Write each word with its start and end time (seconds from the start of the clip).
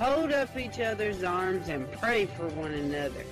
hold 0.00 0.32
up 0.32 0.56
each 0.56 0.80
other's 0.80 1.22
arms, 1.22 1.68
and 1.68 1.90
pray 1.92 2.24
for 2.24 2.48
one 2.48 2.72
another. 2.72 3.22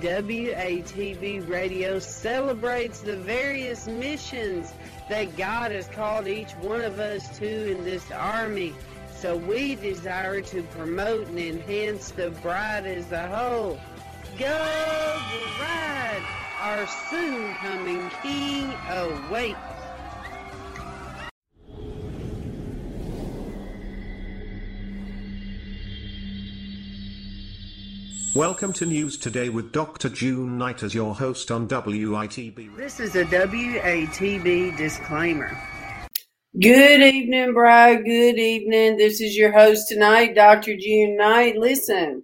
WATB 0.00 1.48
Radio 1.48 2.00
celebrates 2.00 3.00
the 3.00 3.16
various 3.16 3.86
missions 3.86 4.72
that 5.08 5.36
God 5.36 5.70
has 5.70 5.86
called 5.86 6.26
each 6.26 6.50
one 6.54 6.80
of 6.80 6.98
us 6.98 7.38
to 7.38 7.72
in 7.72 7.84
this 7.84 8.10
army. 8.10 8.74
So 9.14 9.36
we 9.36 9.76
desire 9.76 10.40
to 10.40 10.62
promote 10.64 11.28
and 11.28 11.38
enhance 11.38 12.10
the 12.10 12.30
bride 12.30 12.86
as 12.86 13.10
a 13.12 13.26
whole. 13.28 13.78
Go 14.38 15.20
bride! 15.58 16.22
Our 16.60 16.86
soon 17.10 17.54
coming 17.54 18.10
king 18.22 18.72
awaits. 18.88 19.77
Welcome 28.38 28.72
to 28.74 28.86
News 28.86 29.18
Today 29.18 29.48
with 29.48 29.72
Dr. 29.72 30.08
June 30.08 30.58
Knight 30.58 30.84
as 30.84 30.94
your 30.94 31.12
host 31.12 31.50
on 31.50 31.66
WITB. 31.66 32.76
This 32.76 33.00
is 33.00 33.16
a 33.16 33.24
WATB 33.24 34.76
disclaimer. 34.76 35.60
Good 36.56 37.00
evening, 37.00 37.52
Bride. 37.52 38.04
Good 38.04 38.38
evening. 38.38 38.96
This 38.96 39.20
is 39.20 39.36
your 39.36 39.50
host 39.50 39.88
tonight, 39.88 40.36
Dr. 40.36 40.76
June 40.76 41.16
Knight. 41.16 41.58
Listen, 41.58 42.22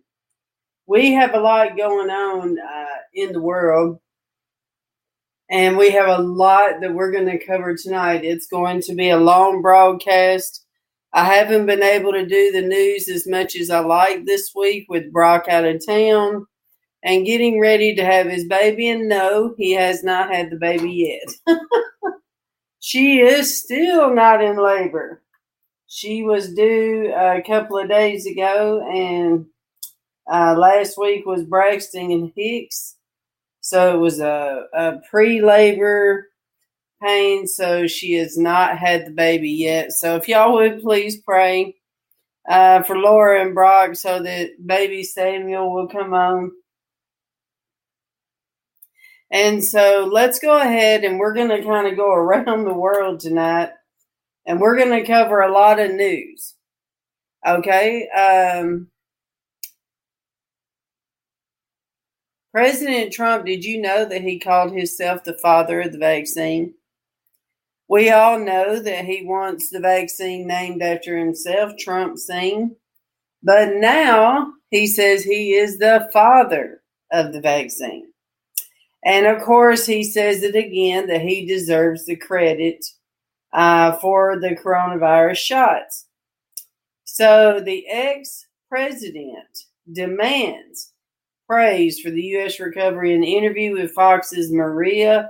we 0.86 1.14
have 1.14 1.34
a 1.34 1.40
lot 1.40 1.76
going 1.76 2.10
on 2.10 2.58
uh, 2.60 2.96
in 3.12 3.32
the 3.32 3.42
world, 3.42 3.98
and 5.50 5.76
we 5.76 5.90
have 5.90 6.06
a 6.06 6.22
lot 6.22 6.80
that 6.80 6.94
we're 6.94 7.10
going 7.10 7.26
to 7.26 7.44
cover 7.44 7.76
tonight. 7.76 8.24
It's 8.24 8.46
going 8.46 8.82
to 8.82 8.94
be 8.94 9.10
a 9.10 9.18
long 9.18 9.62
broadcast. 9.62 10.63
I 11.16 11.26
haven't 11.26 11.66
been 11.66 11.82
able 11.82 12.10
to 12.10 12.26
do 12.26 12.50
the 12.50 12.62
news 12.62 13.08
as 13.08 13.24
much 13.24 13.54
as 13.54 13.70
I 13.70 13.78
like 13.78 14.26
this 14.26 14.50
week 14.52 14.86
with 14.88 15.12
Brock 15.12 15.44
out 15.48 15.64
of 15.64 15.86
town 15.86 16.44
and 17.04 17.24
getting 17.24 17.60
ready 17.60 17.94
to 17.94 18.04
have 18.04 18.26
his 18.26 18.44
baby. 18.46 18.88
And 18.88 19.08
no, 19.08 19.54
he 19.56 19.70
has 19.74 20.02
not 20.02 20.34
had 20.34 20.50
the 20.50 20.56
baby 20.56 21.20
yet. 21.46 21.56
she 22.80 23.20
is 23.20 23.62
still 23.62 24.12
not 24.12 24.42
in 24.42 24.56
labor. 24.56 25.22
She 25.86 26.24
was 26.24 26.52
due 26.52 27.12
a 27.14 27.40
couple 27.46 27.78
of 27.78 27.88
days 27.88 28.26
ago, 28.26 28.84
and 28.92 29.46
uh, 30.28 30.58
last 30.58 30.98
week 30.98 31.24
was 31.26 31.44
Braxton 31.44 32.10
and 32.10 32.32
Hicks. 32.34 32.96
So 33.60 33.94
it 33.94 33.98
was 33.98 34.18
a, 34.18 34.64
a 34.74 34.98
pre 35.08 35.40
labor 35.40 36.26
pain, 37.04 37.46
so 37.46 37.86
she 37.86 38.14
has 38.14 38.38
not 38.38 38.78
had 38.78 39.06
the 39.06 39.10
baby 39.10 39.50
yet. 39.50 39.92
So 39.92 40.16
if 40.16 40.28
y'all 40.28 40.54
would 40.54 40.80
please 40.80 41.18
pray 41.18 41.74
uh, 42.48 42.82
for 42.82 42.96
Laura 42.96 43.42
and 43.42 43.54
Brock 43.54 43.94
so 43.96 44.22
that 44.22 44.50
baby 44.64 45.02
Samuel 45.02 45.72
will 45.72 45.88
come 45.88 46.14
on. 46.14 46.52
And 49.30 49.64
so 49.64 50.08
let's 50.12 50.38
go 50.38 50.60
ahead 50.60 51.04
and 51.04 51.18
we're 51.18 51.34
going 51.34 51.48
to 51.48 51.62
kind 51.62 51.86
of 51.88 51.96
go 51.96 52.12
around 52.12 52.64
the 52.64 52.74
world 52.74 53.20
tonight 53.20 53.70
and 54.46 54.60
we're 54.60 54.76
going 54.76 54.90
to 54.90 55.06
cover 55.06 55.40
a 55.40 55.52
lot 55.52 55.80
of 55.80 55.92
news. 55.92 56.54
Okay. 57.46 58.08
Um, 58.10 58.88
President 62.52 63.12
Trump, 63.12 63.46
did 63.46 63.64
you 63.64 63.80
know 63.80 64.04
that 64.04 64.22
he 64.22 64.38
called 64.38 64.72
himself 64.72 65.24
the 65.24 65.36
father 65.42 65.80
of 65.80 65.92
the 65.92 65.98
vaccine? 65.98 66.74
We 67.88 68.10
all 68.10 68.38
know 68.38 68.80
that 68.80 69.04
he 69.04 69.24
wants 69.24 69.70
the 69.70 69.80
vaccine 69.80 70.46
named 70.46 70.82
after 70.82 71.18
himself, 71.18 71.72
Trump 71.78 72.18
saying. 72.18 72.74
But 73.42 73.74
now 73.74 74.52
he 74.70 74.86
says 74.86 75.22
he 75.22 75.54
is 75.54 75.78
the 75.78 76.08
father 76.12 76.82
of 77.12 77.32
the 77.32 77.40
vaccine. 77.40 78.06
And 79.04 79.26
of 79.26 79.42
course, 79.42 79.84
he 79.84 80.02
says 80.02 80.42
it 80.42 80.56
again 80.56 81.06
that 81.08 81.20
he 81.20 81.44
deserves 81.44 82.06
the 82.06 82.16
credit 82.16 82.84
uh, 83.52 83.98
for 83.98 84.40
the 84.40 84.56
coronavirus 84.56 85.36
shots. 85.36 86.06
So 87.04 87.60
the 87.60 87.86
ex 87.88 88.46
president 88.70 89.58
demands 89.92 90.92
praise 91.46 92.00
for 92.00 92.10
the 92.10 92.22
U.S. 92.22 92.58
recovery 92.58 93.12
in 93.12 93.22
an 93.22 93.28
interview 93.28 93.72
with 93.74 93.92
Fox's 93.92 94.50
Maria 94.50 95.28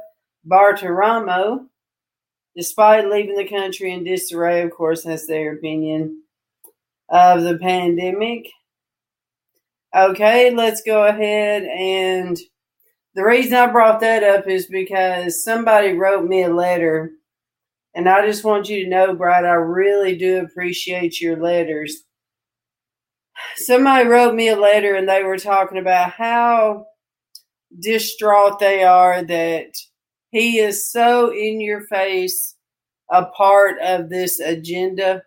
Bartiromo 0.49 1.67
despite 2.57 3.11
leaving 3.11 3.37
the 3.37 3.49
country 3.49 3.93
in 3.93 4.05
disarray, 4.05 4.63
of 4.63 4.71
course, 4.71 5.03
that's 5.03 5.27
their 5.27 5.55
opinion 5.55 6.23
of 7.09 7.43
the 7.43 7.59
pandemic. 7.59 8.49
Okay, 9.95 10.51
let's 10.51 10.83
go 10.83 11.07
ahead 11.07 11.63
and 11.65 12.39
the 13.15 13.25
reason 13.25 13.55
I 13.55 13.69
brought 13.69 14.01
that 14.01 14.25
up 14.25 14.49
is 14.49 14.67
because 14.67 15.45
somebody 15.45 15.93
wrote 15.93 16.25
me 16.25 16.43
a 16.43 16.53
letter, 16.53 17.13
and 17.95 18.09
I 18.09 18.27
just 18.27 18.43
want 18.43 18.69
you 18.69 18.83
to 18.83 18.91
know, 18.91 19.15
Brad, 19.15 19.45
I 19.45 19.53
really 19.53 20.17
do 20.17 20.39
appreciate 20.41 21.21
your 21.21 21.37
letters. 21.37 22.03
Somebody 23.55 24.09
wrote 24.09 24.35
me 24.35 24.49
a 24.49 24.57
letter, 24.57 24.97
and 24.97 25.09
they 25.09 25.23
were 25.23 25.39
talking 25.39 25.79
about 25.79 26.11
how 26.11 26.87
distraught 27.79 28.59
they 28.59 28.83
are 28.83 29.23
that 29.23 29.77
he 30.35 30.59
is 30.59 30.91
so 30.91 31.33
in 31.33 31.61
your 31.61 31.83
face 31.83 32.57
a 33.09 33.27
part 33.27 33.81
of 33.81 34.09
this 34.09 34.41
agenda 34.41 35.23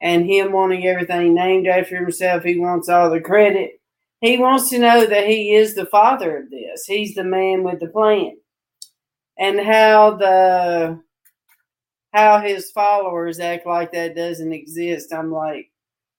and 0.00 0.26
him 0.26 0.50
wanting 0.50 0.84
everything 0.84 1.32
named 1.32 1.68
after 1.68 1.94
himself. 1.96 2.42
He 2.42 2.58
wants 2.58 2.88
all 2.88 3.08
the 3.08 3.20
credit. 3.20 3.80
He 4.20 4.36
wants 4.36 4.68
to 4.70 4.80
know 4.80 5.06
that 5.06 5.28
he 5.28 5.54
is 5.54 5.76
the 5.76 5.86
father 5.86 6.38
of 6.38 6.50
this. 6.50 6.84
He's 6.86 7.14
the 7.14 7.22
man 7.22 7.62
with 7.62 7.78
the 7.78 7.86
plan. 7.86 8.36
And 9.38 9.60
how 9.60 10.16
the 10.16 11.00
how 12.12 12.40
his 12.40 12.72
followers 12.72 13.38
act 13.38 13.64
like 13.64 13.92
that 13.92 14.16
doesn't 14.16 14.52
exist. 14.52 15.12
I'm 15.12 15.30
like, 15.30 15.70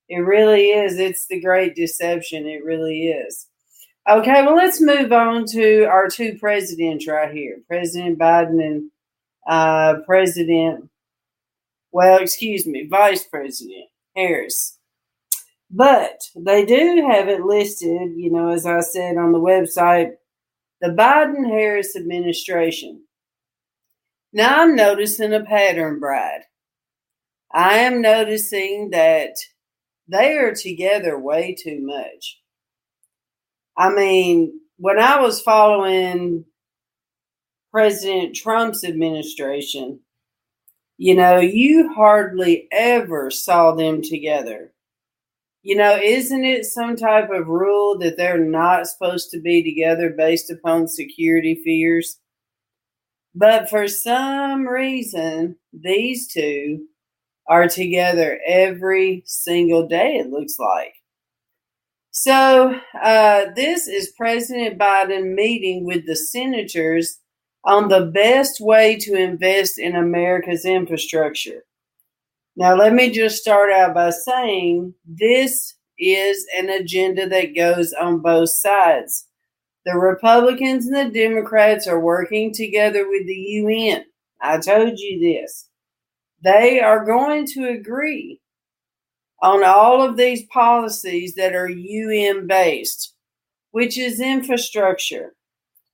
it 0.07 0.19
really 0.19 0.67
is. 0.67 0.97
It's 0.97 1.27
the 1.27 1.41
great 1.41 1.75
deception. 1.75 2.47
It 2.47 2.63
really 2.63 3.07
is. 3.09 3.48
Okay, 4.09 4.41
well, 4.41 4.55
let's 4.55 4.81
move 4.81 5.11
on 5.11 5.45
to 5.45 5.83
our 5.83 6.07
two 6.07 6.35
presidents 6.39 7.07
right 7.07 7.31
here 7.31 7.61
President 7.67 8.17
Biden 8.17 8.59
and 8.59 8.91
uh, 9.47 9.99
President, 10.03 10.89
well, 11.91 12.17
excuse 12.17 12.65
me, 12.65 12.87
Vice 12.89 13.23
President 13.25 13.85
Harris. 14.15 14.79
But 15.69 16.21
they 16.35 16.65
do 16.65 17.07
have 17.07 17.27
it 17.27 17.41
listed, 17.41 18.13
you 18.15 18.31
know, 18.31 18.49
as 18.49 18.65
I 18.65 18.79
said 18.79 19.17
on 19.17 19.31
the 19.31 19.39
website, 19.39 20.13
the 20.81 20.87
Biden 20.87 21.47
Harris 21.47 21.95
administration. 21.95 23.03
Now 24.33 24.63
I'm 24.63 24.75
noticing 24.75 25.33
a 25.33 25.43
pattern, 25.43 25.99
Brad. 25.99 26.41
I 27.51 27.75
am 27.75 28.01
noticing 28.01 28.89
that 28.89 29.35
they 30.07 30.35
are 30.39 30.55
together 30.55 31.19
way 31.19 31.53
too 31.53 31.79
much. 31.79 32.38
I 33.79 33.89
mean, 33.89 34.59
when 34.75 34.99
I 34.99 35.21
was 35.21 35.41
following 35.41 36.43
President 37.71 38.35
Trump's 38.35 38.83
administration, 38.83 40.01
you 40.97 41.15
know, 41.15 41.39
you 41.39 41.93
hardly 41.93 42.67
ever 42.73 43.31
saw 43.31 43.73
them 43.73 44.01
together. 44.01 44.73
You 45.63 45.77
know, 45.77 45.95
isn't 45.95 46.43
it 46.43 46.65
some 46.65 46.97
type 46.97 47.29
of 47.29 47.47
rule 47.47 47.97
that 47.99 48.17
they're 48.17 48.43
not 48.43 48.87
supposed 48.87 49.31
to 49.31 49.39
be 49.39 49.63
together 49.63 50.09
based 50.09 50.51
upon 50.51 50.89
security 50.89 51.55
fears? 51.63 52.19
But 53.33 53.69
for 53.69 53.87
some 53.87 54.67
reason, 54.67 55.55
these 55.71 56.27
two 56.27 56.85
are 57.47 57.69
together 57.69 58.41
every 58.45 59.23
single 59.25 59.87
day, 59.87 60.17
it 60.17 60.29
looks 60.29 60.59
like. 60.59 60.95
So, 62.11 62.75
uh, 63.01 63.45
this 63.55 63.87
is 63.87 64.13
President 64.17 64.79
Biden 64.79 65.35
meeting 65.35 65.85
with 65.85 66.07
the 66.07 66.15
senators 66.15 67.19
on 67.63 67.87
the 67.87 68.05
best 68.07 68.59
way 68.59 68.97
to 68.97 69.13
invest 69.13 69.77
in 69.77 69.95
America's 69.95 70.65
infrastructure. 70.65 71.65
Now, 72.55 72.75
let 72.75 72.93
me 72.93 73.11
just 73.11 73.37
start 73.37 73.71
out 73.71 73.93
by 73.93 74.09
saying 74.09 74.95
this 75.05 75.75
is 75.99 76.45
an 76.57 76.69
agenda 76.69 77.29
that 77.29 77.55
goes 77.55 77.93
on 77.93 78.19
both 78.19 78.49
sides. 78.49 79.27
The 79.85 79.95
Republicans 79.95 80.87
and 80.87 80.95
the 80.95 81.19
Democrats 81.19 81.87
are 81.87 81.99
working 81.99 82.53
together 82.53 83.07
with 83.07 83.27
the 83.27 83.35
UN. 83.35 84.05
I 84.41 84.57
told 84.57 84.97
you 84.97 85.19
this. 85.19 85.69
They 86.43 86.79
are 86.79 87.05
going 87.05 87.45
to 87.53 87.69
agree 87.69 88.38
on 89.41 89.63
all 89.63 90.01
of 90.01 90.17
these 90.17 90.43
policies 90.47 91.35
that 91.35 91.55
are 91.55 91.69
UN 91.69 92.47
based, 92.47 93.13
which 93.71 93.97
is 93.97 94.19
infrastructure, 94.19 95.33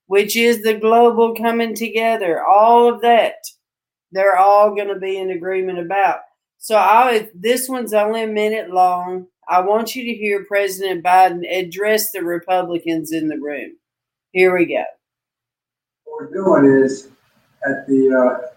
which 0.08 0.36
is 0.36 0.64
the 0.64 0.74
global 0.74 1.36
coming 1.36 1.76
together, 1.76 2.44
all 2.44 2.92
of 2.92 3.02
that. 3.02 3.36
They're 4.12 4.38
all 4.38 4.74
going 4.74 4.88
to 4.88 5.00
be 5.00 5.18
in 5.18 5.32
agreement 5.32 5.80
about. 5.80 6.20
So 6.58 6.78
I, 6.78 7.30
this 7.36 7.68
one's 7.68 7.94
only 7.94 8.24
a 8.24 8.28
minute 8.28 8.72
long. 8.72 9.28
I 9.48 9.60
want 9.60 9.96
you 9.96 10.04
to 10.04 10.14
hear 10.14 10.46
President 10.46 11.04
Biden 11.04 11.44
address 11.52 12.12
the 12.12 12.24
Republicans 12.24 13.12
in 13.12 13.28
the 13.28 13.38
room. 13.38 13.74
Here 14.32 14.58
we 14.58 14.66
go. 14.66 14.84
What 16.06 16.32
we're 16.32 16.34
doing 16.34 16.84
is 16.84 17.10
at 17.68 17.86
the 17.88 18.12
uh, 18.12 18.48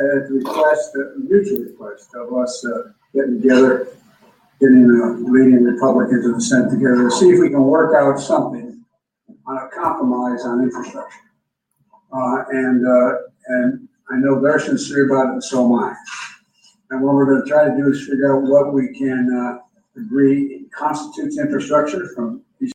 at 0.00 0.28
the 0.28 0.34
request, 0.34 0.92
the 0.92 1.14
mutual 1.18 1.58
request 1.58 2.14
of 2.14 2.32
us 2.32 2.64
uh, 2.64 2.92
getting 3.14 3.40
together, 3.40 3.88
getting 4.60 4.86
the 4.86 5.24
leading 5.30 5.64
Republicans 5.64 6.24
in 6.24 6.32
the 6.32 6.40
Senate 6.40 6.70
together 6.70 7.08
to 7.08 7.10
see 7.10 7.30
if 7.30 7.40
we 7.40 7.50
can 7.50 7.62
work 7.62 7.94
out 7.94 8.18
something 8.18 8.84
on 9.46 9.56
a 9.56 9.68
compromise 9.68 10.44
on 10.44 10.62
infrastructure. 10.62 11.20
Uh, 12.12 12.44
and 12.50 12.86
uh, 12.86 13.12
and 13.48 13.88
I 14.10 14.16
know 14.16 14.40
they're 14.40 14.60
sincere 14.60 15.06
about 15.10 15.28
it, 15.28 15.32
and 15.32 15.44
so 15.44 15.64
am 15.64 15.80
I. 15.80 15.94
And 16.90 17.02
what 17.02 17.14
we're 17.14 17.26
going 17.26 17.42
to 17.42 17.48
try 17.48 17.68
to 17.68 17.76
do 17.76 17.90
is 17.90 18.06
figure 18.06 18.34
out 18.34 18.42
what 18.48 18.72
we 18.72 18.88
can 18.88 19.28
uh, 19.30 20.00
agree 20.00 20.66
constitutes 20.70 21.38
infrastructure 21.38 22.08
from 22.14 22.42
these, 22.60 22.72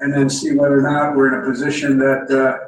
and 0.00 0.12
then 0.12 0.30
see 0.30 0.52
whether 0.52 0.78
or 0.78 0.90
not 0.90 1.16
we're 1.16 1.34
in 1.34 1.44
a 1.44 1.50
position 1.50 1.98
that 1.98 2.30
uh, 2.30 2.66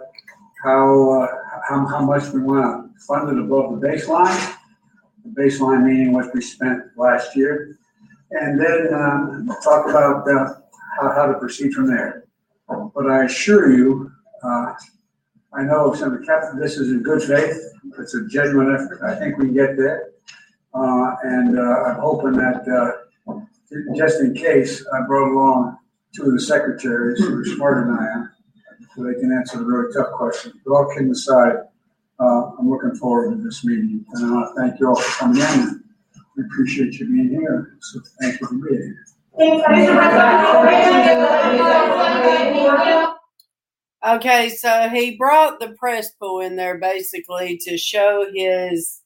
how, 0.63 1.23
uh, 1.23 1.27
how 1.69 1.87
how 1.87 2.05
much 2.05 2.29
we 2.31 2.41
want 2.41 2.93
to 2.93 3.05
fund 3.07 3.31
it 3.31 3.43
above 3.43 3.81
the 3.81 3.87
baseline. 3.87 4.57
The 5.25 5.31
baseline 5.41 5.85
meaning 5.85 6.13
what 6.13 6.35
we 6.35 6.41
spent 6.41 6.83
last 6.97 7.37
year, 7.37 7.79
and 8.33 8.61
then 8.61 8.93
um, 8.95 9.49
talk 9.63 9.89
about 9.89 10.29
uh, 10.29 10.55
how, 11.01 11.13
how 11.15 11.27
to 11.27 11.39
proceed 11.39 11.73
from 11.73 11.87
there. 11.87 12.25
But 12.95 13.11
I 13.11 13.25
assure 13.25 13.71
you, 13.71 14.11
uh, 14.43 14.73
I 15.55 15.63
know 15.63 15.95
Senator 15.95 16.23
Capito, 16.27 16.59
this 16.59 16.77
is 16.79 16.91
in 16.91 17.03
good 17.03 17.23
faith. 17.23 17.57
It's 17.99 18.15
a 18.15 18.27
genuine 18.27 18.75
effort. 18.75 19.01
I 19.05 19.15
think 19.19 19.39
we 19.39 19.47
can 19.47 19.55
get 19.55 19.77
there. 19.77 20.13
Uh, 20.75 21.15
and 21.25 21.59
uh, 21.59 21.63
I'm 21.63 22.01
hoping 22.01 22.33
that 22.33 22.67
uh, 22.67 23.03
just 23.95 24.21
in 24.21 24.35
case, 24.35 24.85
I 24.93 25.07
brought 25.07 25.31
along 25.33 25.79
two 26.15 26.25
of 26.25 26.33
the 26.33 26.41
secretaries 26.41 27.21
who 27.21 27.39
are 27.39 27.45
smarter 27.45 27.87
than 27.87 27.99
I 27.99 28.13
am, 28.13 28.31
so 28.95 29.03
they 29.05 29.21
can 29.21 29.33
answer 29.33 29.59
the 29.59 29.65
really 29.65 29.93
tough 29.93 30.13
questions. 30.13 30.55
But 30.65 30.73
all 30.73 30.93
kidding 30.93 31.11
aside, 31.11 31.55
I'm 32.63 32.71
looking 32.71 32.95
forward 32.95 33.37
to 33.37 33.43
this 33.43 33.65
meeting. 33.65 34.05
And 34.15 34.27
I 34.27 34.33
want 34.33 34.57
to 34.57 34.63
thank 34.63 34.81
you 34.81 34.89
all 34.89 34.95
for 34.95 35.19
coming 35.19 35.43
in. 35.43 35.85
We 36.37 36.45
appreciate 36.45 36.95
you 36.95 37.07
being 37.07 37.31
here. 37.31 37.77
So 37.81 38.01
thank 38.21 38.41
you 38.41 38.47
for 38.47 38.55
being 38.55 38.97
here. 39.39 39.87
Okay, 44.07 44.51
so 44.51 44.89
he 44.91 45.17
brought 45.17 45.61
the 45.61 45.75
press 45.79 46.13
pool 46.13 46.41
in 46.41 46.57
there 46.57 46.79
basically 46.79 47.59
to 47.65 47.77
show 47.77 48.27
his 48.33 49.01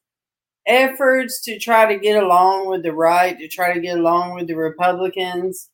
efforts 0.67 1.43
to 1.45 1.59
try 1.59 1.87
to 1.87 1.99
get 1.99 2.23
along 2.23 2.69
with 2.69 2.83
the 2.83 2.93
right, 2.93 3.39
to 3.39 3.49
try 3.49 3.73
to 3.73 3.81
get 3.81 3.99
along 3.99 4.35
with 4.35 4.49
the 4.49 4.57
Republicans. 4.57 5.71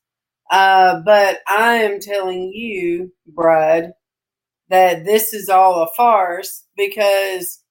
Uh, 0.51 1.01
but 1.05 1.39
I 1.49 1.77
am 1.77 2.01
telling 2.01 2.53
you, 2.53 3.13
Brad, 3.27 3.95
that 4.71 5.05
this 5.05 5.35
is 5.35 5.49
all 5.49 5.83
a 5.83 5.89
farce 5.97 6.65
because 6.77 7.62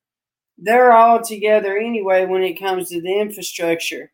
they're 0.62 0.94
all 0.94 1.22
together 1.22 1.76
anyway 1.76 2.26
when 2.26 2.44
it 2.44 2.60
comes 2.60 2.90
to 2.90 3.02
the 3.02 3.20
infrastructure. 3.20 4.12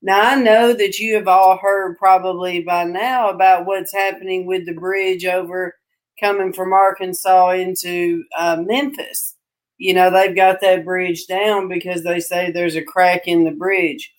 Now, 0.00 0.20
I 0.20 0.34
know 0.36 0.72
that 0.72 1.00
you 1.00 1.16
have 1.16 1.26
all 1.26 1.58
heard 1.58 1.98
probably 1.98 2.62
by 2.62 2.84
now 2.84 3.30
about 3.30 3.66
what's 3.66 3.92
happening 3.92 4.46
with 4.46 4.64
the 4.64 4.74
bridge 4.74 5.24
over 5.24 5.74
coming 6.20 6.52
from 6.52 6.72
Arkansas 6.72 7.50
into 7.50 8.22
uh, 8.38 8.62
Memphis. 8.64 9.36
You 9.76 9.94
know, 9.94 10.10
they've 10.10 10.34
got 10.34 10.60
that 10.60 10.84
bridge 10.84 11.26
down 11.26 11.68
because 11.68 12.04
they 12.04 12.20
say 12.20 12.50
there's 12.50 12.76
a 12.76 12.82
crack 12.82 13.26
in 13.26 13.44
the 13.44 13.50
bridge. 13.50 14.12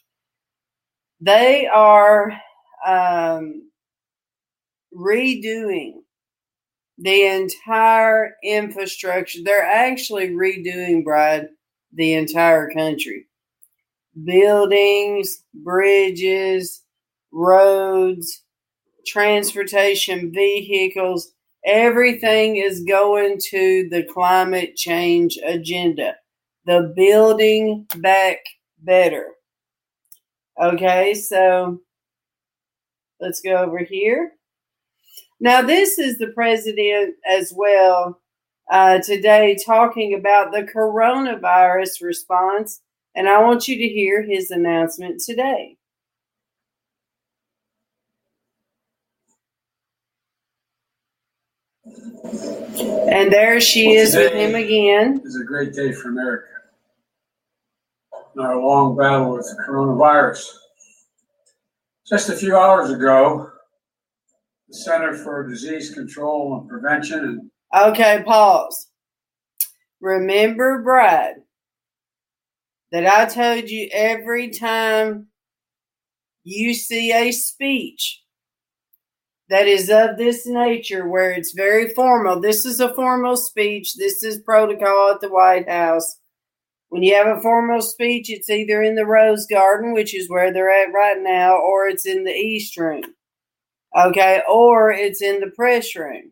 They 1.21 1.65
are 1.67 2.33
um, 2.85 3.69
redoing 4.93 5.93
the 6.97 7.25
entire 7.25 8.35
infrastructure. 8.43 9.39
They're 9.43 9.63
actually 9.65 10.29
redoing, 10.29 11.03
Brad, 11.05 11.49
the 11.93 12.13
entire 12.13 12.69
country. 12.71 13.27
Buildings, 14.25 15.43
bridges, 15.53 16.83
roads, 17.31 18.43
transportation 19.05 20.31
vehicles 20.31 21.33
Everything 21.65 22.55
is 22.55 22.83
going 22.83 23.37
to 23.49 23.89
the 23.89 24.03
climate 24.03 24.75
change 24.75 25.37
agenda, 25.45 26.15
the 26.65 26.93
building 26.95 27.85
back 27.97 28.37
better. 28.79 29.27
Okay, 30.61 31.13
so 31.13 31.79
let's 33.19 33.41
go 33.41 33.57
over 33.57 33.79
here. 33.79 34.33
Now, 35.41 35.61
this 35.61 35.99
is 35.99 36.17
the 36.17 36.31
president 36.33 37.15
as 37.27 37.53
well 37.55 38.19
uh, 38.69 38.99
today 38.99 39.57
talking 39.65 40.13
about 40.13 40.51
the 40.51 40.63
coronavirus 40.63 42.01
response, 42.01 42.81
and 43.15 43.27
I 43.27 43.41
want 43.41 43.67
you 43.67 43.77
to 43.77 43.87
hear 43.87 44.21
his 44.21 44.51
announcement 44.51 45.21
today. 45.21 45.77
And 53.11 53.33
there 53.33 53.59
she 53.59 53.93
is 53.93 54.15
with 54.15 54.33
him 54.33 54.53
again. 54.53 55.21
It's 55.25 55.35
a 55.35 55.43
great 55.43 55.73
day 55.73 55.91
for 55.91 56.09
America. 56.09 56.45
In 58.35 58.41
our 58.41 58.59
long 58.59 58.95
battle 58.95 59.33
with 59.33 59.45
the 59.45 59.63
coronavirus. 59.67 60.45
Just 62.07 62.29
a 62.29 62.35
few 62.35 62.55
hours 62.55 62.91
ago, 62.91 63.51
the 64.67 64.75
Center 64.75 65.15
for 65.15 65.47
Disease 65.47 65.93
Control 65.93 66.59
and 66.59 66.69
Prevention 66.69 67.19
and 67.19 67.51
Okay, 67.75 68.23
pause. 68.25 68.87
Remember, 70.01 70.81
Brad, 70.81 71.35
that 72.91 73.05
I 73.05 73.25
told 73.25 73.69
you 73.69 73.89
every 73.91 74.49
time 74.49 75.27
you 76.43 76.73
see 76.73 77.11
a 77.11 77.31
speech 77.31 78.23
that 79.49 79.67
is 79.67 79.89
of 79.89 80.17
this 80.17 80.47
nature 80.47 81.07
where 81.07 81.31
it's 81.31 81.53
very 81.53 81.89
formal. 81.89 82.39
This 82.39 82.65
is 82.65 82.79
a 82.79 82.93
formal 82.93 83.35
speech. 83.35 83.95
This 83.95 84.23
is 84.23 84.39
protocol 84.39 85.11
at 85.11 85.21
the 85.21 85.29
White 85.29 85.69
House. 85.69 86.17
When 86.89 87.03
you 87.03 87.15
have 87.15 87.27
a 87.27 87.41
formal 87.41 87.81
speech, 87.81 88.31
it's 88.31 88.49
either 88.49 88.81
in 88.81 88.95
the 88.95 89.05
Rose 89.05 89.45
Garden, 89.45 89.93
which 89.93 90.15
is 90.15 90.29
where 90.29 90.51
they're 90.51 90.71
at 90.71 90.93
right 90.93 91.21
now, 91.21 91.57
or 91.57 91.87
it's 91.87 92.07
in 92.07 92.23
the 92.23 92.31
East 92.33 92.77
Room. 92.77 93.03
Okay, 93.95 94.41
or 94.47 94.91
it's 94.91 95.21
in 95.21 95.39
the 95.39 95.51
press 95.55 95.95
room. 95.95 96.31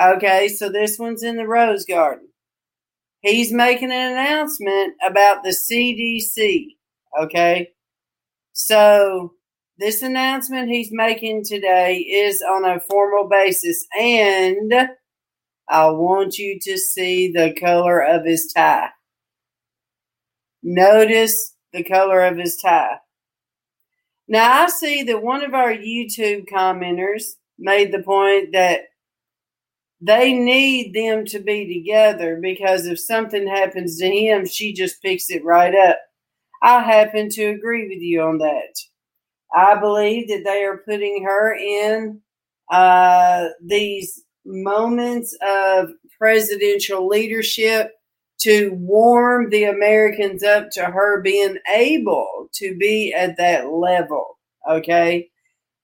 Okay, 0.00 0.48
so 0.48 0.68
this 0.68 0.98
one's 0.98 1.22
in 1.22 1.36
the 1.36 1.46
Rose 1.46 1.84
Garden. 1.84 2.28
He's 3.20 3.52
making 3.52 3.90
an 3.90 4.12
announcement 4.12 4.94
about 5.04 5.42
the 5.42 5.50
CDC. 5.50 6.66
Okay, 7.18 7.70
so 8.52 9.32
this 9.78 10.02
announcement 10.02 10.68
he's 10.70 10.90
making 10.92 11.44
today 11.44 11.96
is 11.98 12.42
on 12.42 12.64
a 12.64 12.80
formal 12.80 13.28
basis, 13.28 13.86
and 13.98 14.72
I 15.68 15.90
want 15.90 16.38
you 16.38 16.58
to 16.60 16.76
see 16.76 17.32
the 17.32 17.54
color 17.58 18.00
of 18.00 18.24
his 18.26 18.52
tie. 18.52 18.90
Notice 20.62 21.54
the 21.72 21.84
color 21.84 22.22
of 22.24 22.36
his 22.36 22.56
tie. 22.56 22.96
Now, 24.28 24.64
I 24.64 24.68
see 24.68 25.04
that 25.04 25.22
one 25.22 25.44
of 25.44 25.54
our 25.54 25.72
YouTube 25.72 26.46
commenters 26.52 27.22
made 27.58 27.92
the 27.92 28.02
point 28.02 28.52
that 28.52 28.80
they 30.00 30.34
need 30.34 30.92
them 30.94 31.24
to 31.26 31.38
be 31.38 31.72
together 31.72 32.38
because 32.40 32.86
if 32.86 33.00
something 33.00 33.46
happens 33.46 33.98
to 33.98 34.08
him, 34.08 34.46
she 34.46 34.72
just 34.72 35.02
picks 35.02 35.30
it 35.30 35.44
right 35.44 35.74
up. 35.74 35.98
I 36.62 36.82
happen 36.82 37.28
to 37.30 37.44
agree 37.46 37.88
with 37.88 38.00
you 38.00 38.22
on 38.22 38.38
that. 38.38 38.74
I 39.54 39.78
believe 39.78 40.28
that 40.28 40.42
they 40.44 40.64
are 40.64 40.82
putting 40.88 41.24
her 41.24 41.54
in 41.54 42.20
uh, 42.70 43.48
these 43.64 44.22
moments 44.44 45.36
of 45.42 45.90
presidential 46.18 47.06
leadership 47.06 47.92
to 48.38 48.70
warm 48.74 49.48
the 49.50 49.64
Americans 49.64 50.42
up 50.42 50.68
to 50.72 50.84
her 50.84 51.22
being 51.22 51.56
able 51.74 52.48
to 52.54 52.76
be 52.76 53.14
at 53.14 53.36
that 53.38 53.70
level. 53.70 54.38
Okay. 54.68 55.30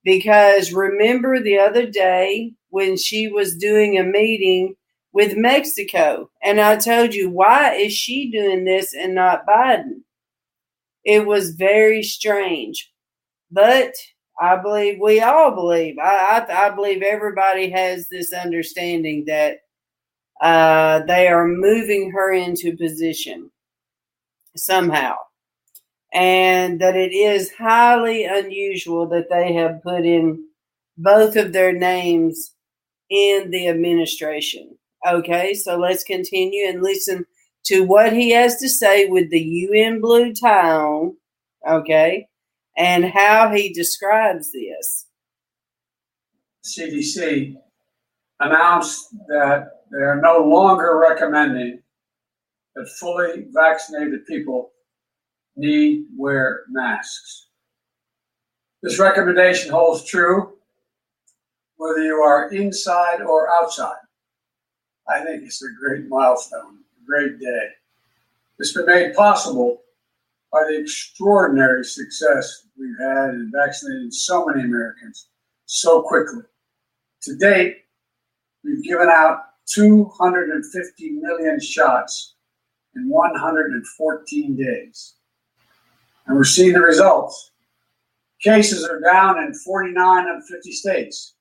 Because 0.05 0.73
remember 0.73 1.41
the 1.41 1.59
other 1.59 1.87
day 1.87 2.53
when 2.73 2.97
she 2.97 3.29
was 3.29 3.55
doing 3.55 3.99
a 3.99 4.03
meeting 4.03 4.75
with 5.13 5.37
Mexico, 5.37 6.31
and 6.43 6.59
I 6.59 6.77
told 6.77 7.13
you, 7.15 7.29
why 7.29 7.75
is 7.75 7.93
she 7.93 8.31
doing 8.31 8.65
this 8.65 8.95
and 8.95 9.15
not 9.15 9.47
Biden? 9.47 10.05
It 11.05 11.27
was 11.27 11.51
very 11.51 12.03
strange. 12.03 12.91
But 13.51 13.93
I 14.41 14.57
believe 14.57 14.99
we 15.03 15.21
all 15.21 15.55
believe. 15.55 15.99
I, 15.99 16.47
I, 16.49 16.67
I 16.67 16.71
believe 16.71 17.03
everybody 17.03 17.69
has 17.71 18.09
this 18.09 18.33
understanding 18.33 19.27
that 19.27 19.59
uh, 20.41 21.01
they 21.07 21.29
are 21.29 21.47
moving 21.47 22.13
her 22.13 22.33
into 22.33 22.75
position 22.75 23.51
somehow, 24.57 25.17
and 26.15 26.81
that 26.81 26.97
it 26.97 27.13
is 27.13 27.53
highly 27.53 28.25
unusual 28.25 29.07
that 29.09 29.29
they 29.29 29.53
have 29.53 29.83
put 29.83 30.07
in 30.07 30.47
both 30.97 31.37
of 31.37 31.53
their 31.53 31.73
names 31.75 32.55
in 33.13 33.51
the 33.51 33.69
administration. 33.69 34.77
Okay, 35.09 35.55
so 35.55 35.77
let's 35.77 36.05
continue 36.05 36.69
and 36.69 36.83
listen 36.83 37.25
to 37.67 37.83
what 37.83 38.13
he 38.13 38.31
has 38.31 38.57
to 38.57 38.69
say 38.69 39.07
with 39.07 39.31
the 39.31 39.41
UN 39.41 40.01
blue 40.01 40.33
tie 40.33 40.73
on. 40.73 41.17
Okay 41.69 42.29
and 42.77 43.05
how 43.05 43.53
he 43.53 43.73
describes 43.73 44.53
this. 44.53 45.07
CDC 46.65 47.57
announced 48.41 49.15
that 49.29 49.83
they 49.91 49.99
are 49.99 50.21
no 50.21 50.39
longer 50.39 50.99
recommending 50.99 51.81
that 52.75 52.89
fully 52.99 53.47
vaccinated 53.53 54.27
people 54.27 54.71
need 55.57 56.07
wear 56.17 56.63
masks. 56.71 57.49
This 58.83 58.99
recommendation 58.99 59.71
holds 59.71 60.05
true 60.05 60.55
whether 61.83 62.01
you 62.01 62.15
are 62.15 62.49
inside 62.53 63.23
or 63.23 63.51
outside. 63.51 63.97
I 65.09 65.25
think 65.25 65.43
it's 65.43 65.65
a 65.65 65.67
great 65.81 66.07
milestone, 66.07 66.79
a 66.79 67.05
great 67.05 67.41
day. 67.41 67.71
It's 68.61 68.73
been 68.73 68.87
made 68.87 69.17
possible 69.17 69.83
by 70.53 70.63
the 70.63 70.79
extraordinary 70.79 71.85
success 71.85 72.69
we've 72.79 72.97
had 73.01 73.31
in 73.31 73.51
vaccinating 73.53 74.13
so 74.13 74.47
many 74.47 74.63
Americans 74.63 75.27
so 75.67 76.03
quickly. 76.03 76.45
To 77.23 77.37
date, 77.37 77.79
we've 78.63 78.85
given 78.85 79.09
out 79.09 79.41
250 79.67 81.11
million 81.11 81.61
shots 81.61 82.37
in 82.95 83.09
114 83.09 84.57
days. 84.57 85.15
And 86.29 86.37
we're 86.37 86.45
seeing 86.45 86.75
the 86.75 86.81
results. 86.81 87.51
Cases 88.41 88.85
are 88.85 89.01
down 89.01 89.43
in 89.43 89.53
49 89.53 90.29
of 90.29 90.47
50 90.47 90.71
states. 90.71 91.35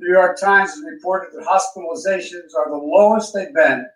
New 0.00 0.14
York 0.14 0.40
Times 0.40 0.70
has 0.70 0.82
reported 0.82 1.28
that 1.34 1.44
hospitalizations 1.44 2.56
are 2.56 2.70
the 2.70 2.76
lowest 2.76 3.34
they've 3.34 3.52
been 3.52 3.86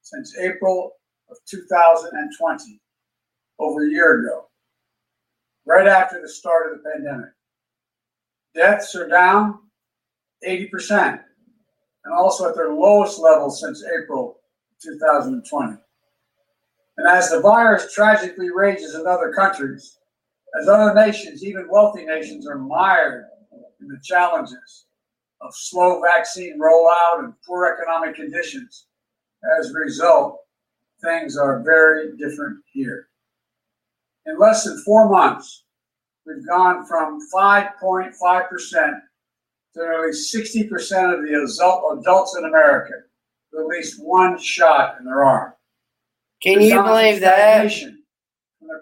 since 0.00 0.38
April 0.38 0.92
of 1.28 1.36
2020 1.48 2.80
over 3.58 3.84
a 3.84 3.90
year 3.90 4.20
ago, 4.20 4.46
right 5.66 5.88
after 5.88 6.22
the 6.22 6.28
start 6.28 6.70
of 6.70 6.78
the 6.78 6.88
pandemic. 6.88 7.30
Deaths 8.54 8.94
are 8.94 9.08
down 9.08 9.58
80%, 10.46 11.20
and 12.04 12.14
also 12.14 12.48
at 12.48 12.54
their 12.54 12.72
lowest 12.72 13.18
level 13.18 13.50
since 13.50 13.84
April 13.84 14.38
2020. 14.80 15.76
And 16.96 17.08
as 17.08 17.30
the 17.30 17.40
virus 17.40 17.92
tragically 17.92 18.50
rages 18.54 18.94
in 18.94 19.04
other 19.04 19.32
countries, 19.32 19.98
as 20.60 20.68
other 20.68 20.94
nations, 20.94 21.44
even 21.44 21.68
wealthy 21.68 22.04
nations, 22.04 22.46
are 22.46 22.58
mired 22.58 23.24
in 23.80 23.88
the 23.88 23.98
challenges 24.04 24.86
of 25.40 25.54
slow 25.54 26.00
vaccine 26.02 26.58
rollout 26.60 27.20
and 27.20 27.34
poor 27.46 27.66
economic 27.66 28.14
conditions, 28.14 28.86
as 29.58 29.70
a 29.70 29.74
result, 29.74 30.40
things 31.02 31.36
are 31.36 31.62
very 31.62 32.16
different 32.16 32.62
here 32.72 33.10
in 34.30 34.38
less 34.38 34.64
than 34.64 34.78
four 34.82 35.08
months, 35.08 35.64
we've 36.26 36.46
gone 36.46 36.86
from 36.86 37.20
5.5% 37.34 38.12
to 39.72 39.80
nearly 39.80 40.12
60% 40.12 41.14
of 41.14 41.22
the 41.22 41.42
adult, 41.42 42.00
adults 42.00 42.36
in 42.36 42.44
America 42.44 42.94
with 43.52 43.62
at 43.62 43.66
least 43.66 44.02
one 44.02 44.38
shot 44.38 44.96
in 44.98 45.04
their 45.04 45.24
arm. 45.24 45.52
Can 46.42 46.60
you 46.60 46.82
believe 46.82 47.20
that? 47.20 47.72
An 47.72 47.98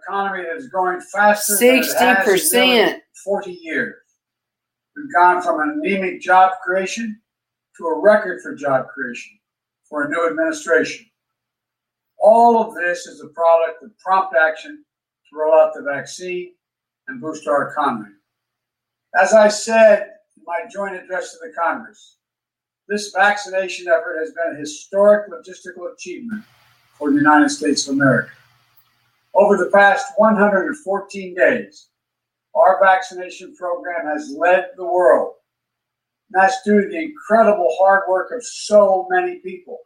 economy 0.06 0.44
that 0.44 0.56
is 0.56 0.68
growing 0.68 1.00
faster 1.00 1.54
60%. 1.54 1.60
than 1.98 2.68
it 2.68 2.88
has 2.88 3.02
40 3.24 3.52
years. 3.52 3.96
We've 4.98 5.12
gone 5.12 5.42
from 5.42 5.60
an 5.60 5.80
anemic 5.80 6.20
job 6.20 6.52
creation 6.64 7.20
to 7.76 7.84
a 7.84 8.00
record 8.00 8.40
for 8.42 8.56
job 8.56 8.88
creation 8.88 9.38
for 9.88 10.04
a 10.04 10.08
new 10.08 10.28
administration. 10.28 11.06
All 12.18 12.60
of 12.60 12.74
this 12.74 13.06
is 13.06 13.22
a 13.22 13.28
product 13.28 13.84
of 13.84 13.96
prompt 13.98 14.34
action 14.34 14.84
to 15.30 15.36
roll 15.36 15.54
out 15.54 15.72
the 15.74 15.82
vaccine 15.82 16.54
and 17.06 17.20
boost 17.20 17.46
our 17.46 17.70
economy. 17.70 18.10
As 19.14 19.34
I 19.34 19.46
said 19.46 20.10
in 20.36 20.42
my 20.44 20.62
joint 20.68 20.96
address 20.96 21.32
to 21.32 21.38
the 21.42 21.52
Congress, 21.56 22.16
this 22.88 23.12
vaccination 23.12 23.86
effort 23.86 24.18
has 24.18 24.32
been 24.32 24.56
a 24.56 24.58
historic 24.58 25.30
logistical 25.30 25.92
achievement 25.92 26.42
for 26.98 27.12
the 27.12 27.18
United 27.18 27.50
States 27.50 27.86
of 27.86 27.94
America. 27.94 28.30
Over 29.34 29.56
the 29.56 29.70
past 29.72 30.12
114 30.16 31.34
days, 31.34 31.87
our 32.58 32.80
vaccination 32.82 33.54
program 33.56 34.06
has 34.06 34.34
led 34.36 34.70
the 34.76 34.84
world. 34.84 35.34
And 36.30 36.42
that's 36.42 36.62
due 36.62 36.82
to 36.82 36.88
the 36.88 36.98
incredible 36.98 37.68
hard 37.78 38.02
work 38.08 38.30
of 38.32 38.44
so 38.44 39.06
many 39.10 39.36
people 39.36 39.78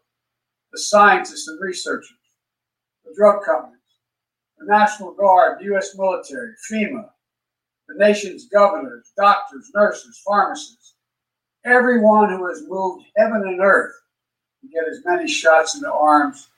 the 0.73 0.79
scientists 0.79 1.49
and 1.49 1.61
researchers, 1.61 2.17
the 3.05 3.13
drug 3.15 3.45
companies 3.45 3.83
the 4.63 4.73
National 4.73 5.13
Guard, 5.13 5.59
the 5.59 5.65
U.S. 5.67 5.97
military, 5.97 6.53
FEMA, 6.71 7.09
the 7.89 7.95
nation's 7.97 8.47
governors, 8.47 9.13
doctors, 9.17 9.71
nurses, 9.75 10.21
pharmacists, 10.25 10.95
everyone 11.65 12.31
who 12.31 12.49
has 12.49 12.63
moved 12.69 13.05
heaven 13.17 13.43
and 13.47 13.61
earth 13.61 13.95
to 14.61 14.69
get 14.69 14.89
as 14.89 15.05
many 15.05 15.29
shots 15.29 15.75
in 15.75 15.81
the 15.81 15.93
arms 15.93 16.49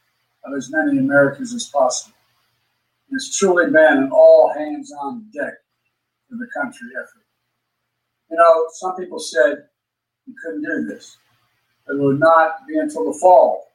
of 0.44 0.54
as 0.54 0.70
many 0.70 0.98
Americans 0.98 1.54
as 1.54 1.66
possible. 1.66 2.14
And 3.08 3.16
it's 3.16 3.38
truly 3.38 3.66
been 3.66 4.04
an 4.04 4.10
all 4.12 4.52
hands 4.52 4.92
on 4.92 5.26
deck 5.32 5.54
for 6.34 6.44
the 6.44 6.50
country 6.60 6.88
effort. 6.96 7.24
You 8.30 8.36
know, 8.36 8.66
some 8.72 8.96
people 8.96 9.18
said 9.18 9.68
we 10.26 10.34
couldn't 10.42 10.62
do 10.62 10.86
this. 10.86 11.16
It 11.88 11.98
would 11.98 12.18
not 12.18 12.66
be 12.66 12.78
until 12.78 13.12
the 13.12 13.18
fall 13.18 13.72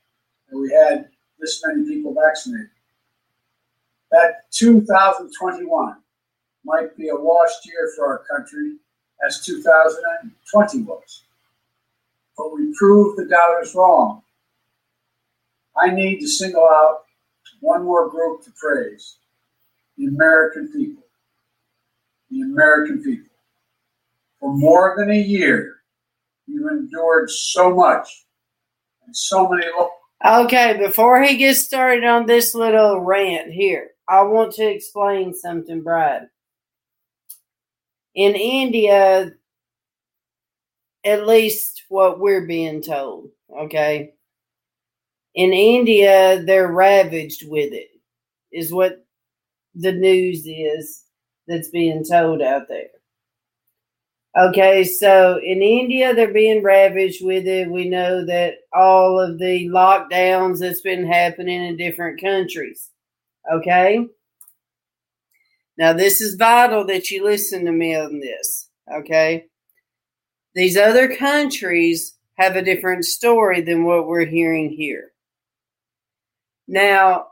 that 0.50 0.58
we 0.58 0.72
had 0.72 1.10
this 1.40 1.64
many 1.66 1.88
people 1.88 2.14
vaccinated 2.14 2.70
that 4.12 4.52
2021 4.52 5.96
might 6.66 6.98
be 6.98 7.10
a 7.10 7.16
washed 7.16 7.66
year 7.66 7.92
for 7.96 8.08
our 8.08 8.24
country 8.36 8.78
as 9.26 9.46
2020 9.46 10.82
was. 10.82 11.24
But 12.36 12.54
we 12.54 12.74
proved 12.78 13.20
the 13.20 13.28
doubters 13.28 13.76
wrong. 13.76 14.24
I 15.78 15.92
need 15.92 16.20
to 16.20 16.28
single 16.28 16.68
out 16.68 17.04
one 17.62 17.86
more 17.86 18.10
group 18.10 18.44
to 18.46 18.52
praise 18.52 19.18
the 19.98 20.06
American 20.06 20.72
people. 20.72 21.04
The 22.32 22.42
American 22.42 23.04
people. 23.04 23.30
For 24.40 24.56
more 24.56 24.96
than 24.98 25.12
a 25.12 25.20
year, 25.20 25.78
you 26.48 26.70
endured 26.70 27.30
so 27.30 27.74
much 27.76 28.26
and 29.06 29.16
so 29.16 29.50
many. 29.50 29.66
Okay, 30.26 30.78
before 30.78 31.22
he 31.22 31.38
gets 31.38 31.62
started 31.62 32.04
on 32.04 32.26
this 32.26 32.54
little 32.54 33.00
rant 33.00 33.52
here, 33.52 33.92
I 34.08 34.22
want 34.22 34.54
to 34.56 34.66
explain 34.66 35.34
something, 35.34 35.82
Brad. 35.82 36.30
In 38.16 38.36
India, 38.36 39.32
at 41.04 41.28
least 41.28 41.84
what 41.90 42.20
we're 42.20 42.48
being 42.48 42.82
told, 42.82 43.30
okay? 43.58 44.14
In 45.36 45.54
India, 45.54 46.44
they're 46.44 46.72
ravaged 46.72 47.48
with 47.48 47.72
it, 47.72 47.90
is 48.52 48.74
what 48.74 49.06
the 49.76 49.92
news 49.92 50.46
is 50.46 51.06
that's 51.50 51.70
being 51.70 52.06
told 52.06 52.42
out 52.42 52.70
there. 52.70 52.88
Okay, 54.38 54.84
so 54.84 55.40
in 55.44 55.62
India, 55.62 56.14
they're 56.14 56.32
being 56.32 56.64
ravaged 56.64 57.26
with 57.26 57.48
it. 57.48 57.70
We 57.70 57.90
know 57.90 58.24
that 58.26 58.60
all 58.74 59.20
of 59.20 59.40
the 59.40 59.68
lockdowns 59.70 60.60
that's 60.60 60.82
been 60.82 61.06
happening 61.06 61.64
in 61.66 61.76
different 61.78 62.22
countries. 62.22 62.92
Okay. 63.52 64.06
Now, 65.78 65.94
this 65.94 66.22
is 66.22 66.36
vital 66.36 66.86
that 66.86 67.10
you 67.10 67.24
listen 67.24 67.66
to 67.66 67.72
me 67.72 67.96
on 67.96 68.20
this. 68.20 68.70
Okay. 68.94 69.46
These 70.54 70.78
other 70.78 71.16
countries 71.16 72.16
have 72.38 72.56
a 72.56 72.62
different 72.62 73.06
story 73.06 73.62
than 73.62 73.84
what 73.84 74.08
we're 74.08 74.26
hearing 74.26 74.70
here. 74.70 75.12
Now, 76.68 77.29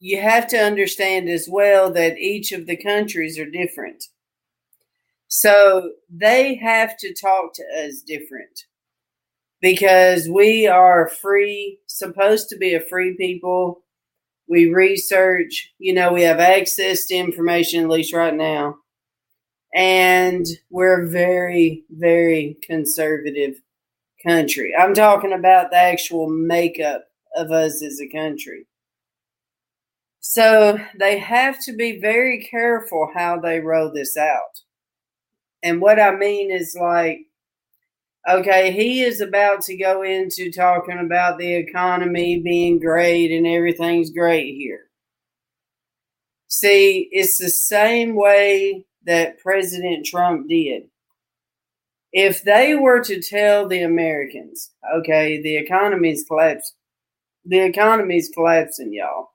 you 0.00 0.20
have 0.20 0.46
to 0.48 0.56
understand 0.56 1.28
as 1.28 1.46
well 1.48 1.92
that 1.92 2.18
each 2.18 2.52
of 2.52 2.66
the 2.66 2.76
countries 2.76 3.38
are 3.38 3.48
different. 3.48 4.04
So 5.28 5.92
they 6.08 6.56
have 6.56 6.96
to 6.98 7.14
talk 7.14 7.54
to 7.54 7.62
us 7.84 8.00
different 8.00 8.64
because 9.60 10.26
we 10.28 10.66
are 10.66 11.08
free, 11.08 11.78
supposed 11.86 12.48
to 12.48 12.56
be 12.56 12.74
a 12.74 12.80
free 12.80 13.14
people. 13.16 13.84
We 14.48 14.72
research, 14.72 15.70
you 15.78 15.92
know, 15.92 16.12
we 16.12 16.22
have 16.22 16.40
access 16.40 17.06
to 17.06 17.14
information, 17.14 17.84
at 17.84 17.90
least 17.90 18.14
right 18.14 18.34
now. 18.34 18.76
And 19.74 20.46
we're 20.70 21.04
a 21.04 21.08
very, 21.10 21.84
very 21.90 22.56
conservative 22.62 23.60
country. 24.26 24.74
I'm 24.76 24.94
talking 24.94 25.32
about 25.32 25.70
the 25.70 25.76
actual 25.76 26.28
makeup 26.28 27.04
of 27.36 27.52
us 27.52 27.82
as 27.82 28.00
a 28.00 28.08
country. 28.08 28.66
So 30.20 30.78
they 30.98 31.18
have 31.18 31.58
to 31.64 31.72
be 31.72 31.98
very 31.98 32.46
careful 32.50 33.10
how 33.14 33.40
they 33.40 33.60
roll 33.60 33.90
this 33.92 34.16
out. 34.16 34.60
And 35.62 35.80
what 35.80 35.98
I 35.98 36.14
mean 36.14 36.50
is 36.50 36.76
like, 36.78 37.20
okay, 38.28 38.70
he 38.70 39.02
is 39.02 39.20
about 39.20 39.62
to 39.62 39.76
go 39.76 40.02
into 40.02 40.52
talking 40.52 40.98
about 40.98 41.38
the 41.38 41.54
economy 41.54 42.40
being 42.40 42.78
great 42.78 43.30
and 43.30 43.46
everything's 43.46 44.10
great 44.10 44.54
here. 44.56 44.90
See, 46.48 47.08
it's 47.12 47.38
the 47.38 47.48
same 47.48 48.14
way 48.14 48.84
that 49.06 49.38
President 49.38 50.04
Trump 50.04 50.48
did. 50.48 50.84
If 52.12 52.42
they 52.42 52.74
were 52.74 53.02
to 53.04 53.22
tell 53.22 53.68
the 53.68 53.82
Americans, 53.82 54.70
okay, 54.96 55.40
the 55.40 55.56
economy's 55.56 56.24
collapsed, 56.26 56.74
the 57.44 57.60
economy's 57.60 58.30
collapsing, 58.34 58.92
y'all. 58.92 59.30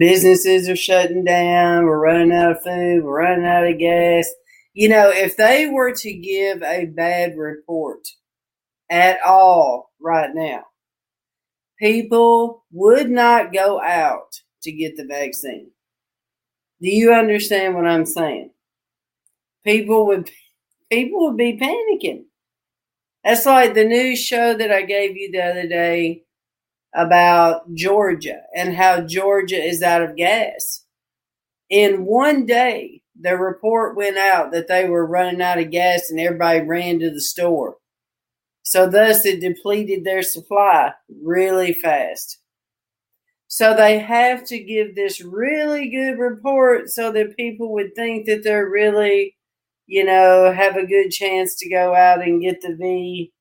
Businesses 0.00 0.66
are 0.66 0.76
shutting 0.76 1.24
down. 1.24 1.84
We're 1.84 2.00
running 2.00 2.32
out 2.32 2.52
of 2.52 2.62
food. 2.62 3.04
We're 3.04 3.20
running 3.20 3.44
out 3.44 3.68
of 3.68 3.78
gas. 3.78 4.26
You 4.72 4.88
know, 4.88 5.10
if 5.10 5.36
they 5.36 5.66
were 5.66 5.92
to 5.92 6.12
give 6.14 6.62
a 6.62 6.86
bad 6.86 7.36
report 7.36 8.08
at 8.90 9.18
all 9.26 9.90
right 10.00 10.30
now, 10.34 10.62
people 11.78 12.64
would 12.72 13.10
not 13.10 13.52
go 13.52 13.78
out 13.78 14.40
to 14.62 14.72
get 14.72 14.96
the 14.96 15.04
vaccine. 15.04 15.70
Do 16.80 16.88
you 16.88 17.12
understand 17.12 17.74
what 17.74 17.86
I'm 17.86 18.06
saying? 18.06 18.52
People 19.64 20.06
would 20.06 20.30
people 20.90 21.26
would 21.26 21.36
be 21.36 21.58
panicking. 21.58 22.24
That's 23.22 23.44
like 23.44 23.74
the 23.74 23.84
news 23.84 24.18
show 24.18 24.54
that 24.54 24.72
I 24.72 24.80
gave 24.80 25.18
you 25.18 25.30
the 25.30 25.42
other 25.42 25.68
day 25.68 26.22
about 26.94 27.72
Georgia 27.74 28.42
and 28.54 28.74
how 28.74 29.00
Georgia 29.00 29.62
is 29.62 29.82
out 29.82 30.02
of 30.02 30.16
gas. 30.16 30.84
In 31.68 32.04
one 32.04 32.46
day, 32.46 33.02
the 33.20 33.36
report 33.36 33.96
went 33.96 34.16
out 34.16 34.52
that 34.52 34.68
they 34.68 34.88
were 34.88 35.06
running 35.06 35.42
out 35.42 35.58
of 35.58 35.70
gas 35.70 36.10
and 36.10 36.18
everybody 36.18 36.60
ran 36.60 36.98
to 37.00 37.10
the 37.10 37.20
store. 37.20 37.76
So, 38.62 38.88
thus, 38.88 39.24
it 39.26 39.40
depleted 39.40 40.04
their 40.04 40.22
supply 40.22 40.92
really 41.22 41.74
fast. 41.74 42.38
So, 43.48 43.74
they 43.74 43.98
have 43.98 44.44
to 44.46 44.58
give 44.58 44.94
this 44.94 45.20
really 45.20 45.88
good 45.90 46.18
report 46.18 46.88
so 46.88 47.12
that 47.12 47.36
people 47.36 47.72
would 47.72 47.94
think 47.94 48.26
that 48.26 48.42
they're 48.44 48.68
really, 48.68 49.36
you 49.86 50.04
know, 50.04 50.52
have 50.52 50.76
a 50.76 50.86
good 50.86 51.10
chance 51.10 51.56
to 51.56 51.68
go 51.68 51.94
out 51.94 52.22
and 52.22 52.42
get 52.42 52.60
the 52.62 52.76
V. 52.76 53.32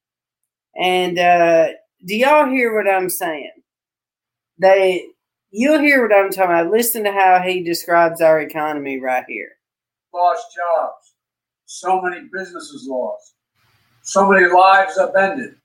And 0.79 1.19
uh, 1.19 1.69
do 2.05 2.15
y'all 2.15 2.49
hear 2.49 2.75
what 2.75 2.91
I'm 2.91 3.09
saying? 3.09 3.51
They, 4.57 5.07
you'll 5.51 5.79
hear 5.79 6.07
what 6.07 6.15
I'm 6.15 6.29
talking 6.29 6.51
about. 6.51 6.71
Listen 6.71 7.03
to 7.03 7.12
how 7.12 7.41
he 7.41 7.63
describes 7.63 8.21
our 8.21 8.39
economy 8.41 8.99
right 8.99 9.25
here. 9.27 9.51
Lost 10.13 10.55
jobs, 10.55 11.13
so 11.65 12.01
many 12.01 12.27
businesses 12.33 12.88
lost, 12.89 13.35
so 14.01 14.29
many 14.29 14.47
lives 14.47 14.97
upended, 14.97 15.55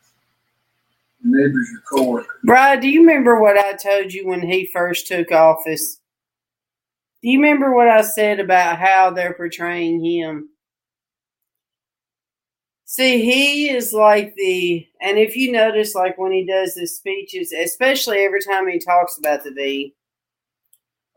neighbors, 1.24 1.70
your 1.72 1.82
coworkers. 1.82 2.40
Brad, 2.44 2.82
do 2.82 2.90
you 2.90 3.02
remember 3.02 3.40
what 3.40 3.56
I 3.56 3.74
told 3.74 4.12
you 4.12 4.28
when 4.28 4.42
he 4.42 4.66
first 4.66 5.06
took 5.06 5.32
office? 5.32 6.00
Do 7.22 7.30
you 7.30 7.40
remember 7.40 7.76
what 7.76 7.88
I 7.88 8.02
said 8.02 8.40
about 8.40 8.80
how 8.80 9.12
they're 9.12 9.36
portraying 9.36 10.04
him? 10.04 10.50
See, 12.92 13.22
he 13.22 13.70
is 13.70 13.94
like 13.94 14.34
the, 14.36 14.84
and 15.00 15.20
if 15.20 15.36
you 15.36 15.52
notice, 15.52 15.94
like 15.94 16.18
when 16.18 16.32
he 16.32 16.44
does 16.44 16.74
his 16.74 16.96
speeches, 16.96 17.52
especially 17.52 18.18
every 18.18 18.42
time 18.42 18.68
he 18.68 18.80
talks 18.80 19.16
about 19.16 19.44
the 19.44 19.52
V, 19.52 19.94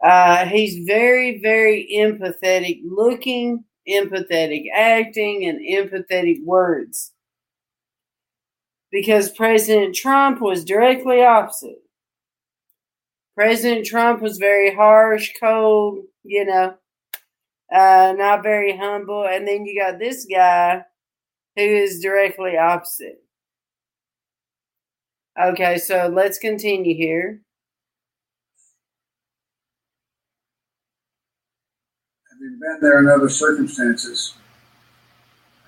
uh, 0.04 0.44
he's 0.44 0.84
very, 0.84 1.40
very 1.40 1.88
empathetic 1.94 2.82
looking, 2.84 3.64
empathetic 3.88 4.66
acting, 4.70 5.46
and 5.46 5.60
empathetic 5.60 6.44
words. 6.44 7.12
Because 8.90 9.30
President 9.30 9.94
Trump 9.94 10.42
was 10.42 10.66
directly 10.66 11.22
opposite. 11.22 11.80
President 13.34 13.86
Trump 13.86 14.20
was 14.20 14.36
very 14.36 14.74
harsh, 14.74 15.32
cold, 15.40 16.00
you 16.22 16.44
know, 16.44 16.74
uh, 17.74 18.12
not 18.14 18.42
very 18.42 18.76
humble. 18.76 19.26
And 19.26 19.48
then 19.48 19.64
you 19.64 19.80
got 19.80 19.98
this 19.98 20.26
guy 20.30 20.84
who 21.56 21.62
is 21.62 22.00
directly 22.00 22.56
opposite. 22.56 23.22
Okay, 25.40 25.78
so 25.78 26.10
let's 26.12 26.38
continue 26.38 26.94
here. 26.94 27.40
Having 32.30 32.58
been 32.58 32.78
there 32.80 32.98
in 32.98 33.08
other 33.08 33.30
circumstances, 33.30 34.34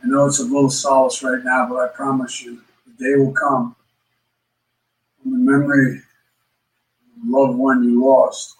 I 0.03 0.07
know 0.07 0.27
it's 0.27 0.40
a 0.40 0.44
little 0.44 0.68
solace 0.68 1.23
right 1.23 1.42
now, 1.42 1.66
but 1.68 1.77
I 1.77 1.88
promise 1.88 2.42
you, 2.42 2.61
the 2.87 3.05
day 3.05 3.16
will 3.16 3.33
come 3.33 3.75
when 5.23 5.33
the 5.33 5.51
memory 5.51 5.97
of 5.97 6.03
the 7.25 7.38
loved 7.38 7.59
one 7.59 7.83
you 7.85 8.05
lost 8.05 8.55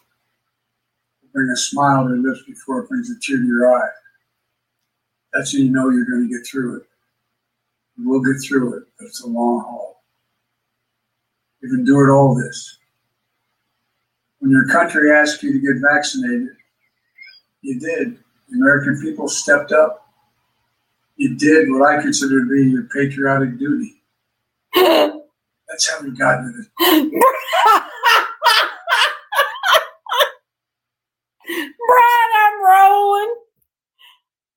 will 1.21 1.29
bring 1.35 1.51
a 1.51 1.57
smile 1.57 2.05
to 2.05 2.15
your 2.15 2.19
lips 2.19 2.43
before 2.47 2.81
it 2.81 2.89
brings 2.89 3.11
a 3.11 3.21
tear 3.21 3.37
to 3.37 3.47
your 3.47 3.77
eye. 3.77 3.91
That's 5.35 5.53
when 5.53 5.67
you 5.67 5.71
know 5.71 5.91
you're 5.91 6.07
going 6.07 6.27
to 6.27 6.35
get 6.35 6.47
through 6.47 6.79
it. 6.79 6.87
We'll 7.99 8.21
get 8.21 8.43
through 8.43 8.79
it, 8.79 8.83
it's 9.01 9.23
a 9.23 9.27
long 9.27 9.61
haul. 9.61 10.03
We've 11.63 11.73
endured 11.73 12.11
all 12.11 12.35
this. 12.35 12.79
When 14.41 14.51
your 14.51 14.67
country 14.69 15.11
asked 15.13 15.43
you 15.43 15.53
to 15.53 15.59
get 15.59 15.81
vaccinated, 15.81 16.49
you 17.63 17.81
did. 17.81 18.19
The 18.51 18.57
American 18.57 19.01
people 19.01 19.29
stepped 19.29 19.73
up. 19.73 20.07
You 21.17 21.37
did 21.37 21.71
what 21.71 21.89
I 21.89 22.03
consider 22.03 22.41
to 22.41 22.51
be 22.51 22.71
your 22.71 22.89
patriotic 22.95 23.59
duty. 23.59 24.03
That's 24.75 25.91
how 25.91 26.03
we 26.03 26.11
got 26.11 26.41
into 26.41 26.53
this. 26.59 26.69
Brian, 31.87 32.33
I'm 32.39 32.65
rolling. 32.65 33.35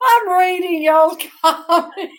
I'm 0.01 0.37
reading 0.37 0.83
y'all's 0.83 1.17
comments. 1.41 2.13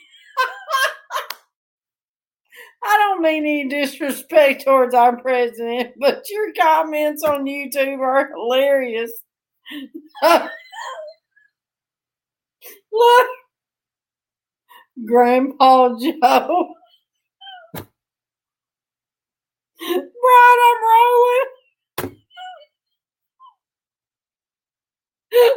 I 2.82 2.96
don't 2.98 3.22
mean 3.22 3.44
any 3.44 3.68
disrespect 3.68 4.64
towards 4.64 4.94
our 4.94 5.16
president, 5.20 5.94
but 5.98 6.22
your 6.30 6.52
comments 6.60 7.22
on 7.24 7.44
YouTube 7.44 7.98
are 8.00 8.30
hilarious. 8.34 9.12
Look, 12.92 13.26
Grandpa 15.06 15.90
Joe. 16.00 16.74
Brian, 19.80 20.58
I'm 20.66 20.82
rolling. 20.88 21.46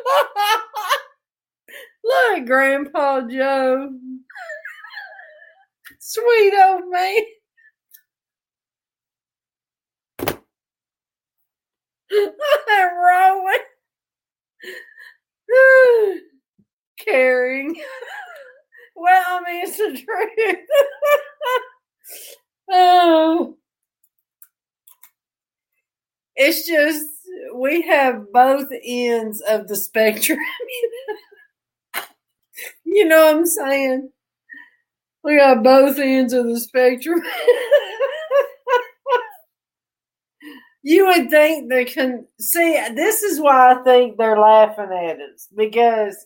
Look, 2.03 2.45
Grandpa 2.45 3.21
Joe. 3.29 3.89
Sweet 6.03 6.53
old 6.65 6.89
man. 6.89 7.21
Rolling. 13.05 13.57
Caring. 17.05 17.75
Well, 18.93 19.23
I 19.25 19.41
mean, 19.49 19.63
it's 19.65 19.77
the 19.77 19.97
truth. 19.97 20.59
oh. 22.71 23.57
It's 26.35 26.67
just, 26.67 27.07
we 27.55 27.81
have 27.83 28.31
both 28.31 28.67
ends 28.85 29.41
of 29.41 29.67
the 29.67 29.75
spectrum. 29.75 30.37
you 32.83 33.05
know 33.05 33.25
what 33.25 33.37
I'm 33.37 33.45
saying? 33.45 34.11
We 35.23 35.37
got 35.37 35.63
both 35.63 35.99
ends 35.99 36.33
of 36.33 36.47
the 36.47 36.59
spectrum. 36.59 37.21
you 40.83 41.05
would 41.05 41.29
think 41.29 41.69
they 41.69 41.85
can 41.85 42.25
see 42.39 42.79
this 42.95 43.21
is 43.21 43.39
why 43.39 43.73
I 43.73 43.83
think 43.83 44.17
they're 44.17 44.39
laughing 44.39 44.89
at 44.91 45.19
us 45.19 45.47
because 45.55 46.25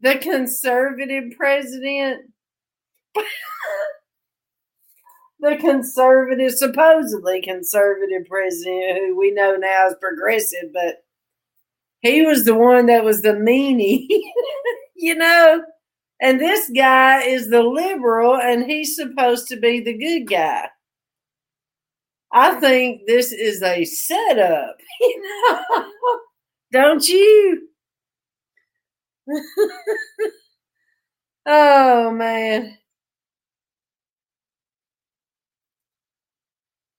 the 0.00 0.16
conservative 0.18 1.32
president 1.36 2.22
the 5.40 5.56
conservative 5.56 6.52
supposedly 6.52 7.42
conservative 7.42 8.26
president 8.28 8.98
who 8.98 9.18
we 9.18 9.30
know 9.32 9.56
now 9.56 9.88
is 9.88 9.94
progressive 10.00 10.72
but 10.72 11.04
he 12.00 12.22
was 12.22 12.44
the 12.44 12.54
one 12.54 12.86
that 12.86 13.04
was 13.04 13.20
the 13.22 13.32
meanie 13.32 14.06
you 14.96 15.14
know 15.14 15.62
and 16.24 16.40
this 16.40 16.70
guy 16.76 17.22
is 17.22 17.50
the 17.50 17.62
liberal 17.62 18.36
and 18.36 18.64
he's 18.64 18.96
supposed 18.96 19.46
to 19.48 19.56
be 19.56 19.80
the 19.80 19.96
good 19.96 20.28
guy 20.28 20.68
I 22.36 22.58
think 22.58 23.02
this 23.06 23.30
is 23.32 23.62
a 23.62 23.84
setup, 23.84 24.76
you 25.00 25.22
know. 25.22 25.84
Don't 26.72 27.08
you? 27.08 27.68
oh 31.46 32.10
man. 32.10 32.76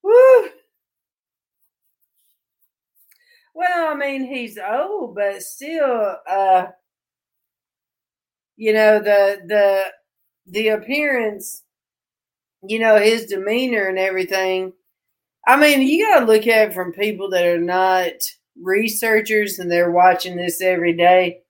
Woo. 0.02 0.48
Well, 3.54 3.88
I 3.88 3.94
mean, 3.94 4.24
he's 4.24 4.58
old, 4.58 5.14
but 5.14 5.42
still, 5.42 6.16
uh, 6.28 6.66
you 8.56 8.72
know, 8.72 8.98
the 9.00 9.42
the 9.46 9.84
the 10.46 10.68
appearance, 10.68 11.62
you 12.62 12.78
know, 12.78 12.96
his 12.98 13.26
demeanor 13.26 13.88
and 13.88 13.98
everything 13.98 14.72
I 15.46 15.56
mean, 15.56 15.82
you 15.82 16.06
got 16.06 16.20
to 16.20 16.26
look 16.26 16.46
at 16.46 16.70
it 16.70 16.74
from 16.74 16.92
people 16.92 17.30
that 17.30 17.46
are 17.46 17.60
not 17.60 18.12
researchers 18.60 19.58
and 19.58 19.70
they're 19.70 19.92
watching 19.92 20.36
this 20.36 20.60
every 20.60 20.92
day. 20.92 21.40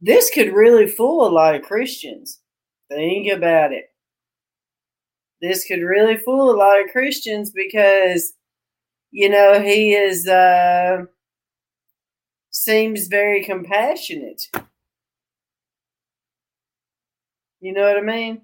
This 0.00 0.30
could 0.30 0.52
really 0.52 0.86
fool 0.88 1.26
a 1.26 1.30
lot 1.30 1.54
of 1.54 1.62
Christians. 1.62 2.40
Think 2.90 3.32
about 3.32 3.72
it. 3.72 3.86
This 5.40 5.64
could 5.64 5.80
really 5.82 6.16
fool 6.16 6.50
a 6.50 6.56
lot 6.56 6.80
of 6.80 6.90
Christians 6.90 7.52
because, 7.52 8.32
you 9.12 9.28
know, 9.28 9.60
he 9.60 9.94
is, 9.94 10.26
uh, 10.26 11.04
seems 12.50 13.06
very 13.06 13.44
compassionate. 13.44 14.42
You 17.60 17.72
know 17.72 17.82
what 17.82 17.98
I 17.98 18.02
mean? 18.02 18.42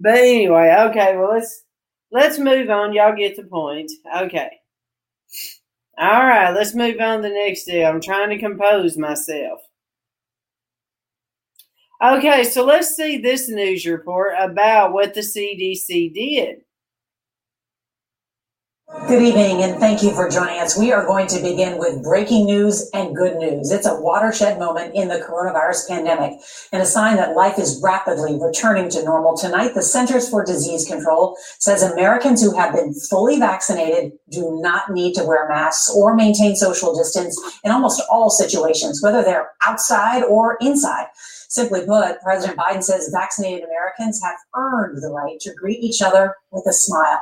But 0.00 0.14
anyway, 0.14 0.74
okay, 0.90 1.16
well 1.16 1.30
let's 1.34 1.64
let's 2.10 2.38
move 2.38 2.70
on. 2.70 2.92
Y'all 2.92 3.16
get 3.16 3.36
the 3.36 3.44
point. 3.44 3.90
Okay. 4.16 4.50
All 5.98 6.24
right, 6.24 6.52
let's 6.52 6.74
move 6.74 7.00
on 7.00 7.22
to 7.22 7.28
the 7.28 7.34
next 7.34 7.64
day. 7.64 7.84
I'm 7.84 8.00
trying 8.00 8.30
to 8.30 8.38
compose 8.38 8.96
myself. 8.96 9.60
Okay, 12.00 12.44
so 12.44 12.64
let's 12.64 12.94
see 12.94 13.18
this 13.18 13.48
news 13.48 13.84
report 13.84 14.34
about 14.38 14.92
what 14.92 15.14
the 15.14 15.20
CDC 15.22 16.14
did. 16.14 16.58
Good 18.88 19.22
evening, 19.22 19.62
and 19.62 19.78
thank 19.78 20.02
you 20.02 20.14
for 20.14 20.30
joining 20.30 20.60
us. 20.60 20.78
We 20.78 20.92
are 20.92 21.04
going 21.04 21.26
to 21.26 21.42
begin 21.42 21.76
with 21.76 22.02
breaking 22.02 22.46
news 22.46 22.88
and 22.94 23.14
good 23.14 23.36
news. 23.36 23.70
It's 23.70 23.86
a 23.86 24.00
watershed 24.00 24.58
moment 24.58 24.94
in 24.94 25.08
the 25.08 25.18
coronavirus 25.18 25.88
pandemic 25.88 26.40
and 26.72 26.80
a 26.80 26.86
sign 26.86 27.16
that 27.16 27.36
life 27.36 27.58
is 27.58 27.82
rapidly 27.82 28.38
returning 28.40 28.88
to 28.88 29.04
normal. 29.04 29.36
Tonight, 29.36 29.74
the 29.74 29.82
Centers 29.82 30.30
for 30.30 30.42
Disease 30.42 30.86
Control 30.86 31.36
says 31.58 31.82
Americans 31.82 32.42
who 32.42 32.56
have 32.56 32.72
been 32.72 32.94
fully 32.94 33.38
vaccinated 33.38 34.12
do 34.30 34.58
not 34.62 34.90
need 34.90 35.14
to 35.16 35.24
wear 35.24 35.46
masks 35.50 35.90
or 35.94 36.14
maintain 36.14 36.56
social 36.56 36.96
distance 36.96 37.38
in 37.64 37.70
almost 37.70 38.00
all 38.10 38.30
situations, 38.30 39.02
whether 39.02 39.22
they're 39.22 39.50
outside 39.66 40.22
or 40.22 40.56
inside. 40.62 41.08
Simply 41.50 41.84
put, 41.84 42.22
President 42.22 42.58
Biden 42.58 42.82
says 42.82 43.10
vaccinated 43.12 43.64
Americans 43.64 44.18
have 44.22 44.36
earned 44.54 45.02
the 45.02 45.10
right 45.10 45.38
to 45.40 45.52
greet 45.54 45.80
each 45.80 46.00
other 46.00 46.36
with 46.52 46.64
a 46.66 46.72
smile 46.72 47.20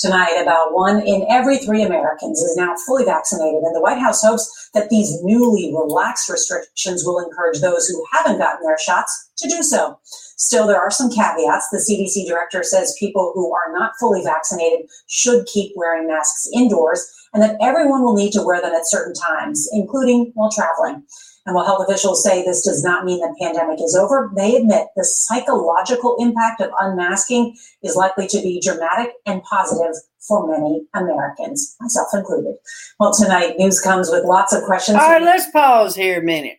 tonight 0.00 0.40
about 0.40 0.72
one 0.74 1.06
in 1.06 1.26
every 1.28 1.58
three 1.58 1.82
Americans 1.82 2.40
is 2.40 2.56
now 2.56 2.74
fully 2.86 3.04
vaccinated. 3.04 3.62
And 3.62 3.76
the 3.76 3.80
White 3.80 4.00
House 4.00 4.22
hopes 4.22 4.70
that 4.74 4.88
these 4.88 5.22
newly 5.22 5.72
relaxed 5.74 6.28
restrictions 6.28 7.04
will 7.04 7.18
encourage 7.18 7.60
those 7.60 7.86
who 7.86 8.04
haven't 8.12 8.38
gotten 8.38 8.64
their 8.64 8.78
shots 8.78 9.30
to 9.38 9.48
do 9.48 9.62
so. 9.62 9.98
Still, 10.36 10.66
there 10.66 10.80
are 10.80 10.90
some 10.90 11.10
caveats. 11.10 11.68
The 11.70 11.84
CDC 11.84 12.26
director 12.26 12.62
says 12.62 12.96
people 12.98 13.32
who 13.34 13.52
are 13.52 13.72
not 13.72 13.92
fully 14.00 14.22
vaccinated 14.24 14.88
should 15.06 15.46
keep 15.46 15.72
wearing 15.76 16.08
masks 16.08 16.48
indoors 16.54 17.06
and 17.32 17.42
that 17.42 17.56
everyone 17.60 18.02
will 18.02 18.16
need 18.16 18.32
to 18.32 18.42
wear 18.42 18.60
them 18.60 18.72
at 18.72 18.88
certain 18.88 19.14
times, 19.14 19.68
including 19.72 20.32
while 20.34 20.50
traveling. 20.50 21.02
And 21.50 21.56
while 21.56 21.66
health 21.66 21.84
officials 21.88 22.22
say 22.22 22.44
this 22.44 22.64
does 22.64 22.84
not 22.84 23.04
mean 23.04 23.18
the 23.18 23.34
pandemic 23.40 23.80
is 23.82 23.96
over, 23.96 24.30
they 24.36 24.54
admit 24.54 24.86
the 24.94 25.04
psychological 25.04 26.14
impact 26.20 26.60
of 26.60 26.70
unmasking 26.78 27.56
is 27.82 27.96
likely 27.96 28.28
to 28.28 28.40
be 28.40 28.60
dramatic 28.60 29.14
and 29.26 29.42
positive 29.42 29.96
for 30.20 30.46
many 30.46 30.86
Americans, 30.94 31.74
myself 31.80 32.06
included. 32.14 32.54
Well, 33.00 33.12
tonight 33.12 33.56
news 33.58 33.80
comes 33.80 34.10
with 34.12 34.22
lots 34.22 34.52
of 34.52 34.62
questions. 34.62 34.98
All 34.98 35.10
right, 35.10 35.20
let's 35.20 35.50
pause 35.50 35.96
here 35.96 36.20
a 36.20 36.24
minute. 36.24 36.58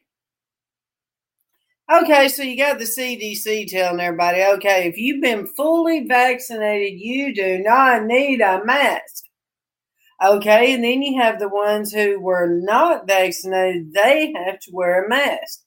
Okay, 1.89 2.27
so 2.27 2.43
you 2.43 2.57
got 2.57 2.77
the 2.77 2.83
CDC 2.83 3.67
telling 3.67 4.01
everybody, 4.01 4.43
okay, 4.43 4.89
if 4.89 4.97
you've 4.97 5.21
been 5.21 5.47
fully 5.47 6.05
vaccinated, 6.05 6.99
you 6.99 7.33
do 7.33 7.59
not 7.59 8.03
need 8.03 8.41
a 8.41 8.61
mask. 8.65 9.23
Okay, 10.23 10.73
and 10.73 10.83
then 10.83 11.01
you 11.01 11.19
have 11.19 11.39
the 11.39 11.49
ones 11.49 11.91
who 11.91 12.19
were 12.19 12.47
not 12.47 13.07
vaccinated, 13.07 13.93
they 13.93 14.33
have 14.45 14.59
to 14.59 14.71
wear 14.71 15.05
a 15.05 15.09
mask. 15.09 15.61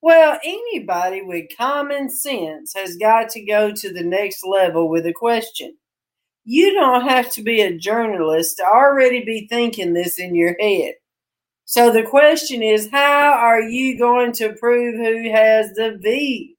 Well, 0.00 0.38
anybody 0.42 1.20
with 1.22 1.56
common 1.58 2.08
sense 2.08 2.72
has 2.74 2.96
got 2.96 3.28
to 3.30 3.44
go 3.44 3.72
to 3.72 3.92
the 3.92 4.04
next 4.04 4.44
level 4.46 4.88
with 4.88 5.04
a 5.04 5.12
question. 5.12 5.76
You 6.44 6.72
don't 6.74 7.08
have 7.08 7.32
to 7.32 7.42
be 7.42 7.60
a 7.60 7.76
journalist 7.76 8.58
to 8.58 8.64
already 8.64 9.24
be 9.24 9.46
thinking 9.48 9.92
this 9.92 10.18
in 10.18 10.34
your 10.34 10.56
head. 10.60 10.94
So 11.64 11.90
the 11.90 12.04
question 12.04 12.62
is 12.62 12.88
how 12.90 13.32
are 13.32 13.60
you 13.60 13.98
going 13.98 14.32
to 14.34 14.52
prove 14.54 14.94
who 14.94 15.30
has 15.32 15.72
the 15.72 15.98
V? 16.00 16.56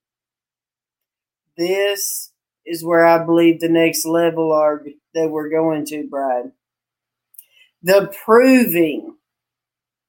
This 1.58 2.32
is 2.66 2.84
where 2.84 3.06
I 3.06 3.24
believe 3.24 3.60
the 3.60 3.70
next 3.70 4.06
level 4.06 4.52
are 4.52 4.84
that 5.14 5.30
we're 5.30 5.50
going 5.50 5.86
to, 5.86 6.06
Brad. 6.08 6.52
The 7.88 8.14
proving. 8.26 9.16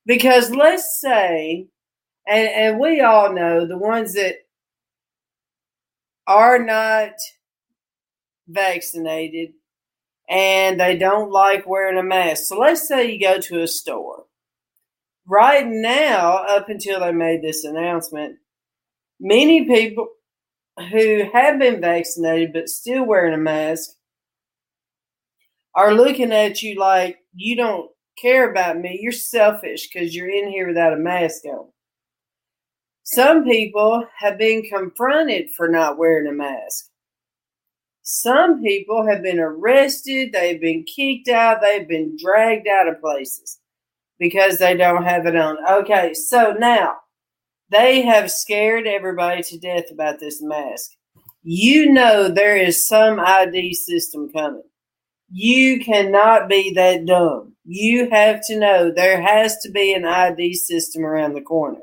Because 0.04 0.50
let's 0.50 1.00
say, 1.00 1.68
and, 2.26 2.48
and 2.48 2.80
we 2.80 3.00
all 3.00 3.32
know 3.32 3.68
the 3.68 3.78
ones 3.78 4.14
that 4.14 4.34
are 6.26 6.58
not 6.58 7.12
vaccinated 8.48 9.50
and 10.28 10.80
they 10.80 10.98
don't 10.98 11.30
like 11.30 11.68
wearing 11.68 11.98
a 11.98 12.02
mask. 12.02 12.46
So 12.46 12.58
let's 12.58 12.88
say 12.88 13.12
you 13.12 13.20
go 13.20 13.38
to 13.38 13.62
a 13.62 13.68
store. 13.68 14.24
Right 15.24 15.66
now, 15.68 16.44
up 16.48 16.68
until 16.68 16.98
they 16.98 17.12
made 17.12 17.42
this 17.42 17.62
announcement, 17.62 18.38
many 19.20 19.66
people 19.66 20.08
who 20.90 21.30
have 21.32 21.60
been 21.60 21.80
vaccinated 21.80 22.52
but 22.52 22.68
still 22.68 23.04
wearing 23.04 23.34
a 23.34 23.38
mask 23.38 23.90
are 25.76 25.94
looking 25.94 26.32
at 26.32 26.60
you 26.60 26.74
like 26.76 27.18
you 27.38 27.56
don't 27.56 27.88
care 28.20 28.50
about 28.50 28.78
me. 28.78 28.98
You're 29.00 29.12
selfish 29.12 29.88
because 29.88 30.14
you're 30.14 30.28
in 30.28 30.50
here 30.50 30.66
without 30.66 30.92
a 30.92 30.96
mask 30.96 31.44
on. 31.44 31.68
Some 33.04 33.44
people 33.44 34.04
have 34.18 34.36
been 34.36 34.62
confronted 34.68 35.50
for 35.56 35.68
not 35.68 35.98
wearing 35.98 36.26
a 36.26 36.32
mask. 36.32 36.86
Some 38.02 38.62
people 38.62 39.06
have 39.06 39.22
been 39.22 39.38
arrested, 39.38 40.32
they've 40.32 40.60
been 40.60 40.84
kicked 40.84 41.28
out, 41.28 41.60
they've 41.60 41.86
been 41.86 42.16
dragged 42.18 42.66
out 42.66 42.88
of 42.88 43.00
places 43.00 43.58
because 44.18 44.58
they 44.58 44.76
don't 44.76 45.04
have 45.04 45.26
it 45.26 45.36
on. 45.36 45.58
Okay, 45.70 46.14
so 46.14 46.56
now 46.58 46.96
they 47.70 48.02
have 48.02 48.30
scared 48.30 48.86
everybody 48.86 49.42
to 49.42 49.58
death 49.58 49.90
about 49.92 50.20
this 50.20 50.42
mask. 50.42 50.90
You 51.42 51.92
know 51.92 52.28
there 52.28 52.56
is 52.56 52.88
some 52.88 53.20
ID 53.20 53.74
system 53.74 54.30
coming. 54.30 54.62
You 55.30 55.80
cannot 55.80 56.48
be 56.48 56.72
that 56.74 57.04
dumb. 57.04 57.54
You 57.64 58.08
have 58.10 58.40
to 58.46 58.58
know 58.58 58.90
there 58.90 59.20
has 59.20 59.58
to 59.58 59.70
be 59.70 59.92
an 59.92 60.04
ID 60.06 60.54
system 60.54 61.04
around 61.04 61.34
the 61.34 61.42
corner. 61.42 61.82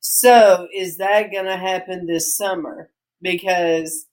So, 0.00 0.68
is 0.74 0.98
that 0.98 1.32
going 1.32 1.46
to 1.46 1.56
happen 1.56 2.06
this 2.06 2.36
summer? 2.36 2.90
Because 3.22 4.06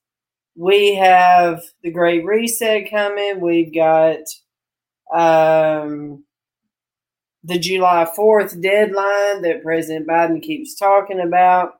we 0.55 0.95
have 0.95 1.61
the 1.83 1.91
Great 1.91 2.23
Reset 2.23 2.89
coming. 2.89 3.41
We've 3.41 3.73
got 3.73 4.19
um, 5.13 6.23
the 7.43 7.59
July 7.59 8.07
4th 8.17 8.61
deadline 8.61 9.41
that 9.41 9.63
President 9.63 10.07
Biden 10.07 10.41
keeps 10.41 10.75
talking 10.75 11.19
about. 11.19 11.73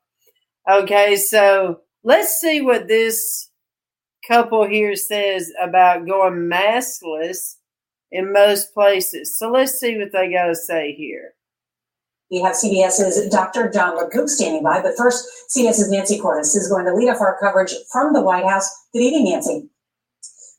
Okay, 0.70 1.16
so 1.16 1.80
let's 2.04 2.40
see 2.40 2.62
what 2.62 2.88
this 2.88 3.51
couple 4.28 4.68
here 4.68 4.96
says 4.96 5.52
about 5.62 6.08
going 6.08 6.50
maskless 6.50 7.56
in 8.12 8.34
most 8.34 8.74
places. 8.74 9.38
So 9.38 9.52
let's 9.52 9.80
see 9.80 9.98
what 9.98 10.12
they 10.12 10.32
got 10.32 10.48
to 10.48 10.56
say 10.56 10.94
here. 10.94 11.34
We 12.30 12.42
have 12.42 12.56
CBS's 12.56 13.30
Dr. 13.30 13.70
Jon 13.70 13.98
LaPook 13.98 14.30
standing 14.30 14.64
by, 14.64 14.82
but 14.82 14.96
first, 14.98 15.28
CBS's 15.50 15.92
Nancy 15.92 16.18
Cordes 16.18 16.56
is 16.56 16.70
going 16.70 16.86
to 16.86 16.94
lead 16.94 17.10
off 17.10 17.20
our 17.20 17.38
coverage 17.42 17.74
from 17.92 18.14
the 18.14 18.22
White 18.22 18.46
House. 18.46 18.70
Good 18.94 19.02
evening, 19.02 19.32
Nancy. 19.32 19.68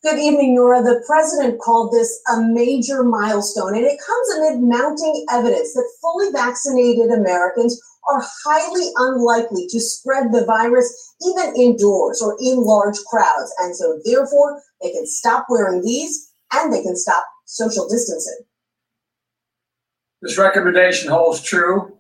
Good 0.03 0.19
evening, 0.19 0.55
Norah. 0.55 0.83
The 0.83 1.03
president 1.07 1.61
called 1.61 1.93
this 1.93 2.21
a 2.31 2.43
major 2.43 3.05
milestone, 3.05 3.75
and 3.75 3.87
it 3.87 4.01
comes 4.05 4.35
amid 4.37 4.61
mounting 4.61 5.25
evidence 5.31 5.73
that 5.73 5.89
fully 6.03 6.31
vaccinated 6.33 7.11
Americans 7.11 7.81
are 8.11 8.23
highly 8.45 8.91
unlikely 8.97 9.67
to 9.69 9.81
spread 9.81 10.33
the 10.33 10.45
virus 10.45 11.15
even 11.27 11.55
indoors 11.57 12.21
or 12.21 12.37
in 12.41 12.65
large 12.65 12.97
crowds. 13.11 13.53
And 13.61 13.77
so, 13.77 14.01
therefore, 14.05 14.63
they 14.83 14.91
can 14.91 15.07
stop 15.07 15.47
wearing 15.49 15.83
these 15.83 16.33
and 16.53 16.73
they 16.73 16.83
can 16.83 16.97
stop 16.97 17.25
social 17.47 17.89
distancing. 17.89 18.41
This 20.21 20.39
recommendation 20.39 21.11
holds 21.11 21.43
true 21.43 21.97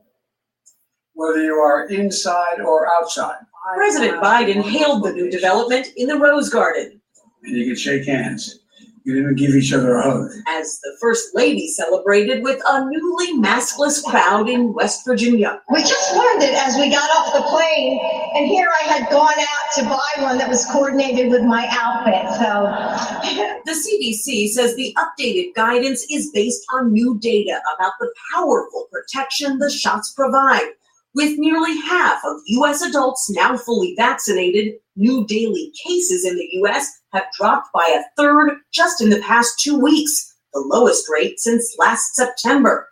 whether 1.15 1.43
you 1.43 1.55
are 1.55 1.87
inside 1.89 2.61
or 2.61 2.89
outside. 2.89 3.37
President 3.75 4.23
Biden 4.23 4.63
hailed 4.63 5.05
the 5.05 5.13
new 5.13 5.31
development 5.31 5.89
in 5.97 6.09
the 6.09 6.17
Rose 6.17 6.49
Garden. 6.49 7.01
And 7.45 7.57
you 7.57 7.67
can 7.67 7.77
shake 7.77 8.07
hands. 8.07 8.62
You 9.05 9.15
didn't 9.15 9.35
give 9.35 9.51
each 9.51 9.73
other 9.73 9.97
a 9.97 10.03
hug. 10.03 10.31
As 10.47 10.79
the 10.81 10.97
First 11.01 11.35
Lady 11.35 11.69
celebrated 11.69 12.43
with 12.45 12.63
a 12.67 12.85
newly 12.89 13.33
maskless 13.35 14.03
crowd 14.05 14.49
in 14.49 14.73
West 14.75 15.05
Virginia. 15.05 15.61
We 15.73 15.81
just 15.81 16.15
learned 16.15 16.43
it 16.43 16.55
as 16.55 16.77
we 16.77 16.89
got 16.89 17.11
off 17.11 17.33
the 17.33 17.43
plane, 17.43 17.99
and 18.37 18.47
here 18.47 18.69
I 18.81 18.85
had 18.93 19.11
gone 19.11 19.35
out 19.39 19.73
to 19.77 19.83
buy 19.85 20.23
one 20.23 20.39
that 20.39 20.49
was 20.49 20.65
coordinated 20.67 21.31
with 21.31 21.43
my 21.43 21.67
outfit. 21.71 22.29
So 22.39 23.63
the 23.65 23.73
CDC 23.73 24.51
says 24.51 24.77
the 24.77 24.97
updated 24.97 25.55
guidance 25.55 26.07
is 26.09 26.31
based 26.33 26.63
on 26.73 26.93
new 26.93 27.19
data 27.19 27.61
about 27.77 27.95
the 27.99 28.13
powerful 28.33 28.87
protection 28.93 29.59
the 29.59 29.71
shots 29.71 30.13
provide. 30.13 30.71
With 31.15 31.39
nearly 31.39 31.79
half 31.83 32.23
of 32.25 32.41
U.S. 32.47 32.81
adults 32.81 33.29
now 33.29 33.57
fully 33.59 33.95
vaccinated, 33.97 34.77
new 34.97 35.27
daily 35.27 35.71
cases 35.85 36.25
in 36.25 36.37
the 36.37 36.49
U.S. 36.53 37.02
have 37.13 37.25
dropped 37.39 37.69
by 37.73 37.87
a 37.95 38.21
third 38.21 38.57
just 38.73 39.01
in 39.01 39.11
the 39.11 39.21
past 39.21 39.61
two 39.61 39.79
weeks, 39.79 40.35
the 40.53 40.61
lowest 40.61 41.09
rate 41.09 41.39
since 41.39 41.75
last 41.79 42.15
September. 42.15 42.89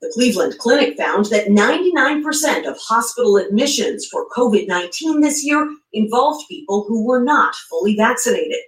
The 0.00 0.10
Cleveland 0.14 0.58
Clinic 0.58 0.96
found 0.96 1.26
that 1.26 1.48
99% 1.48 2.68
of 2.68 2.76
hospital 2.78 3.38
admissions 3.38 4.06
for 4.06 4.26
COVID 4.36 4.68
19 4.68 5.20
this 5.20 5.44
year 5.44 5.68
involved 5.92 6.46
people 6.48 6.84
who 6.86 7.06
were 7.06 7.24
not 7.24 7.54
fully 7.70 7.96
vaccinated. 7.96 8.58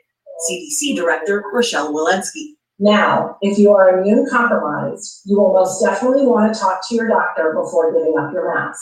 CDC 0.51 0.95
Director 0.95 1.45
Rochelle 1.53 1.93
Walensky. 1.93 2.55
Now, 2.79 3.37
if 3.43 3.59
you 3.59 3.73
are 3.73 3.99
immune 3.99 4.27
compromised, 4.31 5.23
you 5.25 5.39
will 5.39 5.53
most 5.53 5.83
definitely 5.83 6.27
want 6.27 6.55
to 6.55 6.59
talk 6.59 6.81
to 6.89 6.95
your 6.95 7.09
doctor 7.09 7.53
before 7.53 7.93
giving 7.93 8.15
up 8.17 8.33
your 8.33 8.55
mask. 8.55 8.81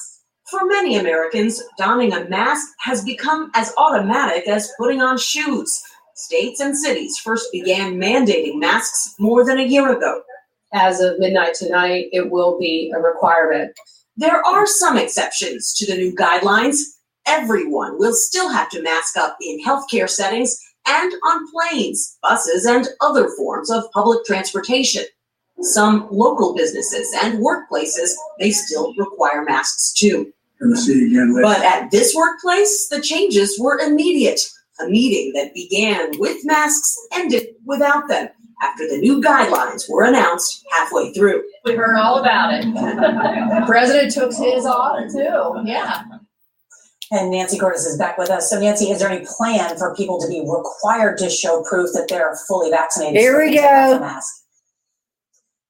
For 0.50 0.66
many 0.66 0.96
Americans, 0.98 1.62
donning 1.79 2.12
a 2.12 2.29
mask 2.29 2.68
has 2.81 3.02
become 3.02 3.50
as 3.55 3.72
automatic 3.79 4.46
as 4.46 4.70
putting 4.79 5.00
on 5.00 5.18
shoes. 5.18 5.83
States 6.16 6.61
and 6.61 6.74
cities 6.74 7.18
first 7.18 7.52
began 7.52 8.00
mandating 8.00 8.59
masks 8.59 9.14
more 9.18 9.44
than 9.44 9.59
a 9.59 9.64
year 9.64 9.94
ago. 9.94 10.22
As 10.72 10.98
of 10.98 11.18
midnight 11.18 11.52
tonight, 11.52 12.07
it 12.11 12.31
will 12.31 12.59
be 12.59 12.90
a 12.96 12.98
requirement. 12.98 13.79
There 14.16 14.44
are 14.46 14.66
some 14.66 14.96
exceptions 14.96 15.74
to 15.74 15.87
the 15.87 15.94
new 15.94 16.16
guidelines. 16.16 16.79
Everyone 17.26 17.98
will 17.98 18.14
still 18.14 18.48
have 18.48 18.70
to 18.70 18.83
mask 18.83 19.18
up 19.18 19.37
in 19.42 19.62
healthcare 19.62 20.09
settings 20.09 20.59
and 20.87 21.12
on 21.26 21.50
planes, 21.52 22.16
buses, 22.22 22.64
and 22.64 22.88
other 23.02 23.29
forms 23.37 23.70
of 23.70 23.85
public 23.92 24.24
transportation. 24.24 25.05
Some 25.61 26.09
local 26.11 26.55
businesses 26.55 27.14
and 27.22 27.44
workplaces 27.44 28.12
may 28.38 28.52
still 28.52 28.94
require 28.96 29.44
masks 29.44 29.92
too. 29.92 30.33
see 30.76 31.09
again. 31.09 31.38
But 31.42 31.62
at 31.62 31.90
this 31.90 32.14
workplace, 32.14 32.88
the 32.88 33.02
changes 33.02 33.59
were 33.61 33.79
immediate. 33.81 34.40
A 34.81 34.87
meeting 34.87 35.33
that 35.35 35.55
began 35.55 36.19
with 36.19 36.45
masks 36.45 36.97
ended 37.12 37.47
without 37.65 38.09
them 38.09 38.29
after 38.62 38.89
the 38.89 38.99
new 38.99 39.23
guidelines 39.23 39.89
were 39.89 40.05
announced 40.05 40.65
halfway 40.71 41.12
through. 41.12 41.43
We 41.65 41.75
heard 41.75 41.97
all 41.97 42.19
about 42.19 42.55
it. 42.55 42.65
the 42.75 43.65
president 43.67 44.12
took 44.12 44.35
his 44.35 44.67
off 44.67 45.11
too. 45.11 45.62
Yeah. 45.65 46.03
And 47.12 47.31
Nancy 47.31 47.57
Cordes 47.57 47.87
is 47.87 47.97
back 47.97 48.19
with 48.19 48.31
us. 48.31 48.51
So, 48.51 48.59
Nancy, 48.59 48.91
is 48.91 48.99
there 48.99 49.09
any 49.09 49.25
plan 49.25 49.79
for 49.79 49.95
people 49.95 50.21
to 50.21 50.27
be 50.27 50.41
required 50.41 51.19
to 51.19 51.31
show 51.31 51.62
proof 51.62 51.91
that 51.93 52.09
they're 52.09 52.37
fully 52.49 52.71
vaccinated? 52.71 53.21
Here 53.21 53.39
we 53.39 53.55
go. 53.55 54.21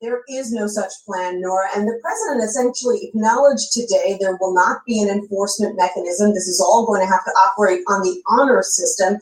There 0.02 0.20
is 0.28 0.52
no 0.52 0.66
such 0.66 0.92
plan, 1.06 1.40
Norah. 1.40 1.68
And 1.74 1.88
the 1.88 1.98
president 2.02 2.44
essentially 2.44 3.09
acknowledged 3.09 3.72
today 3.72 4.18
there 4.20 4.37
will 4.38 4.52
not 4.52 4.85
be 4.87 5.00
an 5.00 5.09
enforcement 5.09 5.76
mechanism. 5.76 6.35
This 6.35 6.48
is 6.48 6.61
all 6.61 6.85
going 6.85 7.00
to 7.00 7.11
have 7.11 7.24
to 7.24 7.30
operate 7.30 7.80
on 7.88 8.02
the 8.02 8.20
honor 8.28 8.62
system. 8.62 9.14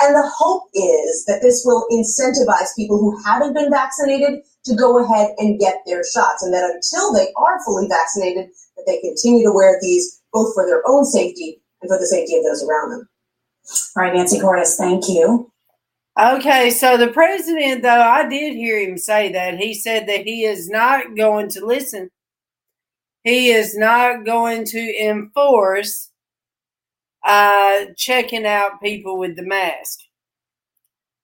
And 0.00 0.14
the 0.14 0.30
hope 0.36 0.64
is 0.74 1.24
that 1.26 1.40
this 1.40 1.62
will 1.64 1.86
incentivize 1.90 2.76
people 2.76 2.98
who 2.98 3.16
haven't 3.24 3.54
been 3.54 3.70
vaccinated 3.70 4.40
to 4.66 4.76
go 4.76 5.02
ahead 5.02 5.30
and 5.38 5.58
get 5.58 5.80
their 5.86 6.04
shots. 6.04 6.42
And 6.42 6.52
that 6.52 6.70
until 6.76 7.14
they 7.14 7.32
are 7.36 7.64
fully 7.64 7.88
vaccinated, 7.88 8.50
that 8.76 8.84
they 8.86 9.00
continue 9.00 9.44
to 9.44 9.52
wear 9.52 9.78
these 9.80 10.20
both 10.34 10.52
for 10.52 10.66
their 10.66 10.82
own 10.86 11.06
safety 11.06 11.62
and 11.80 11.88
for 11.88 11.98
the 11.98 12.06
safety 12.06 12.36
of 12.36 12.44
those 12.44 12.62
around 12.62 12.90
them. 12.90 13.08
All 13.96 14.02
right, 14.02 14.14
Nancy 14.14 14.40
Cordes, 14.40 14.76
thank 14.76 15.08
you. 15.08 15.50
Okay, 16.18 16.70
so 16.70 16.96
the 16.96 17.12
president, 17.12 17.82
though, 17.82 18.02
I 18.02 18.28
did 18.28 18.56
hear 18.56 18.80
him 18.80 18.98
say 18.98 19.30
that. 19.32 19.58
He 19.58 19.72
said 19.72 20.08
that 20.08 20.24
he 20.24 20.44
is 20.44 20.68
not 20.68 21.16
going 21.16 21.48
to 21.50 21.64
listen. 21.64 22.10
He 23.22 23.50
is 23.50 23.76
not 23.76 24.24
going 24.24 24.64
to 24.64 25.04
enforce 25.04 26.10
uh, 27.24 27.84
checking 27.96 28.46
out 28.46 28.82
people 28.82 29.16
with 29.16 29.36
the 29.36 29.44
mask. 29.44 30.00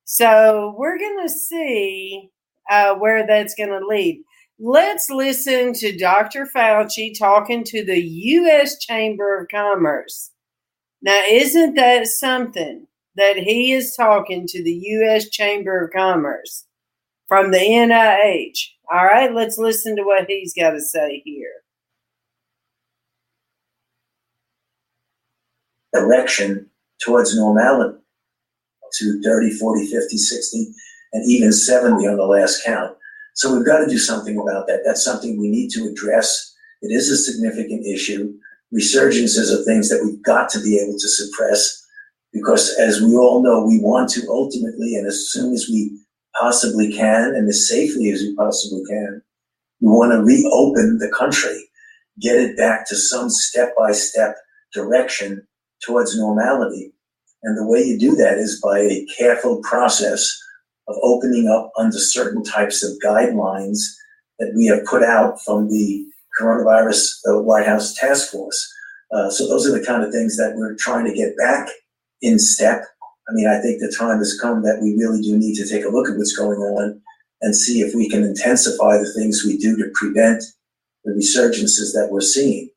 So 0.05 0.77
we're 0.79 0.99
going 0.99 1.27
to 1.27 1.33
see 1.33 2.31
uh, 2.71 2.95
where 2.95 3.27
that's 3.27 3.57
going 3.57 3.71
to 3.71 3.85
lead. 3.85 4.23
Let's 4.61 5.11
listen 5.11 5.73
to 5.75 5.97
Dr. 5.97 6.49
Fauci 6.55 7.19
talking 7.19 7.65
to 7.65 7.85
the 7.85 8.01
U.S. 8.01 8.79
Chamber 8.79 9.39
of 9.41 9.49
Commerce. 9.49 10.31
Now, 11.03 11.21
isn't 11.29 11.75
that 11.75 12.07
something 12.07 12.87
that 13.17 13.37
he 13.37 13.73
is 13.73 13.95
talking 13.95 14.47
to 14.49 14.63
the 14.63 14.73
U.S. 14.73 15.29
Chamber 15.29 15.85
of 15.85 15.93
Commerce 15.93 16.65
from 17.29 17.51
the 17.51 17.59
NIH? 17.59 18.59
All 18.93 19.05
right, 19.05 19.33
let's 19.33 19.59
listen 19.59 19.97
to 19.97 20.03
what 20.03 20.27
he's 20.29 20.53
got 20.55 20.71
to 20.71 20.81
say 20.81 21.23
here. 21.25 21.53
Direction 25.93 26.69
towards 27.01 27.37
normality 27.37 27.99
to 28.99 29.23
30, 29.23 29.51
40, 29.59 29.87
50, 29.87 30.17
60, 30.17 30.75
and 31.13 31.31
even 31.31 31.53
70 31.53 32.07
on 32.07 32.17
the 32.17 32.25
last 32.25 32.65
count. 32.65 32.97
So 33.35 33.55
we've 33.55 33.67
got 33.67 33.79
to 33.79 33.91
do 33.91 33.99
something 33.99 34.39
about 34.39 34.67
that. 34.69 34.83
That's 34.85 35.05
something 35.05 35.41
we 35.41 35.51
need 35.51 35.71
to 35.71 35.89
address. 35.89 36.55
It 36.83 36.89
is 36.89 37.11
a 37.11 37.17
significant 37.17 37.87
issue. 37.87 38.35
Resurgences 38.73 39.53
are 39.53 39.65
things 39.65 39.89
that 39.89 40.03
we've 40.05 40.23
got 40.23 40.49
to 40.51 40.61
be 40.61 40.79
able 40.79 40.99
to 40.99 41.09
suppress 41.09 41.84
because, 42.35 42.77
as 42.81 43.01
we 43.01 43.15
all 43.17 43.43
know, 43.43 43.65
we 43.65 43.79
want 43.81 44.11
to 44.11 44.27
ultimately, 44.29 44.97
and 44.97 45.07
as 45.07 45.31
soon 45.31 45.55
as 45.55 45.69
we 45.71 45.97
possibly 46.39 46.93
can, 46.93 47.33
and 47.35 47.49
as 47.49 47.69
safely 47.69 48.11
as 48.11 48.21
we 48.21 48.35
possibly 48.35 48.83
can, 48.91 49.23
we 49.81 49.89
want 49.89 50.13
to 50.13 50.23
reopen 50.23 50.99
the 50.99 51.13
country, 51.17 51.57
get 52.21 52.35
it 52.35 52.57
back 52.57 52.89
to 52.89 52.97
some 52.97 53.31
step 53.31 53.73
by 53.79 53.93
step 53.93 54.35
direction 54.73 55.47
towards 55.87 56.19
normality. 56.19 56.93
And 57.45 57.57
the 57.57 57.67
way 57.67 57.81
you 57.81 57.99
do 57.99 58.17
that 58.17 58.39
is 58.39 58.61
by 58.61 58.81
a 58.81 59.07
careful 59.17 59.63
process 59.63 60.29
of 60.89 60.97
opening 61.03 61.49
up 61.49 61.71
under 61.79 61.99
certain 61.99 62.43
types 62.43 62.83
of 62.83 62.99
guidelines 63.05 63.79
that 64.41 64.53
we 64.57 64.67
have 64.67 64.85
put 64.87 65.05
out 65.05 65.41
from 65.43 65.69
the 65.69 66.05
coronavirus 66.41 67.13
uh, 67.29 67.41
White 67.41 67.67
House 67.67 67.95
task 67.95 68.33
force. 68.33 68.73
Uh, 69.13 69.31
so 69.31 69.47
those 69.47 69.69
are 69.69 69.79
the 69.79 69.87
kind 69.87 70.03
of 70.03 70.11
things 70.11 70.37
that 70.37 70.55
we're 70.57 70.75
trying 70.75 71.05
to 71.05 71.15
get 71.15 71.37
back 71.37 71.69
in 72.25 72.39
step. 72.39 72.83
I 73.29 73.33
mean, 73.33 73.47
I 73.47 73.61
think 73.61 73.81
the 73.81 73.95
time 73.97 74.19
has 74.19 74.39
come 74.41 74.63
that 74.63 74.81
we 74.83 74.97
really 74.97 75.23
do 75.23 75.39
need 75.39 75.55
to 75.57 75.69
take 75.69 75.85
a 75.85 75.89
look 75.89 76.09
at 76.09 76.17
what's 76.17 76.37
going 76.37 76.59
on 76.59 77.01
and 77.43 77.55
see 77.55 77.81
if 77.81 77.95
we 77.95 78.09
can 78.09 78.25
intensify 78.25 78.97
the 78.97 79.13
things 79.13 79.45
we 79.45 79.59
do 79.59 79.77
to 79.77 79.91
prevent 79.95 80.43
the 81.05 81.13
resurgences 81.13 81.93
that 81.93 82.09
we're 82.11 82.21
seeing. 82.21 82.71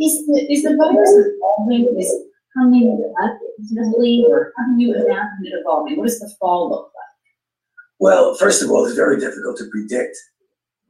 Is 0.00 0.26
the, 0.26 0.46
is 0.50 0.62
the 0.62 0.76
virus 0.76 1.10
evolving? 1.10 1.96
Is 1.98 2.06
it 2.06 2.26
coming 2.56 3.12
up 3.22 3.38
instantly, 3.58 4.24
or 4.28 4.52
how 4.56 4.76
do 4.76 4.82
you 4.82 4.94
imagine 4.94 5.42
it 5.44 5.54
evolving? 5.60 5.96
What 5.96 6.06
does 6.06 6.20
the 6.20 6.32
fall 6.38 6.70
look 6.70 6.84
like? 6.84 6.92
Well, 7.98 8.34
first 8.34 8.62
of 8.62 8.70
all, 8.70 8.84
it's 8.86 8.94
very 8.94 9.18
difficult 9.18 9.56
to 9.58 9.68
predict 9.70 10.16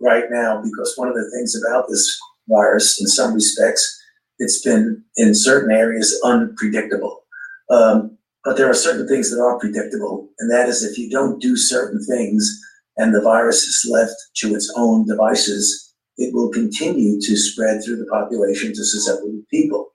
right 0.01 0.25
now 0.31 0.63
because 0.63 0.95
one 0.97 1.09
of 1.09 1.15
the 1.15 1.31
things 1.35 1.61
about 1.63 1.87
this 1.89 2.19
virus, 2.49 3.01
in 3.01 3.07
some 3.07 3.35
respects, 3.35 3.98
it's 4.39 4.63
been 4.63 5.05
in 5.17 5.35
certain 5.35 5.71
areas 5.71 6.21
unpredictable. 6.25 7.25
Um, 7.71 8.17
but 8.45 8.57
there 8.57 8.71
are 8.71 8.75
certain 8.75 9.07
things 9.07 9.31
that 9.31 9.43
are 9.43 9.59
predictable, 9.59 10.29
and 10.39 10.51
that 10.51 10.69
is 10.69 10.85
if 10.85 10.97
you 10.97 11.11
don't 11.11 11.41
do 11.41 11.57
certain 11.57 12.03
things 12.05 12.61
and 12.97 13.15
the 13.15 13.21
virus 13.21 13.63
is 13.63 13.91
left 13.91 14.15
to 14.37 14.55
its 14.55 14.73
own 14.77 15.07
devices, 15.07 15.95
it 16.17 16.35
will 16.35 16.51
continue 16.51 17.21
to 17.21 17.37
spread 17.37 17.83
through 17.83 17.97
the 17.97 18.07
population 18.07 18.73
to 18.75 18.85
susceptible 18.85 19.43
people. 19.51 19.91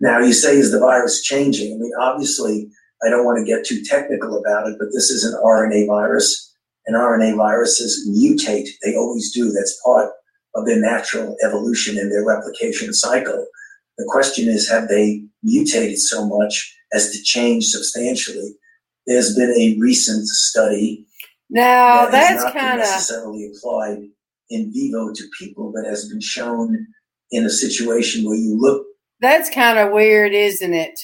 Now, 0.00 0.18
you 0.18 0.32
say, 0.32 0.56
is 0.56 0.72
the 0.72 0.80
virus 0.80 1.22
changing? 1.22 1.74
I 1.74 1.78
mean, 1.78 1.92
obviously, 2.00 2.68
I 3.04 3.08
don't 3.08 3.24
want 3.24 3.38
to 3.38 3.44
get 3.44 3.64
too 3.64 3.84
technical 3.84 4.38
about 4.38 4.68
it, 4.68 4.76
but 4.78 4.88
this 4.92 5.10
is 5.10 5.24
an 5.24 5.40
RNA 5.44 5.86
virus, 5.86 6.52
and 6.86 6.96
RNA 6.96 7.36
viruses 7.36 8.08
mutate. 8.10 8.68
They 8.82 8.96
always 8.96 9.32
do. 9.32 9.52
That's 9.52 9.80
part 9.84 10.10
of 10.54 10.66
their 10.66 10.80
natural 10.80 11.36
evolution 11.44 11.98
and 11.98 12.10
their 12.10 12.24
replication 12.24 12.92
cycle. 12.92 13.46
The 13.98 14.06
question 14.08 14.48
is, 14.48 14.68
have 14.68 14.88
they 14.88 15.24
mutated 15.42 15.98
so 15.98 16.26
much 16.26 16.74
as 16.92 17.10
to 17.10 17.22
change 17.22 17.66
substantially? 17.66 18.54
There's 19.06 19.36
been 19.36 19.50
a 19.50 19.76
recent 19.78 20.26
study. 20.26 21.06
Now 21.50 22.06
that 22.06 22.10
that's 22.10 22.52
kind 22.52 22.80
of 22.80 22.86
necessarily 22.86 23.46
applied 23.46 23.98
in 24.50 24.72
vivo 24.72 25.12
to 25.12 25.24
people, 25.38 25.72
but 25.74 25.84
has 25.84 26.08
been 26.08 26.20
shown 26.20 26.86
in 27.30 27.44
a 27.44 27.50
situation 27.50 28.24
where 28.24 28.36
you 28.36 28.56
look. 28.58 28.86
That's 29.20 29.50
kind 29.50 29.78
of 29.78 29.92
weird, 29.92 30.32
isn't 30.32 30.74
it? 30.74 30.98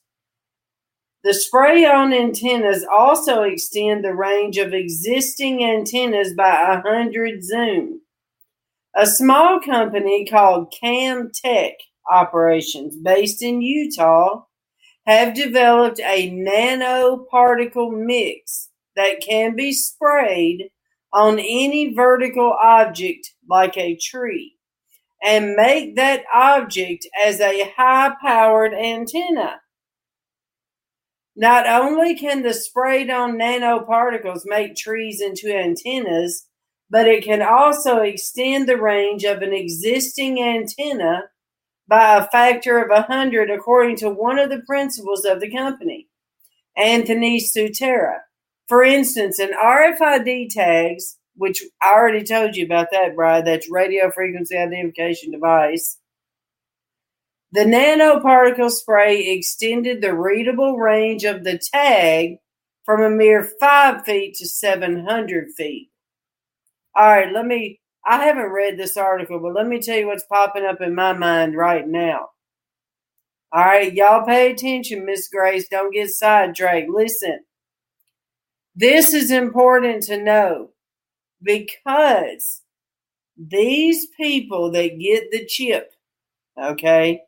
The 1.24 1.34
spray 1.34 1.84
on 1.86 2.12
antennas 2.12 2.86
also 2.88 3.42
extend 3.42 4.04
the 4.04 4.14
range 4.14 4.58
of 4.58 4.72
existing 4.72 5.64
antennas 5.64 6.34
by 6.34 6.80
100 6.84 7.42
zoom. 7.42 8.02
A 8.94 9.06
small 9.06 9.58
company 9.58 10.24
called 10.24 10.72
Chamtech 10.72 11.72
operations 12.10 12.96
based 12.96 13.42
in 13.42 13.62
Utah 13.62 14.44
have 15.06 15.34
developed 15.34 16.00
a 16.00 16.30
nanoparticle 16.30 17.92
mix 17.92 18.70
that 18.96 19.20
can 19.20 19.54
be 19.54 19.72
sprayed 19.72 20.70
on 21.12 21.38
any 21.38 21.94
vertical 21.94 22.56
object 22.62 23.34
like 23.48 23.76
a 23.76 23.96
tree 23.96 24.54
and 25.22 25.54
make 25.54 25.96
that 25.96 26.24
object 26.34 27.06
as 27.24 27.40
a 27.40 27.72
high 27.76 28.14
powered 28.20 28.74
antenna. 28.74 29.60
Not 31.36 31.66
only 31.66 32.14
can 32.14 32.42
the 32.42 32.54
sprayed 32.54 33.10
on 33.10 33.38
nanoparticles 33.38 34.42
make 34.44 34.76
trees 34.76 35.20
into 35.20 35.52
antennas, 35.52 36.46
but 36.90 37.08
it 37.08 37.24
can 37.24 37.42
also 37.42 37.98
extend 37.98 38.68
the 38.68 38.80
range 38.80 39.24
of 39.24 39.42
an 39.42 39.52
existing 39.52 40.40
antenna 40.40 41.24
by 41.86 42.16
a 42.16 42.26
factor 42.28 42.78
of 42.78 42.90
100, 42.90 43.50
according 43.50 43.96
to 43.96 44.10
one 44.10 44.38
of 44.38 44.50
the 44.50 44.62
principals 44.66 45.24
of 45.24 45.40
the 45.40 45.50
company, 45.50 46.08
Anthony 46.76 47.40
Sutera. 47.40 48.18
For 48.68 48.82
instance, 48.82 49.38
an 49.38 49.50
RFID 49.52 50.48
tags, 50.50 51.18
which 51.36 51.62
I 51.82 51.92
already 51.92 52.24
told 52.24 52.56
you 52.56 52.64
about 52.64 52.88
that, 52.92 53.14
Brad, 53.14 53.46
that's 53.46 53.70
radio 53.70 54.10
frequency 54.10 54.56
identification 54.56 55.30
device. 55.30 55.98
The 57.52 57.64
nanoparticle 57.64 58.70
spray 58.70 59.28
extended 59.28 60.00
the 60.00 60.14
readable 60.14 60.76
range 60.76 61.24
of 61.24 61.44
the 61.44 61.60
tag 61.72 62.38
from 62.84 63.02
a 63.02 63.10
mere 63.10 63.44
5 63.60 64.04
feet 64.04 64.34
to 64.36 64.46
700 64.46 65.50
feet. 65.56 65.90
All 66.96 67.06
right, 67.06 67.32
let 67.32 67.46
me 67.46 67.80
I 68.06 68.24
haven't 68.24 68.50
read 68.52 68.78
this 68.78 68.96
article, 68.96 69.40
but 69.40 69.54
let 69.54 69.66
me 69.66 69.80
tell 69.80 69.98
you 69.98 70.08
what's 70.08 70.24
popping 70.26 70.64
up 70.66 70.80
in 70.80 70.94
my 70.94 71.12
mind 71.12 71.56
right 71.56 71.86
now. 71.86 72.30
All 73.52 73.64
right, 73.64 73.92
y'all 73.94 74.26
pay 74.26 74.50
attention, 74.52 75.06
Miss 75.06 75.28
Grace. 75.28 75.68
Don't 75.68 75.92
get 75.94 76.10
sidetracked. 76.10 76.90
Listen, 76.90 77.44
this 78.76 79.14
is 79.14 79.30
important 79.30 80.02
to 80.04 80.22
know 80.22 80.70
because 81.42 82.62
these 83.36 84.08
people 84.18 84.72
that 84.72 84.98
get 84.98 85.30
the 85.30 85.46
chip, 85.46 85.92
okay, 86.62 87.22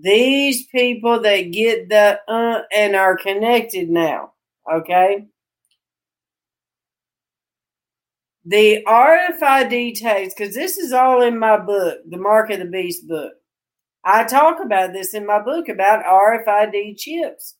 these 0.00 0.66
people 0.68 1.20
that 1.22 1.52
get 1.52 1.88
the 1.88 2.20
uh 2.28 2.62
and 2.74 2.96
are 2.96 3.16
connected 3.16 3.90
now, 3.90 4.32
okay, 4.72 5.26
the 8.50 8.82
RFID 8.84 10.00
tags, 10.00 10.34
because 10.34 10.56
this 10.56 10.76
is 10.76 10.92
all 10.92 11.22
in 11.22 11.38
my 11.38 11.56
book, 11.56 11.98
the 12.08 12.16
Mark 12.16 12.50
of 12.50 12.58
the 12.58 12.64
Beast 12.64 13.06
book. 13.06 13.34
I 14.04 14.24
talk 14.24 14.58
about 14.60 14.92
this 14.92 15.14
in 15.14 15.24
my 15.24 15.40
book 15.40 15.68
about 15.68 16.04
RFID 16.04 16.98
chips. 16.98 17.54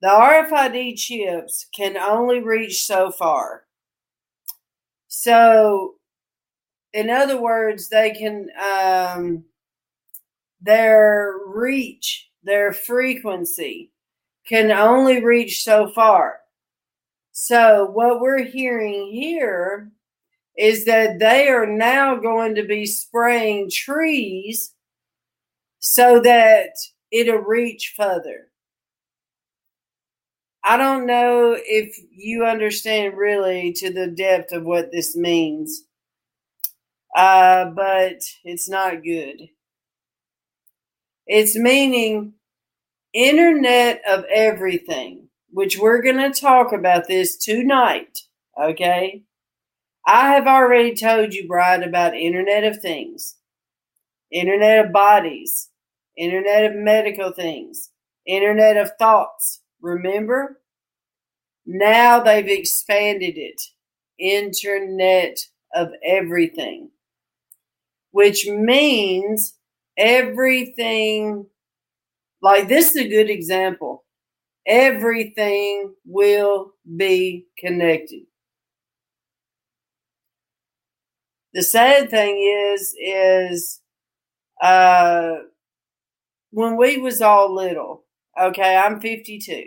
The 0.00 0.08
RFID 0.08 0.96
chips 0.96 1.66
can 1.74 1.96
only 1.96 2.40
reach 2.40 2.84
so 2.84 3.10
far. 3.10 3.64
So, 5.08 5.96
in 6.92 7.10
other 7.10 7.40
words, 7.40 7.88
they 7.88 8.12
can, 8.12 8.46
um, 8.62 9.44
their 10.60 11.34
reach, 11.46 12.30
their 12.44 12.72
frequency 12.72 13.90
can 14.46 14.70
only 14.70 15.20
reach 15.20 15.64
so 15.64 15.88
far. 15.88 16.39
So, 17.32 17.86
what 17.92 18.20
we're 18.20 18.44
hearing 18.44 19.10
here 19.12 19.90
is 20.58 20.84
that 20.86 21.18
they 21.18 21.48
are 21.48 21.66
now 21.66 22.16
going 22.16 22.54
to 22.56 22.64
be 22.64 22.86
spraying 22.86 23.70
trees 23.70 24.74
so 25.80 26.20
that 26.20 26.70
it'll 27.10 27.38
reach 27.38 27.94
further. 27.96 28.48
I 30.62 30.76
don't 30.76 31.06
know 31.06 31.56
if 31.58 31.96
you 32.12 32.44
understand 32.44 33.16
really 33.16 33.72
to 33.74 33.92
the 33.92 34.08
depth 34.08 34.52
of 34.52 34.64
what 34.64 34.92
this 34.92 35.16
means, 35.16 35.84
uh, 37.16 37.66
but 37.70 38.20
it's 38.44 38.68
not 38.68 39.02
good. 39.02 39.48
It's 41.26 41.56
meaning 41.56 42.34
Internet 43.14 44.02
of 44.06 44.26
Everything, 44.26 45.29
which 45.52 45.78
we're 45.78 46.02
going 46.02 46.32
to 46.32 46.40
talk 46.40 46.72
about 46.72 47.08
this 47.08 47.36
tonight, 47.36 48.20
okay? 48.60 49.24
I 50.06 50.32
have 50.32 50.46
already 50.46 50.94
told 50.94 51.34
you, 51.34 51.46
Bride, 51.46 51.82
about 51.82 52.14
Internet 52.14 52.64
of 52.64 52.80
Things, 52.80 53.36
Internet 54.30 54.86
of 54.86 54.92
Bodies, 54.92 55.68
Internet 56.16 56.66
of 56.66 56.76
Medical 56.76 57.32
Things, 57.32 57.90
Internet 58.26 58.76
of 58.76 58.90
Thoughts. 58.98 59.62
Remember? 59.80 60.60
Now 61.66 62.20
they've 62.20 62.48
expanded 62.48 63.36
it. 63.36 63.60
Internet 64.18 65.38
of 65.74 65.90
Everything, 66.04 66.90
which 68.10 68.46
means 68.46 69.54
everything, 69.96 71.46
like 72.42 72.68
this 72.68 72.90
is 72.90 73.04
a 73.04 73.08
good 73.08 73.30
example. 73.30 74.04
Everything 74.70 75.94
will 76.06 76.74
be 76.96 77.46
connected. 77.58 78.22
the 81.54 81.62
sad 81.62 82.10
thing 82.10 82.40
is 82.72 82.94
is 83.00 83.80
uh 84.62 85.36
when 86.50 86.76
we 86.76 86.98
was 86.98 87.22
all 87.22 87.54
little 87.54 88.04
okay 88.40 88.76
i'm 88.76 89.00
52 89.00 89.64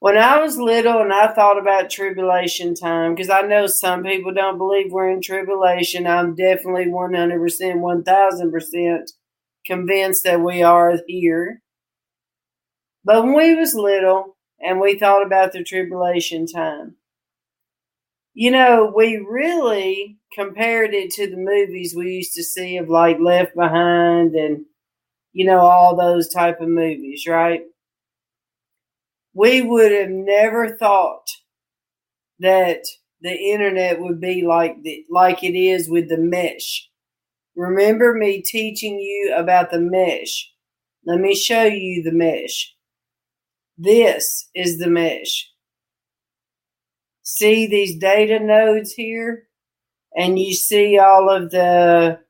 when 0.00 0.16
i 0.18 0.38
was 0.40 0.58
little 0.58 1.00
and 1.00 1.12
i 1.12 1.28
thought 1.32 1.58
about 1.58 1.90
tribulation 1.90 2.74
time 2.74 3.14
because 3.14 3.30
i 3.30 3.42
know 3.42 3.66
some 3.66 4.02
people 4.02 4.32
don't 4.32 4.58
believe 4.58 4.92
we're 4.92 5.10
in 5.10 5.20
tribulation 5.20 6.06
i'm 6.06 6.34
definitely 6.34 6.86
100% 6.86 8.04
1000% 8.04 9.12
convinced 9.66 10.24
that 10.24 10.40
we 10.40 10.62
are 10.62 10.98
here 11.08 11.62
but 13.04 13.22
when 13.24 13.34
we 13.34 13.54
was 13.54 13.74
little 13.74 14.36
and 14.60 14.80
we 14.80 14.98
thought 14.98 15.24
about 15.26 15.52
the 15.52 15.64
tribulation 15.64 16.46
time 16.46 16.96
you 18.34 18.50
know, 18.50 18.92
we 18.94 19.16
really 19.16 20.18
compared 20.32 20.92
it 20.92 21.10
to 21.12 21.30
the 21.30 21.36
movies 21.36 21.94
we 21.94 22.10
used 22.10 22.34
to 22.34 22.42
see 22.42 22.76
of 22.76 22.88
like 22.88 23.18
Left 23.20 23.54
Behind 23.54 24.34
and 24.34 24.64
you 25.32 25.46
know 25.46 25.60
all 25.60 25.96
those 25.96 26.28
type 26.28 26.60
of 26.60 26.68
movies, 26.68 27.26
right? 27.28 27.62
We 29.34 29.60
would 29.60 29.92
have 29.92 30.08
never 30.08 30.78
thought 30.78 31.28
that 32.38 32.84
the 33.20 33.32
internet 33.32 34.00
would 34.00 34.20
be 34.20 34.42
like 34.42 34.82
the 34.82 35.04
like 35.10 35.42
it 35.42 35.56
is 35.56 35.88
with 35.88 36.08
the 36.08 36.18
mesh. 36.18 36.88
Remember 37.56 38.14
me 38.14 38.42
teaching 38.42 39.00
you 39.00 39.34
about 39.36 39.70
the 39.70 39.80
mesh. 39.80 40.50
Let 41.06 41.20
me 41.20 41.34
show 41.34 41.64
you 41.64 42.02
the 42.02 42.12
mesh. 42.12 42.74
This 43.76 44.48
is 44.54 44.78
the 44.78 44.88
mesh. 44.88 45.50
See 47.22 47.66
these 47.66 47.96
data 47.96 48.38
nodes 48.38 48.92
here? 48.92 49.48
And 50.16 50.38
you 50.38 50.54
see 50.54 50.98
all 50.98 51.28
of 51.28 51.50
the 51.50 52.20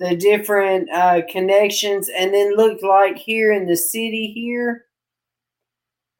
the 0.00 0.16
different 0.16 0.88
uh, 0.90 1.22
connections 1.28 2.08
and 2.08 2.32
then 2.32 2.56
look 2.56 2.82
like 2.82 3.16
here 3.16 3.52
in 3.52 3.66
the 3.66 3.76
city 3.76 4.32
here? 4.32 4.84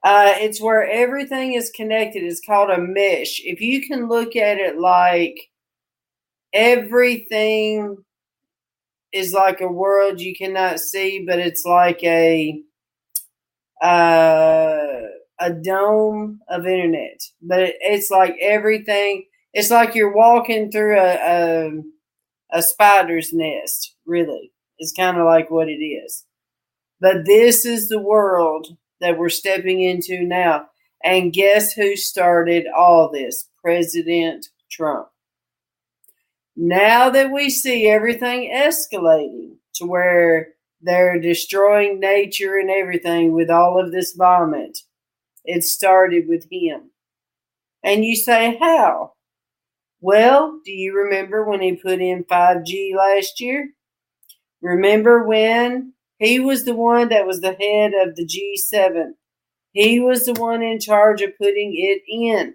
Uh, 0.03 0.35
it's 0.37 0.61
where 0.61 0.89
everything 0.89 1.55
is 1.55 1.71
connected. 1.71 2.25
It's 2.25 2.45
called 2.45 2.71
a 2.71 2.79
mesh. 2.79 3.41
If 3.45 3.61
you 3.61 3.87
can 3.87 4.09
look 4.09 4.37
at 4.37 4.59
it 4.59 4.79
like 4.79 5.39
everything 6.53 7.97
is 9.13 9.33
like 9.33 9.61
a 9.61 9.69
world 9.69 10.21
you 10.21 10.35
cannot 10.35 10.81
see 10.81 11.25
but 11.27 11.39
it's 11.39 11.65
like 11.65 12.03
a 12.05 12.61
uh 13.83 15.09
a 15.41 15.53
dome 15.53 16.41
of 16.49 16.67
internet, 16.67 17.23
but 17.43 17.61
it's 17.81 18.11
like 18.11 18.37
everything. 18.41 19.25
It's 19.53 19.71
like 19.71 19.95
you're 19.95 20.15
walking 20.15 20.71
through 20.71 20.99
a 20.99 21.15
a, 21.15 21.83
a 22.53 22.63
spider's 22.63 23.33
nest. 23.33 23.95
Really, 24.07 24.53
it's 24.79 24.93
kind 24.93 25.17
of 25.17 25.27
like 25.27 25.51
what 25.51 25.69
it 25.69 25.83
is. 25.83 26.25
But 27.01 27.25
this 27.25 27.65
is 27.65 27.89
the 27.89 28.01
world 28.01 28.77
that 29.01 29.19
we're 29.19 29.29
stepping 29.29 29.83
into 29.83 30.23
now. 30.23 30.67
And 31.05 31.33
guess 31.33 31.73
who 31.73 31.95
started 31.95 32.67
all 32.77 33.11
this? 33.11 33.49
President 33.63 34.49
Trump. 34.71 35.09
Now 36.57 37.11
that 37.11 37.31
we 37.31 37.51
see 37.51 37.89
everything 37.89 38.51
escalating 38.53 39.57
to 39.75 39.87
where 39.87 40.55
they're 40.81 41.21
destroying 41.21 42.01
nature 42.01 42.57
and 42.57 42.71
everything 42.71 43.33
with 43.33 43.51
all 43.51 43.81
of 43.81 43.93
this 43.93 44.15
vomit, 44.15 44.79
it 45.45 45.65
started 45.65 46.29
with 46.29 46.47
him. 46.51 46.91
And 47.83 48.05
you 48.05 48.17
say, 48.17 48.57
how? 48.61 49.13
Well, 50.01 50.61
do 50.65 50.73
you 50.73 50.95
remember 50.95 51.45
when 51.45 51.61
he 51.61 51.77
put 51.77 52.01
in 52.01 52.25
5G 52.25 52.95
last 52.97 53.41
year? 53.41 53.71
Remember 54.63 55.25
when 55.25 55.95
he 56.19 56.39
was 56.41 56.65
the 56.65 56.75
one 56.75 57.09
that 57.09 57.27
was 57.27 57.41
the 57.41 57.53
head 57.53 57.93
of 57.95 58.15
the 58.17 58.27
G7? 58.27 59.13
He 59.73 60.01
was 60.01 60.27
the 60.27 60.35
one 60.35 60.63
in 60.63 60.81
charge 60.81 61.23
of 61.23 61.37
putting 61.39 61.75
it 61.77 62.03
in. 62.09 62.55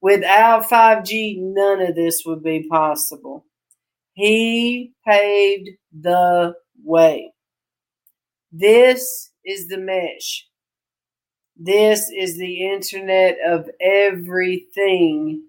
Without 0.00 0.68
5G, 0.68 1.36
none 1.38 1.80
of 1.80 1.94
this 1.94 2.22
would 2.24 2.42
be 2.42 2.66
possible. 2.68 3.44
He 4.14 4.92
paved 5.06 5.70
the 5.92 6.54
way. 6.82 7.32
This 8.52 9.30
is 9.44 9.68
the 9.68 9.78
mesh. 9.78 10.46
This 11.56 12.10
is 12.10 12.38
the 12.38 12.70
internet 12.70 13.36
of 13.46 13.68
everything 13.80 15.42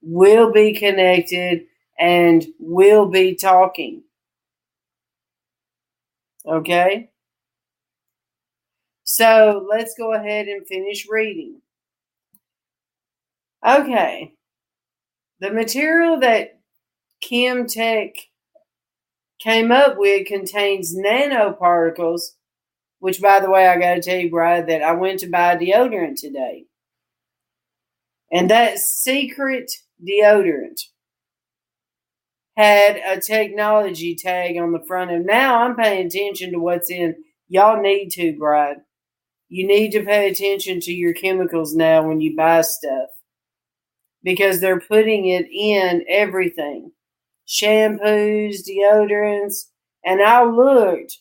We'll 0.00 0.52
be 0.52 0.74
connected 0.74 1.62
and 1.98 2.46
we'll 2.58 3.08
be 3.08 3.34
talking. 3.34 4.02
Okay? 6.46 7.10
So 9.04 9.66
let's 9.68 9.94
go 9.98 10.14
ahead 10.14 10.46
and 10.46 10.66
finish 10.66 11.06
reading. 11.08 11.60
Okay. 13.66 14.34
The 15.40 15.50
material 15.50 16.20
that 16.20 16.60
Chamtech 17.22 18.12
came 19.40 19.72
up 19.72 19.96
with 19.98 20.26
contains 20.26 20.96
nanoparticles 20.96 22.34
which, 23.00 23.20
by 23.20 23.40
the 23.40 23.50
way, 23.50 23.66
I 23.66 23.78
got 23.78 23.94
to 23.94 24.02
tell 24.02 24.18
you, 24.18 24.30
Brad, 24.30 24.68
that 24.68 24.82
I 24.82 24.92
went 24.92 25.20
to 25.20 25.28
buy 25.28 25.56
deodorant 25.56 26.16
today. 26.16 26.64
And 28.32 28.50
that 28.50 28.78
secret 28.78 29.70
deodorant 30.06 30.80
had 32.56 32.96
a 32.96 33.20
technology 33.20 34.16
tag 34.16 34.56
on 34.58 34.72
the 34.72 34.84
front. 34.86 35.10
And 35.10 35.24
now 35.24 35.62
I'm 35.62 35.76
paying 35.76 36.06
attention 36.06 36.52
to 36.52 36.58
what's 36.58 36.90
in. 36.90 37.14
Y'all 37.48 37.80
need 37.80 38.10
to, 38.10 38.36
Brad. 38.36 38.78
You 39.48 39.66
need 39.66 39.92
to 39.92 40.04
pay 40.04 40.28
attention 40.28 40.80
to 40.80 40.92
your 40.92 41.14
chemicals 41.14 41.74
now 41.74 42.06
when 42.06 42.20
you 42.20 42.36
buy 42.36 42.60
stuff 42.62 43.08
because 44.22 44.60
they're 44.60 44.80
putting 44.80 45.26
it 45.26 45.46
in 45.50 46.04
everything 46.08 46.92
shampoos, 47.46 48.58
deodorants. 48.68 49.64
And 50.04 50.20
I 50.20 50.44
looked 50.44 51.18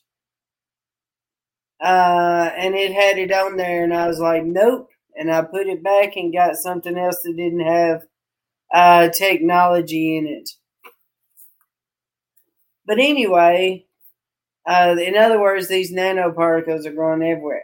uh, 1.81 2.49
and 2.55 2.75
it 2.75 2.93
had 2.93 3.17
it 3.17 3.31
on 3.31 3.57
there, 3.57 3.83
and 3.83 3.93
I 3.93 4.07
was 4.07 4.19
like, 4.19 4.43
nope. 4.43 4.89
and 5.15 5.31
I 5.31 5.43
put 5.43 5.67
it 5.67 5.83
back 5.83 6.15
and 6.15 6.33
got 6.33 6.55
something 6.55 6.97
else 6.97 7.21
that 7.23 7.35
didn't 7.37 7.61
have 7.61 8.03
uh, 8.73 9.09
technology 9.09 10.17
in 10.17 10.27
it. 10.27 10.49
But 12.85 12.99
anyway, 12.99 13.85
uh, 14.67 14.95
in 14.99 15.15
other 15.15 15.39
words, 15.39 15.67
these 15.67 15.93
nanoparticles 15.93 16.85
are 16.85 16.93
growing 16.93 17.23
everywhere. 17.23 17.63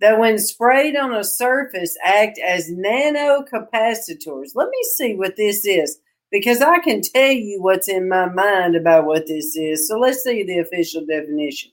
That 0.00 0.18
when 0.18 0.38
sprayed 0.38 0.96
on 0.96 1.14
a 1.14 1.24
surface 1.24 1.96
act 2.04 2.38
as 2.38 2.70
nanocapacitors. 2.70 4.52
Let 4.54 4.68
me 4.68 4.78
see 4.96 5.14
what 5.14 5.36
this 5.36 5.64
is 5.64 5.98
because 6.30 6.62
I 6.62 6.78
can 6.80 7.02
tell 7.02 7.32
you 7.32 7.62
what's 7.62 7.88
in 7.88 8.08
my 8.08 8.26
mind 8.26 8.76
about 8.76 9.06
what 9.06 9.26
this 9.26 9.56
is. 9.56 9.88
So 9.88 9.98
let's 9.98 10.24
see 10.24 10.44
the 10.44 10.60
official 10.60 11.06
definition. 11.06 11.71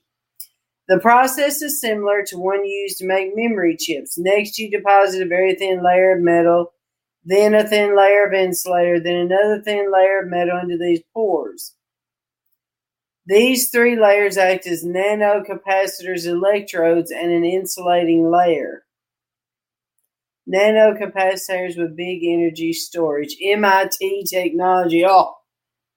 The 0.90 0.98
process 0.98 1.62
is 1.62 1.80
similar 1.80 2.24
to 2.24 2.36
one 2.36 2.66
used 2.66 2.98
to 2.98 3.06
make 3.06 3.36
memory 3.36 3.76
chips. 3.78 4.18
Next, 4.18 4.58
you 4.58 4.68
deposit 4.68 5.22
a 5.22 5.26
very 5.26 5.54
thin 5.54 5.84
layer 5.84 6.16
of 6.16 6.20
metal, 6.20 6.72
then 7.24 7.54
a 7.54 7.64
thin 7.64 7.96
layer 7.96 8.26
of 8.26 8.34
insulator, 8.34 8.98
then 8.98 9.14
another 9.14 9.62
thin 9.62 9.92
layer 9.92 10.22
of 10.22 10.28
metal 10.28 10.58
into 10.58 10.76
these 10.76 11.00
pores. 11.14 11.76
These 13.24 13.70
three 13.70 13.96
layers 13.96 14.36
act 14.36 14.66
as 14.66 14.84
nanocapacitors, 14.84 16.26
electrodes, 16.26 17.12
and 17.12 17.30
an 17.30 17.44
insulating 17.44 18.28
layer. 18.28 18.82
Nanocapacitors 20.52 21.78
with 21.78 21.96
big 21.96 22.24
energy 22.24 22.72
storage. 22.72 23.36
MIT 23.40 24.24
technology. 24.28 25.06
Oh, 25.06 25.34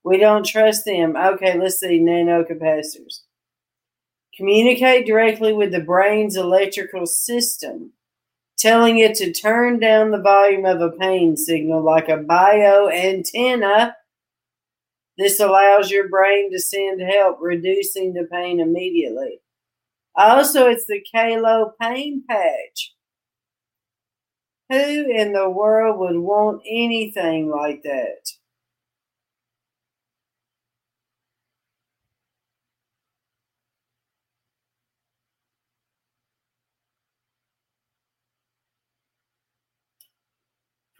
we 0.05 0.19
don't 0.19 0.45
trust 0.45 0.85
them. 0.85 1.15
Okay, 1.15 1.57
let's 1.57 1.79
see. 1.79 1.99
Nanocapacitors. 1.99 3.21
Communicate 4.35 5.05
directly 5.05 5.53
with 5.53 5.71
the 5.71 5.79
brain's 5.79 6.35
electrical 6.35 7.05
system, 7.05 7.91
telling 8.57 8.97
it 8.97 9.15
to 9.15 9.31
turn 9.31 9.79
down 9.79 10.09
the 10.09 10.21
volume 10.21 10.65
of 10.65 10.81
a 10.81 10.89
pain 10.89 11.37
signal 11.37 11.83
like 11.83 12.09
a 12.09 12.17
bio 12.17 12.89
antenna. 12.89 13.95
This 15.19 15.39
allows 15.39 15.91
your 15.91 16.09
brain 16.09 16.51
to 16.51 16.59
send 16.59 16.99
help, 17.01 17.37
reducing 17.41 18.13
the 18.13 18.27
pain 18.31 18.59
immediately. 18.59 19.39
Also, 20.15 20.67
it's 20.67 20.85
the 20.85 21.03
Kalo 21.13 21.73
pain 21.79 22.23
patch. 22.27 22.95
Who 24.71 25.05
in 25.11 25.33
the 25.33 25.49
world 25.49 25.99
would 25.99 26.17
want 26.17 26.63
anything 26.67 27.49
like 27.49 27.83
that? 27.83 28.31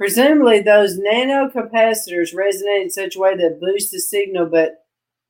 Presumably, 0.04 0.60
those 0.60 0.99
nanocapacitors 0.99 2.36
resonate 2.36 2.82
in 2.82 2.89
such 2.89 3.16
a 3.16 3.20
way 3.20 3.38
that 3.38 3.62
boosts 3.62 3.89
the 3.89 4.01
signal, 4.01 4.47
but 4.47 4.84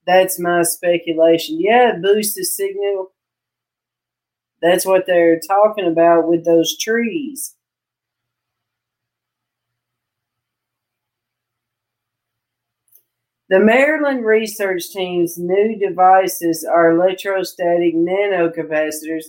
that's 0.08 0.40
my 0.40 0.64
speculation. 0.64 1.62
Yeah, 1.62 1.94
it 1.94 2.02
boosts 2.02 2.34
the 2.34 2.44
signal. 2.44 3.12
That's 4.64 4.84
what 4.84 5.06
they're 5.06 5.40
talking 5.40 5.86
about 5.86 6.28
with 6.28 6.44
those 6.44 6.76
trees. 6.76 7.54
The 13.50 13.60
Maryland 13.60 14.26
research 14.26 14.90
team's 14.90 15.38
new 15.38 15.78
devices 15.78 16.66
are 16.66 16.90
electrostatic 16.90 17.94
nanocapacitors, 17.94 19.26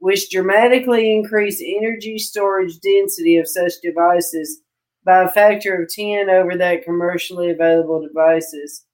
which 0.00 0.28
dramatically 0.28 1.14
increase 1.14 1.62
energy 1.64 2.18
storage 2.18 2.80
density 2.80 3.36
of 3.36 3.46
such 3.46 3.74
devices 3.80 4.62
by 5.08 5.22
a 5.22 5.28
factor 5.30 5.74
of 5.74 5.88
10 5.88 6.28
over 6.28 6.54
that 6.58 6.84
commercially 6.84 7.50
available 7.50 8.06
devices. 8.06 8.84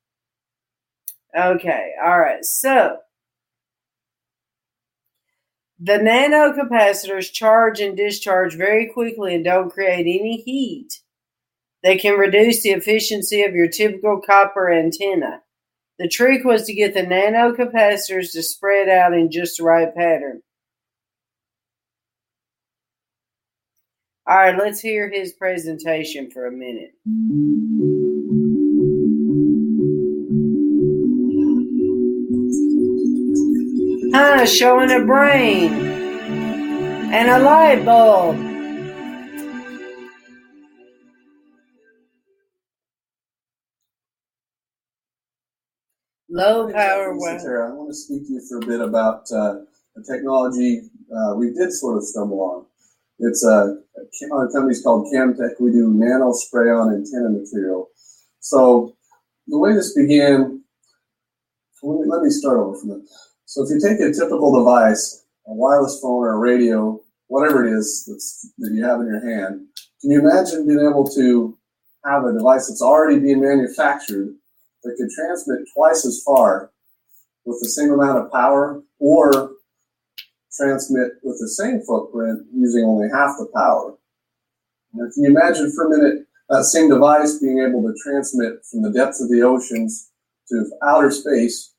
Okay, 1.36 1.90
all 2.00 2.20
right. 2.20 2.44
So 2.44 2.98
the 5.80 5.94
nanocapacitors 5.94 7.32
charge 7.32 7.80
and 7.80 7.96
discharge 7.96 8.54
very 8.54 8.86
quickly 8.86 9.34
and 9.34 9.44
don't 9.44 9.72
create 9.72 10.02
any 10.02 10.40
heat. 10.42 11.00
They 11.82 11.98
can 11.98 12.16
reduce 12.16 12.62
the 12.62 12.70
efficiency 12.70 13.42
of 13.42 13.54
your 13.54 13.66
typical 13.66 14.20
copper 14.24 14.72
antenna. 14.72 15.42
The 15.98 16.06
trick 16.06 16.44
was 16.44 16.62
to 16.66 16.74
get 16.74 16.94
the 16.94 17.02
nanocapacitors 17.02 18.30
to 18.32 18.42
spread 18.44 18.88
out 18.88 19.14
in 19.14 19.32
just 19.32 19.58
the 19.58 19.64
right 19.64 19.92
pattern. 19.92 20.42
All 24.26 24.38
right, 24.38 24.56
let's 24.56 24.80
hear 24.80 25.10
his 25.10 25.34
presentation 25.34 26.30
for 26.30 26.46
a 26.46 26.50
minute. 26.50 26.94
Huh, 34.14 34.46
showing 34.46 34.90
a 34.92 35.04
brain 35.04 35.74
and 37.12 37.28
a 37.28 37.38
light 37.38 37.84
bulb. 37.84 38.36
Low 46.30 46.72
power 46.72 47.14
Lisa 47.14 47.68
I 47.68 47.74
want 47.74 47.90
to 47.90 47.94
speak 47.94 48.26
to 48.28 48.32
you 48.32 48.42
for 48.48 48.56
a 48.56 48.66
bit 48.66 48.80
about 48.80 49.30
uh, 49.30 49.56
a 49.96 50.02
technology 50.10 50.88
uh, 51.14 51.34
we 51.36 51.52
did 51.52 51.70
sort 51.72 51.98
of 51.98 52.04
stumble 52.04 52.40
on. 52.40 52.66
It's 53.18 53.44
a, 53.44 53.76
a 53.96 54.52
company's 54.52 54.82
called 54.82 55.12
Chamtech. 55.12 55.60
We 55.60 55.72
do 55.72 55.92
nano 55.92 56.32
spray 56.32 56.70
on 56.70 56.92
antenna 56.94 57.30
material. 57.30 57.88
So 58.40 58.96
the 59.46 59.58
way 59.58 59.74
this 59.74 59.94
began, 59.94 60.62
let 61.82 62.00
me, 62.00 62.06
let 62.06 62.22
me 62.22 62.30
start 62.30 62.58
over 62.58 62.78
from 62.78 62.90
it. 62.92 63.08
So 63.44 63.62
if 63.62 63.70
you 63.70 63.80
take 63.80 64.00
a 64.00 64.12
typical 64.12 64.58
device, 64.58 65.24
a 65.46 65.52
wireless 65.52 66.00
phone 66.00 66.24
or 66.24 66.32
a 66.32 66.38
radio, 66.38 67.00
whatever 67.28 67.66
it 67.66 67.72
is 67.78 68.04
that 68.58 68.70
you 68.72 68.84
have 68.84 69.00
in 69.00 69.06
your 69.06 69.20
hand, 69.20 69.66
can 70.00 70.10
you 70.10 70.20
imagine 70.20 70.66
being 70.66 70.80
able 70.80 71.08
to 71.14 71.56
have 72.04 72.24
a 72.24 72.32
device 72.32 72.68
that's 72.68 72.82
already 72.82 73.18
being 73.18 73.40
manufactured 73.40 74.34
that 74.82 74.96
could 74.98 75.08
transmit 75.10 75.60
twice 75.74 76.04
as 76.04 76.22
far 76.24 76.70
with 77.44 77.58
the 77.62 77.68
same 77.68 77.92
amount 77.92 78.18
of 78.18 78.32
power 78.32 78.82
or 78.98 79.52
transmit 80.56 81.12
with 81.22 81.38
the 81.40 81.48
same 81.48 81.80
footprint 81.82 82.46
using 82.54 82.84
only 82.84 83.08
half 83.08 83.36
the 83.38 83.46
power. 83.54 83.96
Now, 84.92 85.10
can 85.12 85.24
you 85.24 85.30
imagine 85.30 85.72
for 85.72 85.86
a 85.86 85.98
minute 85.98 86.26
that 86.48 86.64
same 86.64 86.88
device 86.88 87.38
being 87.38 87.60
able 87.60 87.82
to 87.82 87.94
transmit 88.02 88.64
from 88.70 88.82
the 88.82 88.92
depths 88.92 89.20
of 89.20 89.30
the 89.30 89.42
oceans 89.42 90.10
to 90.48 90.70
outer 90.82 91.10
space 91.10 91.72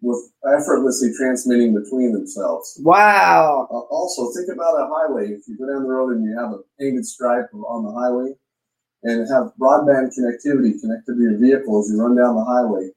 with 0.00 0.18
effortlessly 0.44 1.12
transmitting 1.16 1.74
between 1.74 2.12
themselves? 2.12 2.78
Wow. 2.82 3.68
Uh, 3.70 3.94
also, 3.94 4.32
think 4.32 4.48
about 4.52 4.80
a 4.80 4.88
highway. 4.88 5.30
If 5.30 5.46
you 5.46 5.56
go 5.56 5.66
down 5.66 5.82
the 5.82 5.88
road 5.88 6.16
and 6.16 6.24
you 6.24 6.36
have 6.38 6.52
a 6.52 6.58
painted 6.78 7.06
stripe 7.06 7.48
on 7.54 7.84
the 7.84 7.92
highway 7.92 8.34
and 9.02 9.28
have 9.30 9.52
broadband 9.60 10.10
connectivity 10.18 10.80
connected 10.80 11.14
to 11.14 11.22
your 11.22 11.38
vehicle 11.38 11.80
as 11.80 11.90
you 11.90 12.00
run 12.00 12.16
down 12.16 12.34
the 12.34 12.44
highway 12.44 12.90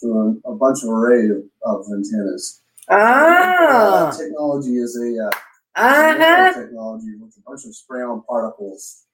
through 0.00 0.40
a, 0.44 0.52
a 0.52 0.56
bunch 0.56 0.82
of 0.82 0.88
array 0.90 1.28
of, 1.28 1.42
of 1.64 1.86
antennas. 1.92 2.62
Ah. 2.88 4.10
That 4.10 4.18
technology 4.18 4.76
is 4.76 4.96
a 4.96 5.26
uh, 5.26 5.30
Uh-huh. 5.76 6.52
technology 6.54 7.16
with 7.18 7.36
a 7.36 7.40
bunch 7.40 7.64
of 7.64 7.74
spray-on 7.74 8.22
particles. 8.22 9.06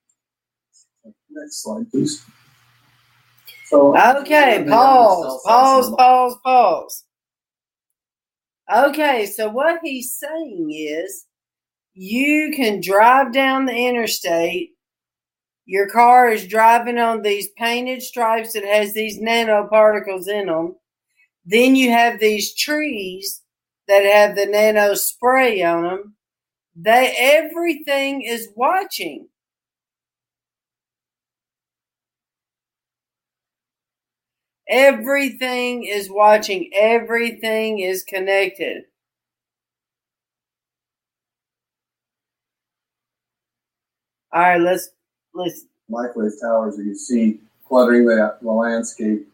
Next 1.30 1.62
slide, 1.62 1.90
please. 1.90 2.22
So 3.66 3.96
Okay, 3.96 4.66
pause, 4.68 5.42
pause, 5.46 5.94
pause, 5.96 6.36
pause. 6.44 7.04
Okay, 8.72 9.26
so 9.26 9.48
what 9.48 9.80
he's 9.82 10.12
saying 10.14 10.70
is 10.72 11.26
you 11.94 12.52
can 12.54 12.80
drive 12.80 13.32
down 13.32 13.64
the 13.64 13.74
interstate. 13.74 14.70
Your 15.66 15.88
car 15.88 16.30
is 16.30 16.46
driving 16.46 16.98
on 16.98 17.22
these 17.22 17.48
painted 17.56 18.02
stripes 18.02 18.52
that 18.52 18.64
has 18.64 18.92
these 18.92 19.20
nanoparticles 19.20 20.26
in 20.28 20.46
them. 20.46 20.74
Then 21.44 21.76
you 21.76 21.90
have 21.90 22.18
these 22.18 22.54
trees 22.54 23.39
that 23.91 24.07
have 24.07 24.36
the 24.36 24.47
nano 24.47 24.95
spray 24.95 25.62
on 25.62 25.84
them. 25.84 26.16
They 26.76 27.14
everything 27.18 28.22
is 28.22 28.49
watching. 28.57 29.28
Everything 34.68 35.84
is 35.84 36.11
watching. 36.11 36.70
Everything 36.74 37.80
is 37.80 38.05
connected. 38.05 38.84
All 44.32 44.43
right, 44.43 44.61
let's 44.61 44.91
let's 45.34 45.66
microwave 45.88 46.32
towers 46.43 46.78
you 46.78 46.95
see 46.97 47.41
cluttering 47.66 48.07
the, 48.07 48.36
the 48.43 48.51
landscape, 48.53 49.28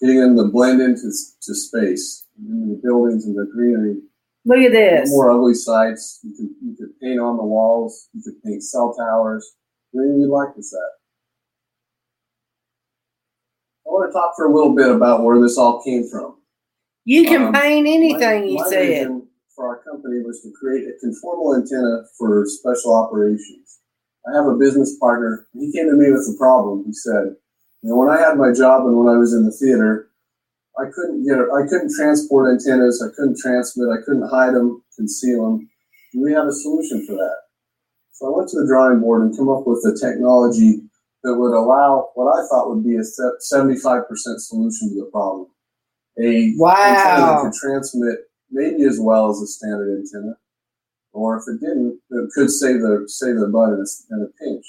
getting 0.00 0.20
them 0.20 0.36
to 0.36 0.44
blend 0.44 0.80
into 0.80 1.02
to 1.42 1.54
space, 1.54 2.26
into 2.38 2.74
the 2.74 2.80
buildings 2.82 3.26
and 3.26 3.36
the 3.36 3.46
greenery. 3.52 3.96
look 4.44 4.58
at 4.58 4.72
this. 4.72 5.10
More 5.10 5.30
ugly 5.30 5.54
sights. 5.54 6.20
You 6.22 6.34
could 6.36 6.48
you 6.62 6.76
could 6.76 7.00
paint 7.00 7.20
on 7.20 7.36
the 7.36 7.44
walls. 7.44 8.08
You 8.12 8.22
could 8.22 8.42
paint 8.42 8.62
cell 8.62 8.94
towers. 8.94 9.54
Anything 9.94 10.20
you'd 10.22 10.30
like 10.30 10.56
with 10.56 10.68
that. 10.70 10.90
I 13.86 13.90
want 13.90 14.10
to 14.10 14.12
talk 14.12 14.32
for 14.36 14.46
a 14.46 14.52
little 14.54 14.74
bit 14.74 14.90
about 14.90 15.22
where 15.22 15.40
this 15.40 15.58
all 15.58 15.82
came 15.82 16.08
from. 16.08 16.36
You 17.04 17.24
can 17.24 17.42
Um, 17.44 17.52
paint 17.52 17.86
anything, 17.86 18.18
my, 18.40 18.44
you 18.46 18.56
my 18.56 18.68
said. 18.68 18.86
vision 18.86 19.28
for 19.54 19.68
our 19.68 19.82
company 19.84 20.20
was 20.24 20.40
to 20.42 20.50
create 20.58 20.84
a 20.88 21.06
conformal 21.06 21.54
antenna 21.56 22.04
for 22.18 22.44
special 22.46 22.94
operations. 22.94 23.78
I 24.26 24.34
have 24.34 24.46
a 24.46 24.56
business 24.56 24.96
partner. 24.98 25.46
He 25.52 25.70
came 25.70 25.88
to 25.90 25.96
me 25.96 26.10
with 26.10 26.26
a 26.34 26.36
problem. 26.38 26.82
He 26.86 26.92
said, 26.94 27.24
"You 27.26 27.36
know, 27.90 27.96
when 27.96 28.08
I 28.08 28.18
had 28.18 28.36
my 28.36 28.52
job 28.52 28.86
and 28.86 28.96
when 28.96 29.12
I 29.14 29.18
was 29.18 29.34
in 29.34 29.44
the 29.44 29.52
theater, 29.52 30.10
I 30.78 30.84
couldn't 30.94 31.24
get, 31.26 31.38
I 31.38 31.66
couldn't 31.68 31.92
transport 31.96 32.50
antennas. 32.50 33.02
I 33.02 33.14
couldn't 33.14 33.38
transmit. 33.38 33.88
I 33.88 34.02
couldn't 34.04 34.28
hide 34.28 34.54
them, 34.54 34.82
conceal 34.96 35.44
them. 35.44 35.68
We 36.16 36.32
have 36.32 36.46
a 36.46 36.52
solution 36.52 37.06
for 37.06 37.14
that. 37.14 37.36
So 38.12 38.32
I 38.32 38.36
went 38.36 38.48
to 38.50 38.60
the 38.60 38.66
drawing 38.66 39.00
board 39.00 39.22
and 39.22 39.36
come 39.36 39.48
up 39.48 39.66
with 39.66 39.84
a 39.86 39.96
technology 39.98 40.82
that 41.22 41.34
would 41.34 41.52
allow 41.56 42.10
what 42.14 42.30
I 42.30 42.46
thought 42.48 42.68
would 42.70 42.84
be 42.84 42.96
a 42.96 43.00
75% 43.00 44.04
solution 44.38 44.90
to 44.90 44.94
the 44.94 45.10
problem. 45.12 45.48
A 46.20 46.52
Wow. 46.56 46.74
antenna 46.76 47.26
that 47.26 47.42
could 47.42 47.52
transmit 47.54 48.18
maybe 48.50 48.84
as 48.84 49.00
well 49.00 49.30
as 49.30 49.40
a 49.40 49.46
standard 49.46 49.98
antenna, 49.98 50.36
or 51.12 51.36
if 51.38 51.44
it 51.48 51.60
didn't, 51.60 51.98
it 52.10 52.30
could 52.34 52.50
save 52.50 52.80
the 52.82 53.04
save 53.08 53.36
the 53.40 53.48
butt 53.48 53.70
in 53.70 53.80
a, 53.84 54.14
in 54.14 54.22
a 54.22 54.44
pinch. 54.44 54.64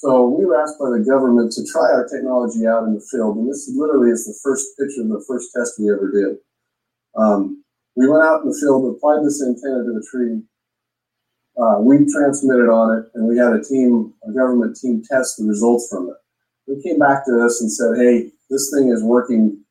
So 0.00 0.28
we 0.28 0.46
were 0.46 0.56
asked 0.56 0.78
by 0.80 0.88
the 0.88 1.04
government 1.04 1.52
to 1.52 1.64
try 1.70 1.92
our 1.92 2.08
technology 2.08 2.66
out 2.66 2.84
in 2.84 2.94
the 2.94 3.04
field, 3.12 3.36
and 3.36 3.46
this 3.46 3.70
literally 3.76 4.08
is 4.08 4.24
the 4.24 4.38
first 4.42 4.72
picture 4.78 5.02
of 5.02 5.08
the 5.08 5.22
first 5.28 5.52
test 5.54 5.76
we 5.78 5.92
ever 5.92 6.10
did. 6.10 6.38
Um, 7.14 7.62
we 7.96 8.08
went 8.08 8.24
out 8.24 8.40
in 8.40 8.48
the 8.48 8.56
field, 8.56 8.96
applied 8.96 9.20
this 9.26 9.44
antenna 9.44 9.84
to 9.84 9.92
the 9.92 10.06
tree. 10.10 10.40
Uh, 11.60 11.80
we 11.84 12.08
transmitted 12.10 12.72
on 12.72 12.96
it, 12.96 13.12
and 13.12 13.28
we 13.28 13.36
had 13.36 13.52
a 13.52 13.62
team, 13.62 14.14
a 14.24 14.32
government 14.32 14.74
team, 14.80 15.02
test 15.04 15.36
the 15.36 15.44
results 15.44 15.88
from 15.90 16.08
it. 16.08 16.16
They 16.66 16.80
came 16.80 16.98
back 16.98 17.26
to 17.26 17.44
us 17.44 17.60
and 17.60 17.70
said, 17.70 18.00
"Hey, 18.00 18.32
this 18.48 18.72
thing 18.72 18.88
is 18.88 19.04
working 19.04 19.62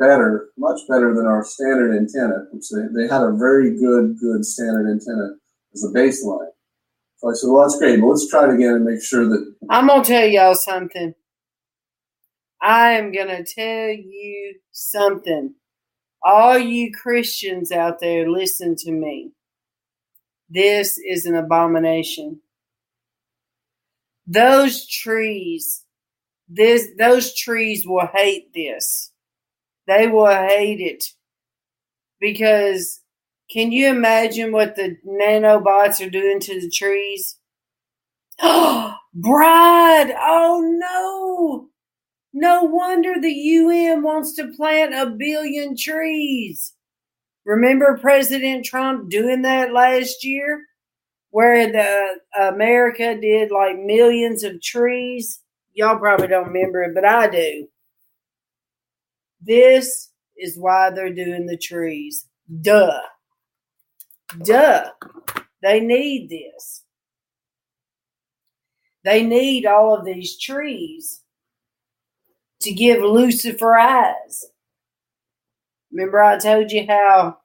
better, 0.00 0.50
much 0.58 0.80
better 0.88 1.14
than 1.14 1.26
our 1.26 1.44
standard 1.44 1.94
antenna." 1.94 2.48
Which 2.50 2.70
they, 2.70 2.90
they 2.90 3.06
had 3.06 3.22
a 3.22 3.38
very 3.38 3.78
good, 3.78 4.18
good 4.18 4.44
standard 4.44 4.90
antenna 4.90 5.36
as 5.72 5.84
a 5.84 5.94
baseline. 5.94 6.50
So 7.18 7.28
I 7.28 7.34
said, 7.34 7.50
"Well, 7.50 7.62
that's 7.62 7.78
great, 7.78 8.00
but 8.00 8.06
let's 8.06 8.28
try 8.28 8.48
it 8.48 8.54
again 8.54 8.74
and 8.74 8.84
make 8.84 9.02
sure 9.02 9.28
that 9.28 9.54
I'm 9.68 9.88
gonna 9.88 10.04
tell 10.04 10.26
y'all 10.26 10.54
something. 10.54 11.14
I 12.62 12.92
am 12.92 13.12
gonna 13.12 13.44
tell 13.44 13.88
you 13.90 14.56
something. 14.72 15.54
All 16.22 16.58
you 16.58 16.92
Christians 16.92 17.72
out 17.72 18.00
there, 18.00 18.28
listen 18.28 18.76
to 18.76 18.92
me. 18.92 19.32
This 20.48 20.98
is 20.98 21.26
an 21.26 21.34
abomination. 21.36 22.40
Those 24.26 24.86
trees, 24.86 25.84
this 26.48 26.88
those 26.98 27.34
trees 27.34 27.86
will 27.86 28.08
hate 28.14 28.52
this. 28.54 29.12
They 29.86 30.06
will 30.08 30.26
hate 30.26 30.80
it. 30.80 31.04
Because 32.20 33.00
can 33.50 33.72
you 33.72 33.88
imagine 33.88 34.52
what 34.52 34.76
the 34.76 34.96
nanobots 35.06 36.06
are 36.06 36.10
doing 36.10 36.40
to 36.40 36.60
the 36.60 36.70
trees? 36.70 37.39
Bride! 39.14 40.14
Oh 40.18 40.64
no! 40.78 41.68
No 42.32 42.62
wonder 42.62 43.20
the 43.20 43.32
UN 43.32 44.02
wants 44.02 44.34
to 44.36 44.52
plant 44.56 44.94
a 44.94 45.06
billion 45.10 45.76
trees. 45.76 46.74
Remember 47.44 47.98
President 47.98 48.64
Trump 48.64 49.10
doing 49.10 49.42
that 49.42 49.72
last 49.72 50.24
year? 50.24 50.62
Where 51.30 51.70
the 51.70 52.48
America 52.48 53.18
did 53.20 53.50
like 53.50 53.78
millions 53.78 54.42
of 54.44 54.62
trees? 54.62 55.40
Y'all 55.74 55.98
probably 55.98 56.28
don't 56.28 56.48
remember 56.48 56.82
it, 56.82 56.94
but 56.94 57.04
I 57.04 57.28
do. 57.28 57.68
This 59.40 60.10
is 60.36 60.58
why 60.58 60.90
they're 60.90 61.12
doing 61.12 61.46
the 61.46 61.56
trees. 61.56 62.26
Duh. 62.60 63.00
Duh. 64.44 64.90
They 65.62 65.80
need 65.80 66.28
this. 66.28 66.84
They 69.04 69.22
need 69.24 69.66
all 69.66 69.96
of 69.96 70.04
these 70.04 70.38
trees 70.38 71.22
to 72.62 72.72
give 72.72 73.02
Lucifer 73.02 73.74
eyes. 73.76 74.46
Remember, 75.92 76.22
I 76.22 76.38
told 76.38 76.72
you 76.72 76.86
how 76.88 77.38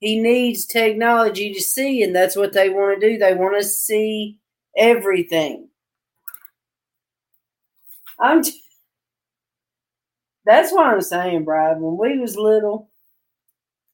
he 0.00 0.20
needs 0.20 0.66
technology 0.66 1.54
to 1.54 1.60
see, 1.62 2.02
and 2.02 2.14
that's 2.14 2.36
what 2.36 2.52
they 2.52 2.70
want 2.70 3.00
to 3.00 3.08
do. 3.10 3.18
They 3.18 3.34
want 3.34 3.56
to 3.60 3.64
see 3.68 4.40
everything. 4.76 5.68
I'm. 8.20 8.42
T- 8.42 8.60
that's 10.46 10.72
what 10.72 10.86
I'm 10.86 11.02
saying, 11.02 11.44
Brad. 11.44 11.80
When 11.80 11.96
we 11.98 12.18
was 12.18 12.36
little, 12.36 12.90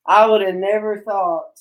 I 0.06 0.26
would 0.26 0.42
have 0.42 0.56
never 0.56 1.00
thought 1.02 1.60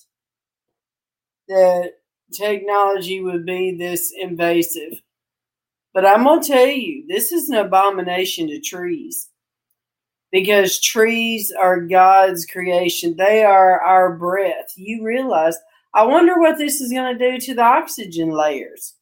that 1.50 1.93
technology 2.34 3.22
would 3.22 3.45
be 3.45 3.78
this 3.78 4.14
invasive. 4.18 5.02
But 5.94 6.06
I'm 6.06 6.24
going 6.24 6.42
to 6.42 6.48
tell 6.48 6.68
you, 6.68 7.06
this 7.08 7.32
is 7.32 7.50
an 7.50 7.56
abomination 7.56 8.48
to 8.48 8.60
trees 8.60 9.30
because 10.32 10.80
trees 10.80 11.52
are 11.52 11.82
God's 11.82 12.46
creation. 12.46 13.16
They 13.18 13.44
are 13.44 13.82
our 13.82 14.16
breath. 14.16 14.74
You 14.76 15.04
realize, 15.04 15.58
I 15.94 16.06
wonder 16.06 16.40
what 16.40 16.58
this 16.58 16.80
is 16.82 16.92
going 16.92 17.18
to 17.18 17.32
do 17.32 17.40
to 17.40 17.56
the 17.56 17.64
oxygen 17.64 18.30
layers. 18.30 18.96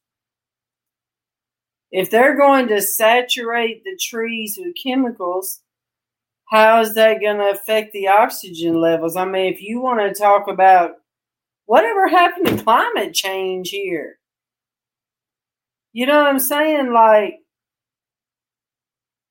If 1.91 2.09
they're 2.09 2.38
going 2.38 2.67
to 2.69 2.81
saturate 2.81 3.83
the 3.83 3.97
trees 4.01 4.57
with 4.59 4.75
chemicals, 4.81 5.61
how 6.49 6.79
is 6.79 6.93
that 6.95 7.21
going 7.21 7.38
to 7.38 7.49
affect 7.49 7.91
the 7.91 8.07
oxygen 8.07 8.79
levels? 8.79 9.17
I 9.17 9.25
mean, 9.25 9.53
if 9.53 9.61
you 9.61 9.81
want 9.81 9.99
to 9.99 10.17
talk 10.17 10.47
about 10.47 10.91
whatever 11.65 12.07
happened 12.07 12.47
to 12.47 12.63
climate 12.63 13.13
change 13.13 13.69
here, 13.69 14.19
you 15.97 16.05
know 16.05 16.19
what 16.19 16.27
I'm 16.27 16.37
saying? 16.37 16.93
Like, 16.93 17.39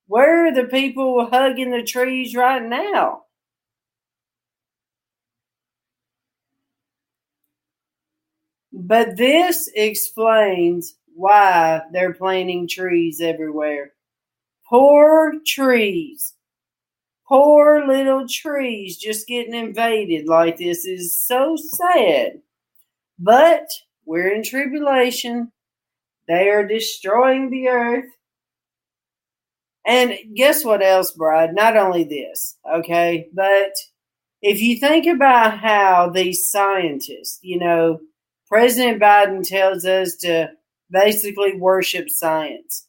where 0.08 0.48
are 0.48 0.52
the 0.52 0.64
people 0.64 1.24
hugging 1.30 1.70
the 1.70 1.84
trees 1.84 2.34
right 2.34 2.60
now? 2.60 3.22
But 8.72 9.16
this 9.16 9.70
explains 9.76 10.96
why 11.14 11.82
they're 11.92 12.14
planting 12.14 12.66
trees 12.66 13.20
everywhere. 13.20 13.92
Poor 14.68 15.34
trees. 15.46 16.34
Poor 17.28 17.86
little 17.86 18.26
trees 18.28 18.96
just 18.96 19.28
getting 19.28 19.54
invaded 19.54 20.26
like 20.26 20.56
this 20.56 20.84
is 20.84 21.16
so 21.24 21.54
sad. 21.54 22.40
But 23.20 23.68
we're 24.04 24.34
in 24.34 24.42
tribulation. 24.42 25.52
They 26.28 26.48
are 26.48 26.66
destroying 26.66 27.50
the 27.50 27.68
earth. 27.68 28.10
And 29.86 30.14
guess 30.34 30.64
what 30.64 30.82
else, 30.82 31.12
Bride? 31.12 31.54
Not 31.54 31.76
only 31.76 32.02
this, 32.02 32.58
okay, 32.74 33.28
but 33.32 33.72
if 34.42 34.60
you 34.60 34.76
think 34.78 35.06
about 35.06 35.58
how 35.58 36.10
these 36.10 36.50
scientists, 36.50 37.38
you 37.42 37.58
know, 37.58 38.00
President 38.48 39.00
Biden 39.00 39.46
tells 39.46 39.84
us 39.84 40.16
to 40.16 40.50
basically 40.90 41.56
worship 41.56 42.08
science. 42.10 42.86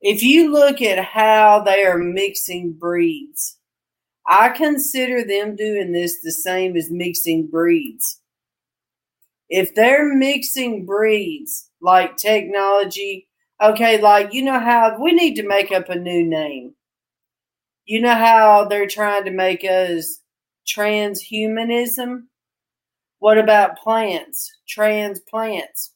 If 0.00 0.22
you 0.22 0.52
look 0.52 0.82
at 0.82 1.04
how 1.04 1.62
they 1.64 1.84
are 1.84 1.98
mixing 1.98 2.72
breeds, 2.72 3.58
I 4.26 4.48
consider 4.50 5.24
them 5.24 5.56
doing 5.56 5.92
this 5.92 6.20
the 6.20 6.32
same 6.32 6.76
as 6.76 6.90
mixing 6.90 7.48
breeds. 7.48 8.21
If 9.54 9.74
they're 9.74 10.14
mixing 10.14 10.86
breeds 10.86 11.68
like 11.82 12.16
technology, 12.16 13.28
okay, 13.62 14.00
like 14.00 14.32
you 14.32 14.42
know 14.42 14.58
how 14.58 14.96
we 14.98 15.12
need 15.12 15.34
to 15.34 15.46
make 15.46 15.70
up 15.70 15.90
a 15.90 15.94
new 15.94 16.24
name. 16.24 16.74
You 17.84 18.00
know 18.00 18.14
how 18.14 18.64
they're 18.64 18.86
trying 18.86 19.26
to 19.26 19.30
make 19.30 19.62
us 19.62 20.20
transhumanism? 20.66 22.28
What 23.18 23.36
about 23.36 23.76
plants? 23.76 24.50
Transplants, 24.66 25.92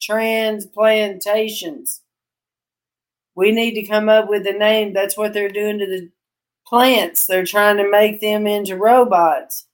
transplantations. 0.00 2.00
We 3.34 3.52
need 3.52 3.74
to 3.74 3.86
come 3.86 4.08
up 4.08 4.30
with 4.30 4.46
a 4.46 4.54
name. 4.54 4.94
That's 4.94 5.18
what 5.18 5.34
they're 5.34 5.50
doing 5.50 5.80
to 5.80 5.86
the 5.86 6.08
plants. 6.66 7.26
They're 7.26 7.44
trying 7.44 7.76
to 7.76 7.90
make 7.90 8.22
them 8.22 8.46
into 8.46 8.78
robots. 8.78 9.66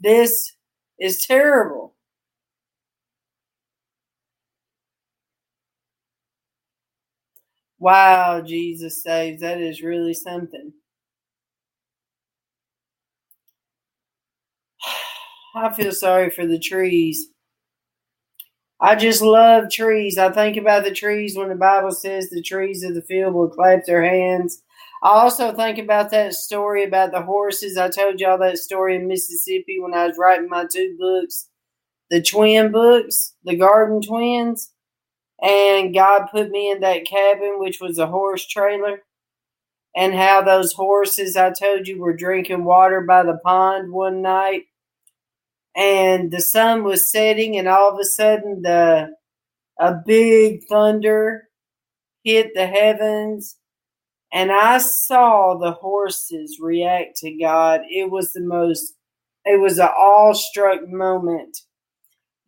This 0.00 0.55
is 1.00 1.24
terrible. 1.26 1.94
Wow, 7.80 8.42
Jesus 8.42 9.02
saves. 9.02 9.40
That 9.42 9.60
is 9.60 9.82
really 9.82 10.14
something. 10.14 10.72
I 15.56 15.72
feel 15.74 15.92
sorry 15.92 16.30
for 16.30 16.46
the 16.46 16.58
trees. 16.58 17.28
I 18.80 18.96
just 18.96 19.22
love 19.22 19.70
trees. 19.70 20.18
I 20.18 20.30
think 20.32 20.56
about 20.56 20.84
the 20.84 20.92
trees 20.92 21.36
when 21.36 21.48
the 21.48 21.54
Bible 21.56 21.92
says 21.92 22.30
the 22.30 22.42
trees 22.42 22.84
of 22.84 22.94
the 22.94 23.02
field 23.02 23.34
will 23.34 23.48
clap 23.48 23.84
their 23.86 24.04
hands. 24.04 24.62
I 25.06 25.22
also 25.22 25.52
think 25.52 25.78
about 25.78 26.10
that 26.10 26.34
story 26.34 26.84
about 26.84 27.12
the 27.12 27.22
horses. 27.22 27.76
I 27.76 27.90
told 27.90 28.20
y'all 28.20 28.38
that 28.38 28.58
story 28.58 28.96
in 28.96 29.06
Mississippi 29.06 29.78
when 29.80 29.94
I 29.94 30.08
was 30.08 30.18
writing 30.18 30.48
my 30.48 30.66
two 30.70 30.96
books, 30.98 31.48
the 32.10 32.20
twin 32.22 32.72
books, 32.72 33.34
the 33.44 33.56
garden 33.56 34.02
twins. 34.02 34.72
And 35.42 35.94
God 35.94 36.28
put 36.32 36.50
me 36.50 36.70
in 36.72 36.80
that 36.80 37.06
cabin, 37.06 37.60
which 37.60 37.80
was 37.80 37.98
a 37.98 38.08
horse 38.08 38.46
trailer. 38.46 39.02
And 39.94 40.14
how 40.14 40.42
those 40.42 40.72
horses, 40.72 41.36
I 41.36 41.52
told 41.52 41.86
you, 41.86 42.00
were 42.00 42.16
drinking 42.16 42.64
water 42.64 43.02
by 43.02 43.22
the 43.22 43.38
pond 43.44 43.92
one 43.92 44.22
night 44.22 44.64
and 45.76 46.30
the 46.30 46.40
sun 46.40 46.84
was 46.84 47.10
setting 47.10 47.58
and 47.58 47.68
all 47.68 47.92
of 47.92 48.00
a 48.00 48.04
sudden 48.04 48.62
the 48.62 49.10
a 49.78 49.94
big 50.06 50.64
thunder 50.68 51.48
hit 52.24 52.52
the 52.54 52.66
heavens 52.66 53.56
and 54.32 54.50
I 54.52 54.78
saw 54.78 55.56
the 55.56 55.72
horses 55.72 56.58
react 56.60 57.16
to 57.18 57.30
God. 57.38 57.82
It 57.88 58.10
was 58.10 58.32
the 58.32 58.42
most 58.42 58.94
it 59.44 59.60
was 59.60 59.78
an 59.78 59.88
awestruck 59.96 60.88
moment 60.88 61.56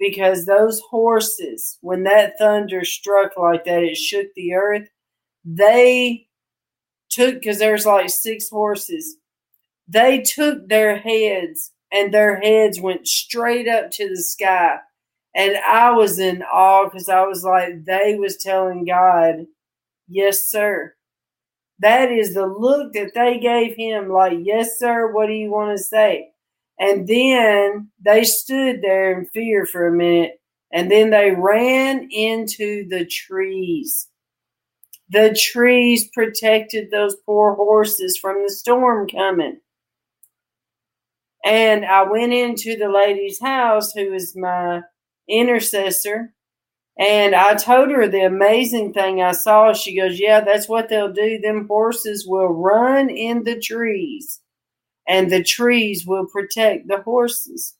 because 0.01 0.45
those 0.47 0.81
horses, 0.91 1.79
when 1.81 2.03
that 2.05 2.35
thunder 2.39 2.85
struck 2.85 3.37
like 3.37 3.65
that, 3.65 3.83
it 3.83 3.97
shook 3.97 4.27
the 4.35 4.55
earth. 4.55 4.89
They 5.45 6.27
took 7.09 7.35
because 7.37 7.59
there's 7.59 7.87
like 7.87 8.11
six 8.11 8.49
horses. 8.49 9.17
They 9.87 10.21
took 10.21 10.69
their 10.69 10.99
heads 10.99 11.73
and 11.93 12.13
their 12.13 12.41
heads 12.41 12.81
went 12.81 13.07
straight 13.07 13.69
up 13.69 13.91
to 13.93 14.09
the 14.09 14.21
sky. 14.21 14.79
And 15.35 15.57
I 15.67 15.93
was 15.93 16.19
in 16.19 16.43
awe 16.43 16.85
because 16.85 17.09
I 17.09 17.23
was 17.23 17.45
like, 17.45 17.85
they 17.85 18.17
was 18.19 18.37
telling 18.39 18.85
God, 18.85 19.47
yes, 20.09 20.51
sir. 20.51 20.95
That 21.81 22.11
is 22.11 22.35
the 22.35 22.47
look 22.47 22.93
that 22.95 23.13
they 23.15 23.39
gave 23.39 23.77
him, 23.77 24.11
like, 24.11 24.39
yes, 24.43 24.79
sir, 24.79 25.13
what 25.13 25.27
do 25.27 25.33
you 25.33 25.51
want 25.51 25.77
to 25.77 25.83
say? 25.83 26.31
And 26.79 27.07
then 27.07 27.91
they 28.01 28.25
stood 28.25 28.83
there 28.83 29.19
in 29.19 29.27
fear 29.27 29.67
for 29.67 29.87
a 29.87 29.93
minute, 29.93 30.41
and 30.73 30.91
then 30.91 31.11
they 31.11 31.31
ran 31.31 32.09
into 32.11 32.89
the 32.89 33.05
trees. 33.07 34.09
The 35.09 35.37
trees 35.41 36.09
protected 36.13 36.91
those 36.91 37.17
poor 37.25 37.55
horses 37.55 38.19
from 38.19 38.43
the 38.43 38.51
storm 38.51 39.09
coming. 39.09 39.61
And 41.45 41.85
I 41.85 42.03
went 42.03 42.33
into 42.33 42.77
the 42.77 42.89
lady's 42.89 43.41
house, 43.41 43.93
who 43.93 44.13
is 44.13 44.37
my 44.37 44.83
intercessor, 45.29 46.35
and 46.99 47.35
I 47.35 47.55
told 47.55 47.91
her 47.91 48.09
the 48.09 48.25
amazing 48.25 48.93
thing 48.93 49.23
I 49.23 49.33
saw. 49.33 49.73
She 49.73 49.97
goes, 49.97 50.19
Yeah, 50.19 50.41
that's 50.41 50.69
what 50.69 50.89
they'll 50.89 51.13
do. 51.13 51.39
Them 51.39 51.67
horses 51.69 52.27
will 52.27 52.49
run 52.49 53.09
in 53.09 53.45
the 53.45 53.59
trees, 53.59 54.41
and 55.07 55.31
the 55.31 55.43
trees 55.43 56.05
will 56.07 56.27
protect 56.27 56.89
the 56.89 57.03
horses. 57.03 57.75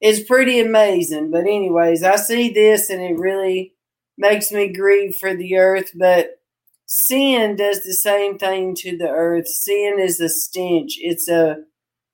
It's 0.00 0.28
pretty 0.28 0.60
amazing. 0.60 1.30
But, 1.30 1.44
anyways, 1.44 2.02
I 2.02 2.16
see 2.16 2.50
this 2.50 2.90
and 2.90 3.00
it 3.00 3.18
really 3.18 3.72
makes 4.18 4.52
me 4.52 4.68
grieve 4.72 5.16
for 5.16 5.34
the 5.34 5.56
earth. 5.56 5.90
But 5.94 6.40
sin 6.84 7.56
does 7.56 7.82
the 7.82 7.94
same 7.94 8.38
thing 8.38 8.74
to 8.76 8.98
the 8.98 9.08
earth. 9.08 9.48
Sin 9.48 9.96
is 9.98 10.20
a 10.20 10.28
stench, 10.28 10.98
it's 11.00 11.28
a 11.28 11.64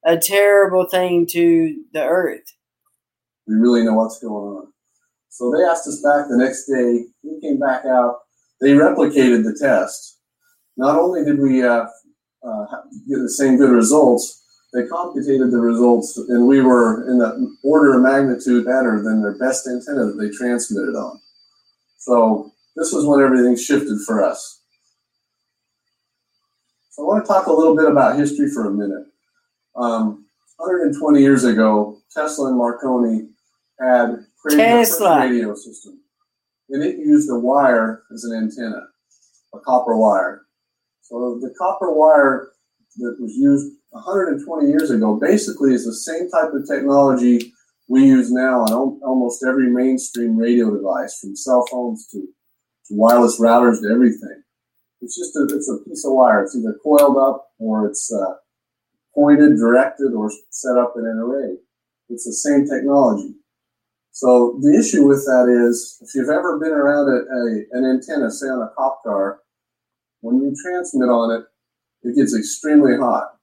a 0.05 0.17
terrible 0.17 0.87
thing 0.89 1.27
to 1.27 1.77
the 1.93 2.03
earth. 2.03 2.55
We 3.47 3.55
really 3.55 3.85
know 3.85 3.95
what's 3.95 4.19
going 4.19 4.57
on. 4.57 4.72
So 5.33 5.51
they 5.51 5.65
asked 5.65 5.89
us 5.89 6.03
back 6.03 6.29
the 6.29 6.37
next 6.37 6.67
day. 6.67 7.07
We 7.23 7.41
came 7.41 7.59
back 7.59 7.87
out. 7.87 8.19
They 8.61 8.73
replicated 8.73 9.45
the 9.45 9.57
test. 9.59 10.19
Not 10.77 10.99
only 10.99 11.25
did 11.25 11.39
we 11.39 11.65
uh, 11.65 11.87
uh, 12.47 12.67
get 13.09 13.19
the 13.19 13.31
same 13.31 13.57
good 13.57 13.71
results, 13.71 14.45
they 14.75 14.87
computated 14.87 15.51
the 15.51 15.59
results, 15.59 16.19
and 16.29 16.47
we 16.47 16.61
were 16.61 17.11
in 17.11 17.17
the 17.17 17.57
order 17.65 17.95
of 17.95 18.03
magnitude 18.03 18.67
better 18.67 19.03
than 19.03 19.23
their 19.23 19.39
best 19.39 19.67
antenna 19.67 20.05
that 20.05 20.19
they 20.21 20.29
transmitted 20.29 20.97
on. 20.97 21.19
So 21.97 22.53
this 22.77 22.93
was 22.93 23.07
when 23.07 23.21
everything 23.21 23.57
shifted 23.57 24.01
for 24.07 24.23
us. 24.23 24.61
So 26.91 27.05
I 27.05 27.07
want 27.07 27.25
to 27.25 27.29
talk 27.29 27.47
a 27.47 27.53
little 27.53 27.75
bit 27.75 27.91
about 27.91 28.19
history 28.19 28.51
for 28.51 28.67
a 28.67 28.71
minute. 28.71 29.07
Um, 29.77 30.27
120 30.59 31.21
years 31.21 31.45
ago, 31.45 32.03
Tesla 32.15 32.49
and 32.49 32.59
Marconi 32.59 33.29
had 33.81 34.27
created 34.43 34.65
Tesla. 34.65 35.21
first 35.21 35.31
radio 35.31 35.55
system, 35.55 36.01
and 36.71 36.83
it 36.83 36.97
used 36.99 37.31
a 37.31 37.39
wire 37.39 38.03
as 38.13 38.25
an 38.25 38.37
antenna, 38.37 38.83
a 39.55 39.61
copper 39.61 39.97
wire. 39.97 40.43
So 41.03 41.39
the 41.41 41.55
copper 41.59 41.93
wire 41.93 42.51
that 42.97 43.17
was 43.21 43.33
used 43.35 43.73
120 43.91 44.69
years 44.69 44.91
ago 44.91 45.19
basically 45.21 45.75
is 45.75 45.85
the 45.85 45.95
same 45.95 46.29
type 46.31 46.53
of 46.53 46.67
technology 46.67 47.53
we 47.89 48.07
use 48.07 48.31
now 48.31 48.61
on 48.61 49.01
almost 49.05 49.45
every 49.47 49.69
mainstream 49.69 50.37
radio 50.37 50.75
device, 50.75 51.19
from 51.21 51.37
cell 51.37 51.67
phones 51.71 52.07
to, 52.09 52.21
to 52.21 52.95
wireless 52.95 53.39
routers 53.39 53.83
to 53.83 53.89
everything. 53.89 54.43
It's 55.03 55.19
just 55.19 55.37
a, 55.37 55.55
it's 55.55 55.69
a 55.69 55.79
piece 55.87 56.05
of 56.07 56.13
wire. 56.13 56.43
It's 56.43 56.57
either 56.57 56.79
coiled 56.83 57.19
up 57.19 57.49
or 57.59 57.87
it's 57.87 58.11
uh, 58.11 58.35
pointed, 59.15 59.57
directed, 59.57 60.15
or 60.15 60.31
set 60.51 60.79
up 60.79 60.95
in 60.97 61.05
an 61.05 61.19
array. 61.19 61.57
It's 62.09 62.25
the 62.25 62.33
same 62.33 62.67
technology. 62.67 63.35
So 64.13 64.59
the 64.61 64.77
issue 64.79 65.09
with 65.09 65.25
that 65.25 65.49
is, 65.49 65.99
if 66.03 66.15
you've 66.15 66.29
ever 66.29 66.61
been 66.61 66.73
around 66.73 67.09
a, 67.09 67.25
a, 67.25 67.43
an 67.73 67.85
antenna, 67.89 68.31
say 68.31 68.47
on 68.47 68.61
a 68.61 68.71
cop 68.77 69.03
car, 69.03 69.41
when 70.21 70.37
you 70.37 70.55
transmit 70.63 71.09
on 71.09 71.33
it, 71.33 71.45
it 72.03 72.17
gets 72.17 72.37
extremely 72.37 72.97
hot. 72.97 73.41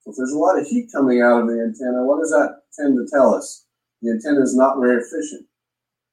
So 0.00 0.10
if 0.10 0.16
there's 0.16 0.32
a 0.32 0.38
lot 0.38 0.58
of 0.58 0.66
heat 0.66 0.90
coming 0.92 1.22
out 1.22 1.42
of 1.42 1.46
the 1.46 1.54
antenna, 1.54 2.04
what 2.04 2.18
does 2.18 2.30
that 2.30 2.66
tend 2.74 2.98
to 2.98 3.06
tell 3.14 3.32
us? 3.32 3.64
The 4.02 4.10
antenna 4.10 4.42
is 4.42 4.56
not 4.56 4.80
very 4.80 4.98
efficient. 4.98 5.46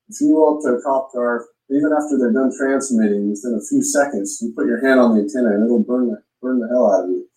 If 0.08 0.22
you 0.22 0.38
go 0.38 0.58
up 0.58 0.62
to 0.64 0.78
a 0.78 0.82
cop 0.84 1.12
car, 1.12 1.48
even 1.72 1.90
after 1.92 2.18
they're 2.18 2.32
done 2.34 2.54
transmitting, 2.56 3.30
within 3.30 3.58
a 3.58 3.68
few 3.68 3.84
seconds, 3.84 4.38
you 4.42 4.54
put 4.54 4.68
your 4.68 4.86
hand 4.86 5.00
on 5.00 5.16
the 5.16 5.22
antenna 5.22 5.56
and 5.56 5.66
it'll 5.66 5.84
burn 5.84 6.10
the, 6.10 6.22
burn 6.42 6.60
the 6.60 6.68
hell 6.68 6.94
out 6.94 7.06
of 7.06 7.10
you. 7.10 7.28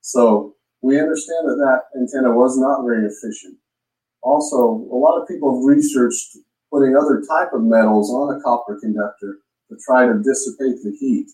So 0.00 0.56
we 0.80 0.98
understand 0.98 1.48
that 1.48 1.60
that 1.60 2.00
antenna 2.00 2.32
was 2.32 2.56
not 2.56 2.84
very 2.84 3.04
efficient. 3.04 3.58
Also, 4.22 4.56
a 4.56 4.98
lot 4.98 5.20
of 5.20 5.28
people 5.28 5.56
have 5.56 5.64
researched 5.64 6.36
putting 6.72 6.96
other 6.96 7.22
type 7.28 7.52
of 7.52 7.62
metals 7.62 8.10
on 8.10 8.36
a 8.36 8.42
copper 8.42 8.78
conductor 8.80 9.38
to 9.70 9.76
try 9.84 10.06
to 10.06 10.22
dissipate 10.22 10.82
the 10.82 10.96
heat. 10.98 11.28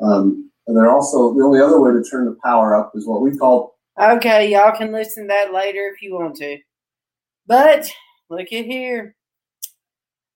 Um, 0.00 0.50
and 0.66 0.76
they're 0.76 0.90
also 0.90 1.34
the 1.34 1.44
only 1.44 1.60
other 1.60 1.80
way 1.80 1.92
to 1.92 2.02
turn 2.02 2.24
the 2.24 2.36
power 2.42 2.74
up 2.74 2.92
is 2.94 3.06
what 3.06 3.20
we 3.20 3.36
call 3.36 3.74
Okay, 4.00 4.50
y'all 4.50 4.76
can 4.76 4.90
listen 4.90 5.24
to 5.24 5.28
that 5.28 5.52
later 5.52 5.92
if 5.94 6.02
you 6.02 6.14
want 6.14 6.34
to. 6.36 6.58
But 7.46 7.88
look 8.28 8.52
at 8.52 8.64
here. 8.64 9.14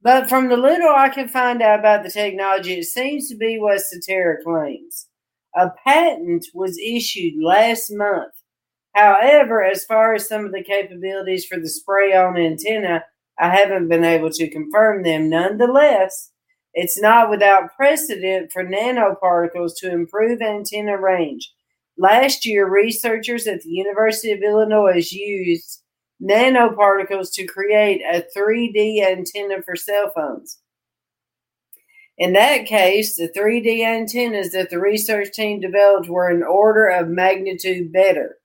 But 0.01 0.29
from 0.29 0.49
the 0.49 0.57
little 0.57 0.95
I 0.95 1.09
can 1.09 1.27
find 1.27 1.61
out 1.61 1.81
about 1.81 2.05
the 2.05 2.11
technology, 2.11 2.75
it 2.75 2.85
seems 2.85 3.29
to 3.29 3.37
be 3.37 3.59
what 3.59 3.81
Sutera 3.81 4.37
claims. 4.45 5.09
A 5.57 5.71
patent 5.85 6.47
was 6.55 6.79
issued 6.79 7.43
last 7.43 7.91
month. 7.91 8.33
However, 8.95 9.63
as 9.63 9.85
far 9.85 10.15
as 10.15 10.29
some 10.29 10.45
of 10.45 10.53
the 10.53 10.63
capabilities 10.63 11.45
for 11.47 11.59
the 11.59 11.69
spray 11.69 12.15
on 12.15 12.37
antenna, 12.37 13.05
I 13.39 13.51
haven't 13.51 13.89
been 13.89 14.05
able 14.05 14.31
to 14.31 14.51
confirm 14.51 15.03
them. 15.03 15.29
Nonetheless, 15.29 16.33
it's 16.75 17.01
not 17.01 17.31
without 17.31 17.75
precedent 17.77 18.51
for 18.53 18.65
nanoparticles 18.65 19.73
to 19.79 19.93
improve 19.93 20.43
antenna 20.43 20.99
range. 20.99 21.53
Last 21.97 22.47
year, 22.47 22.69
researchers 22.69 23.47
at 23.47 23.63
the 23.63 23.71
University 23.71 24.33
of 24.33 24.43
Illinois 24.43 25.07
used 25.11 25.83
nanoparticles 26.23 27.33
to 27.35 27.47
create 27.47 28.03
a 28.03 28.25
3D 28.37 29.05
antenna 29.05 29.63
for 29.63 29.77
cell 29.77 30.13
phones. 30.15 30.59
In 32.17 32.33
that 32.33 32.67
case, 32.67 33.15
the 33.15 33.29
3D 33.29 33.85
antennas 33.85 34.51
that 34.51 34.71
the 34.71 34.81
research 34.81 35.33
team 35.33 35.61
developed 35.61 36.09
were 36.09 36.29
an 36.29 36.43
order 36.43 36.89
of 36.89 37.09
magnitude 37.09 37.93
better, 37.93 38.38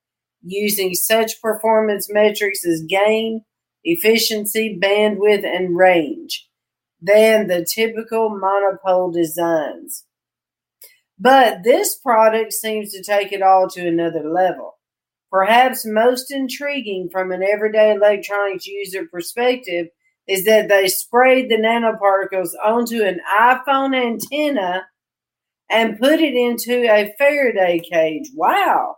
using 0.43 0.93
such 0.93 1.41
performance 1.41 2.07
metrics 2.11 2.65
as 2.65 2.83
gain, 2.87 3.41
efficiency, 3.83 4.77
bandwidth, 4.81 5.45
and 5.45 5.75
range 5.77 6.47
than 7.01 7.47
the 7.47 7.65
typical 7.65 8.29
monopole 8.29 9.11
designs. 9.11 10.05
But 11.19 11.63
this 11.63 11.97
product 11.97 12.53
seems 12.53 12.91
to 12.93 13.03
take 13.03 13.31
it 13.31 13.41
all 13.41 13.69
to 13.69 13.87
another 13.87 14.29
level. 14.29 14.77
Perhaps 15.31 15.85
most 15.85 16.31
intriguing 16.31 17.09
from 17.11 17.31
an 17.31 17.43
everyday 17.43 17.93
electronics 17.93 18.67
user 18.67 19.05
perspective 19.11 19.87
is 20.27 20.45
that 20.45 20.69
they 20.69 20.87
sprayed 20.87 21.49
the 21.49 21.57
nanoparticles 21.57 22.51
onto 22.63 23.03
an 23.03 23.19
iPhone 23.37 23.95
antenna 23.95 24.85
and 25.69 25.99
put 25.99 26.19
it 26.19 26.35
into 26.35 26.83
a 26.89 27.13
Faraday 27.17 27.79
cage. 27.79 28.29
Wow. 28.35 28.97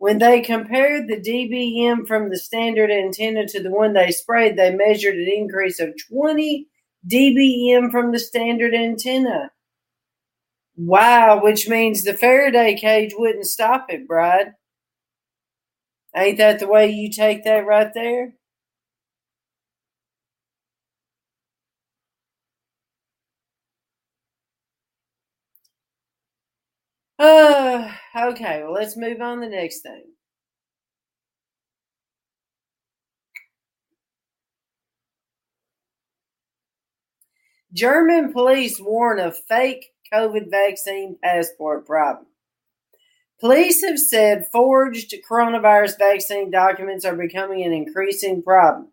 When 0.00 0.16
they 0.16 0.40
compared 0.40 1.08
the 1.08 1.20
dBm 1.20 2.08
from 2.08 2.30
the 2.30 2.38
standard 2.38 2.90
antenna 2.90 3.46
to 3.48 3.62
the 3.62 3.70
one 3.70 3.92
they 3.92 4.10
sprayed, 4.10 4.56
they 4.56 4.74
measured 4.74 5.14
an 5.14 5.28
increase 5.30 5.78
of 5.78 5.92
20 6.08 6.66
dBm 7.06 7.90
from 7.90 8.10
the 8.10 8.18
standard 8.18 8.74
antenna. 8.74 9.50
Wow, 10.74 11.42
which 11.42 11.68
means 11.68 12.02
the 12.02 12.14
Faraday 12.14 12.78
cage 12.78 13.12
wouldn't 13.14 13.44
stop 13.44 13.88
it, 13.90 14.08
Bride. 14.08 14.54
Ain't 16.16 16.38
that 16.38 16.60
the 16.60 16.66
way 16.66 16.90
you 16.90 17.10
take 17.10 17.44
that 17.44 17.66
right 17.66 17.92
there? 17.92 18.32
Okay, 28.16 28.62
well, 28.62 28.72
let's 28.72 28.96
move 28.96 29.20
on 29.20 29.40
to 29.40 29.46
the 29.46 29.54
next 29.54 29.82
thing. 29.82 30.04
German 37.74 38.32
police 38.32 38.80
warn 38.80 39.20
of 39.20 39.36
fake 39.36 39.90
COVID 40.12 40.50
vaccine 40.50 41.18
passport 41.22 41.86
problem. 41.86 42.26
Police 43.38 43.84
have 43.84 43.98
said 43.98 44.46
forged 44.50 45.14
coronavirus 45.30 45.98
vaccine 45.98 46.50
documents 46.50 47.04
are 47.04 47.16
becoming 47.16 47.62
an 47.62 47.72
increasing 47.72 48.42
problem. 48.42 48.92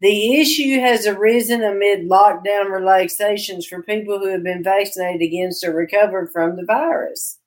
The 0.00 0.40
issue 0.40 0.80
has 0.80 1.06
arisen 1.06 1.62
amid 1.62 2.08
lockdown 2.08 2.72
relaxations 2.72 3.66
for 3.66 3.82
people 3.82 4.18
who 4.18 4.28
have 4.28 4.42
been 4.42 4.64
vaccinated 4.64 5.22
against 5.22 5.62
or 5.64 5.72
recovered 5.74 6.30
from 6.32 6.56
the 6.56 6.64
virus. 6.64 7.38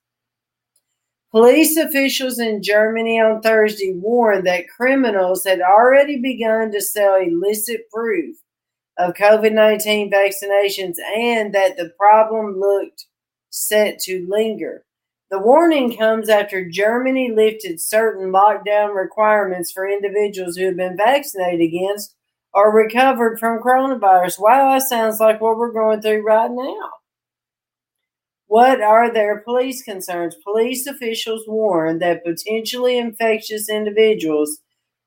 Police 1.36 1.76
officials 1.76 2.38
in 2.38 2.62
Germany 2.62 3.20
on 3.20 3.42
Thursday 3.42 3.92
warned 3.94 4.46
that 4.46 4.70
criminals 4.74 5.44
had 5.44 5.60
already 5.60 6.18
begun 6.18 6.72
to 6.72 6.80
sell 6.80 7.16
illicit 7.16 7.90
proof 7.92 8.38
of 8.96 9.12
COVID 9.12 9.52
19 9.52 10.10
vaccinations 10.10 10.94
and 11.14 11.54
that 11.54 11.76
the 11.76 11.92
problem 11.98 12.58
looked 12.58 13.04
set 13.50 13.98
to 14.04 14.26
linger. 14.26 14.86
The 15.30 15.38
warning 15.38 15.94
comes 15.94 16.30
after 16.30 16.70
Germany 16.70 17.30
lifted 17.30 17.82
certain 17.82 18.32
lockdown 18.32 18.94
requirements 18.94 19.70
for 19.70 19.86
individuals 19.86 20.56
who 20.56 20.64
have 20.64 20.78
been 20.78 20.96
vaccinated 20.96 21.60
against 21.60 22.14
or 22.54 22.74
recovered 22.74 23.38
from 23.38 23.60
coronavirus. 23.60 24.40
Wow, 24.40 24.72
that 24.72 24.88
sounds 24.88 25.20
like 25.20 25.42
what 25.42 25.58
we're 25.58 25.70
going 25.70 26.00
through 26.00 26.22
right 26.22 26.50
now. 26.50 26.95
What 28.46 28.80
are 28.80 29.12
their 29.12 29.40
police 29.40 29.82
concerns? 29.82 30.36
Police 30.44 30.86
officials 30.86 31.44
warn 31.48 31.98
that 31.98 32.24
potentially 32.24 32.96
infectious 32.96 33.68
individuals 33.68 34.58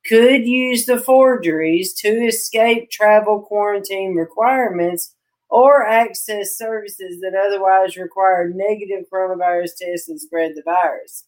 could 0.06 0.46
use 0.46 0.86
the 0.86 1.00
forgeries 1.00 1.94
to 1.94 2.10
escape 2.10 2.90
travel 2.90 3.42
quarantine 3.42 4.16
requirements 4.16 5.16
or 5.50 5.86
access 5.86 6.58
services 6.58 7.22
that 7.22 7.34
otherwise 7.34 7.98
require 7.98 8.50
negative 8.54 9.06
coronavirus 9.12 9.72
tests 9.80 10.10
and 10.10 10.20
spread 10.20 10.52
the 10.56 10.62
virus. 10.64 11.26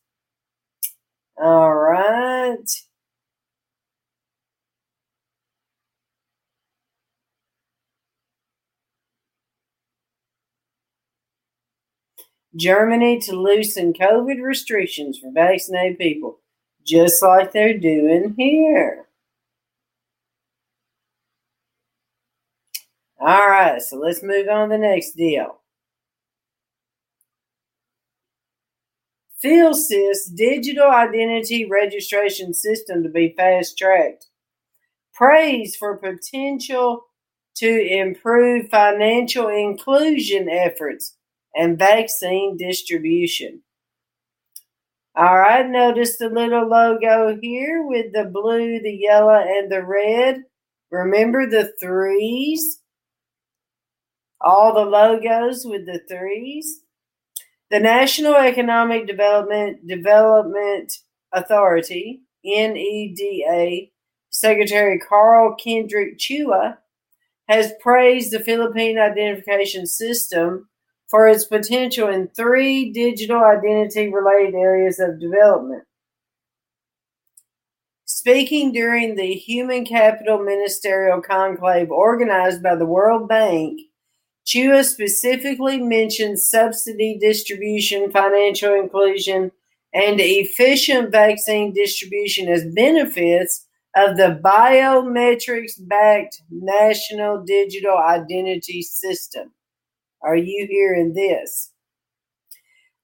All 1.37 1.73
right. 1.73 2.69
Germany 12.55 13.19
to 13.21 13.33
loosen 13.33 13.93
COVID 13.93 14.41
restrictions 14.41 15.17
for 15.17 15.31
vaccinated 15.31 15.97
people, 15.97 16.39
just 16.85 17.21
like 17.21 17.51
they're 17.51 17.77
doing 17.77 18.35
here. 18.37 19.05
All 23.19 23.49
right, 23.49 23.81
so 23.81 23.97
let's 23.97 24.23
move 24.23 24.47
on 24.49 24.69
to 24.69 24.75
the 24.75 24.79
next 24.79 25.11
deal. 25.11 25.59
PhilSys 29.43 30.35
digital 30.35 30.89
identity 30.89 31.65
registration 31.65 32.53
system 32.53 33.01
to 33.03 33.09
be 33.09 33.33
fast 33.37 33.77
tracked. 33.77 34.27
Praise 35.13 35.75
for 35.75 35.97
potential 35.97 37.05
to 37.55 37.67
improve 37.67 38.69
financial 38.69 39.47
inclusion 39.47 40.49
efforts 40.49 41.15
and 41.55 41.77
vaccine 41.77 42.57
distribution. 42.57 43.61
All 45.15 45.37
right, 45.37 45.67
notice 45.67 46.17
the 46.17 46.29
little 46.29 46.67
logo 46.67 47.37
here 47.41 47.85
with 47.85 48.13
the 48.13 48.23
blue, 48.23 48.79
the 48.79 48.93
yellow, 48.93 49.43
and 49.45 49.69
the 49.69 49.83
red. 49.83 50.43
Remember 50.89 51.45
the 51.45 51.73
threes? 51.81 52.79
All 54.39 54.73
the 54.73 54.89
logos 54.89 55.65
with 55.65 55.85
the 55.85 56.01
threes. 56.09 56.81
The 57.69 57.79
National 57.79 58.35
Economic 58.35 59.05
Development 59.05 59.85
Development 59.85 60.91
Authority, 61.33 62.21
NEDA, 62.45 63.91
Secretary 64.29 64.97
Carl 64.97 65.55
Kendrick 65.55 66.17
Chua 66.17 66.77
has 67.47 67.73
praised 67.81 68.31
the 68.31 68.39
Philippine 68.39 68.97
identification 68.97 69.85
system 69.85 70.69
for 71.11 71.27
its 71.27 71.43
potential 71.43 72.07
in 72.07 72.29
three 72.29 72.89
digital 72.89 73.43
identity 73.43 74.11
related 74.11 74.55
areas 74.55 74.97
of 74.97 75.19
development. 75.19 75.83
Speaking 78.05 78.71
during 78.71 79.15
the 79.15 79.33
Human 79.33 79.83
Capital 79.83 80.39
Ministerial 80.39 81.21
Conclave 81.21 81.91
organized 81.91 82.63
by 82.63 82.75
the 82.75 82.85
World 82.85 83.27
Bank, 83.27 83.81
Chua 84.45 84.85
specifically 84.85 85.79
mentioned 85.79 86.39
subsidy 86.39 87.17
distribution, 87.19 88.09
financial 88.09 88.73
inclusion, 88.73 89.51
and 89.93 90.19
efficient 90.19 91.11
vaccine 91.11 91.73
distribution 91.73 92.47
as 92.47 92.73
benefits 92.73 93.67
of 93.95 94.15
the 94.15 94.39
biometrics 94.41 95.73
backed 95.79 96.41
national 96.49 97.43
digital 97.43 97.97
identity 97.97 98.81
system. 98.81 99.51
Are 100.23 100.35
you 100.35 100.67
hearing 100.69 101.13
this? 101.13 101.71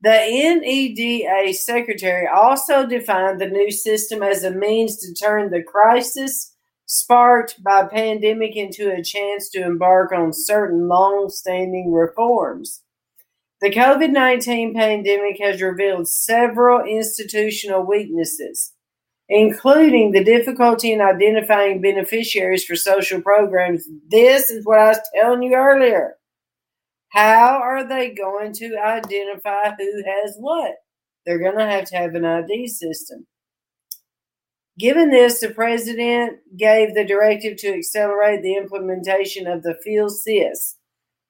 The 0.02 0.10
NEDA 0.10 1.56
secretary 1.56 2.28
also 2.28 2.86
defined 2.86 3.42
the 3.42 3.48
new 3.48 3.72
system 3.72 4.22
as 4.22 4.44
a 4.44 4.52
means 4.52 4.98
to 4.98 5.14
turn 5.14 5.50
the 5.50 5.64
crisis 5.64 6.54
sparked 6.86 7.62
by 7.64 7.86
pandemic 7.86 8.56
into 8.56 8.92
a 8.92 9.04
chance 9.04 9.50
to 9.50 9.64
embark 9.64 10.12
on 10.12 10.32
certain 10.34 10.88
long-standing 10.88 11.92
reforms. 11.92 12.84
The 13.60 13.72
COVID-19 13.72 14.76
pandemic 14.76 15.42
has 15.42 15.64
revealed 15.64 16.08
several 16.08 16.86
institutional 16.86 17.84
weaknesses, 17.84 18.74
including 19.28 20.12
the 20.12 20.24
difficulty 20.24 20.94
in 20.94 21.02
identifying 21.02 21.82
beneficiaries 21.82 22.64
for 22.64 22.76
social 22.76 23.20
programs. 23.20 23.90
This 24.10 24.52
is 24.52 24.64
what 24.64 24.78
I 24.78 24.90
was 24.90 25.00
telling 25.16 25.42
you 25.42 25.56
earlier. 25.56 26.18
How 27.18 27.60
are 27.64 27.84
they 27.84 28.12
going 28.12 28.54
to 28.54 28.78
identify 28.78 29.72
who 29.72 30.04
has 30.06 30.36
what? 30.38 30.76
They're 31.26 31.40
going 31.40 31.58
to 31.58 31.66
have 31.66 31.86
to 31.86 31.96
have 31.96 32.14
an 32.14 32.24
ID 32.24 32.68
system. 32.68 33.26
Given 34.78 35.10
this, 35.10 35.40
the 35.40 35.50
president 35.50 36.38
gave 36.56 36.94
the 36.94 37.04
directive 37.04 37.58
to 37.58 37.74
accelerate 37.74 38.44
the 38.44 38.56
implementation 38.56 39.48
of 39.48 39.64
the 39.64 39.80
PhilSys. 39.84 40.76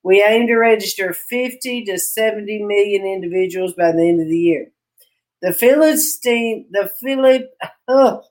We 0.03 0.21
aim 0.21 0.47
to 0.47 0.57
register 0.57 1.13
50 1.13 1.85
to 1.85 1.97
70 1.97 2.63
million 2.63 3.05
individuals 3.05 3.71
by 3.71 3.93
the 3.93 4.09
end 4.09 4.19
of 4.19 4.27
the 4.27 4.37
year. 4.37 4.73
The 5.41 5.53
Philistine, 5.53 6.65
the 6.69 6.91
Philip, 7.01 7.45
oh, 7.87 8.23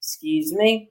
excuse 0.00 0.52
me, 0.52 0.90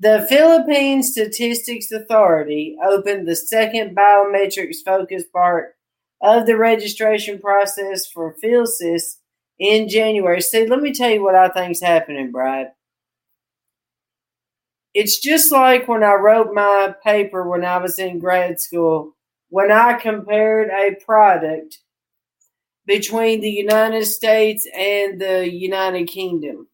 the 0.00 0.26
Philippine 0.28 1.02
Statistics 1.02 1.90
Authority 1.90 2.76
opened 2.84 3.26
the 3.26 3.34
second 3.34 3.96
biometrics 3.96 4.76
focused 4.84 5.32
part 5.32 5.76
of 6.20 6.46
the 6.46 6.56
registration 6.56 7.38
process 7.40 8.06
for 8.06 8.36
PhilSys 8.42 9.16
in 9.58 9.88
January. 9.88 10.40
See, 10.40 10.66
let 10.66 10.80
me 10.80 10.92
tell 10.92 11.10
you 11.10 11.22
what 11.22 11.34
I 11.34 11.48
think's 11.48 11.80
happening, 11.80 12.30
Brad. 12.30 12.72
It's 14.94 15.18
just 15.18 15.52
like 15.52 15.86
when 15.86 16.02
I 16.02 16.14
wrote 16.14 16.54
my 16.54 16.94
paper 17.04 17.48
when 17.48 17.64
I 17.64 17.78
was 17.78 17.98
in 17.98 18.18
grad 18.18 18.60
school, 18.60 19.16
when 19.48 19.70
I 19.70 19.94
compared 19.94 20.70
a 20.70 20.96
product 21.04 21.78
between 22.86 23.40
the 23.40 23.50
United 23.50 24.06
States 24.06 24.66
and 24.74 25.20
the 25.20 25.48
United 25.48 26.08
Kingdom. 26.08 26.68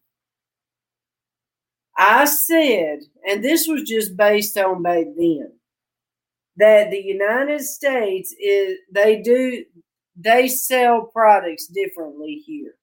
I 1.97 2.25
said, 2.25 2.99
and 3.29 3.43
this 3.43 3.67
was 3.67 3.83
just 3.83 4.17
based 4.17 4.57
on 4.57 4.83
back 4.83 5.05
then, 5.17 5.51
that 6.57 6.91
the 6.91 7.01
United 7.01 7.61
States 7.61 8.33
is 8.39 8.77
they 8.93 9.21
do 9.21 9.65
they 10.17 10.47
sell 10.47 11.03
products 11.13 11.67
differently 11.67 12.43
here. 12.45 12.75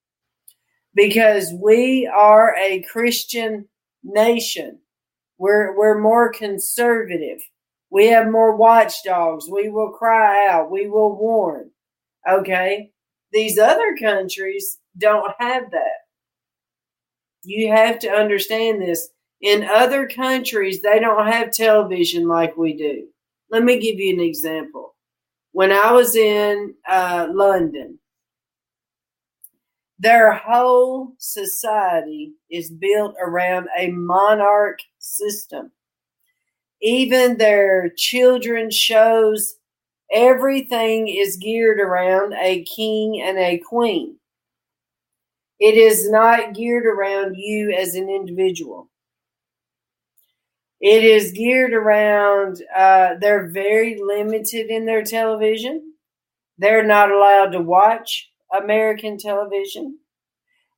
because 0.94 1.52
we 1.60 2.06
are 2.06 2.54
a 2.56 2.82
Christian 2.82 3.68
nation. 4.04 4.78
We're 5.38 5.76
we're 5.76 6.00
more 6.00 6.32
conservative. 6.32 7.40
We 7.90 8.06
have 8.08 8.30
more 8.30 8.56
watchdogs. 8.56 9.48
We 9.50 9.68
will 9.68 9.90
cry 9.92 10.48
out. 10.48 10.70
We 10.70 10.88
will 10.88 11.16
warn. 11.18 11.70
Okay? 12.30 12.92
These 13.32 13.58
other 13.58 13.96
countries 14.00 14.78
don't 14.98 15.32
have 15.38 15.70
that. 15.72 16.01
You 17.45 17.72
have 17.72 17.99
to 18.01 18.11
understand 18.11 18.80
this. 18.80 19.09
In 19.40 19.64
other 19.64 20.07
countries, 20.07 20.80
they 20.80 21.01
don't 21.01 21.26
have 21.26 21.51
television 21.51 22.28
like 22.28 22.57
we 22.57 22.74
do. 22.74 23.09
Let 23.51 23.64
me 23.64 23.80
give 23.80 23.99
you 23.99 24.14
an 24.14 24.20
example. 24.20 24.95
When 25.51 25.72
I 25.72 25.93
was 25.93 26.14
in 26.16 26.74
uh, 26.88 27.28
London, 27.32 27.99
their 29.99 30.32
whole 30.32 31.12
society 31.18 32.32
is 32.51 32.70
built 32.70 33.14
around 33.20 33.68
a 33.78 33.88
monarch 33.88 34.80
system. 34.99 35.70
Even 36.80 37.36
their 37.36 37.90
children 37.97 38.70
shows, 38.70 39.55
everything 40.12 41.09
is 41.09 41.36
geared 41.36 41.78
around 41.78 42.34
a 42.34 42.64
king 42.64 43.22
and 43.22 43.38
a 43.38 43.59
queen. 43.59 44.16
It 45.62 45.76
is 45.76 46.10
not 46.10 46.54
geared 46.54 46.86
around 46.86 47.36
you 47.36 47.70
as 47.70 47.94
an 47.94 48.08
individual. 48.10 48.90
It 50.80 51.04
is 51.04 51.30
geared 51.30 51.72
around, 51.72 52.60
uh, 52.76 53.14
they're 53.20 53.46
very 53.46 53.96
limited 54.02 54.70
in 54.70 54.86
their 54.86 55.04
television. 55.04 55.94
They're 56.58 56.84
not 56.84 57.12
allowed 57.12 57.52
to 57.52 57.60
watch 57.60 58.28
American 58.52 59.18
television. 59.18 60.00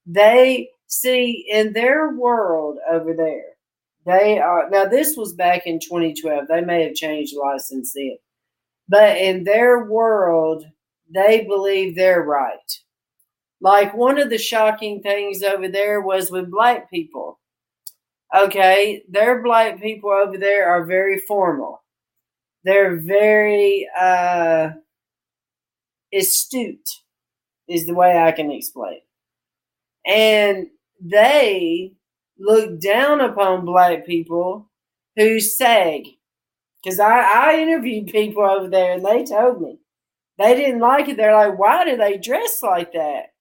They 0.04 0.68
see 0.86 1.46
in 1.50 1.72
their 1.72 2.10
world 2.10 2.76
over 2.86 3.14
there, 3.14 3.56
they 4.04 4.38
are 4.38 4.68
now 4.68 4.84
this 4.84 5.16
was 5.16 5.32
back 5.32 5.66
in 5.66 5.80
2012. 5.80 6.46
They 6.46 6.60
may 6.60 6.82
have 6.84 6.94
changed 6.94 7.34
lot 7.34 7.62
since 7.62 7.94
then. 7.94 8.18
But 8.86 9.16
in 9.16 9.44
their 9.44 9.86
world, 9.86 10.66
they 11.08 11.46
believe 11.46 11.96
they're 11.96 12.22
right. 12.22 12.83
Like 13.64 13.94
one 13.94 14.20
of 14.20 14.28
the 14.28 14.36
shocking 14.36 15.00
things 15.00 15.42
over 15.42 15.68
there 15.68 16.02
was 16.02 16.30
with 16.30 16.50
black 16.50 16.90
people. 16.90 17.40
Okay, 18.36 19.02
their 19.08 19.42
black 19.42 19.80
people 19.80 20.10
over 20.10 20.36
there 20.36 20.68
are 20.68 20.84
very 20.84 21.18
formal. 21.18 21.82
They're 22.64 22.96
very 22.96 23.88
uh, 23.98 24.68
astute, 26.12 26.90
is 27.66 27.86
the 27.86 27.94
way 27.94 28.18
I 28.18 28.32
can 28.32 28.50
explain. 28.50 29.00
And 30.06 30.66
they 31.00 31.94
look 32.38 32.78
down 32.80 33.22
upon 33.22 33.64
black 33.64 34.04
people 34.04 34.70
who 35.16 35.40
sag. 35.40 36.06
Because 36.82 37.00
I, 37.00 37.20
I 37.22 37.60
interviewed 37.60 38.08
people 38.08 38.44
over 38.44 38.68
there 38.68 38.92
and 38.92 39.06
they 39.06 39.24
told 39.24 39.62
me 39.62 39.78
they 40.36 40.54
didn't 40.54 40.80
like 40.80 41.08
it. 41.08 41.16
They're 41.16 41.34
like, 41.34 41.58
why 41.58 41.86
do 41.86 41.96
they 41.96 42.18
dress 42.18 42.62
like 42.62 42.92
that? 42.92 43.33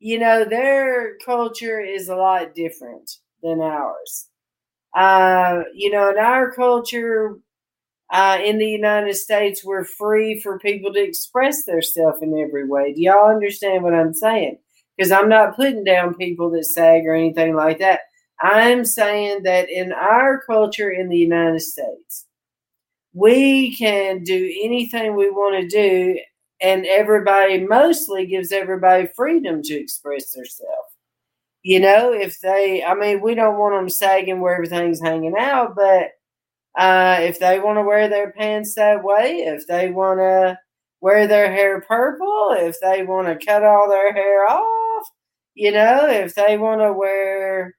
You 0.00 0.18
know, 0.18 0.44
their 0.44 1.16
culture 1.24 1.80
is 1.80 2.08
a 2.08 2.16
lot 2.16 2.54
different 2.54 3.10
than 3.42 3.60
ours. 3.60 4.28
Uh, 4.96 5.62
you 5.74 5.90
know, 5.90 6.10
in 6.10 6.18
our 6.18 6.50
culture, 6.52 7.36
uh, 8.10 8.38
in 8.44 8.58
the 8.58 8.66
United 8.66 9.14
States, 9.14 9.64
we're 9.64 9.84
free 9.84 10.40
for 10.40 10.58
people 10.58 10.92
to 10.92 11.02
express 11.02 11.64
themselves 11.64 12.22
in 12.22 12.36
every 12.38 12.66
way. 12.66 12.92
Do 12.94 13.02
y'all 13.02 13.30
understand 13.30 13.84
what 13.84 13.94
I'm 13.94 14.14
saying? 14.14 14.58
Because 14.96 15.12
I'm 15.12 15.28
not 15.28 15.54
putting 15.54 15.84
down 15.84 16.14
people 16.14 16.50
that 16.50 16.64
sag 16.64 17.06
or 17.06 17.14
anything 17.14 17.54
like 17.54 17.78
that. 17.78 18.00
I'm 18.40 18.84
saying 18.84 19.42
that 19.44 19.68
in 19.70 19.92
our 19.92 20.40
culture 20.42 20.90
in 20.90 21.10
the 21.10 21.18
United 21.18 21.60
States, 21.60 22.26
we 23.12 23.76
can 23.76 24.24
do 24.24 24.52
anything 24.62 25.14
we 25.14 25.30
want 25.30 25.60
to 25.60 25.68
do, 25.68 26.18
and 26.60 26.86
everybody 26.86 27.66
mostly 27.66 28.26
gives 28.26 28.52
everybody 28.52 29.08
freedom 29.16 29.62
to 29.62 29.74
express 29.74 30.32
themselves. 30.32 30.94
You 31.62 31.80
know, 31.80 32.12
if 32.12 32.40
they, 32.40 32.82
I 32.82 32.94
mean, 32.94 33.20
we 33.20 33.34
don't 33.34 33.58
want 33.58 33.74
them 33.74 33.88
sagging 33.88 34.40
where 34.40 34.54
everything's 34.54 35.00
hanging 35.00 35.36
out, 35.38 35.76
but 35.76 36.12
uh, 36.78 37.18
if 37.20 37.38
they 37.38 37.60
want 37.60 37.78
to 37.78 37.82
wear 37.82 38.08
their 38.08 38.32
pants 38.32 38.74
that 38.74 39.02
way, 39.04 39.38
if 39.38 39.66
they 39.66 39.90
want 39.90 40.20
to 40.20 40.58
wear 41.00 41.26
their 41.26 41.52
hair 41.52 41.80
purple, 41.82 42.54
if 42.56 42.80
they 42.80 43.02
want 43.02 43.26
to 43.26 43.44
cut 43.44 43.64
all 43.64 43.88
their 43.88 44.12
hair 44.12 44.48
off, 44.48 45.06
you 45.54 45.72
know, 45.72 46.06
if 46.08 46.34
they 46.34 46.56
want 46.56 46.80
to 46.80 46.92
wear 46.92 47.74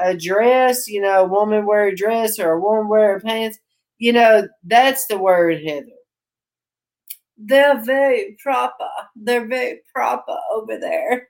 a 0.00 0.16
dress, 0.16 0.88
you 0.88 1.00
know, 1.00 1.24
a 1.24 1.28
woman 1.28 1.66
wear 1.66 1.88
a 1.88 1.96
dress 1.96 2.38
or 2.38 2.52
a 2.52 2.60
woman 2.60 2.88
wear 2.88 3.20
pants, 3.20 3.58
you 3.98 4.12
know, 4.12 4.48
that's 4.64 5.06
the 5.06 5.18
word, 5.18 5.62
Heather. 5.64 5.99
They're 7.42 7.82
very 7.82 8.36
proper. 8.42 8.88
They're 9.16 9.46
very 9.46 9.80
proper 9.94 10.36
over 10.52 10.78
there. 10.78 11.28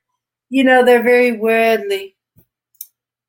You 0.48 0.64
know, 0.64 0.84
they're 0.84 1.04
very 1.04 1.32
worldly. 1.32 2.16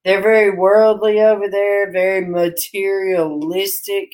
They're 0.03 0.21
very 0.21 0.49
worldly 0.49 1.19
over 1.21 1.47
there, 1.47 1.91
very 1.91 2.25
materialistic. 2.25 4.11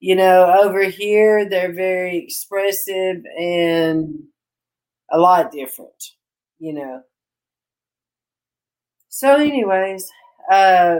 You 0.00 0.16
know, 0.16 0.54
over 0.62 0.82
here, 0.82 1.48
they're 1.48 1.72
very 1.72 2.18
expressive 2.18 3.24
and 3.38 4.22
a 5.10 5.18
lot 5.18 5.50
different, 5.50 6.10
you 6.58 6.74
know. 6.74 7.00
So, 9.08 9.36
anyways, 9.36 10.10
uh, 10.52 10.98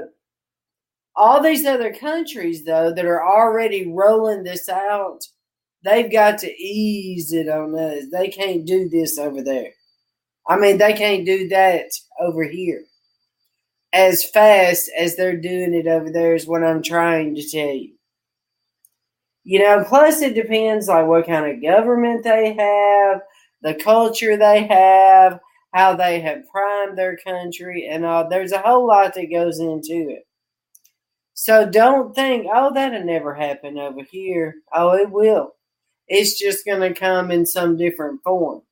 all 1.14 1.42
these 1.42 1.66
other 1.66 1.92
countries, 1.92 2.64
though, 2.64 2.94
that 2.94 3.04
are 3.04 3.22
already 3.22 3.92
rolling 3.92 4.42
this 4.42 4.70
out, 4.70 5.26
they've 5.84 6.10
got 6.10 6.38
to 6.38 6.50
ease 6.50 7.32
it 7.32 7.48
on 7.48 7.74
us. 7.74 8.04
They 8.10 8.28
can't 8.28 8.64
do 8.64 8.88
this 8.88 9.18
over 9.18 9.42
there. 9.42 9.70
I 10.48 10.56
mean, 10.56 10.78
they 10.78 10.92
can't 10.92 11.24
do 11.24 11.48
that 11.48 11.90
over 12.20 12.44
here 12.44 12.84
as 13.94 14.28
fast 14.28 14.90
as 14.98 15.14
they're 15.14 15.36
doing 15.36 15.72
it 15.72 15.86
over 15.86 16.10
there, 16.10 16.34
is 16.34 16.46
what 16.46 16.64
I'm 16.64 16.82
trying 16.82 17.36
to 17.36 17.48
tell 17.48 17.72
you. 17.72 17.94
You 19.44 19.60
know, 19.60 19.84
plus 19.86 20.20
it 20.20 20.34
depends 20.34 20.88
like 20.88 21.06
what 21.06 21.26
kind 21.26 21.46
of 21.46 21.62
government 21.62 22.24
they 22.24 22.54
have, 22.54 23.20
the 23.62 23.74
culture 23.74 24.36
they 24.36 24.66
have, 24.66 25.38
how 25.72 25.94
they 25.94 26.20
have 26.20 26.48
primed 26.50 26.98
their 26.98 27.16
country 27.18 27.88
and 27.90 28.04
all. 28.04 28.28
There's 28.28 28.52
a 28.52 28.58
whole 28.58 28.86
lot 28.86 29.14
that 29.14 29.30
goes 29.30 29.60
into 29.60 30.10
it. 30.10 30.26
So 31.34 31.68
don't 31.68 32.14
think, 32.14 32.46
oh, 32.52 32.72
that'll 32.74 33.04
never 33.04 33.34
happen 33.34 33.78
over 33.78 34.02
here. 34.10 34.56
Oh, 34.72 34.94
it 34.94 35.10
will. 35.10 35.52
It's 36.08 36.38
just 36.38 36.66
going 36.66 36.80
to 36.80 36.98
come 36.98 37.30
in 37.30 37.46
some 37.46 37.76
different 37.76 38.22
form, 38.22 38.62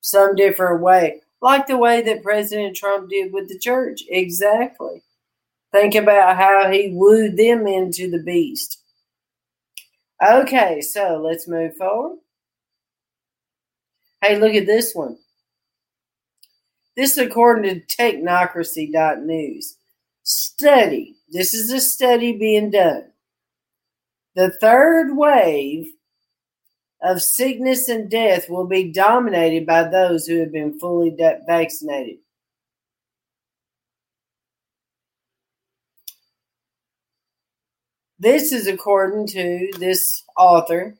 some 0.00 0.34
different 0.34 0.82
way, 0.82 1.22
like 1.40 1.66
the 1.66 1.78
way 1.78 2.02
that 2.02 2.22
President 2.22 2.76
Trump 2.76 3.08
did 3.08 3.32
with 3.32 3.48
the 3.48 3.58
church. 3.58 4.02
Exactly. 4.08 5.02
Think 5.72 5.94
about 5.94 6.36
how 6.36 6.70
he 6.70 6.92
wooed 6.92 7.36
them 7.36 7.66
into 7.66 8.10
the 8.10 8.22
beast. 8.22 8.82
Okay, 10.26 10.80
so 10.80 11.20
let's 11.22 11.46
move 11.46 11.76
forward. 11.76 12.18
Hey, 14.20 14.38
look 14.38 14.54
at 14.54 14.66
this 14.66 14.94
one. 14.94 15.16
This 16.96 17.12
is 17.12 17.18
according 17.18 17.62
to 17.62 17.96
technocracy.news. 17.96 19.76
Study. 20.24 21.14
This 21.30 21.54
is 21.54 21.70
a 21.70 21.80
study 21.80 22.32
being 22.32 22.70
done. 22.70 23.04
The 24.34 24.50
third 24.50 25.16
wave 25.16 25.92
of 27.00 27.22
sickness 27.22 27.88
and 27.88 28.10
death 28.10 28.48
will 28.48 28.66
be 28.66 28.90
dominated 28.90 29.66
by 29.66 29.84
those 29.84 30.26
who 30.26 30.40
have 30.40 30.52
been 30.52 30.78
fully 30.78 31.10
de- 31.10 31.40
vaccinated. 31.46 32.18
This 38.18 38.50
is 38.52 38.66
according 38.66 39.28
to 39.28 39.70
this 39.78 40.24
author. 40.36 40.96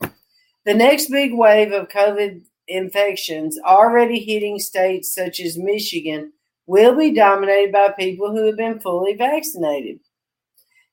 The 0.64 0.74
next 0.74 1.11
big 1.11 1.34
wave 1.34 1.72
of 1.72 1.88
COVID 1.88 2.42
infections 2.68 3.59
already 3.64 4.20
hitting 4.20 4.61
states 4.61 5.14
such 5.14 5.40
as 5.40 5.59
Michigan 5.59 6.32
will 6.66 6.96
be 6.96 7.12
dominated 7.12 7.72
by 7.72 7.90
people 7.90 8.30
who 8.30 8.46
have 8.46 8.57
been 8.57 8.78
fully 8.78 9.14
vaccinated. 9.14 9.99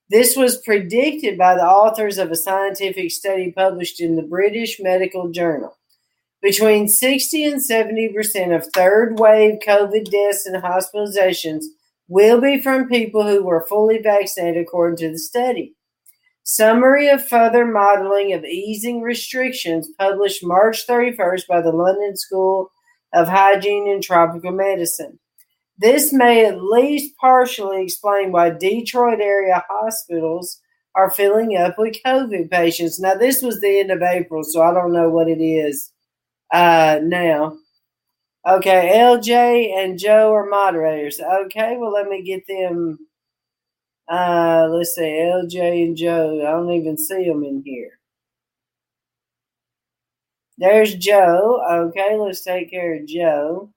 This 0.09 0.35
was 0.35 0.61
predicted 0.61 1.37
by 1.37 1.55
the 1.55 1.65
authors 1.65 2.19
of 2.19 2.29
a 2.29 2.35
scientific 2.35 3.09
study 3.11 3.51
published 3.51 3.99
in 3.99 4.15
the 4.15 4.21
British 4.21 4.79
Medical 4.79 5.29
Journal. 5.31 5.77
Between 6.43 6.87
60 6.87 7.43
and 7.43 7.63
70 7.63 8.13
percent 8.13 8.51
of 8.51 8.67
third 8.67 9.19
wave 9.19 9.59
COVID 9.65 10.11
deaths 10.11 10.45
and 10.45 10.61
hospitalizations 10.61 11.65
will 12.07 12.39
be 12.39 12.61
from 12.61 12.87
people 12.87 13.23
who 13.23 13.43
were 13.43 13.65
fully 13.67 13.97
vaccinated, 13.97 14.61
according 14.61 14.97
to 14.97 15.09
the 15.09 15.17
study. 15.17 15.73
Summary 16.43 17.09
of 17.09 17.27
further 17.27 17.65
modeling 17.65 18.31
of 18.31 18.45
easing 18.45 19.01
restrictions 19.01 19.89
published 19.97 20.45
March 20.45 20.85
31st 20.85 21.47
by 21.47 21.61
the 21.61 21.71
London 21.71 22.15
School 22.15 22.69
of 23.11 23.27
hygiene 23.27 23.89
and 23.89 24.03
tropical 24.03 24.51
medicine. 24.51 25.17
This 25.77 26.13
may 26.13 26.45
at 26.45 26.61
least 26.61 27.17
partially 27.17 27.83
explain 27.83 28.31
why 28.31 28.49
Detroit 28.51 29.19
area 29.19 29.63
hospitals 29.69 30.61
are 30.95 31.11
filling 31.11 31.57
up 31.57 31.77
with 31.77 31.97
COVID 32.05 32.49
patients. 32.49 32.99
Now, 32.99 33.15
this 33.15 33.41
was 33.41 33.59
the 33.59 33.79
end 33.79 33.91
of 33.91 34.01
April, 34.01 34.43
so 34.43 34.61
I 34.61 34.73
don't 34.73 34.93
know 34.93 35.09
what 35.09 35.27
it 35.27 35.41
is 35.43 35.91
uh, 36.53 36.99
now. 37.03 37.57
Okay, 38.47 38.93
LJ 38.95 39.75
and 39.75 39.99
Joe 39.99 40.31
are 40.33 40.45
moderators. 40.47 41.19
Okay, 41.19 41.77
well, 41.77 41.91
let 41.91 42.07
me 42.07 42.21
get 42.23 42.45
them. 42.47 42.99
Uh, 44.07 44.67
let's 44.69 44.95
see, 44.95 45.01
LJ 45.01 45.83
and 45.83 45.97
Joe. 45.97 46.41
I 46.47 46.51
don't 46.51 46.71
even 46.71 46.97
see 46.97 47.25
them 47.27 47.43
in 47.43 47.63
here. 47.65 47.99
There's 50.57 50.95
Joe. 50.95 51.61
Okay, 51.89 52.15
let's 52.17 52.41
take 52.41 52.69
care 52.69 52.95
of 52.95 53.07
Joe. 53.07 53.73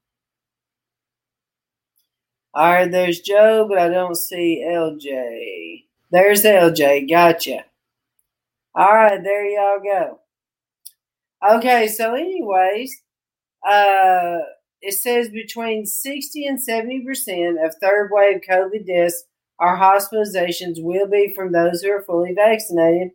All 2.53 2.71
right, 2.71 2.91
there's 2.91 3.19
Joe, 3.19 3.67
but 3.69 3.77
I 3.77 3.89
don't 3.89 4.15
see 4.15 4.65
LJ. 4.67 5.85
There's 6.11 6.43
LJ. 6.43 7.09
Gotcha. 7.09 7.65
All 8.75 8.93
right, 8.93 9.21
there 9.23 9.45
y'all 9.45 9.79
go. 9.79 10.19
Okay, 11.47 11.87
so 11.87 12.15
anyways, 12.15 13.01
uh, 13.67 14.39
it 14.81 14.93
says 14.93 15.29
between 15.29 15.85
60 15.85 16.45
and 16.45 16.59
70% 16.59 17.65
of 17.65 17.75
third 17.75 18.09
wave 18.11 18.41
COVID 18.49 18.85
deaths 18.87 19.25
or 19.59 19.77
hospitalizations 19.77 20.81
will 20.81 21.07
be 21.07 21.33
from 21.35 21.51
those 21.51 21.81
who 21.81 21.91
are 21.91 22.01
fully 22.01 22.33
vaccinated, 22.33 23.11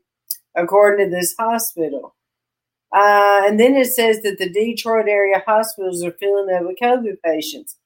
according 0.54 1.10
to 1.10 1.16
this 1.16 1.34
hospital. 1.38 2.14
Uh, 2.94 3.42
and 3.46 3.58
then 3.58 3.74
it 3.74 3.86
says 3.86 4.22
that 4.22 4.38
the 4.38 4.48
Detroit 4.48 5.08
area 5.08 5.42
hospitals 5.44 6.04
are 6.04 6.12
filling 6.12 6.54
up 6.54 6.62
with 6.64 6.78
COVID 6.80 7.16
patients. 7.24 7.76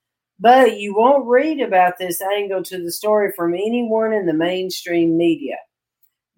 But 0.41 0.78
you 0.78 0.95
won't 0.95 1.26
read 1.26 1.61
about 1.61 1.99
this 1.99 2.20
angle 2.22 2.62
to 2.64 2.82
the 2.82 2.93
story 2.93 3.32
from 3.36 3.55
anyone 3.55 4.12
in 4.12 4.26
the 4.26 4.34
mainstream 4.34 5.16
media. 5.16 5.57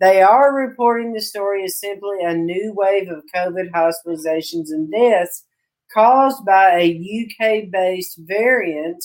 They 0.00 0.22
are 0.22 0.54
reporting 0.54 1.12
the 1.12 1.20
story 1.20 1.64
as 1.64 1.78
simply 1.78 2.22
a 2.22 2.34
new 2.34 2.72
wave 2.74 3.10
of 3.10 3.24
COVID 3.34 3.70
hospitalizations 3.70 4.70
and 4.70 4.90
deaths 4.90 5.44
caused 5.92 6.46
by 6.46 6.78
a 6.78 7.26
UK 7.26 7.70
based 7.70 8.18
variant 8.18 9.04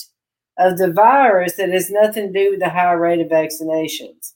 of 0.58 0.78
the 0.78 0.90
virus 0.90 1.56
that 1.56 1.68
has 1.68 1.90
nothing 1.90 2.32
to 2.32 2.38
do 2.38 2.50
with 2.52 2.60
the 2.60 2.70
high 2.70 2.92
rate 2.92 3.20
of 3.20 3.28
vaccinations. 3.28 4.32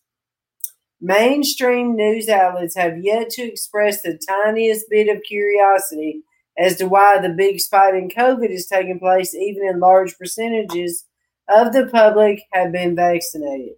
Mainstream 1.01 1.97
news 1.97 2.29
outlets 2.29 2.77
have 2.77 3.03
yet 3.03 3.31
to 3.31 3.43
express 3.43 4.03
the 4.03 4.19
tiniest 4.29 4.85
bit 4.91 5.09
of 5.09 5.23
curiosity 5.23 6.23
as 6.59 6.77
to 6.77 6.87
why 6.87 7.19
the 7.21 7.29
big 7.29 7.61
spike 7.61 7.95
in 7.95 8.09
COVID 8.09 8.51
is 8.51 8.67
taking 8.67 8.99
place, 8.99 9.35
even 9.35 9.67
in 9.67 9.81
large 9.81 10.17
percentages 10.19 11.07
of 11.49 11.73
the 11.73 11.87
public 11.87 12.43
have 12.53 12.73
been 12.73 12.95
vaccinated. 12.95 13.77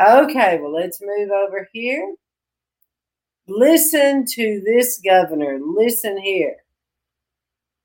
Okay, 0.00 0.58
well, 0.60 0.72
let's 0.72 1.00
move 1.00 1.30
over 1.30 1.68
here. 1.72 2.14
Listen 3.48 4.24
to 4.26 4.62
this 4.64 5.00
governor. 5.04 5.58
Listen 5.62 6.18
here. 6.18 6.56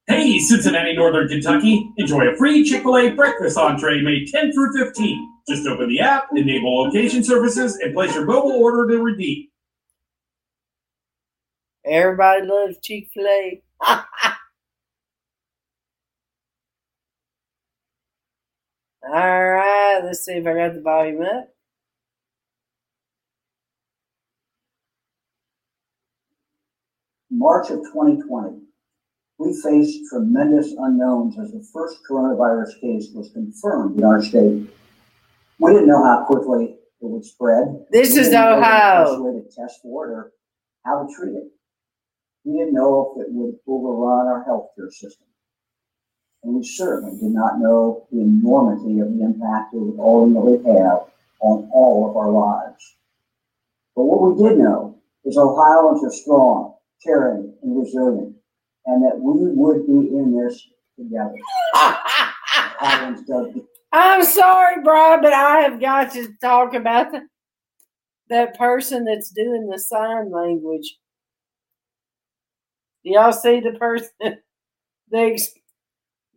Hey, 0.07 0.39
Cincinnati, 0.39 0.95
Northern 0.95 1.27
Kentucky. 1.27 1.89
Enjoy 1.97 2.27
a 2.27 2.35
free 2.35 2.63
Chick 2.65 2.81
fil 2.81 2.97
A 2.97 3.11
breakfast 3.11 3.57
entree 3.57 4.01
May 4.01 4.25
10 4.25 4.51
through 4.51 4.73
15. 4.73 5.29
Just 5.47 5.67
open 5.67 5.87
the 5.89 5.99
app, 5.99 6.27
enable 6.35 6.83
location 6.83 7.23
services, 7.23 7.77
and 7.77 7.93
place 7.93 8.13
your 8.13 8.25
mobile 8.25 8.51
order 8.51 8.87
to 8.89 9.01
redeem. 9.01 9.47
Everybody 11.91 12.47
loves 12.47 12.77
Chick 12.81 13.09
fil 13.13 13.27
A. 13.27 13.63
All 19.03 19.13
right, 19.13 20.01
let's 20.03 20.25
see 20.25 20.33
if 20.33 20.47
I 20.47 20.53
got 20.53 20.75
the 20.75 20.81
volume 20.81 21.21
up. 21.23 21.49
March 27.29 27.69
of 27.71 27.79
2020, 27.79 28.59
we 29.39 29.61
faced 29.61 29.99
tremendous 30.09 30.73
unknowns 30.77 31.37
as 31.39 31.51
the 31.51 31.65
first 31.73 31.99
coronavirus 32.09 32.79
case 32.81 33.09
was 33.13 33.31
confirmed 33.33 33.97
in 33.97 34.03
our 34.03 34.21
state. 34.21 34.69
We 35.59 35.71
didn't 35.73 35.87
know 35.87 36.03
how 36.03 36.25
quickly 36.25 36.65
it 36.75 36.77
would 37.01 37.25
spread. 37.25 37.85
This 37.91 38.13
We 38.13 38.19
is 38.21 38.29
didn't 38.29 38.33
know 38.33 38.51
the 38.55 38.57
Ohio. 38.57 39.21
way 39.23 39.41
to 39.41 39.45
test 39.55 39.81
for 39.81 40.09
it 40.09 40.13
or 40.13 40.31
how 40.85 41.03
to 41.07 41.13
treat 41.15 41.35
it. 41.35 41.51
We 42.43 42.57
didn't 42.57 42.73
know 42.73 43.13
if 43.15 43.27
it 43.27 43.31
would 43.31 43.55
overrun 43.67 44.27
our 44.27 44.45
healthcare 44.45 44.91
system. 44.91 45.27
And 46.43 46.55
we 46.55 46.63
certainly 46.63 47.19
did 47.19 47.31
not 47.31 47.59
know 47.59 48.07
the 48.11 48.21
enormity 48.21 48.99
of 48.99 49.13
the 49.13 49.23
impact 49.23 49.73
it 49.73 49.77
would 49.77 49.99
ultimately 49.99 50.57
have 50.73 51.05
on 51.39 51.69
all 51.71 52.09
of 52.09 52.17
our 52.17 52.31
lives. 52.31 52.95
But 53.95 54.05
what 54.05 54.21
we 54.21 54.43
did 54.43 54.57
know 54.57 54.97
is 55.23 55.37
Ohioans 55.37 56.03
are 56.03 56.11
strong, 56.11 56.75
caring, 57.03 57.53
and 57.61 57.79
resilient, 57.79 58.35
and 58.85 59.03
that 59.03 59.19
we 59.19 59.53
would 59.53 59.85
be 59.85 60.15
in 60.17 60.35
this 60.35 60.67
together. 60.97 61.35
I'm 63.91 64.23
sorry, 64.23 64.81
Brian, 64.83 65.21
but 65.21 65.33
I 65.33 65.61
have 65.61 65.79
got 65.79 66.11
to 66.13 66.29
talk 66.41 66.73
about 66.73 67.11
the, 67.11 67.21
that 68.29 68.57
person 68.57 69.05
that's 69.05 69.29
doing 69.29 69.67
the 69.69 69.77
sign 69.77 70.31
language. 70.31 70.97
Y'all 73.03 73.31
see 73.31 73.59
the 73.59 73.73
person, 73.73 74.09
the 75.09 75.39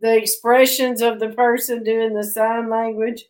the 0.00 0.16
expressions 0.16 1.00
of 1.02 1.20
the 1.20 1.30
person 1.30 1.82
doing 1.82 2.14
the 2.14 2.24
sign 2.24 2.68
language? 2.68 3.24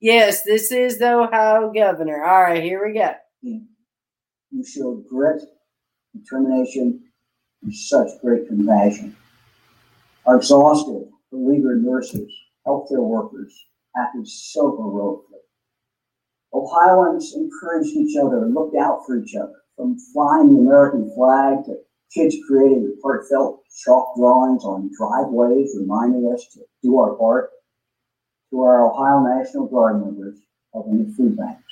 Yes, 0.00 0.42
this 0.42 0.70
is 0.70 0.98
the 0.98 1.14
Ohio 1.14 1.72
governor. 1.72 2.22
All 2.22 2.42
right, 2.42 2.62
here 2.62 2.86
we 2.86 2.94
go. 2.94 3.14
You 3.42 4.64
showed 4.64 5.08
grit, 5.08 5.42
determination, 6.14 7.02
and 7.62 7.74
such 7.74 8.08
great 8.20 8.46
compassion. 8.46 9.16
Our 10.26 10.36
exhausted, 10.36 11.10
beleaguered 11.30 11.82
nurses, 11.84 12.30
healthcare 12.66 13.02
workers 13.02 13.52
acted 13.96 14.28
so 14.28 14.76
heroically. 14.76 15.40
Ohioans 16.52 17.34
encouraged 17.34 17.96
each 17.96 18.16
other 18.16 18.46
looked 18.46 18.76
out 18.76 19.04
for 19.06 19.18
each 19.18 19.34
other, 19.34 19.63
from 19.76 19.98
flying 19.98 20.54
the 20.54 20.60
American 20.60 21.10
flag 21.14 21.64
to 21.64 21.78
kids 22.12 22.36
creating 22.46 22.96
heartfelt 23.02 23.62
chalk 23.84 24.14
drawings 24.16 24.64
on 24.64 24.90
driveways 24.96 25.74
reminding 25.78 26.32
us 26.32 26.46
to 26.52 26.60
do 26.82 26.98
our 26.98 27.14
part, 27.14 27.50
to 28.50 28.60
our 28.60 28.90
Ohio 28.90 29.20
National 29.36 29.66
Guard 29.66 30.00
members 30.00 30.38
helping 30.72 31.04
the 31.04 31.12
food 31.12 31.36
banks. 31.36 31.62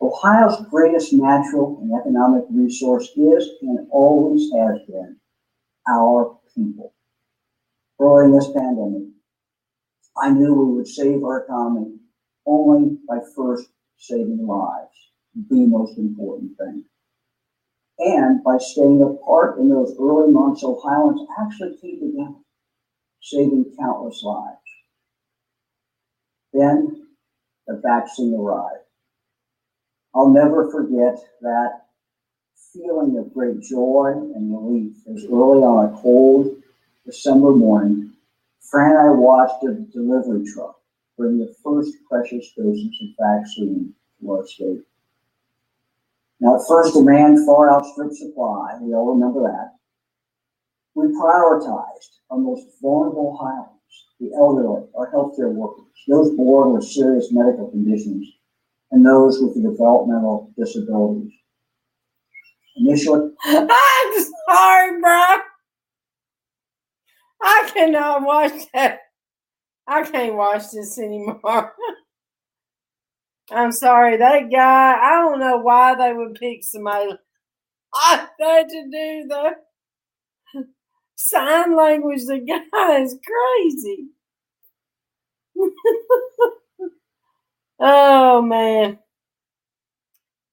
Ohio's 0.00 0.64
greatest 0.70 1.12
natural 1.12 1.78
and 1.80 1.92
economic 1.98 2.44
resource 2.50 3.08
is 3.16 3.48
and 3.62 3.86
always 3.90 4.50
has 4.52 4.78
been 4.86 5.16
our 5.88 6.38
people. 6.54 6.92
Early 7.98 8.26
in 8.26 8.32
this 8.32 8.48
pandemic, 8.48 9.08
I 10.16 10.30
knew 10.30 10.52
we 10.54 10.74
would 10.74 10.88
save 10.88 11.24
our 11.24 11.44
economy 11.44 11.96
only 12.46 12.98
by 13.08 13.18
first 13.34 13.70
saving 13.96 14.46
lives, 14.46 15.10
the 15.34 15.66
most 15.66 15.98
important 15.98 16.56
thing. 16.58 16.84
And 17.98 18.42
by 18.42 18.58
staying 18.58 19.02
apart 19.02 19.58
in 19.58 19.68
those 19.68 19.96
early 19.98 20.32
months, 20.32 20.64
Ohioans 20.64 21.20
actually 21.40 21.76
came 21.80 22.00
together, 22.00 22.34
saving 23.20 23.74
countless 23.78 24.22
lives. 24.22 24.58
Then 26.52 27.08
the 27.66 27.80
vaccine 27.82 28.34
arrived. 28.34 28.84
I'll 30.14 30.30
never 30.30 30.70
forget 30.70 31.18
that 31.40 31.86
feeling 32.72 33.16
of 33.18 33.32
great 33.32 33.60
joy 33.60 34.12
and 34.34 34.52
relief 34.52 34.96
as 35.08 35.24
early 35.24 35.62
on 35.62 35.92
a 35.92 36.02
cold 36.02 36.56
December 37.06 37.52
morning, 37.52 38.12
Fran 38.60 38.92
and 38.92 38.98
I 38.98 39.10
watched 39.10 39.62
a 39.62 39.74
delivery 39.74 40.50
truck 40.50 40.80
bring 41.18 41.38
the 41.38 41.54
first 41.62 41.92
precious 42.08 42.50
doses 42.56 42.90
of 43.02 43.08
vaccine 43.20 43.94
to 44.20 44.32
our 44.32 44.46
state. 44.46 44.82
Now, 46.40 46.56
at 46.56 46.66
first, 46.68 46.94
demand 46.94 47.46
far 47.46 47.70
outstripped 47.72 48.14
supply. 48.14 48.76
We 48.80 48.94
all 48.94 49.14
remember 49.14 49.42
that. 49.42 49.76
We 50.94 51.06
prioritized 51.06 52.18
our 52.30 52.38
most 52.38 52.66
vulnerable 52.80 53.36
Ohioans, 53.38 53.70
the 54.20 54.30
elderly, 54.36 54.86
our 54.96 55.10
healthcare 55.12 55.52
workers, 55.52 55.86
those 56.08 56.36
born 56.36 56.72
with 56.72 56.84
serious 56.84 57.32
medical 57.32 57.70
conditions, 57.70 58.28
and 58.90 59.04
those 59.04 59.40
with 59.40 59.54
developmental 59.54 60.52
disabilities. 60.58 61.32
Initially, 62.76 63.30
I'm 63.44 64.24
sorry, 64.48 65.00
bro. 65.00 65.24
I 67.42 67.70
cannot 67.72 68.22
watch 68.22 68.52
that. 68.72 69.00
I 69.86 70.02
can't 70.02 70.34
watch 70.34 70.70
this 70.72 70.98
anymore. 70.98 71.72
I'm 73.50 73.72
sorry, 73.72 74.16
that 74.18 74.50
guy. 74.50 74.92
I 74.94 75.10
don't 75.22 75.40
know 75.40 75.58
why 75.58 75.94
they 75.94 76.12
would 76.12 76.34
pick 76.34 76.62
somebody 76.64 77.08
like 77.78 78.30
that 78.38 78.68
to 78.68 78.82
do 78.84 79.26
the 79.28 79.50
sign 81.16 81.76
language. 81.76 82.22
The 82.26 82.38
guy 82.40 83.00
is 83.00 83.16
crazy. 83.24 84.08
oh 87.80 88.42
man. 88.42 88.98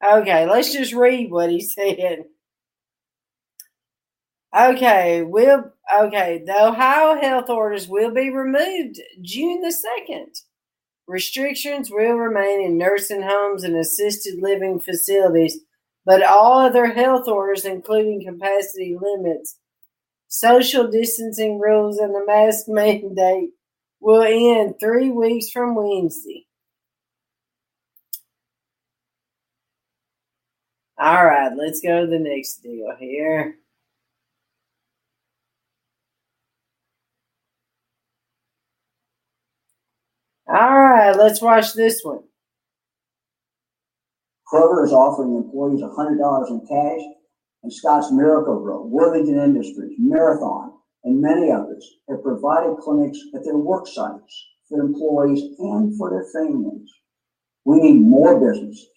Okay, 0.04 0.48
let's 0.50 0.74
just 0.74 0.94
read 0.94 1.32
what 1.32 1.50
he 1.52 1.62
said. 1.62 2.26
Okay, 4.58 5.24
will 5.24 5.72
okay, 5.94 6.44
the 6.46 6.66
Ohio 6.68 7.20
health 7.22 7.50
orders 7.50 7.88
will 7.88 8.12
be 8.14 8.30
removed 8.30 9.00
June 9.22 9.62
the 9.62 9.72
2nd. 9.74 10.44
Restrictions 11.12 11.92
will 11.92 12.14
remain 12.14 12.62
in 12.66 12.78
nursing 12.78 13.22
homes 13.22 13.66
and 13.66 13.76
assisted 13.76 14.42
living 14.42 14.80
facilities, 14.80 15.60
but 16.06 16.24
all 16.24 16.60
other 16.60 16.86
health 16.86 17.28
orders, 17.28 17.66
including 17.66 18.24
capacity 18.24 18.96
limits, 18.98 19.58
social 20.30 20.88
distancing 20.90 21.60
rules, 21.60 21.98
and 21.98 22.16
the 22.16 22.24
mask 22.26 22.64
mandate, 22.70 23.50
will 24.00 24.22
end 24.22 24.76
three 24.80 25.10
weeks 25.10 25.50
from 25.52 25.76
Wednesday. 25.76 26.46
All 30.98 31.26
right, 31.26 31.52
let's 31.58 31.82
go 31.82 32.06
to 32.06 32.08
the 32.08 32.20
next 32.20 32.64
deal 32.64 32.96
here. 32.98 33.56
All 40.54 40.78
right, 40.78 41.16
let's 41.16 41.42
watch 41.42 41.74
this 41.76 42.02
one. 42.04 42.24
Kroger 44.52 44.84
is 44.84 44.92
offering 44.92 45.38
employees 45.38 45.80
$100 45.82 46.50
in 46.50 46.68
cash, 46.68 47.06
and 47.64 47.72
Scott's 47.72 48.12
Miracle-Gro, 48.12 48.88
Worthington 48.88 49.40
Industries, 49.40 49.96
Marathon, 49.98 50.74
and 51.06 51.22
many 51.22 51.50
others 51.52 51.90
have 52.10 52.22
provided 52.22 52.76
clinics 52.80 53.18
at 53.34 53.46
their 53.46 53.56
work 53.56 53.88
sites 53.88 54.48
for 54.68 54.82
employees 54.82 55.42
and 55.60 55.98
for 55.98 56.10
their 56.10 56.26
families. 56.34 56.90
We 57.64 57.80
need 57.80 58.02
more 58.02 58.38
businesses 58.38 58.90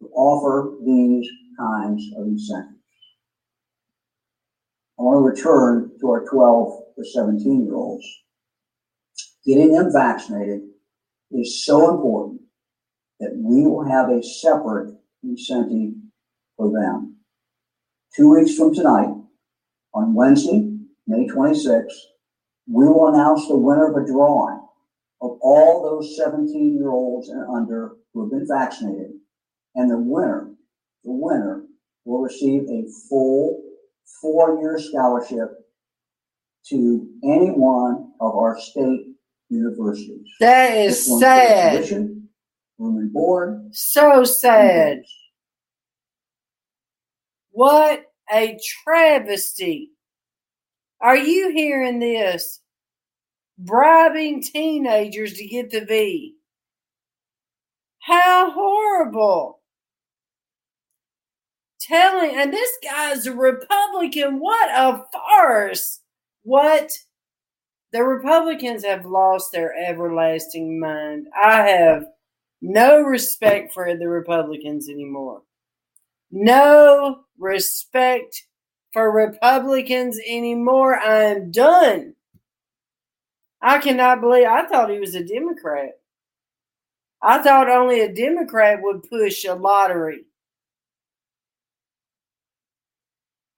to 0.00 0.08
offer 0.14 0.76
these 0.86 1.28
kinds 1.58 2.04
of 2.16 2.28
incentives. 2.28 2.78
I 4.96 5.02
want 5.02 5.16
to 5.16 5.28
return 5.28 5.90
to 6.00 6.10
our 6.10 6.24
12 6.24 6.82
to 6.98 7.04
17 7.04 7.64
year 7.64 7.74
olds. 7.74 8.06
Getting 9.44 9.72
them 9.72 9.92
vaccinated 9.92 10.60
is 11.34 11.64
so 11.64 11.94
important 11.94 12.40
that 13.20 13.34
we 13.36 13.66
will 13.66 13.84
have 13.84 14.10
a 14.10 14.22
separate 14.22 14.94
incentive 15.22 15.94
for 16.56 16.70
them. 16.70 17.16
Two 18.16 18.34
weeks 18.34 18.56
from 18.56 18.74
tonight, 18.74 19.12
on 19.94 20.14
Wednesday, 20.14 20.70
May 21.06 21.26
26th, 21.26 21.92
we 22.66 22.86
will 22.86 23.08
announce 23.08 23.46
the 23.46 23.56
winner 23.56 23.90
of 23.90 24.02
a 24.02 24.06
drawing 24.06 24.60
of 25.20 25.38
all 25.40 25.82
those 25.82 26.16
17 26.16 26.76
year 26.76 26.90
olds 26.90 27.28
and 27.28 27.44
under 27.54 27.92
who 28.12 28.22
have 28.22 28.30
been 28.30 28.46
vaccinated. 28.48 29.12
And 29.74 29.90
the 29.90 29.98
winner, 29.98 30.50
the 31.02 31.12
winner 31.12 31.64
will 32.04 32.22
receive 32.22 32.62
a 32.62 32.84
full 33.08 33.62
four 34.20 34.60
year 34.60 34.78
scholarship 34.78 35.50
to 36.68 37.08
any 37.24 37.50
one 37.50 38.12
of 38.20 38.34
our 38.34 38.58
state 38.58 39.13
universities. 39.54 40.26
That 40.40 40.76
is 40.76 40.98
This 40.98 41.08
one's 41.08 41.22
for 41.22 41.28
sad. 41.28 41.84
and. 42.78 43.68
So 43.72 44.24
sad. 44.24 45.02
What 47.50 48.04
a 48.32 48.58
travesty. 48.84 49.90
Are 51.00 51.16
you 51.16 51.50
hearing 51.50 51.98
this? 52.00 52.60
Bribing 53.58 54.42
teenagers 54.42 55.34
to 55.34 55.46
get 55.46 55.70
the 55.70 55.84
V. 55.84 56.34
How 58.00 58.50
horrible. 58.50 59.60
Telling, 61.80 62.34
and 62.36 62.52
this 62.52 62.70
guy's 62.82 63.26
a 63.26 63.32
Republican. 63.34 64.40
What 64.40 64.70
a 64.70 65.04
farce. 65.12 66.00
What? 66.42 66.90
The 67.94 68.02
Republicans 68.02 68.84
have 68.84 69.06
lost 69.06 69.52
their 69.52 69.72
everlasting 69.72 70.80
mind. 70.80 71.28
I 71.32 71.62
have 71.68 72.06
no 72.60 73.00
respect 73.00 73.72
for 73.72 73.96
the 73.96 74.08
Republicans 74.08 74.88
anymore. 74.88 75.42
No 76.32 77.20
respect 77.38 78.48
for 78.92 79.12
Republicans 79.12 80.18
anymore. 80.26 80.98
I 80.98 81.22
am 81.22 81.52
done. 81.52 82.16
I 83.62 83.78
cannot 83.78 84.20
believe 84.20 84.48
I 84.48 84.66
thought 84.66 84.90
he 84.90 84.98
was 84.98 85.14
a 85.14 85.22
Democrat. 85.22 85.92
I 87.22 87.40
thought 87.44 87.70
only 87.70 88.00
a 88.00 88.12
Democrat 88.12 88.80
would 88.82 89.04
push 89.04 89.44
a 89.44 89.54
lottery. 89.54 90.24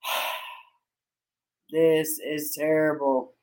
This 1.70 2.20
is 2.20 2.54
terrible. 2.54 3.35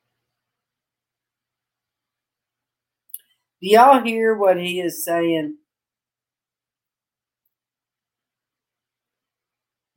Do 3.64 3.70
y'all 3.70 4.02
hear 4.02 4.36
what 4.36 4.58
he 4.58 4.78
is 4.78 5.06
saying? 5.06 5.56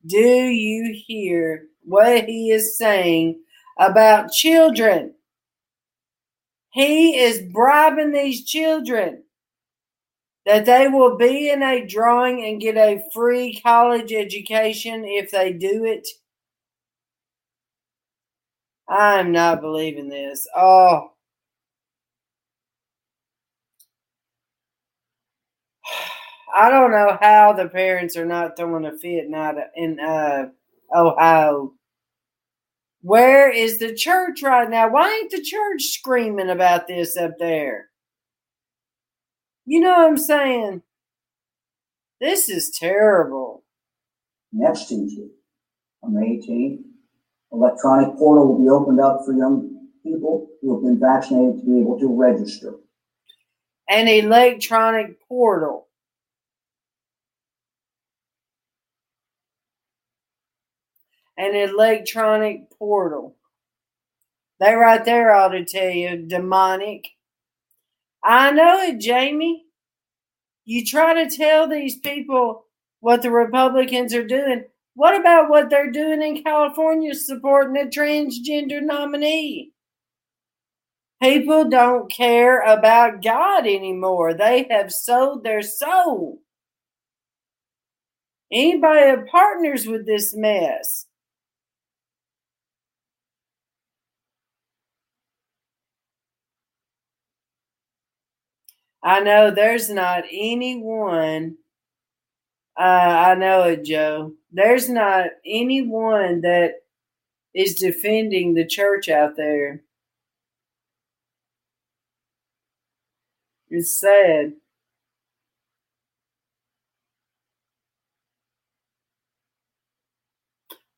Do 0.05 0.17
you 0.17 0.95
hear 1.05 1.65
what 1.83 2.29
he 2.29 2.51
is 2.51 2.77
saying 2.77 3.41
about 3.77 4.31
children? 4.31 5.15
He 6.71 7.19
is 7.19 7.41
bribing 7.51 8.13
these 8.13 8.45
children 8.45 9.23
that 10.45 10.63
they 10.63 10.87
will 10.87 11.17
be 11.17 11.49
in 11.49 11.61
a 11.61 11.85
drawing 11.85 12.45
and 12.45 12.61
get 12.61 12.77
a 12.77 13.03
free 13.13 13.59
college 13.61 14.13
education 14.13 15.03
if 15.03 15.31
they 15.31 15.51
do 15.51 15.83
it. 15.83 16.07
I'm 18.87 19.33
not 19.33 19.59
believing 19.59 20.07
this. 20.07 20.47
Oh. 20.55 21.11
I 26.57 26.71
don't 26.71 26.89
know 26.89 27.19
how 27.21 27.53
the 27.53 27.69
parents 27.69 28.17
are 28.17 28.25
not 28.25 28.57
throwing 28.57 28.85
a 28.85 28.97
fit 28.97 29.29
not 29.29 29.55
in 29.75 29.99
uh, 29.99 30.45
Ohio. 30.95 31.73
Where 33.01 33.51
is 33.51 33.77
the 33.77 33.93
church 33.93 34.41
right 34.41 34.67
now? 34.67 34.89
Why 34.89 35.07
ain't 35.07 35.29
the 35.29 35.41
church 35.43 35.83
screaming 35.83 36.49
about 36.49 36.87
this 36.87 37.15
up 37.15 37.33
there? 37.37 37.89
You 39.65 39.81
know 39.81 39.91
what 39.91 40.07
I'm 40.07 40.17
saying? 40.17 40.81
This 42.19 42.49
is 42.49 42.71
terrible. 42.71 43.63
Next 44.51 44.87
Tuesday, 44.87 45.27
on 46.01 46.15
May 46.15 46.39
18th, 46.39 46.79
electronic 47.51 48.17
portal 48.17 48.47
will 48.47 48.63
be 48.63 48.69
opened 48.69 48.99
up 48.99 49.21
for 49.23 49.33
young 49.33 49.89
people 50.03 50.47
who 50.63 50.73
have 50.73 50.83
been 50.83 50.99
vaccinated 50.99 51.59
to 51.59 51.65
be 51.67 51.79
able 51.81 51.99
to 51.99 52.07
register. 52.07 52.73
An 53.89 54.07
electronic 54.07 55.21
portal. 55.27 55.86
An 61.37 61.55
electronic 61.55 62.69
portal. 62.77 63.35
They 64.59 64.73
right 64.73 65.03
there 65.05 65.35
ought 65.35 65.49
to 65.49 65.65
tell 65.65 65.89
you 65.89 66.17
demonic. 66.17 67.07
I 68.23 68.51
know 68.51 68.79
it, 68.81 68.99
Jamie. 68.99 69.65
You 70.65 70.85
try 70.85 71.13
to 71.23 71.35
tell 71.35 71.67
these 71.67 71.97
people 71.97 72.65
what 72.99 73.21
the 73.21 73.31
Republicans 73.31 74.13
are 74.13 74.27
doing. 74.27 74.65
What 74.95 75.19
about 75.19 75.49
what 75.49 75.69
they're 75.69 75.91
doing 75.91 76.21
in 76.21 76.43
California 76.43 77.13
supporting 77.13 77.77
a 77.81 77.89
transgender 77.89 78.81
nominee? 78.81 79.71
People 81.21 81.67
don't 81.69 82.11
care 82.11 82.61
about 82.61 83.23
God 83.23 83.65
anymore. 83.65 84.35
They 84.35 84.67
have 84.69 84.93
sold 84.93 85.43
their 85.43 85.63
soul. 85.63 86.41
Anybody 88.51 89.01
that 89.01 89.27
partners 89.27 89.87
with 89.87 90.05
this 90.05 90.35
mess. 90.35 91.06
I 99.03 99.21
know 99.21 99.51
there's 99.51 99.89
not 99.89 100.25
anyone. 100.31 101.57
Uh, 102.79 102.83
I 103.31 103.35
know 103.35 103.63
it, 103.63 103.83
Joe. 103.83 104.33
There's 104.51 104.89
not 104.89 105.27
anyone 105.45 106.41
that 106.41 106.75
is 107.55 107.75
defending 107.75 108.53
the 108.53 108.65
church 108.65 109.09
out 109.09 109.35
there. 109.37 109.83
It's 113.69 113.97
sad. 113.97 114.53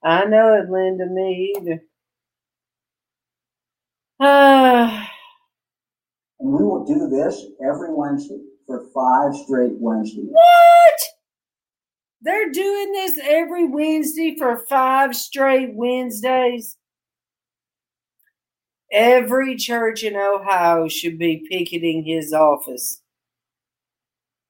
I 0.03 0.25
know 0.25 0.53
it, 0.55 0.69
Linda. 0.69 1.05
Me 1.05 1.53
either. 1.57 1.83
Uh, 4.19 5.05
And 6.39 6.51
we 6.51 6.63
will 6.63 6.85
do 6.85 7.09
this 7.09 7.45
every 7.63 7.93
Wednesday 7.93 8.39
for 8.65 8.85
five 8.93 9.35
straight 9.35 9.73
Wednesdays. 9.75 10.27
what? 10.29 10.99
They're 12.21 12.51
doing 12.51 12.91
this 12.91 13.17
every 13.23 13.67
Wednesday 13.67 14.35
for 14.37 14.65
five 14.67 15.15
straight 15.15 15.73
Wednesdays. 15.73 16.77
Every 18.91 19.55
church 19.55 20.03
in 20.03 20.15
Ohio 20.15 20.87
should 20.87 21.17
be 21.19 21.47
picketing 21.49 22.03
his 22.03 22.33
office. 22.33 23.01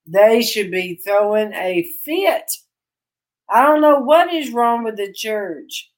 They 0.07 0.41
should 0.41 0.71
be 0.71 0.95
throwing 0.95 1.53
a 1.53 1.91
fit. 2.03 2.49
I 3.49 3.63
don't 3.63 3.81
know 3.81 3.99
what 3.99 4.33
is 4.33 4.51
wrong 4.51 4.83
with 4.83 4.97
the 4.97 5.11
church. 5.13 5.91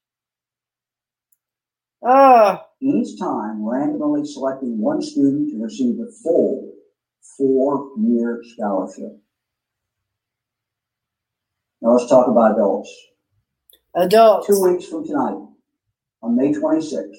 Ah. 2.04 2.64
Oh, 2.64 2.68
Each 2.80 3.18
time 3.18 3.64
randomly 3.64 4.24
selecting 4.24 4.78
one 4.78 5.00
student 5.02 5.50
to 5.50 5.62
receive 5.62 6.00
a 6.00 6.10
full 6.22 6.72
four-year 7.38 8.42
scholarship. 8.44 9.20
Now 11.80 11.92
let's 11.92 12.08
talk 12.08 12.26
about 12.28 12.52
adults. 12.52 12.92
adults. 13.94 14.46
Two 14.46 14.62
weeks 14.62 14.86
from 14.86 15.06
tonight, 15.06 15.38
on 16.22 16.36
May 16.36 16.52
26th, 16.52 17.14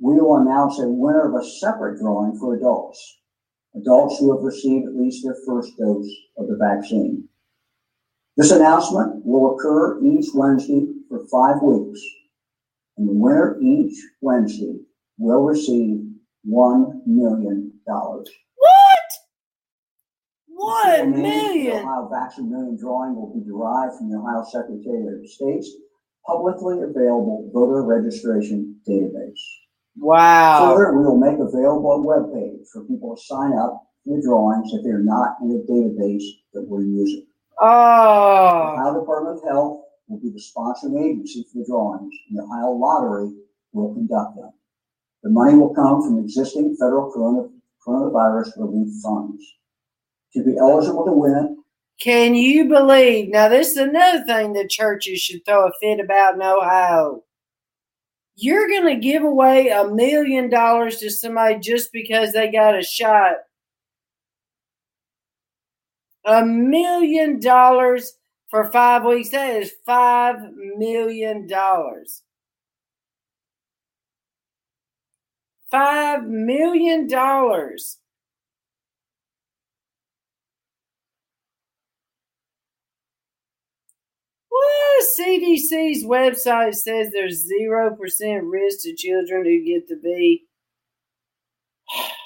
we 0.00 0.14
will 0.14 0.36
announce 0.38 0.78
a 0.78 0.88
winner 0.88 1.28
of 1.28 1.40
a 1.40 1.46
separate 1.46 1.98
drawing 1.98 2.38
for 2.38 2.54
adults. 2.54 3.18
Adults 3.74 4.18
who 4.18 4.34
have 4.34 4.44
received 4.44 4.86
at 4.86 4.96
least 4.96 5.24
their 5.24 5.36
first 5.46 5.76
dose 5.78 6.08
of 6.36 6.48
the 6.48 6.56
vaccine. 6.56 7.28
This 8.36 8.50
announcement 8.52 9.24
will 9.24 9.54
occur 9.56 10.00
each 10.04 10.26
Wednesday 10.34 10.86
for 11.08 11.26
five 11.26 11.60
weeks, 11.62 12.00
and 12.98 13.08
the 13.08 13.12
winner 13.12 13.58
each 13.62 13.96
Wednesday 14.20 14.74
will 15.18 15.42
receive 15.44 16.00
$1 16.48 17.06
million. 17.06 17.72
What? 17.86 18.98
The 20.48 20.54
One 20.54 21.00
of 21.00 21.06
The 21.14 21.22
million. 21.22 21.78
Ohio 21.78 22.08
Vaccine 22.12 22.50
Million 22.50 22.76
drawing 22.78 23.14
will 23.14 23.32
be 23.34 23.46
derived 23.46 23.94
from 23.96 24.10
the 24.10 24.18
Ohio 24.18 24.44
Secretary 24.50 25.06
of 25.06 25.28
State's 25.28 25.70
publicly 26.26 26.82
available 26.82 27.50
voter 27.54 27.82
registration 27.84 28.76
database. 28.86 29.40
Wow. 29.96 30.74
Further, 30.76 30.96
we 30.98 31.04
will 31.04 31.18
make 31.18 31.38
available 31.38 31.92
a 31.92 31.98
webpage 32.04 32.66
for 32.72 32.84
people 32.84 33.16
to 33.16 33.22
sign 33.22 33.52
up 33.56 33.82
for 34.04 34.16
the 34.16 34.22
drawings 34.22 34.70
if 34.74 34.84
they're 34.84 34.98
not 35.02 35.36
in 35.42 35.48
the 35.48 35.64
database 35.70 36.22
that 36.52 36.62
we're 36.68 36.82
using. 36.82 37.26
The 37.58 37.64
Oh, 37.64 38.74
Ohio 38.76 39.00
Department 39.00 39.38
of 39.38 39.48
Health 39.50 39.80
will 40.08 40.18
be 40.18 40.30
the 40.30 40.40
sponsoring 40.40 41.02
agency 41.02 41.44
for 41.52 41.58
the 41.58 41.66
drawings, 41.66 42.14
and 42.28 42.38
the 42.38 42.42
Ohio 42.42 42.72
Lottery 42.72 43.32
will 43.72 43.94
conduct 43.94 44.36
them. 44.36 44.52
The 45.22 45.30
money 45.30 45.56
will 45.56 45.74
come 45.74 46.02
from 46.02 46.18
existing 46.18 46.76
federal 46.76 47.10
corona- 47.12 47.50
coronavirus 47.86 48.58
relief 48.58 48.94
funds. 49.02 49.44
To 50.34 50.44
be 50.44 50.58
eligible 50.58 51.06
to 51.06 51.12
win, 51.12 51.58
can 52.00 52.36
you 52.36 52.68
believe? 52.68 53.30
Now, 53.30 53.48
this 53.48 53.72
is 53.72 53.76
another 53.76 54.24
thing 54.24 54.52
that 54.52 54.70
churches 54.70 55.20
should 55.20 55.44
throw 55.44 55.66
a 55.66 55.72
fit 55.80 55.98
about 55.98 56.34
in 56.34 56.42
Ohio. 56.42 57.24
You're 58.36 58.68
going 58.68 58.86
to 58.86 59.00
give 59.00 59.24
away 59.24 59.68
a 59.68 59.88
million 59.88 60.48
dollars 60.48 60.98
to 60.98 61.10
somebody 61.10 61.58
just 61.58 61.92
because 61.92 62.32
they 62.32 62.52
got 62.52 62.78
a 62.78 62.84
shot. 62.84 63.38
A 66.24 66.44
million 66.44 67.40
dollars 67.40 68.17
for 68.50 68.70
five 68.72 69.04
weeks. 69.04 69.30
That 69.30 69.56
is 69.62 69.72
five 69.86 70.36
million 70.76 71.46
dollars. 71.46 72.22
Five 75.70 76.24
million 76.26 77.08
dollars. 77.08 77.98
Well, 84.50 85.08
CDC's 85.18 86.04
website 86.04 86.74
says 86.76 87.10
there's 87.12 87.46
zero 87.46 87.94
percent 87.96 88.44
risk 88.44 88.80
to 88.82 88.94
children 88.96 89.44
who 89.44 89.64
get 89.64 89.88
the 89.88 90.00
V. 90.02 90.44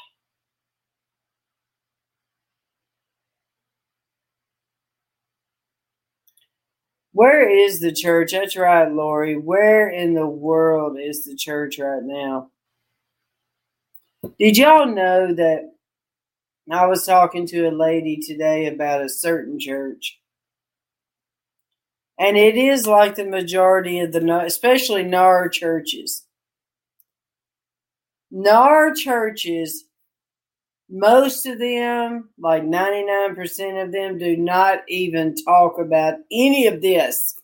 Where 7.12 7.48
is 7.48 7.80
the 7.80 7.92
church? 7.92 8.32
That's 8.32 8.56
right, 8.56 8.90
Lori. 8.90 9.36
Where 9.36 9.88
in 9.88 10.14
the 10.14 10.26
world 10.26 10.98
is 10.98 11.24
the 11.24 11.36
church 11.36 11.78
right 11.78 12.02
now? 12.02 12.50
Did 14.38 14.56
y'all 14.56 14.86
know 14.86 15.34
that 15.34 15.74
I 16.70 16.86
was 16.86 17.04
talking 17.04 17.46
to 17.48 17.68
a 17.68 17.70
lady 17.70 18.16
today 18.16 18.66
about 18.66 19.02
a 19.02 19.08
certain 19.08 19.58
church? 19.58 20.18
And 22.18 22.36
it 22.36 22.56
is 22.56 22.86
like 22.86 23.16
the 23.16 23.24
majority 23.24 24.00
of 24.00 24.12
the, 24.12 24.42
especially 24.44 25.02
NAR 25.02 25.48
churches. 25.48 26.24
NAR 28.30 28.94
churches, 28.94 29.84
most 30.92 31.46
of 31.46 31.58
them, 31.58 32.28
like 32.38 32.64
99% 32.64 33.82
of 33.82 33.92
them, 33.92 34.18
do 34.18 34.36
not 34.36 34.80
even 34.88 35.34
talk 35.34 35.78
about 35.78 36.18
any 36.30 36.66
of 36.66 36.82
this. 36.82 37.34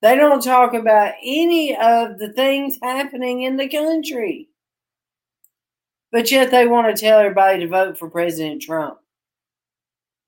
They 0.00 0.14
don't 0.14 0.42
talk 0.42 0.72
about 0.72 1.14
any 1.24 1.76
of 1.76 2.18
the 2.18 2.32
things 2.34 2.78
happening 2.80 3.42
in 3.42 3.56
the 3.56 3.68
country. 3.68 4.48
But 6.12 6.30
yet 6.30 6.52
they 6.52 6.66
want 6.68 6.94
to 6.94 7.00
tell 7.00 7.18
everybody 7.18 7.58
to 7.60 7.66
vote 7.66 7.98
for 7.98 8.08
President 8.08 8.62
Trump. 8.62 8.98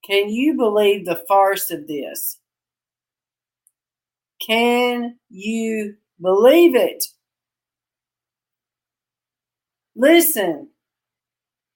Can 0.05 0.29
you 0.29 0.55
believe 0.55 1.07
the 1.07 1.23
farce 1.29 1.71
of 1.71 1.87
this? 1.87 2.41
Can 4.45 5.19
you 5.31 5.95
believe 6.21 6.75
it? 6.75 7.05
Listen, 9.95 10.69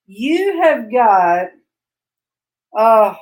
you 0.09 0.63
have 0.63 0.93
got 0.93 1.49
uh 2.77 3.15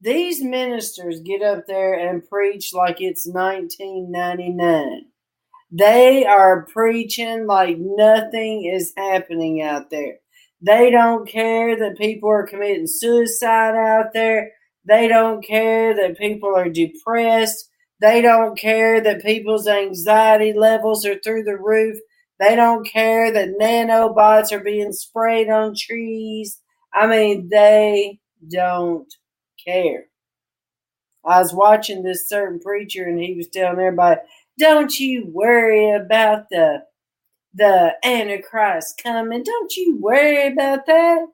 these 0.00 0.42
ministers 0.42 1.20
get 1.20 1.42
up 1.42 1.66
there 1.66 1.94
and 1.94 2.28
preach 2.28 2.74
like 2.74 3.00
it's 3.00 3.26
1999. 3.26 5.06
They 5.70 6.24
are 6.26 6.66
preaching 6.66 7.46
like 7.46 7.78
nothing 7.78 8.64
is 8.64 8.92
happening 8.96 9.62
out 9.62 9.90
there. 9.90 10.18
They 10.62 10.90
don't 10.90 11.28
care 11.28 11.76
that 11.78 11.98
people 11.98 12.30
are 12.30 12.46
committing 12.46 12.86
suicide 12.86 13.74
out 13.76 14.12
there. 14.14 14.52
They 14.86 15.08
don't 15.08 15.44
care 15.44 15.94
that 15.96 16.18
people 16.18 16.54
are 16.54 16.68
depressed. 16.68 17.70
They 18.00 18.22
don't 18.22 18.58
care 18.58 19.00
that 19.00 19.22
people's 19.22 19.66
anxiety 19.66 20.52
levels 20.52 21.06
are 21.06 21.18
through 21.18 21.44
the 21.44 21.58
roof. 21.58 21.98
They 22.40 22.56
don't 22.56 22.86
care 22.86 23.32
that 23.32 23.58
nanobots 23.60 24.52
are 24.52 24.62
being 24.62 24.92
sprayed 24.92 25.48
on 25.48 25.74
trees. 25.78 26.60
I 26.92 27.06
mean, 27.06 27.48
they 27.50 28.20
don't 28.50 29.12
care. 29.64 30.06
I 31.24 31.40
was 31.40 31.54
watching 31.54 32.02
this 32.02 32.28
certain 32.28 32.60
preacher 32.60 33.04
and 33.04 33.18
he 33.20 33.34
was 33.34 33.48
telling 33.48 33.78
everybody, 33.78 34.20
don't 34.58 34.98
you 34.98 35.26
worry 35.32 35.90
about 35.90 36.48
the 36.50 36.84
the 37.54 37.94
Antichrist 38.04 39.00
coming. 39.02 39.42
Don't 39.42 39.76
you 39.76 39.98
worry 40.00 40.48
about 40.48 40.86
that. 40.86 41.26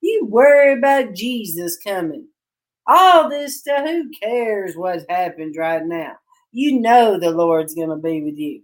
You 0.00 0.26
worry 0.28 0.74
about 0.74 1.14
Jesus 1.14 1.78
coming. 1.84 2.28
All 2.86 3.28
this 3.28 3.60
stuff, 3.60 3.86
who 3.86 4.10
cares 4.22 4.76
what 4.76 5.06
happens 5.08 5.56
right 5.56 5.84
now? 5.84 6.14
You 6.52 6.80
know 6.80 7.18
the 7.18 7.30
Lord's 7.30 7.74
going 7.74 7.90
to 7.90 7.96
be 7.96 8.22
with 8.22 8.38
you. 8.38 8.62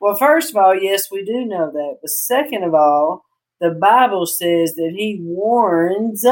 Well, 0.00 0.16
first 0.16 0.50
of 0.50 0.56
all, 0.56 0.74
yes, 0.74 1.10
we 1.10 1.24
do 1.24 1.44
know 1.44 1.70
that. 1.70 1.98
But 2.00 2.10
second 2.10 2.64
of 2.64 2.74
all, 2.74 3.24
the 3.60 3.70
Bible 3.70 4.26
says 4.26 4.74
that 4.74 4.94
He 4.96 5.18
warns 5.20 6.24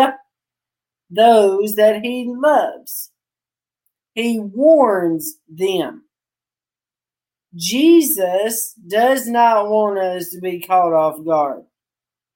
those 1.10 1.74
that 1.76 2.00
He 2.02 2.26
loves, 2.28 3.10
He 4.14 4.38
warns 4.38 5.36
them. 5.48 6.04
Jesus 7.54 8.74
does 8.86 9.26
not 9.26 9.68
want 9.68 9.98
us 9.98 10.30
to 10.30 10.40
be 10.40 10.60
caught 10.60 10.92
off 10.92 11.24
guard. 11.24 11.64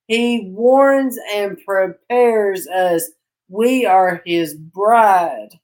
He 0.07 0.51
warns 0.53 1.17
and 1.33 1.57
prepares 1.65 2.67
us. 2.67 3.09
We 3.47 3.85
are 3.85 4.21
his 4.25 4.55
bride. 4.55 5.59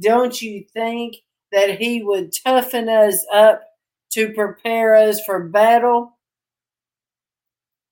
Don't 0.00 0.40
you 0.40 0.64
think 0.72 1.16
that 1.52 1.78
he 1.78 2.02
would 2.02 2.32
toughen 2.44 2.88
us 2.88 3.24
up 3.32 3.62
to 4.14 4.32
prepare 4.32 4.94
us 4.94 5.22
for 5.24 5.48
battle? 5.48 6.18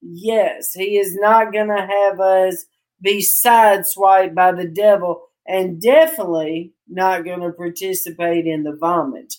Yes, 0.01 0.73
he 0.73 0.99
is 0.99 1.15
not 1.15 1.53
going 1.53 1.69
to 1.69 1.87
have 1.87 2.21
us 2.21 2.65
be 3.01 3.19
sideswiped 3.19 4.35
by 4.35 4.53
the 4.53 4.67
devil 4.67 5.23
and 5.47 5.81
definitely 5.81 6.73
not 6.89 7.25
going 7.25 7.41
to 7.41 7.51
participate 7.51 8.47
in 8.47 8.63
the 8.63 8.77
vomit. 8.77 9.35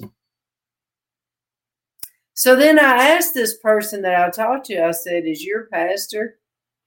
So 2.34 2.56
then 2.56 2.80
I 2.80 3.10
asked 3.10 3.34
this 3.34 3.58
person 3.58 4.02
that 4.02 4.22
I 4.22 4.30
talked 4.30 4.66
to, 4.68 4.84
I 4.84 4.92
said, 4.92 5.26
Is 5.26 5.44
your 5.44 5.68
pastor? 5.68 6.38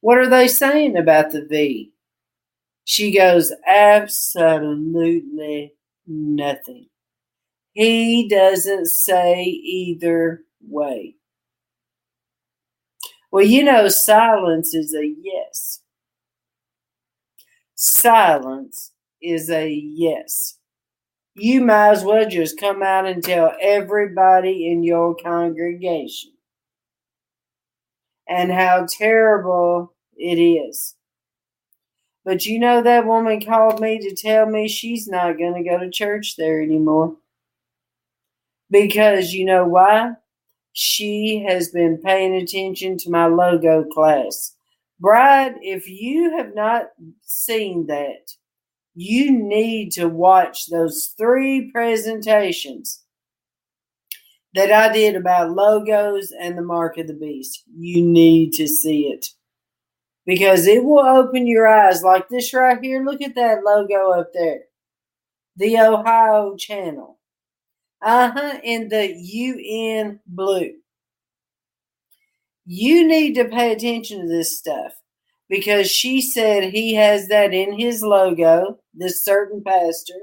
What 0.00 0.18
are 0.18 0.28
they 0.28 0.48
saying 0.48 0.96
about 0.96 1.30
the 1.30 1.46
V? 1.46 1.92
She 2.84 3.16
goes, 3.16 3.52
Absolutely 3.66 5.74
nothing. 6.06 6.88
He 7.76 8.26
doesn't 8.26 8.86
say 8.86 9.42
either 9.44 10.44
way. 10.66 11.16
Well, 13.30 13.44
you 13.44 13.62
know, 13.64 13.88
silence 13.88 14.72
is 14.72 14.94
a 14.94 15.06
yes. 15.20 15.82
Silence 17.74 18.92
is 19.20 19.50
a 19.50 19.68
yes. 19.68 20.56
You 21.34 21.60
might 21.60 21.90
as 21.90 22.02
well 22.02 22.26
just 22.26 22.58
come 22.58 22.82
out 22.82 23.04
and 23.04 23.22
tell 23.22 23.52
everybody 23.60 24.68
in 24.72 24.82
your 24.82 25.14
congregation 25.14 26.32
and 28.26 28.50
how 28.50 28.86
terrible 28.88 29.92
it 30.16 30.36
is. 30.40 30.94
But 32.24 32.46
you 32.46 32.58
know, 32.58 32.82
that 32.82 33.06
woman 33.06 33.44
called 33.44 33.80
me 33.80 33.98
to 33.98 34.14
tell 34.14 34.46
me 34.46 34.66
she's 34.66 35.06
not 35.06 35.36
going 35.36 35.62
to 35.62 35.68
go 35.68 35.78
to 35.78 35.90
church 35.90 36.36
there 36.36 36.62
anymore. 36.62 37.16
Because 38.70 39.32
you 39.32 39.44
know 39.44 39.64
why? 39.64 40.12
She 40.72 41.44
has 41.48 41.70
been 41.70 41.98
paying 41.98 42.34
attention 42.34 42.98
to 42.98 43.10
my 43.10 43.26
logo 43.26 43.84
class. 43.84 44.54
Bride, 44.98 45.54
if 45.62 45.88
you 45.88 46.36
have 46.36 46.54
not 46.54 46.86
seen 47.22 47.86
that, 47.86 48.30
you 48.94 49.30
need 49.30 49.92
to 49.92 50.08
watch 50.08 50.66
those 50.66 51.14
three 51.18 51.70
presentations 51.70 53.02
that 54.54 54.72
I 54.72 54.90
did 54.90 55.16
about 55.16 55.50
logos 55.50 56.32
and 56.40 56.56
the 56.56 56.62
mark 56.62 56.96
of 56.96 57.06
the 57.06 57.14
beast. 57.14 57.62
You 57.74 58.02
need 58.02 58.52
to 58.54 58.66
see 58.66 59.08
it 59.08 59.26
because 60.24 60.66
it 60.66 60.82
will 60.82 61.04
open 61.04 61.46
your 61.46 61.68
eyes 61.68 62.02
like 62.02 62.28
this 62.28 62.54
right 62.54 62.78
here. 62.82 63.04
Look 63.04 63.20
at 63.20 63.34
that 63.34 63.64
logo 63.64 64.12
up 64.12 64.32
there. 64.32 64.60
The 65.56 65.78
Ohio 65.78 66.56
channel. 66.56 67.15
Uh 68.02 68.30
huh. 68.32 68.60
In 68.62 68.88
the 68.88 69.12
UN 69.14 70.20
blue. 70.26 70.72
You 72.66 73.06
need 73.06 73.34
to 73.36 73.44
pay 73.46 73.72
attention 73.72 74.20
to 74.22 74.28
this 74.28 74.58
stuff 74.58 74.92
because 75.48 75.90
she 75.90 76.20
said 76.20 76.64
he 76.64 76.94
has 76.94 77.28
that 77.28 77.54
in 77.54 77.78
his 77.78 78.02
logo, 78.02 78.80
this 78.92 79.24
certain 79.24 79.62
pastor. 79.64 80.14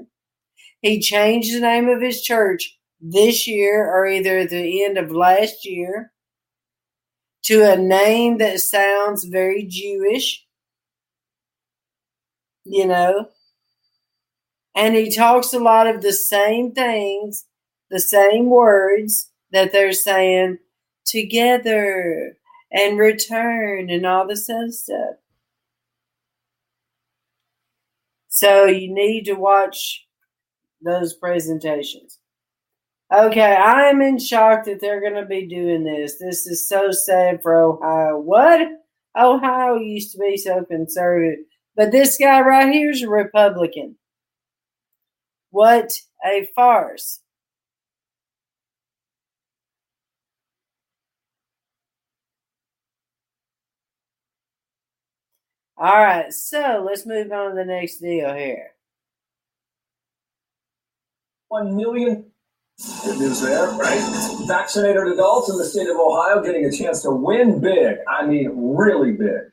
He 0.82 1.00
changed 1.00 1.54
the 1.54 1.60
name 1.60 1.88
of 1.88 2.02
his 2.02 2.22
church 2.22 2.78
this 3.00 3.46
year 3.46 3.86
or 3.88 4.06
either 4.06 4.38
at 4.38 4.50
the 4.50 4.84
end 4.84 4.98
of 4.98 5.10
last 5.10 5.64
year 5.64 6.12
to 7.44 7.62
a 7.62 7.76
name 7.76 8.38
that 8.38 8.60
sounds 8.60 9.24
very 9.24 9.64
Jewish, 9.64 10.44
you 12.64 12.86
know. 12.86 13.28
And 14.76 14.94
he 14.94 15.10
talks 15.10 15.52
a 15.52 15.58
lot 15.58 15.86
of 15.86 16.02
the 16.02 16.12
same 16.12 16.72
things, 16.72 17.46
the 17.90 18.00
same 18.00 18.50
words 18.50 19.30
that 19.52 19.72
they're 19.72 19.92
saying 19.92 20.58
together 21.04 22.36
and 22.72 22.98
return 22.98 23.90
and 23.90 24.04
all 24.04 24.26
this 24.26 24.48
other 24.50 24.70
stuff. 24.70 25.16
So 28.28 28.64
you 28.64 28.92
need 28.92 29.24
to 29.26 29.34
watch 29.34 30.06
those 30.82 31.14
presentations. 31.14 32.18
Okay, 33.12 33.54
I 33.54 33.88
am 33.90 34.00
in 34.02 34.18
shock 34.18 34.64
that 34.64 34.80
they're 34.80 35.00
going 35.00 35.14
to 35.14 35.26
be 35.26 35.46
doing 35.46 35.84
this. 35.84 36.18
This 36.18 36.46
is 36.46 36.68
so 36.68 36.90
sad 36.90 37.42
for 37.42 37.54
Ohio. 37.54 38.18
What? 38.18 38.66
Ohio 39.16 39.76
used 39.76 40.12
to 40.12 40.18
be 40.18 40.36
so 40.36 40.64
conservative, 40.64 41.44
but 41.76 41.92
this 41.92 42.16
guy 42.18 42.40
right 42.40 42.72
here 42.72 42.90
is 42.90 43.02
a 43.02 43.08
Republican. 43.08 43.96
What 45.50 45.92
a 46.26 46.48
farce. 46.56 47.20
All 55.76 55.92
right, 55.92 56.32
so 56.32 56.84
let's 56.86 57.04
move 57.04 57.32
on 57.32 57.50
to 57.50 57.56
the 57.56 57.64
next 57.64 57.98
deal 57.98 58.32
here. 58.32 58.70
One 61.48 61.76
million. 61.76 62.26
Good 63.04 63.18
news 63.18 63.40
there, 63.40 63.66
right? 63.70 64.44
Vaccinated 64.46 65.06
adults 65.06 65.50
in 65.50 65.58
the 65.58 65.64
state 65.64 65.88
of 65.88 65.96
Ohio 65.96 66.42
getting 66.42 66.64
a 66.64 66.72
chance 66.72 67.02
to 67.02 67.10
win 67.10 67.60
big. 67.60 67.96
I 68.08 68.24
mean, 68.26 68.52
really 68.76 69.12
big. 69.12 69.50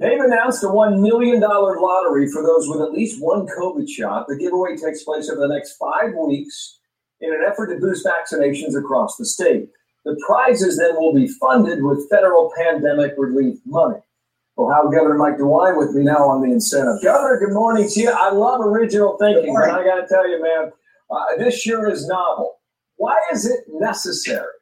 They've 0.00 0.20
announced 0.20 0.64
a 0.64 0.66
$1 0.66 1.00
million 1.00 1.40
lottery 1.40 2.28
for 2.32 2.42
those 2.42 2.68
with 2.68 2.80
at 2.80 2.92
least 2.92 3.22
one 3.22 3.46
COVID 3.46 3.88
shot. 3.88 4.26
The 4.26 4.36
giveaway 4.36 4.76
takes 4.76 5.04
place 5.04 5.30
over 5.30 5.40
the 5.40 5.54
next 5.54 5.76
five 5.76 6.12
weeks 6.14 6.80
in 7.20 7.32
an 7.32 7.40
effort 7.48 7.68
to 7.68 7.80
boost 7.80 8.04
vaccinations 8.04 8.76
across 8.76 9.16
the 9.16 9.24
state. 9.24 9.68
The 10.04 10.20
prizes 10.26 10.76
then 10.76 10.96
will 10.96 11.14
be 11.14 11.28
funded 11.28 11.84
with 11.84 12.10
federal 12.10 12.52
pandemic 12.56 13.14
relief 13.16 13.58
money. 13.64 14.00
Ohio 14.58 14.90
Governor 14.90 15.16
Mike 15.16 15.38
DeWine 15.38 15.78
with 15.78 15.94
me 15.94 16.04
now 16.04 16.28
on 16.28 16.42
the 16.42 16.52
incentive. 16.52 17.02
Governor, 17.02 17.38
good 17.38 17.54
morning 17.54 17.88
to 17.88 18.00
you. 18.00 18.10
I 18.10 18.30
love 18.30 18.60
original 18.60 19.16
thinking, 19.18 19.54
but 19.54 19.70
I 19.70 19.82
got 19.82 19.96
to 19.96 20.06
tell 20.06 20.28
you, 20.28 20.42
man, 20.42 20.70
uh, 21.10 21.36
this 21.38 21.60
sure 21.60 21.90
is 21.90 22.06
novel. 22.06 22.56
Why 22.96 23.16
is 23.32 23.46
it 23.46 23.60
necessary? 23.68 24.52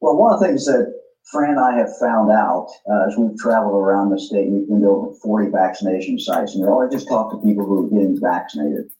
Well, 0.00 0.16
one 0.16 0.32
of 0.32 0.40
the 0.40 0.46
things 0.46 0.64
that 0.66 0.92
Fran 1.30 1.50
and 1.50 1.60
I 1.60 1.76
have 1.76 1.90
found 2.00 2.30
out 2.30 2.68
uh, 2.90 3.06
as 3.06 3.16
we've 3.18 3.38
traveled 3.38 3.74
around 3.74 4.10
the 4.10 4.18
state, 4.18 4.50
we've 4.50 4.66
been 4.66 4.80
to 4.80 4.88
over 4.88 5.14
40 5.22 5.50
vaccination 5.50 6.18
sites, 6.18 6.54
and 6.54 6.64
we 6.64 6.68
always 6.68 6.92
just 6.92 7.08
talk 7.08 7.30
to 7.30 7.46
people 7.46 7.66
who 7.66 7.86
are 7.86 7.90
getting 7.90 8.18
vaccinated. 8.20 8.90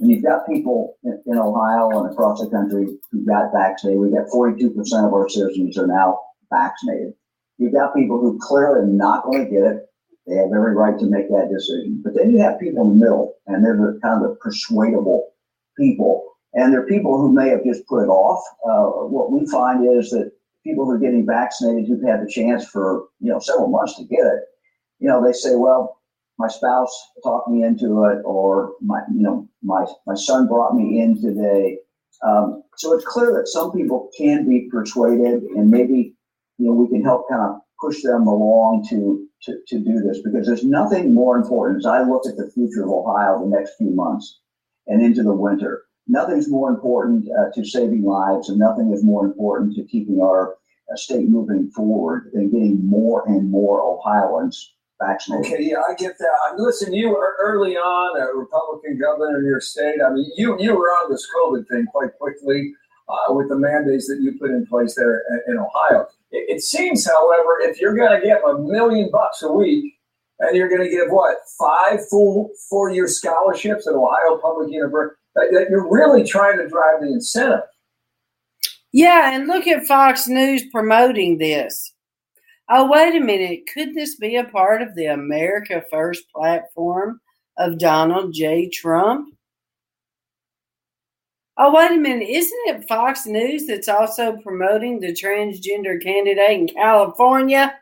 And 0.00 0.10
you've 0.10 0.24
got 0.24 0.46
people 0.48 0.96
in, 1.04 1.22
in 1.26 1.38
Ohio 1.38 1.90
and 2.00 2.10
across 2.10 2.40
the 2.40 2.48
country 2.48 2.86
who 3.12 3.26
got 3.26 3.52
vaccinated. 3.52 4.00
We've 4.00 4.14
got 4.14 4.28
42% 4.28 4.74
of 5.06 5.12
our 5.12 5.28
citizens 5.28 5.76
are 5.76 5.86
now 5.86 6.18
vaccinated. 6.50 7.14
You've 7.58 7.72
got 7.72 7.94
people 7.94 8.18
who 8.18 8.38
clearly 8.40 8.80
are 8.80 8.86
not 8.86 9.24
going 9.24 9.44
to 9.44 9.50
get 9.50 9.62
it. 9.62 9.84
They 10.26 10.36
have 10.36 10.52
every 10.54 10.74
right 10.74 10.98
to 10.98 11.06
make 11.06 11.28
that 11.30 11.50
decision. 11.50 12.00
But 12.04 12.14
then 12.14 12.30
you 12.30 12.38
have 12.38 12.60
people 12.60 12.82
in 12.84 12.98
the 12.98 13.04
middle, 13.04 13.34
and 13.46 13.64
they're 13.64 13.76
the 13.76 13.98
kind 14.02 14.22
of 14.22 14.30
the 14.30 14.36
persuadable 14.36 15.32
people. 15.76 16.24
And 16.54 16.72
they're 16.72 16.86
people 16.86 17.18
who 17.18 17.32
may 17.32 17.48
have 17.48 17.64
just 17.64 17.86
put 17.86 18.02
it 18.02 18.08
off. 18.08 18.42
Uh, 18.64 19.06
what 19.06 19.30
we 19.32 19.46
find 19.46 19.84
is 19.84 20.10
that 20.10 20.32
people 20.64 20.84
who 20.84 20.92
are 20.92 20.98
getting 20.98 21.26
vaccinated 21.26 21.88
who've 21.88 22.02
had 22.02 22.22
the 22.22 22.30
chance 22.30 22.66
for 22.66 23.06
you 23.20 23.30
know 23.30 23.38
several 23.38 23.68
months 23.68 23.96
to 23.96 24.04
get 24.04 24.24
it, 24.24 24.44
you 24.98 25.08
know, 25.08 25.24
they 25.24 25.32
say, 25.32 25.54
well, 25.54 26.00
my 26.38 26.48
spouse 26.48 26.92
talked 27.22 27.48
me 27.48 27.64
into 27.64 28.04
it, 28.04 28.22
or 28.24 28.72
my 28.80 29.00
you 29.12 29.22
know 29.22 29.48
my 29.62 29.84
my 30.06 30.14
son 30.14 30.46
brought 30.46 30.74
me 30.74 31.00
in 31.00 31.20
today. 31.20 31.78
Um, 32.22 32.62
so 32.76 32.92
it's 32.92 33.04
clear 33.04 33.32
that 33.34 33.48
some 33.48 33.72
people 33.72 34.10
can 34.16 34.48
be 34.48 34.68
persuaded, 34.70 35.42
and 35.42 35.70
maybe 35.70 36.14
you 36.58 36.66
know, 36.66 36.72
we 36.72 36.88
can 36.88 37.02
help 37.02 37.28
kind 37.28 37.42
of 37.42 37.60
push 37.80 38.02
them 38.02 38.26
along 38.26 38.86
to, 38.90 39.26
to, 39.42 39.58
to 39.68 39.78
do 39.78 40.00
this 40.00 40.20
because 40.22 40.46
there's 40.46 40.64
nothing 40.64 41.14
more 41.14 41.36
important 41.36 41.78
as 41.78 41.86
I 41.86 42.02
look 42.02 42.26
at 42.26 42.36
the 42.36 42.50
future 42.50 42.82
of 42.82 42.90
Ohio 42.90 43.40
the 43.40 43.56
next 43.56 43.76
few 43.78 43.90
months 43.90 44.40
and 44.86 45.02
into 45.02 45.22
the 45.22 45.32
winter. 45.32 45.84
Nothing's 46.08 46.50
more 46.50 46.70
important 46.70 47.28
uh, 47.30 47.50
to 47.54 47.64
saving 47.64 48.02
lives 48.02 48.48
and 48.48 48.58
nothing 48.58 48.92
is 48.92 49.04
more 49.04 49.24
important 49.24 49.76
to 49.76 49.84
keeping 49.84 50.20
our 50.20 50.56
uh, 50.90 50.96
state 50.96 51.28
moving 51.28 51.70
forward 51.70 52.30
than 52.32 52.50
getting 52.50 52.84
more 52.84 53.26
and 53.28 53.50
more 53.50 53.82
Ohioans 53.82 54.74
vaccinated. 55.00 55.52
Okay, 55.52 55.62
yeah, 55.64 55.82
I 55.88 55.94
get 55.94 56.18
that. 56.18 56.54
Listen, 56.56 56.92
you 56.92 57.10
were 57.10 57.36
early 57.40 57.76
on 57.76 58.20
a 58.20 58.36
Republican 58.36 58.98
governor 58.98 59.38
in 59.38 59.44
your 59.44 59.60
state. 59.60 59.96
I 60.04 60.10
mean, 60.10 60.30
you 60.36 60.56
you 60.58 60.74
were 60.74 60.88
on 60.88 61.10
this 61.10 61.26
COVID 61.36 61.68
thing 61.68 61.86
quite 61.86 62.16
quickly 62.18 62.72
uh, 63.08 63.32
with 63.34 63.48
the 63.48 63.56
mandates 63.56 64.08
that 64.08 64.20
you 64.20 64.38
put 64.38 64.50
in 64.50 64.66
place 64.66 64.94
there 64.96 65.22
in, 65.46 65.52
in 65.52 65.58
Ohio. 65.58 66.08
It, 66.30 66.62
seems, 66.62 67.06
however, 67.06 67.58
if 67.60 67.80
you're 67.80 67.96
going 67.96 68.20
to 68.20 68.26
give 68.26 68.38
a 68.44 68.58
million 68.58 69.10
bucks 69.10 69.42
a 69.42 69.50
week 69.50 69.94
and 70.40 70.56
you're 70.56 70.68
going 70.68 70.82
to 70.82 70.90
give 70.90 71.08
what 71.08 71.36
five 71.58 72.06
full 72.08 72.50
four-year 72.68 73.08
scholarships 73.08 73.86
at 73.86 73.94
Ohio 73.94 74.38
Public 74.38 74.70
University, 74.70 75.16
that 75.34 75.66
you're 75.70 75.90
really 75.90 76.24
trying 76.24 76.58
to 76.58 76.68
drive 76.68 77.00
the 77.00 77.06
incentive. 77.06 77.60
Yeah, 78.92 79.34
and 79.34 79.46
look 79.46 79.66
at 79.66 79.86
Fox 79.86 80.28
News 80.28 80.64
promoting 80.72 81.38
this. 81.38 81.92
Oh, 82.70 82.90
wait 82.90 83.16
a 83.16 83.20
minute. 83.20 83.60
Could 83.72 83.94
this 83.94 84.16
be 84.16 84.36
a 84.36 84.44
part 84.44 84.82
of 84.82 84.94
the 84.94 85.06
America 85.06 85.82
First 85.90 86.24
platform 86.34 87.20
of 87.56 87.78
Donald 87.78 88.34
J. 88.34 88.68
Trump? 88.68 89.34
Oh, 91.60 91.74
wait 91.74 91.90
a 91.90 91.96
minute. 91.96 92.28
Isn't 92.28 92.60
it 92.66 92.86
Fox 92.88 93.26
News 93.26 93.66
that's 93.66 93.88
also 93.88 94.36
promoting 94.36 95.00
the 95.00 95.12
transgender 95.12 96.00
candidate 96.00 96.50
in 96.50 96.68
California? 96.68 97.74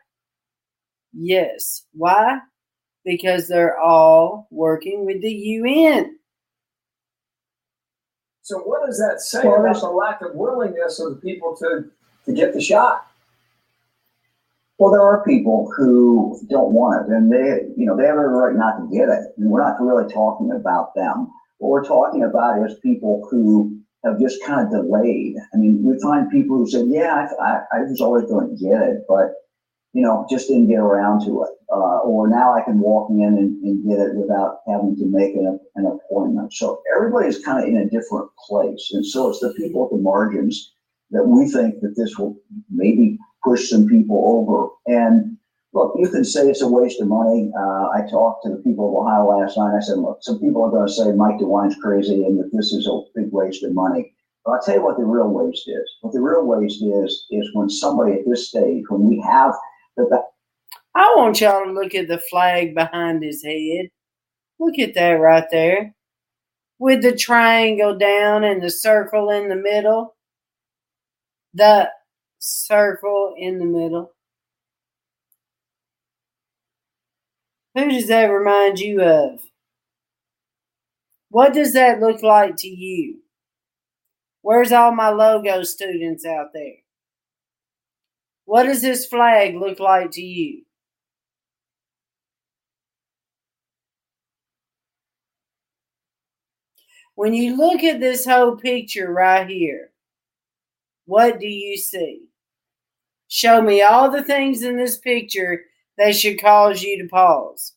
Yes. 1.13 1.83
Why? 1.93 2.39
Because 3.05 3.47
they're 3.47 3.79
all 3.79 4.47
working 4.49 5.05
with 5.05 5.21
the 5.21 5.31
UN. 5.31 6.17
So 8.41 8.59
what 8.59 8.85
does 8.85 8.97
that 8.97 9.19
say 9.21 9.41
Well, 9.43 9.55
about 9.55 9.63
there's- 9.63 9.81
the 9.81 9.89
lack 9.89 10.21
of 10.21 10.33
willingness 10.35 10.99
of 10.99 11.11
the 11.15 11.21
people 11.21 11.55
to, 11.57 11.91
to 12.25 12.33
get 12.33 12.53
the 12.53 12.61
shot? 12.61 13.05
Well, 14.79 14.91
there 14.91 15.01
are 15.01 15.23
people 15.23 15.71
who 15.75 16.39
don't 16.49 16.71
want 16.71 17.07
it, 17.09 17.11
and 17.13 17.31
they, 17.31 17.67
you 17.75 17.85
know, 17.85 17.97
they 17.97 18.05
have 18.05 18.15
every 18.17 18.27
right 18.29 18.55
not 18.55 18.77
to 18.77 18.87
get 18.95 19.09
it. 19.09 19.33
And 19.37 19.49
we're 19.49 19.61
not 19.63 19.81
really 19.81 20.11
talking 20.11 20.51
about 20.51 20.93
them. 20.95 21.31
What 21.59 21.69
we're 21.69 21.87
talking 21.87 22.23
about 22.23 22.63
is 22.65 22.79
people 22.79 23.27
who 23.29 23.79
have 24.03 24.19
just 24.19 24.43
kind 24.43 24.65
of 24.65 24.71
delayed. 24.71 25.35
I 25.53 25.57
mean, 25.57 25.83
we 25.83 25.99
find 25.99 26.29
people 26.29 26.57
who 26.57 26.69
said, 26.69 26.85
"Yeah, 26.87 27.27
I, 27.39 27.43
I, 27.43 27.59
I 27.73 27.81
was 27.83 28.01
always 28.01 28.25
going 28.25 28.49
to 28.49 28.63
get 28.63 28.81
it, 28.81 29.05
but 29.07 29.33
you 29.93 30.01
know, 30.03 30.27
just 30.29 30.47
didn't 30.47 30.67
get 30.67 30.79
around 30.79 31.25
to 31.25 31.43
it." 31.43 31.49
Uh, 31.71 31.99
or 31.99 32.27
now 32.27 32.53
I 32.53 32.61
can 32.61 32.79
walk 32.79 33.09
in 33.09 33.21
and, 33.21 33.63
and 33.63 33.87
get 33.87 33.99
it 33.99 34.15
without 34.15 34.59
having 34.67 34.95
to 34.97 35.05
make 35.05 35.35
an, 35.35 35.59
an 35.75 35.85
appointment. 35.85 36.53
So 36.53 36.81
everybody's 36.95 37.43
kind 37.43 37.61
of 37.61 37.69
in 37.69 37.77
a 37.77 37.89
different 37.89 38.29
place, 38.47 38.91
and 38.93 39.05
so 39.05 39.29
it's 39.29 39.39
the 39.39 39.53
people 39.53 39.85
at 39.85 39.91
the 39.91 40.01
margins 40.01 40.73
that 41.11 41.23
we 41.23 41.49
think 41.49 41.81
that 41.81 41.95
this 41.95 42.17
will 42.17 42.37
maybe 42.69 43.17
push 43.43 43.69
some 43.69 43.87
people 43.87 44.23
over. 44.25 44.69
And 44.85 45.36
look, 45.77 45.93
you 45.95 46.09
can 46.09 46.25
say 46.25 46.49
it's 46.49 46.63
a 46.63 46.67
waste 46.67 46.99
of 46.99 47.07
money. 47.07 47.51
Uh, 47.55 47.89
I 47.89 48.01
talked 48.09 48.43
to 48.43 48.49
the 48.49 48.57
people 48.57 48.89
of 48.89 49.05
Ohio 49.05 49.39
last 49.39 49.57
night. 49.57 49.77
I 49.77 49.79
said, 49.79 49.99
look, 49.99 50.17
some 50.21 50.39
people 50.39 50.63
are 50.63 50.71
going 50.71 50.87
to 50.87 50.91
say 50.91 51.11
Mike 51.11 51.37
DeWine's 51.37 51.75
crazy 51.75 52.23
and 52.25 52.39
that 52.39 52.49
this 52.51 52.73
is 52.73 52.87
a 52.87 53.01
big 53.13 53.31
waste 53.31 53.63
of 53.63 53.73
money. 53.73 54.13
But 54.43 54.53
I'll 54.53 54.61
tell 54.61 54.75
you 54.75 54.83
what 54.83 54.97
the 54.97 55.03
real 55.03 55.29
waste 55.29 55.67
is. 55.67 55.87
What 56.01 56.13
the 56.13 56.21
real 56.21 56.45
waste 56.45 56.81
is, 56.81 57.25
is 57.29 57.49
when 57.53 57.69
somebody 57.69 58.13
at 58.13 58.25
this 58.25 58.49
stage, 58.49 58.85
when 58.89 59.07
we 59.07 59.21
have 59.21 59.53
the, 59.97 60.23
I 60.95 61.13
want 61.15 61.39
y'all 61.39 61.63
to 61.63 61.71
look 61.71 61.93
at 61.93 62.07
the 62.07 62.19
flag 62.29 62.73
behind 62.73 63.23
his 63.23 63.43
head. 63.43 63.89
Look 64.59 64.79
at 64.79 64.95
that 64.95 65.11
right 65.11 65.45
there. 65.51 65.93
With 66.79 67.03
the 67.03 67.15
triangle 67.15 67.95
down 67.95 68.43
and 68.43 68.63
the 68.63 68.71
circle 68.71 69.29
in 69.29 69.49
the 69.49 69.55
middle. 69.55 70.15
The 71.53 71.91
circle 72.39 73.35
in 73.37 73.59
the 73.59 73.65
middle. 73.65 74.13
Who 77.77 77.91
does 77.91 78.07
that 78.07 78.25
remind 78.25 78.79
you 78.79 79.03
of? 79.03 79.39
What 81.29 81.53
does 81.53 81.73
that 81.73 81.99
look 81.99 82.23
like 82.23 82.55
to 82.57 82.67
you? 82.67 83.19
Where's 84.41 84.71
all 84.71 84.91
my 84.95 85.09
logo 85.09 85.61
students 85.61 86.25
out 86.25 86.47
there? 86.55 86.77
What 88.45 88.63
does 88.63 88.81
this 88.81 89.05
flag 89.05 89.53
look 89.53 89.79
like 89.79 90.09
to 90.11 90.23
you? 90.23 90.63
When 97.13 97.35
you 97.35 97.55
look 97.57 97.83
at 97.83 97.99
this 97.99 98.25
whole 98.25 98.55
picture 98.55 99.13
right 99.13 99.47
here, 99.47 99.91
what 101.05 101.39
do 101.39 101.47
you 101.47 101.77
see? 101.77 102.23
Show 103.27 103.61
me 103.61 103.83
all 103.83 104.09
the 104.09 104.23
things 104.23 104.63
in 104.63 104.77
this 104.77 104.97
picture 104.97 105.61
that 105.97 106.15
should 106.15 106.41
cause 106.41 106.81
you 106.81 107.01
to 107.01 107.07
pause. 107.09 107.73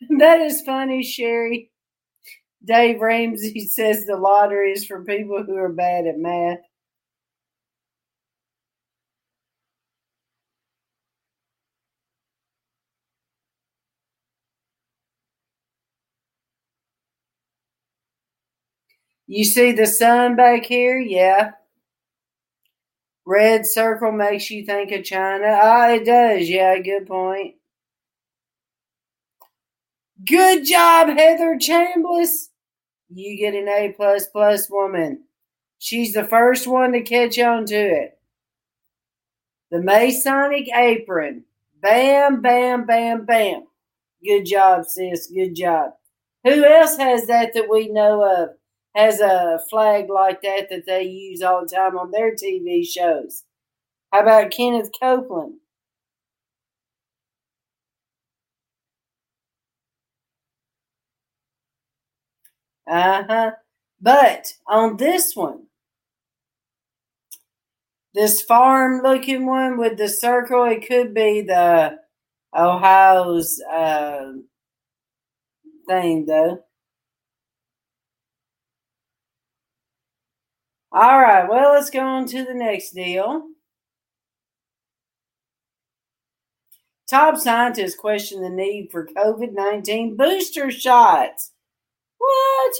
That 0.18 0.40
is 0.40 0.62
funny, 0.62 1.02
Sherry. 1.02 1.70
Dave 2.64 3.00
Ramsey 3.00 3.60
says 3.68 4.06
the 4.06 4.16
lottery 4.16 4.72
is 4.72 4.86
for 4.86 5.04
people 5.04 5.42
who 5.44 5.56
are 5.56 5.72
bad 5.72 6.06
at 6.06 6.18
math. 6.18 6.58
You 19.32 19.44
see 19.44 19.72
the 19.72 19.86
sun 19.86 20.36
back 20.36 20.66
here? 20.66 21.00
Yeah. 21.00 21.52
Red 23.24 23.64
circle 23.66 24.12
makes 24.12 24.50
you 24.50 24.62
think 24.66 24.92
of 24.92 25.04
China. 25.04 25.58
Ah, 25.58 25.88
it 25.88 26.04
does. 26.04 26.50
Yeah, 26.50 26.78
good 26.80 27.06
point. 27.06 27.54
Good 30.22 30.66
job, 30.66 31.08
Heather 31.08 31.56
Chambliss. 31.56 32.48
You 33.08 33.38
get 33.38 33.54
an 33.54 33.68
A 33.68 33.94
plus 33.96 34.26
plus 34.26 34.68
woman. 34.68 35.24
She's 35.78 36.12
the 36.12 36.24
first 36.24 36.66
one 36.66 36.92
to 36.92 37.00
catch 37.00 37.38
on 37.38 37.64
to 37.64 37.74
it. 37.74 38.18
The 39.70 39.80
Masonic 39.80 40.68
apron. 40.76 41.44
Bam, 41.80 42.42
bam, 42.42 42.84
bam, 42.84 43.24
bam. 43.24 43.64
Good 44.22 44.44
job, 44.44 44.84
sis. 44.84 45.28
Good 45.28 45.54
job. 45.54 45.92
Who 46.44 46.64
else 46.64 46.98
has 46.98 47.26
that 47.28 47.54
that 47.54 47.70
we 47.70 47.88
know 47.88 48.22
of? 48.22 48.50
Has 48.94 49.20
a 49.20 49.60
flag 49.68 50.08
like 50.08 50.40
that 50.42 50.70
that 50.70 50.86
they 50.86 51.02
use 51.02 51.42
all 51.42 51.60
the 51.62 51.68
time 51.68 51.98
on 51.98 52.10
their 52.10 52.34
TV 52.34 52.84
shows? 52.84 53.44
How 54.12 54.22
about 54.22 54.50
Kenneth 54.52 54.90
Copeland? 55.00 55.60
Uh 62.86 63.24
huh. 63.24 63.50
But 64.00 64.54
on 64.68 64.96
this 64.96 65.34
one, 65.34 65.66
this 68.14 68.42
farm 68.42 69.02
looking 69.02 69.46
one 69.46 69.78
with 69.78 69.96
the 69.98 70.08
circle, 70.08 70.64
it 70.64 70.86
could 70.86 71.14
be 71.14 71.42
the 71.42 71.98
Ohio's 72.56 73.60
uh, 73.70 74.32
thing, 75.88 76.26
though. 76.26 76.64
All 80.94 81.18
right, 81.18 81.48
well, 81.48 81.72
let's 81.72 81.88
go 81.88 82.00
on 82.00 82.26
to 82.26 82.44
the 82.44 82.52
next 82.52 82.90
deal. 82.90 83.46
Top 87.08 87.38
scientists 87.38 87.94
question 87.94 88.42
the 88.42 88.50
need 88.50 88.88
for 88.90 89.06
COVID 89.06 89.52
19 89.52 90.16
booster 90.16 90.70
shots. 90.70 91.52
What? 92.18 92.72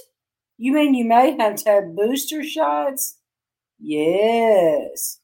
You 0.58 0.74
mean 0.74 0.94
you 0.94 1.06
may 1.06 1.36
have 1.38 1.56
to 1.56 1.70
have 1.70 1.96
booster 1.96 2.44
shots? 2.44 3.16
Yes. 3.78 5.18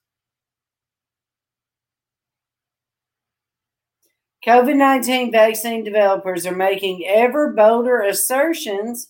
COVID 4.47 4.77
19 4.77 5.31
vaccine 5.31 5.85
developers 5.85 6.47
are 6.47 6.56
making 6.56 7.05
ever 7.06 7.52
bolder 7.52 8.01
assertions 8.01 9.09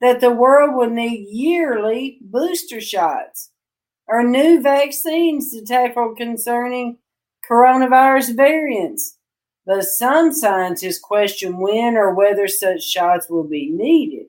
that 0.00 0.20
the 0.20 0.30
world 0.30 0.74
will 0.74 0.90
need 0.90 1.26
yearly 1.30 2.18
booster 2.20 2.80
shots 2.80 3.50
or 4.06 4.22
new 4.22 4.60
vaccines 4.60 5.52
to 5.52 5.64
tackle 5.64 6.14
concerning 6.14 6.98
coronavirus 7.48 8.36
variants. 8.36 9.18
But 9.66 9.84
some 9.84 10.32
scientists 10.32 10.98
question 10.98 11.58
when 11.58 11.96
or 11.96 12.14
whether 12.14 12.48
such 12.48 12.82
shots 12.82 13.28
will 13.28 13.44
be 13.44 13.70
needed. 13.70 14.26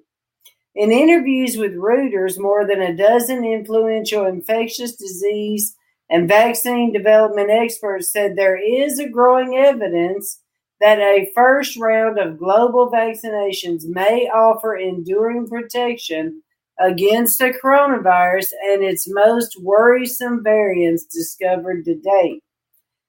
In 0.76 0.92
interviews 0.92 1.58
with 1.58 1.74
Reuters, 1.74 2.40
more 2.40 2.66
than 2.68 2.82
a 2.82 2.96
dozen 2.96 3.46
influential 3.46 4.26
infectious 4.26 4.96
disease 4.96 5.76
and 6.10 6.28
vaccine 6.28 6.92
development 6.92 7.50
experts 7.52 8.12
said 8.12 8.36
there 8.36 8.58
is 8.58 9.00
a 9.00 9.10
growing 9.10 9.56
evidence 9.56 10.42
that 10.80 11.00
a 11.00 11.32
first 11.36 11.78
round 11.78 12.18
of 12.18 12.40
global 12.40 12.90
vaccinations 12.90 13.84
may 13.86 14.30
offer 14.30 14.76
enduring 14.76 15.48
protection 15.48 16.42
against 16.80 17.40
the 17.40 17.54
coronavirus 17.62 18.52
and 18.64 18.84
its 18.84 19.06
most 19.10 19.62
worrisome 19.62 20.42
variants 20.44 21.06
discovered 21.06 21.84
to 21.86 21.96
date. 21.96 22.42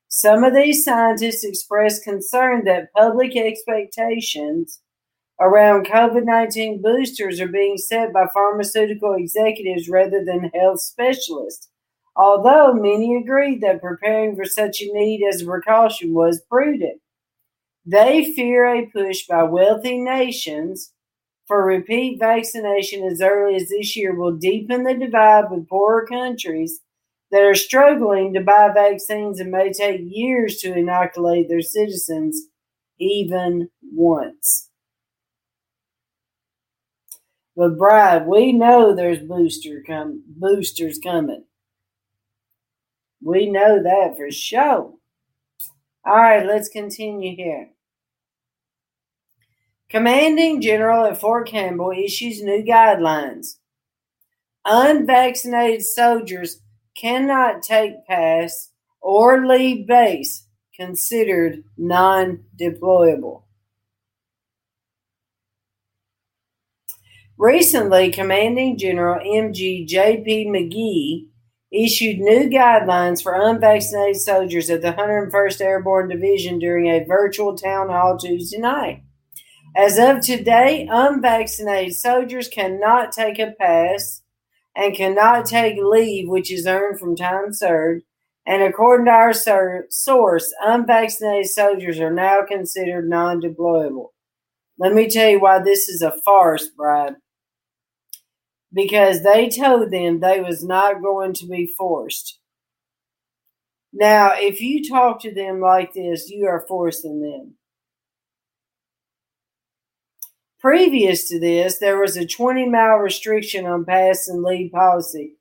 Some 0.09 0.43
of 0.43 0.55
these 0.55 0.85
scientists 0.85 1.45
expressed 1.45 2.03
concern 2.03 2.65
that 2.65 2.93
public 2.93 3.37
expectations 3.37 4.81
around 5.41 5.87
COVID 5.87 6.25
19 6.25 6.83
boosters 6.83 7.41
are 7.41 7.49
being 7.49 7.79
set 7.79 8.13
by 8.13 8.27
pharmaceutical 8.35 9.15
executives 9.15 9.89
rather 9.89 10.25
than 10.25 10.51
health 10.53 10.81
specialists, 10.81 11.69
although 12.17 12.75
many 12.75 13.17
agreed 13.17 13.61
that 13.61 13.81
preparing 13.81 14.35
for 14.35 14.45
such 14.45 14.81
a 14.81 14.93
need 14.93 15.25
as 15.25 15.43
a 15.43 15.47
precaution 15.47 16.13
was 16.13 16.43
prudent. 16.51 17.01
They 17.87 18.33
fear 18.35 18.67
a 18.67 18.87
push 18.87 19.27
by 19.27 19.45
wealthy 19.45 19.99
nations 20.01 20.93
for 21.47 21.65
repeat 21.65 22.19
vaccination 22.21 23.05
as 23.05 23.21
early 23.21 23.57
as 23.57 23.69
this 23.69 23.97
year 23.97 24.15
will 24.15 24.37
deepen 24.37 24.85
the 24.85 24.95
divide 24.95 25.51
with 25.51 25.69
poorer 25.69 26.07
countries 26.07 26.81
that 27.31 27.43
are 27.43 27.55
struggling 27.55 28.35
to 28.35 28.41
buy 28.41 28.71
vaccines 28.73 29.41
and 29.41 29.51
may 29.51 29.73
take 29.73 30.01
years 30.05 30.59
to 30.59 30.75
inoculate 30.77 31.49
their 31.49 31.63
citizens 31.63 32.47
even 32.99 33.69
once. 33.83 34.71
But 37.57 37.79
Bride, 37.79 38.27
we 38.27 38.53
know 38.53 38.95
there's 38.95 39.19
booster 39.21 39.83
com- 39.87 40.25
boosters 40.27 40.99
coming. 40.99 41.45
We 43.23 43.51
know 43.51 43.83
that 43.83 44.17
for 44.17 44.31
sure. 44.31 44.95
All 46.05 46.17
right, 46.17 46.47
let's 46.47 46.69
continue 46.69 47.37
here. 47.37 47.71
Commanding 49.91 50.61
General 50.61 51.07
at 51.07 51.21
Fort 51.21 51.49
Campbell 51.49 51.91
issues 51.91 52.43
new 52.43 52.63
guidelines. 52.63 53.57
Unvaccinated 54.65 55.83
soldiers 55.83 56.61
cannot 56.97 57.63
take 57.63 58.07
pass 58.07 58.71
or 59.01 59.47
leave 59.47 59.87
base 59.87 60.47
considered 60.75 61.65
non 61.77 62.45
deployable. 62.59 63.43
Recently, 67.37 68.11
Commanding 68.11 68.77
General 68.77 69.19
MG 69.19 69.87
J.P. 69.87 70.47
McGee 70.47 71.30
issued 71.73 72.19
new 72.19 72.49
guidelines 72.49 73.23
for 73.23 73.35
unvaccinated 73.35 74.21
soldiers 74.21 74.71
at 74.71 74.83
the 74.83 74.93
101st 74.93 75.61
Airborne 75.61 76.09
Division 76.09 76.59
during 76.59 76.89
a 76.89 77.05
virtual 77.05 77.57
town 77.57 77.89
hall 77.89 78.19
Tuesday 78.19 78.59
night. 78.59 79.03
As 79.77 79.99
of 79.99 80.21
today, 80.21 80.89
unvaccinated 80.91 81.95
soldiers 81.95 82.49
cannot 82.49 83.13
take 83.13 83.39
a 83.39 83.53
pass 83.53 84.23
and 84.75 84.97
cannot 84.97 85.47
take 85.47 85.77
leave, 85.81 86.29
which 86.29 86.53
is 86.53 86.67
earned 86.67 86.99
from 86.99 87.15
time 87.15 87.53
served. 87.53 88.03
And 88.47 88.63
according 88.63 89.07
to 89.07 89.13
our 89.13 89.33
sur- 89.33 89.87
source, 89.91 90.53
unvaccinated 90.61 91.51
soldiers 91.51 92.01
are 92.01 92.13
now 92.13 92.41
considered 92.47 93.09
non 93.09 93.41
deployable. 93.41 94.09
Let 94.79 94.93
me 94.93 95.09
tell 95.09 95.29
you 95.29 95.41
why 95.41 95.61
this 95.61 95.89
is 95.89 96.03
a 96.03 96.19
farce, 96.25 96.69
Brad 96.69 97.17
because 98.73 99.23
they 99.23 99.49
told 99.49 99.91
them 99.91 100.21
they 100.21 100.41
was 100.41 100.65
not 100.65 101.03
going 101.03 101.33
to 101.35 101.47
be 101.47 101.67
forced. 101.67 102.39
Now, 103.93 104.33
if 104.35 104.61
you 104.61 104.89
talk 104.89 105.21
to 105.23 105.35
them 105.35 105.61
like 105.61 105.93
this, 105.95 106.31
you 106.31 106.47
are 106.47 106.65
forcing 106.69 107.21
them. 107.21 107.55
Previous 110.61 111.29
to 111.29 111.41
this, 111.41 111.79
there 111.79 111.99
was 111.99 112.17
a 112.17 112.27
20 112.27 112.69
mile 112.69 112.99
restriction 112.99 113.67
on 113.67 113.85
pass 113.85 114.29
and 114.29 114.43
leave 114.43 114.71
policy. 114.71 115.37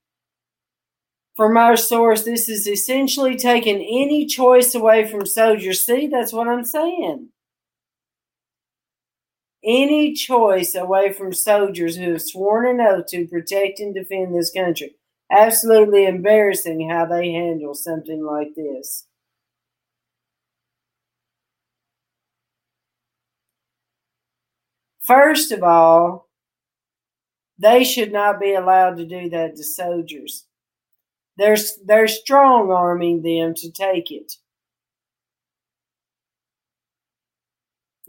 From 1.35 1.57
our 1.57 1.77
source, 1.77 2.23
this 2.23 2.49
is 2.49 2.67
essentially 2.67 3.35
taking 3.35 3.75
any 3.75 4.25
choice 4.25 4.73
away 4.73 5.09
from 5.09 5.25
soldiers. 5.25 5.85
See, 5.85 6.07
that's 6.07 6.33
what 6.33 6.47
I'm 6.47 6.65
saying 6.65 7.29
any 9.63 10.13
choice 10.13 10.75
away 10.75 11.13
from 11.13 11.33
soldiers 11.33 11.97
who 11.97 12.11
have 12.13 12.21
sworn 12.21 12.67
an 12.67 12.81
oath 12.81 13.07
to 13.07 13.27
protect 13.27 13.79
and 13.79 13.93
defend 13.93 14.35
this 14.35 14.51
country. 14.51 14.95
Absolutely 15.31 16.05
embarrassing 16.05 16.89
how 16.89 17.05
they 17.05 17.31
handle 17.31 17.73
something 17.73 18.23
like 18.23 18.55
this. 18.55 19.05
First 25.01 25.51
of 25.51 25.61
all, 25.61 26.29
they 27.59 27.83
should 27.83 28.11
not 28.11 28.39
be 28.39 28.53
allowed 28.55 28.97
to 28.97 29.05
do 29.05 29.29
that 29.29 29.55
to 29.55 29.63
soldiers. 29.63 30.47
They're, 31.37 31.57
they're 31.85 32.07
strong 32.07 32.71
arming 32.71 33.23
them 33.23 33.55
to 33.55 33.71
take 33.71 34.11
it. 34.11 34.33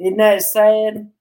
Isn't 0.01 0.17
that 0.17 0.43
sad? 0.43 1.13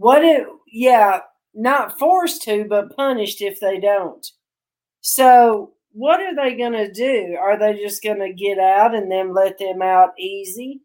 What 0.00 0.24
it, 0.24 0.46
yeah, 0.66 1.20
not 1.52 1.98
forced 1.98 2.40
to, 2.44 2.64
but 2.64 2.96
punished 2.96 3.42
if 3.42 3.60
they 3.60 3.78
don't. 3.78 4.26
So, 5.02 5.74
what 5.92 6.20
are 6.20 6.34
they 6.34 6.56
going 6.56 6.72
to 6.72 6.90
do? 6.90 7.36
Are 7.38 7.58
they 7.58 7.78
just 7.78 8.02
going 8.02 8.20
to 8.20 8.32
get 8.32 8.58
out 8.58 8.94
and 8.94 9.12
then 9.12 9.34
let 9.34 9.58
them 9.58 9.82
out 9.82 10.18
easy? 10.18 10.80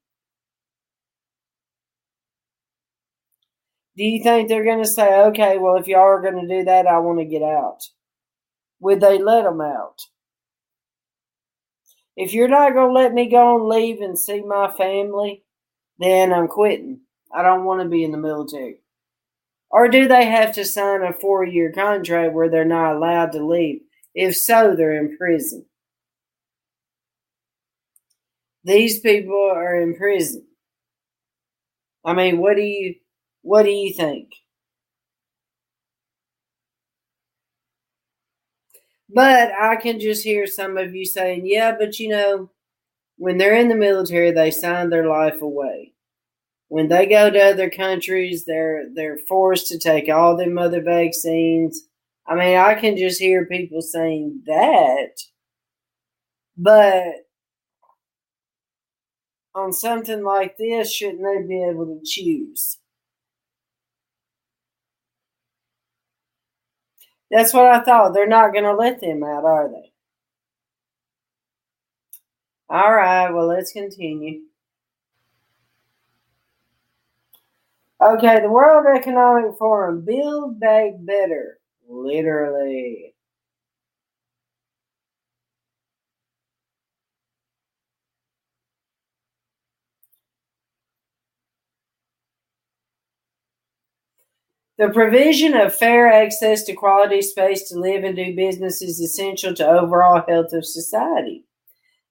Do 3.95 4.03
you 4.03 4.21
think 4.21 4.49
they're 4.49 4.65
going 4.65 4.83
to 4.83 4.89
say, 4.89 5.21
okay, 5.27 5.59
well, 5.59 5.77
if 5.77 5.87
y'all 5.87 6.01
are 6.01 6.21
going 6.21 6.45
to 6.45 6.57
do 6.59 6.65
that, 6.65 6.85
I 6.85 6.97
want 6.97 7.19
to 7.19 7.25
get 7.25 7.41
out? 7.41 7.83
Would 8.81 8.99
they 8.99 9.17
let 9.17 9.43
them 9.45 9.61
out? 9.61 9.95
If 12.17 12.33
you're 12.33 12.49
not 12.49 12.73
going 12.73 12.89
to 12.89 12.93
let 12.93 13.13
me 13.13 13.29
go 13.29 13.55
and 13.55 13.69
leave 13.69 14.01
and 14.01 14.19
see 14.19 14.41
my 14.41 14.69
family, 14.73 15.45
then 15.99 16.33
I'm 16.33 16.49
quitting. 16.49 16.99
I 17.33 17.43
don't 17.43 17.63
want 17.63 17.81
to 17.81 17.87
be 17.87 18.03
in 18.03 18.11
the 18.11 18.17
military. 18.17 18.81
Or 19.71 19.87
do 19.89 20.07
they 20.07 20.25
have 20.25 20.53
to 20.53 20.65
sign 20.65 21.01
a 21.03 21.13
four 21.13 21.43
year 21.43 21.71
contract 21.71 22.33
where 22.33 22.49
they're 22.49 22.65
not 22.65 22.95
allowed 22.95 23.31
to 23.33 23.45
leave? 23.45 23.81
If 24.13 24.37
so, 24.37 24.75
they're 24.75 24.97
in 24.97 25.17
prison. 25.17 25.65
These 28.63 29.01
people 29.01 29.51
are 29.53 29.79
in 29.81 29.95
prison. 29.95 30.45
I 32.05 32.13
mean, 32.13 32.37
what 32.39 32.55
do 32.55 32.61
you 32.61 32.95
what 33.41 33.63
do 33.63 33.71
you 33.71 33.93
think? 33.93 34.29
But 39.09 39.51
I 39.53 39.75
can 39.77 39.99
just 39.99 40.23
hear 40.23 40.47
some 40.47 40.77
of 40.77 40.95
you 40.95 41.05
saying, 41.05 41.43
yeah, 41.45 41.75
but 41.77 41.99
you 41.99 42.09
know, 42.09 42.51
when 43.17 43.37
they're 43.37 43.55
in 43.55 43.69
the 43.69 43.75
military, 43.75 44.31
they 44.31 44.51
sign 44.51 44.89
their 44.89 45.07
life 45.07 45.41
away 45.41 45.94
when 46.69 46.87
they 46.89 47.05
go 47.05 47.29
to 47.29 47.39
other 47.39 47.69
countries, 47.69 48.45
they're 48.45 48.85
they're 48.93 49.17
forced 49.17 49.67
to 49.67 49.79
take 49.79 50.09
all 50.09 50.37
them 50.37 50.57
other 50.57 50.81
vaccines. 50.81 51.83
I 52.27 52.35
mean, 52.35 52.57
I 52.57 52.75
can 52.75 52.97
just 52.97 53.19
hear 53.21 53.45
people 53.45 53.81
saying 53.81 54.43
that, 54.47 55.11
but 56.57 57.27
on 59.55 59.73
something 59.73 60.23
like 60.23 60.57
this, 60.57 60.93
shouldn't 60.93 61.23
they 61.23 61.47
be 61.47 61.63
able 61.63 61.85
to 61.87 62.01
choose? 62.05 62.77
That's 67.31 67.53
what 67.53 67.67
I 67.67 67.81
thought. 67.83 68.13
They're 68.13 68.27
not 68.27 68.53
going 68.53 68.65
to 68.65 68.73
let 68.73 69.01
them 69.01 69.23
out, 69.23 69.45
are 69.45 69.69
they? 69.69 69.91
All 72.69 72.93
right, 72.93 73.31
well, 73.31 73.47
let's 73.47 73.71
continue. 73.71 74.41
Okay, 78.01 78.41
the 78.41 78.49
World 78.49 78.85
Economic 78.95 79.57
Forum, 79.57 80.03
Build 80.05 80.59
Back 80.59 80.91
Better, 80.99 81.59
literally. 81.89 83.15
The 94.77 94.89
provision 94.89 95.53
of 95.55 95.73
fair 95.73 96.11
access 96.11 96.63
to 96.65 96.73
quality 96.73 97.21
space 97.21 97.69
to 97.69 97.79
live 97.79 98.03
and 98.03 98.15
do 98.15 98.35
business 98.35 98.81
is 98.81 98.99
essential 98.99 99.53
to 99.55 99.67
overall 99.67 100.23
health 100.27 100.51
of 100.51 100.65
society. 100.65 101.45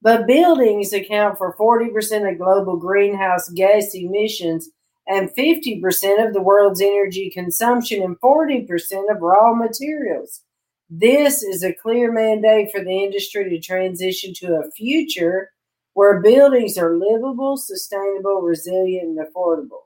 But 0.02 0.26
buildings 0.26 0.92
account 0.92 1.38
for 1.38 1.54
40% 1.56 2.30
of 2.30 2.38
global 2.38 2.76
greenhouse 2.76 3.50
gas 3.50 3.94
emissions 3.94 4.70
and 5.06 5.30
50% 5.36 6.26
of 6.26 6.32
the 6.32 6.40
world's 6.40 6.80
energy 6.80 7.30
consumption 7.30 8.02
and 8.02 8.18
40% 8.20 9.10
of 9.10 9.20
raw 9.20 9.54
materials. 9.54 10.42
This 10.88 11.42
is 11.42 11.62
a 11.62 11.74
clear 11.74 12.12
mandate 12.12 12.70
for 12.72 12.82
the 12.82 13.04
industry 13.04 13.48
to 13.50 13.60
transition 13.60 14.32
to 14.34 14.56
a 14.56 14.70
future 14.70 15.50
where 15.94 16.20
buildings 16.20 16.76
are 16.78 16.96
livable, 16.96 17.56
sustainable, 17.56 18.40
resilient, 18.42 19.18
and 19.18 19.18
affordable. 19.18 19.82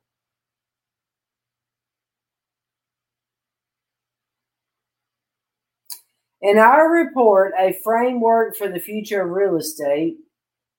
In 6.40 6.56
our 6.56 6.88
report, 6.88 7.52
A 7.58 7.76
Framework 7.82 8.56
for 8.56 8.68
the 8.68 8.78
Future 8.78 9.22
of 9.22 9.30
Real 9.30 9.56
Estate, 9.56 10.16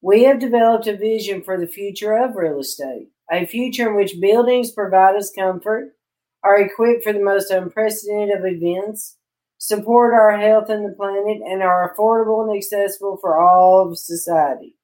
we 0.01 0.23
have 0.23 0.39
developed 0.39 0.87
a 0.87 0.95
vision 0.95 1.41
for 1.41 1.59
the 1.59 1.67
future 1.67 2.13
of 2.13 2.35
real 2.35 2.59
estate 2.59 3.09
a 3.31 3.45
future 3.45 3.89
in 3.89 3.95
which 3.95 4.19
buildings 4.19 4.72
provide 4.72 5.15
us 5.15 5.31
comfort, 5.31 5.95
are 6.43 6.60
equipped 6.60 7.03
for 7.03 7.14
the 7.14 7.23
most 7.23 7.51
unprecedented 7.51 8.38
of 8.38 8.45
events, 8.45 9.18
support 9.57 10.14
our 10.14 10.38
health 10.38 10.69
and 10.69 10.85
the 10.85 10.95
planet, 10.95 11.41
and 11.45 11.61
are 11.61 11.93
affordable 11.93 12.47
and 12.47 12.57
accessible 12.57 13.18
for 13.18 13.39
all 13.39 13.88
of 13.88 13.97
society. 13.97 14.76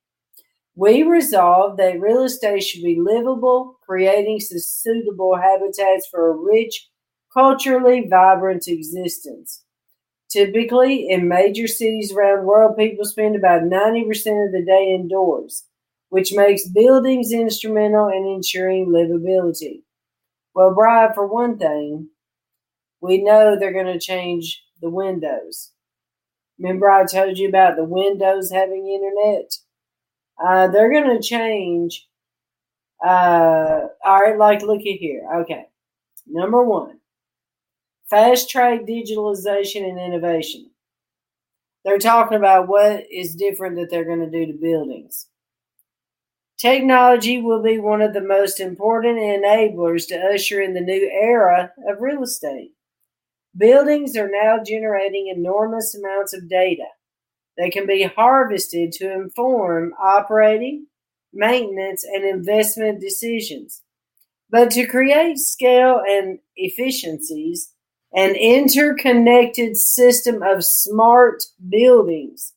We 0.76 1.04
resolve 1.04 1.78
that 1.78 2.02
real 2.02 2.24
estate 2.24 2.62
should 2.62 2.84
be 2.84 3.00
livable, 3.00 3.80
creating 3.88 4.42
suitable 4.42 5.38
habitats 5.38 6.08
for 6.12 6.32
a 6.32 6.36
rich, 6.36 6.90
culturally 7.34 8.08
vibrant 8.10 8.68
existence. 8.68 9.64
Typically, 10.30 11.10
in 11.10 11.30
major 11.30 11.68
cities 11.68 12.12
around 12.12 12.40
the 12.40 12.46
world, 12.46 12.76
people 12.76 13.06
spend 13.06 13.38
about 13.38 13.62
90% 13.62 14.46
of 14.46 14.52
the 14.52 14.66
day 14.66 14.94
indoors 14.94 15.64
which 16.10 16.34
makes 16.34 16.68
buildings 16.68 17.32
instrumental 17.34 18.10
in 18.10 18.26
ensuring 18.28 18.88
livability. 18.88 19.84
Well, 20.56 20.74
Brian, 20.76 21.14
for 21.14 21.28
one 21.28 21.58
thing, 21.60 22.10
we 23.02 23.24
know 23.24 23.58
they're 23.58 23.74
going 23.74 23.86
to 23.94 24.00
change 24.00 24.64
the 24.82 24.90
windows. 24.90 25.72
Remember, 26.60 26.90
I 26.90 27.06
told 27.06 27.38
you 27.38 27.50
about 27.50 27.78
the 27.78 27.86
windows 27.86 28.52
having 28.52 28.88
internet? 28.88 29.52
Uh, 30.44 30.68
they're 30.70 30.92
going 30.92 31.16
to 31.16 31.22
change 31.28 32.08
Uh, 33.04 33.88
all 34.06 34.20
right, 34.22 34.38
like 34.38 34.62
look 34.62 34.82
at 34.82 35.00
here. 35.00 35.28
Okay, 35.42 35.66
number 36.28 36.64
one, 36.64 37.00
fast 38.10 38.50
track 38.50 38.82
digitalization 38.82 39.88
and 39.88 40.00
innovation. 40.00 40.72
They're 41.86 42.00
talking 42.00 42.38
about 42.38 42.68
what 42.68 43.10
is 43.10 43.34
different 43.34 43.78
that 43.78 43.90
they're 43.90 44.04
going 44.04 44.20
to 44.20 44.30
do 44.30 44.46
to 44.46 44.58
buildings. 44.60 45.28
Technology 46.58 47.42
will 47.42 47.62
be 47.62 47.80
one 47.80 48.02
of 48.02 48.14
the 48.14 48.22
most 48.22 48.62
important 48.62 49.18
enablers 49.18 50.08
to 50.08 50.18
usher 50.18 50.62
in 50.62 50.74
the 50.74 50.82
new 50.82 51.10
era 51.12 51.74
of 51.88 52.02
real 52.02 52.24
estate. 52.24 52.72
Buildings 53.58 54.16
are 54.16 54.30
now 54.30 54.64
generating 54.64 55.28
enormous 55.28 55.94
amounts 55.96 56.34
of 56.34 56.50
data 56.50 56.86
that 57.58 57.72
can 57.72 57.86
be 57.86 58.04
harvested 58.04 58.94
to 58.94 59.12
inform 59.12 59.94
operating, 60.02 60.88
maintenance, 61.34 62.06
and 62.06 62.24
investment 62.24 63.02
decisions. 63.02 63.82
But 64.50 64.72
to 64.72 64.88
create 64.88 65.38
scale 65.38 66.02
and 66.08 66.40
efficiencies, 66.56 67.74
an 68.14 68.36
interconnected 68.36 69.76
system 69.76 70.42
of 70.42 70.64
smart 70.64 71.44
buildings 71.70 72.54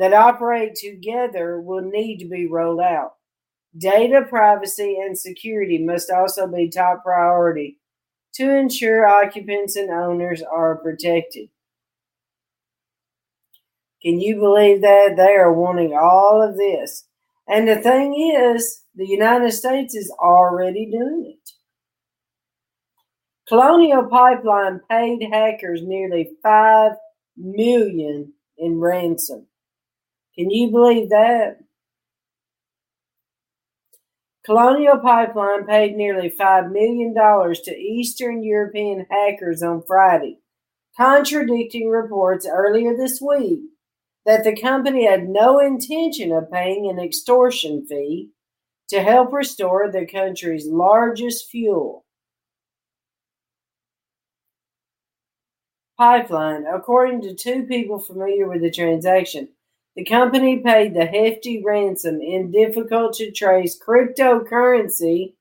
that 0.00 0.14
operate 0.14 0.74
together 0.74 1.60
will 1.60 1.82
need 1.82 2.18
to 2.20 2.28
be 2.28 2.46
rolled 2.46 2.80
out. 2.80 3.16
Data 3.76 4.24
privacy 4.26 4.96
and 4.98 5.16
security 5.16 5.76
must 5.76 6.10
also 6.10 6.46
be 6.46 6.70
top 6.70 7.04
priority 7.04 7.78
to 8.34 8.50
ensure 8.50 9.06
occupants 9.06 9.76
and 9.76 9.90
owners 9.90 10.42
are 10.42 10.76
protected. 10.76 11.50
Can 14.02 14.18
you 14.18 14.36
believe 14.36 14.80
that? 14.80 15.16
They 15.18 15.34
are 15.34 15.52
wanting 15.52 15.94
all 15.94 16.42
of 16.42 16.56
this. 16.56 17.04
And 17.46 17.68
the 17.68 17.76
thing 17.76 18.14
is, 18.14 18.84
the 18.94 19.06
United 19.06 19.52
States 19.52 19.94
is 19.94 20.10
already 20.18 20.90
doing 20.90 21.36
it. 21.36 21.50
Colonial 23.46 24.06
Pipeline 24.06 24.80
paid 24.88 25.28
hackers 25.30 25.82
nearly 25.82 26.30
5 26.42 26.92
million 27.36 28.32
in 28.56 28.80
ransom. 28.80 29.46
Can 30.36 30.50
you 30.50 30.70
believe 30.70 31.10
that? 31.10 31.58
Colonial 34.44 34.98
Pipeline 34.98 35.66
paid 35.66 35.96
nearly 35.96 36.30
$5 36.30 36.72
million 36.72 37.14
to 37.14 37.76
Eastern 37.76 38.42
European 38.42 39.06
hackers 39.10 39.62
on 39.62 39.82
Friday, 39.86 40.38
contradicting 40.96 41.88
reports 41.88 42.48
earlier 42.50 42.96
this 42.96 43.20
week 43.20 43.60
that 44.24 44.44
the 44.44 44.58
company 44.60 45.06
had 45.06 45.28
no 45.28 45.58
intention 45.58 46.32
of 46.32 46.50
paying 46.50 46.88
an 46.88 46.98
extortion 46.98 47.84
fee 47.86 48.30
to 48.88 49.02
help 49.02 49.32
restore 49.32 49.90
the 49.90 50.06
country's 50.06 50.66
largest 50.66 51.48
fuel 51.48 52.04
pipeline. 55.96 56.64
According 56.66 57.22
to 57.22 57.34
two 57.34 57.64
people 57.64 57.98
familiar 57.98 58.48
with 58.48 58.62
the 58.62 58.70
transaction, 58.70 59.48
the 60.00 60.06
company 60.06 60.60
paid 60.60 60.94
the 60.94 61.04
hefty 61.04 61.62
ransom 61.62 62.22
in 62.22 62.50
difficult 62.50 63.12
to 63.12 63.30
trace 63.30 63.78
cryptocurrency 63.78 65.34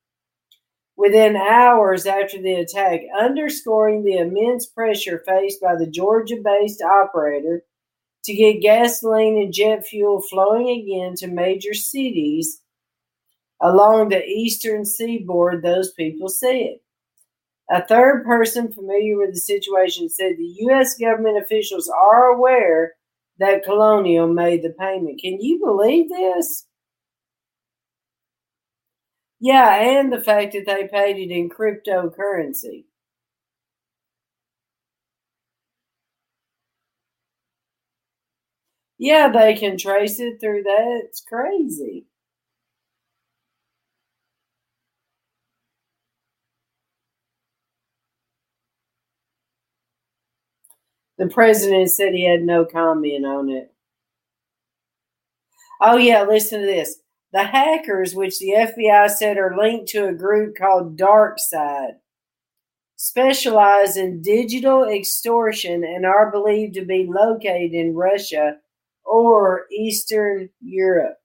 within 0.98 1.38
hours 1.38 2.06
after 2.06 2.41
the 2.41 2.56
attack, 2.56 2.99
underscoring 3.18 4.03
the 4.03 4.18
immense 4.18 4.65
pressure 4.65 5.23
faced 5.26 5.61
by 5.61 5.77
the 5.77 5.88
Georgia 5.88 6.36
based 6.44 6.81
operator 6.81 7.64
to 8.26 8.34
get 8.34 8.61
gasoline 8.61 9.41
and 9.41 9.53
jet 9.53 9.88
fuel 9.88 10.22
flowing 10.30 10.68
again 10.68 11.15
to 11.15 11.27
major 11.27 11.73
cities 11.73 12.60
along 13.61 14.10
the 14.10 14.26
eastern 14.26 14.84
seaboard, 14.84 15.64
those 15.64 15.94
people 15.94 16.27
said. 16.27 16.80
A 17.72 17.88
third 17.88 18.26
person 18.26 18.73
familiar 18.73 19.18
with 19.18 19.34
the 19.34 19.40
situation 19.40 20.10
said 20.10 20.34
the 20.36 20.56
U.S. 20.64 20.98
government 20.98 21.41
officials 21.41 21.88
are 21.88 22.26
aware 22.26 22.95
that 23.40 23.64
Colonial 23.64 24.28
made 24.28 24.64
the 24.64 24.70
payment. 24.72 25.20
Can 25.22 25.40
you 25.41 25.60
believe 25.60 26.10
this? 26.10 26.68
Yeah, 29.41 29.76
and 29.76 30.14
the 30.14 30.22
fact 30.22 30.53
that 30.53 30.66
they 30.66 30.88
paid 30.88 31.18
it 31.18 31.30
in 31.34 31.49
cryptocurrency. 31.49 32.86
Yeah, 38.99 39.30
they 39.32 39.56
can 39.56 39.78
trace 39.80 40.20
it 40.20 40.40
through 40.40 40.61
that. 40.64 41.02
It's 41.06 41.22
crazy. 41.22 42.06
The 51.20 51.28
president 51.28 51.91
said 51.91 52.14
he 52.14 52.24
had 52.24 52.44
no 52.44 52.64
comment 52.64 53.26
on 53.26 53.50
it. 53.50 53.74
Oh, 55.82 55.98
yeah, 55.98 56.24
listen 56.24 56.62
to 56.62 56.66
this. 56.66 56.96
The 57.34 57.44
hackers, 57.44 58.16
which 58.16 58.40
the 58.40 58.54
FBI 58.58 59.10
said 59.10 59.38
are 59.38 59.56
linked 59.56 59.90
to 59.90 60.08
a 60.08 60.14
group 60.14 60.56
called 60.58 60.98
DarkSide, 60.98 61.98
specialize 62.96 63.98
in 63.98 64.22
digital 64.22 64.86
extortion 64.86 65.84
and 65.84 66.06
are 66.06 66.32
believed 66.32 66.76
to 66.76 66.86
be 66.86 67.06
located 67.08 67.74
in 67.74 67.96
Russia 67.96 68.56
or 69.04 69.66
Eastern 69.72 70.50
Europe. 70.62 71.18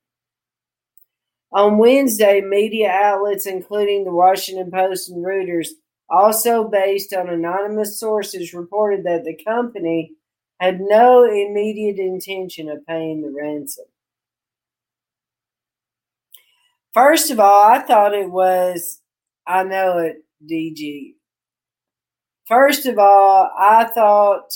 On 1.53 1.79
Wednesday, 1.79 2.41
media 2.41 2.91
outlets, 2.91 3.47
including 3.47 4.03
the 4.03 4.12
Washington 4.12 4.73
Post 4.73 5.09
and 5.09 5.25
Reuters, 5.25 5.69
also 6.11 6.69
based 6.69 7.15
on 7.15 7.29
anonymous 7.29 7.99
sources, 7.99 8.55
reported 8.55 9.05
that 9.05 9.25
the 9.25 9.37
company 9.45 10.13
had 10.61 10.81
no 10.81 11.25
immediate 11.25 11.99
intention 11.99 12.69
of 12.69 12.87
paying 12.87 13.23
the 13.23 13.31
ransom. 13.31 13.85
First 16.93 17.31
of 17.31 17.41
all, 17.41 17.65
I 17.65 17.81
thought 17.81 18.15
it 18.15 18.31
was, 18.31 19.01
I 19.47 19.65
know 19.65 19.99
it, 19.99 20.25
DG. 20.49 21.15
First 22.47 22.87
of 22.87 22.99
all, 22.99 23.51
I 23.59 23.85
thought 23.85 24.53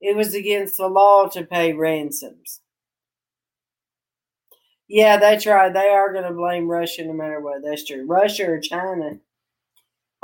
it 0.00 0.16
was 0.16 0.34
against 0.34 0.76
the 0.78 0.86
law 0.86 1.28
to 1.28 1.44
pay 1.44 1.72
ransoms. 1.72 2.60
Yeah, 4.88 5.18
that's 5.18 5.46
right. 5.46 5.72
They 5.72 5.88
are 5.88 6.12
going 6.12 6.24
to 6.24 6.32
blame 6.32 6.68
Russia 6.68 7.04
no 7.04 7.12
matter 7.12 7.40
what. 7.40 7.62
That's 7.62 7.84
true. 7.84 8.06
Russia 8.06 8.50
or 8.50 8.60
China. 8.60 9.18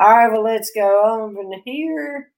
All 0.00 0.16
right, 0.16 0.32
well, 0.32 0.44
let's 0.44 0.70
go 0.74 1.04
over 1.04 1.34
from 1.34 1.52
here. 1.66 2.32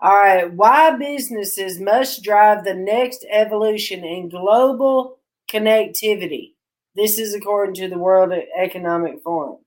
All 0.00 0.14
right, 0.14 0.50
why 0.50 0.96
businesses 0.96 1.78
must 1.78 2.22
drive 2.22 2.64
the 2.64 2.72
next 2.72 3.26
evolution 3.30 4.02
in 4.02 4.30
global 4.30 5.18
connectivity. 5.52 6.52
This 6.96 7.18
is 7.18 7.34
according 7.34 7.74
to 7.74 7.88
the 7.88 7.98
World 7.98 8.32
Economic 8.58 9.22
Forum. 9.22 9.58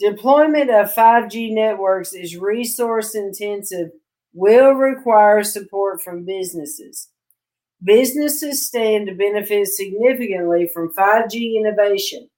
Deployment 0.00 0.70
of 0.70 0.92
5G 0.92 1.54
networks 1.54 2.14
is 2.14 2.36
resource 2.36 3.14
intensive, 3.14 3.90
will 4.32 4.72
require 4.72 5.44
support 5.44 6.02
from 6.02 6.24
businesses. 6.24 7.10
Businesses 7.80 8.66
stand 8.66 9.06
to 9.06 9.14
benefit 9.14 9.68
significantly 9.68 10.68
from 10.74 10.92
5G 10.94 11.54
innovation 11.56 12.28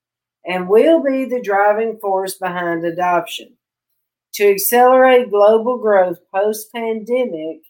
and 0.47 0.69
will 0.69 1.03
be 1.03 1.25
the 1.25 1.41
driving 1.43 1.99
force 2.01 2.35
behind 2.35 2.85
adoption. 2.85 3.57
To 4.35 4.51
accelerate 4.51 5.31
global 5.31 5.79
growth 5.79 6.19
post 6.33 6.73
pandemic, 6.73 7.63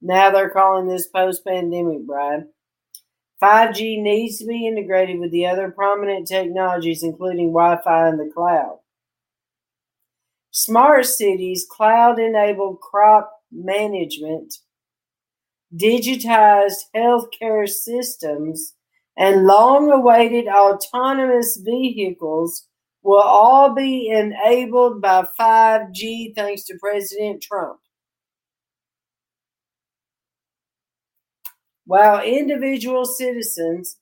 now 0.00 0.30
they're 0.30 0.50
calling 0.50 0.86
this 0.86 1.08
post 1.08 1.44
pandemic, 1.44 2.06
Bride. 2.06 2.44
5G 3.42 4.00
needs 4.00 4.38
to 4.38 4.46
be 4.46 4.66
integrated 4.66 5.18
with 5.18 5.30
the 5.30 5.46
other 5.46 5.70
prominent 5.70 6.28
technologies, 6.28 7.02
including 7.02 7.48
Wi 7.48 7.80
Fi 7.82 8.08
and 8.08 8.20
the 8.20 8.30
cloud. 8.32 8.78
Smart 10.50 11.06
cities, 11.06 11.66
cloud 11.68 12.20
enabled 12.20 12.80
crop 12.80 13.32
management, 13.50 14.54
digitized 15.74 16.84
healthcare 16.94 17.68
systems, 17.68 18.73
and 19.16 19.46
long 19.46 19.90
awaited 19.90 20.48
autonomous 20.48 21.56
vehicles 21.64 22.66
will 23.02 23.20
all 23.20 23.74
be 23.74 24.08
enabled 24.08 25.00
by 25.00 25.26
5G 25.38 26.34
thanks 26.34 26.64
to 26.64 26.78
President 26.80 27.42
Trump. 27.42 27.78
While 31.86 32.24
individual 32.24 33.04
citizens 33.04 33.98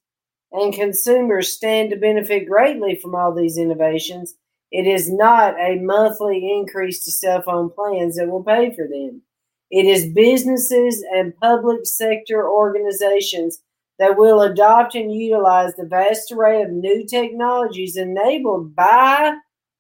and 0.53 0.73
consumers 0.73 1.53
stand 1.53 1.91
to 1.91 1.97
benefit 1.97 2.49
greatly 2.49 2.95
from 2.95 3.15
all 3.15 3.35
these 3.35 3.59
innovations, 3.59 4.35
it 4.71 4.87
is 4.87 5.13
not 5.13 5.59
a 5.61 5.81
monthly 5.81 6.51
increase 6.57 7.05
to 7.05 7.11
cell 7.11 7.43
phone 7.43 7.71
plans 7.71 8.17
that 8.17 8.29
will 8.29 8.45
pay 8.45 8.75
for 8.75 8.87
them. 8.87 9.23
It 9.71 9.87
is 9.87 10.13
businesses 10.15 11.05
and 11.13 11.37
public 11.37 11.85
sector 11.85 12.49
organizations 12.49 13.63
that 14.03 14.19
will 14.19 14.43
adopt 14.43 14.97
and 14.97 15.15
utilize 15.15 15.77
the 15.77 15.87
vast 15.87 16.33
array 16.33 16.61
of 16.61 16.73
new 16.73 17.07
technologies 17.07 17.97
enabled 17.97 18.75
by 18.75 19.33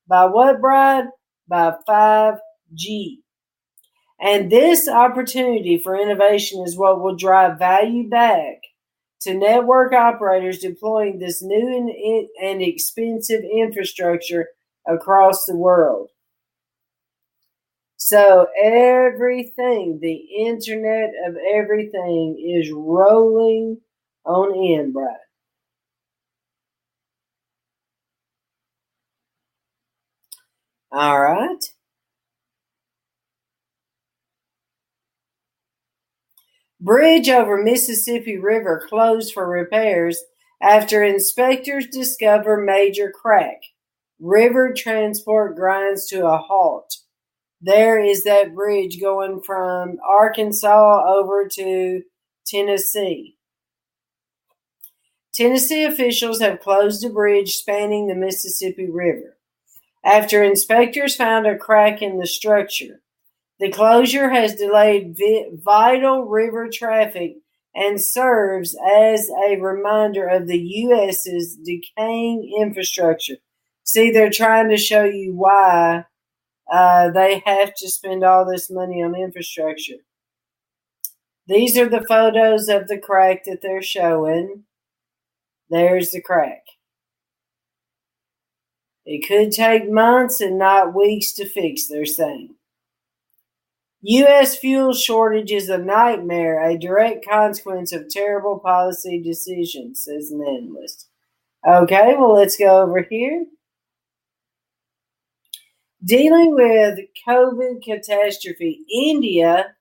by 0.06 0.26
what, 0.26 0.60
Brad? 0.60 1.06
By 1.48 1.74
5G. 1.88 3.16
And 4.20 4.48
this 4.48 4.86
opportunity 4.86 5.76
for 5.76 5.96
innovation 5.96 6.62
is 6.64 6.78
what 6.78 7.00
will 7.00 7.16
drive 7.16 7.58
value 7.58 8.08
back 8.08 8.58
to 9.22 9.34
network 9.34 9.92
operators 9.92 10.60
deploying 10.60 11.18
this 11.18 11.42
new 11.42 11.76
and, 11.76 12.28
and 12.40 12.62
expensive 12.62 13.42
infrastructure 13.42 14.46
across 14.86 15.46
the 15.46 15.56
world. 15.56 16.10
So 17.96 18.46
everything, 18.62 19.98
the 20.00 20.14
internet 20.46 21.10
of 21.26 21.34
everything 21.52 22.38
is 22.38 22.70
rolling 22.70 23.80
on 24.24 24.54
in, 24.54 24.92
Brad. 24.92 25.16
All 30.92 31.20
right. 31.20 31.58
Bridge 36.80 37.28
over 37.30 37.62
Mississippi 37.62 38.36
River 38.36 38.84
closed 38.88 39.32
for 39.32 39.48
repairs 39.48 40.22
after 40.60 41.02
inspectors 41.02 41.86
discover 41.86 42.56
major 42.56 43.10
crack. 43.10 43.62
River 44.20 44.72
transport 44.76 45.56
grinds 45.56 46.06
to 46.08 46.26
a 46.26 46.36
halt. 46.38 46.96
There 47.60 48.02
is 48.02 48.24
that 48.24 48.54
bridge 48.54 49.00
going 49.00 49.42
from 49.42 49.98
Arkansas 50.06 51.04
over 51.08 51.48
to 51.54 52.02
Tennessee. 52.46 53.36
Tennessee 55.34 55.84
officials 55.84 56.40
have 56.40 56.60
closed 56.60 57.04
a 57.04 57.10
bridge 57.10 57.56
spanning 57.56 58.06
the 58.06 58.14
Mississippi 58.14 58.88
River 58.90 59.38
after 60.04 60.42
inspectors 60.42 61.16
found 61.16 61.46
a 61.46 61.56
crack 61.56 62.02
in 62.02 62.18
the 62.18 62.26
structure. 62.26 63.00
The 63.60 63.70
closure 63.70 64.30
has 64.30 64.56
delayed 64.56 65.16
vi- 65.16 65.50
vital 65.52 66.24
river 66.24 66.68
traffic 66.68 67.36
and 67.74 68.00
serves 68.00 68.76
as 68.84 69.30
a 69.46 69.56
reminder 69.56 70.26
of 70.26 70.46
the 70.46 70.59
U.S.'s 70.59 71.56
decaying 71.56 72.52
infrastructure. 72.60 73.36
See, 73.84 74.10
they're 74.10 74.30
trying 74.30 74.68
to 74.70 74.76
show 74.76 75.04
you 75.04 75.34
why 75.34 76.04
uh, 76.70 77.10
they 77.10 77.42
have 77.46 77.74
to 77.76 77.90
spend 77.90 78.24
all 78.24 78.44
this 78.44 78.70
money 78.70 79.02
on 79.02 79.14
infrastructure. 79.14 79.98
These 81.46 81.78
are 81.78 81.88
the 81.88 82.04
photos 82.04 82.68
of 82.68 82.88
the 82.88 82.98
crack 82.98 83.44
that 83.44 83.60
they're 83.62 83.82
showing. 83.82 84.64
There's 85.72 86.10
the 86.10 86.20
crack. 86.20 86.66
It 89.06 89.26
could 89.26 89.52
take 89.52 89.90
months 89.90 90.42
and 90.42 90.58
not 90.58 90.94
weeks 90.94 91.32
to 91.32 91.48
fix, 91.48 91.88
they're 91.88 92.04
saying. 92.04 92.54
U.S. 94.02 94.58
fuel 94.58 94.92
shortage 94.92 95.50
is 95.50 95.70
a 95.70 95.78
nightmare, 95.78 96.62
a 96.62 96.76
direct 96.76 97.26
consequence 97.26 97.90
of 97.92 98.10
terrible 98.10 98.58
policy 98.58 99.18
decisions, 99.22 100.04
says 100.04 100.30
an 100.30 100.42
analyst. 100.42 101.08
Okay, 101.66 102.16
well, 102.18 102.34
let's 102.34 102.58
go 102.58 102.82
over 102.82 103.06
here. 103.08 103.46
Dealing 106.04 106.54
with 106.54 106.98
COVID 107.26 107.82
catastrophe, 107.82 108.80
India 108.92 109.74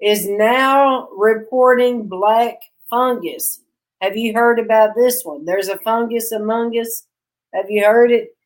is 0.00 0.28
now 0.28 1.08
reporting 1.16 2.06
black 2.06 2.60
fungus. 2.88 3.63
Have 4.04 4.18
you 4.18 4.34
heard 4.34 4.58
about 4.58 4.94
this 4.94 5.22
one? 5.24 5.46
There's 5.46 5.68
a 5.68 5.78
fungus 5.78 6.30
among 6.30 6.72
us. 6.72 7.06
Have 7.54 7.70
you 7.70 7.86
heard 7.86 8.12
it? 8.12 8.36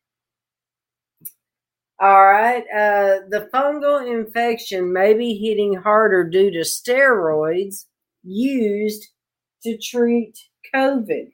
All 1.99 2.25
right. 2.25 2.63
Uh, 2.73 3.27
the 3.27 3.49
fungal 3.53 4.09
infection 4.09 4.93
may 4.93 5.13
be 5.13 5.33
hitting 5.33 5.73
harder 5.73 6.23
due 6.23 6.49
to 6.51 6.59
steroids 6.59 7.87
used 8.23 9.09
to 9.63 9.77
treat 9.77 10.39
COVID. 10.73 11.29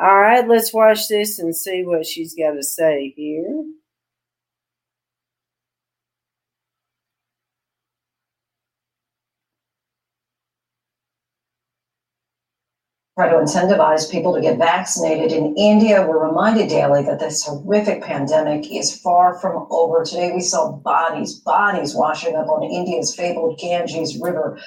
All 0.00 0.18
right, 0.18 0.48
let's 0.48 0.74
watch 0.74 1.06
this 1.06 1.38
and 1.38 1.54
see 1.54 1.84
what 1.84 2.04
she's 2.04 2.34
got 2.34 2.54
to 2.54 2.64
say 2.64 3.14
here. 3.16 3.64
Try 13.14 13.28
to 13.28 13.36
incentivize 13.36 14.10
people 14.10 14.34
to 14.34 14.40
get 14.40 14.56
vaccinated. 14.56 15.32
In 15.32 15.54
India, 15.54 16.06
we're 16.08 16.26
reminded 16.26 16.70
daily 16.70 17.02
that 17.04 17.20
this 17.20 17.44
horrific 17.44 18.02
pandemic 18.02 18.72
is 18.72 18.98
far 19.00 19.38
from 19.38 19.66
over. 19.70 20.02
Today, 20.02 20.32
we 20.32 20.40
saw 20.40 20.72
bodies, 20.72 21.34
bodies 21.34 21.94
washing 21.94 22.36
up 22.36 22.48
on 22.48 22.62
India's 22.62 23.14
fabled 23.14 23.58
Ganges 23.58 24.18
River. 24.18 24.58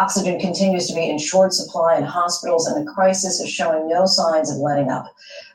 Oxygen 0.00 0.40
continues 0.40 0.88
to 0.88 0.94
be 0.94 1.08
in 1.08 1.16
short 1.16 1.52
supply 1.52 1.96
in 1.96 2.02
hospitals, 2.02 2.66
and 2.66 2.84
the 2.84 2.90
crisis 2.92 3.38
is 3.38 3.48
showing 3.48 3.88
no 3.88 4.04
signs 4.04 4.50
of 4.50 4.56
letting 4.56 4.90
up. 4.90 5.06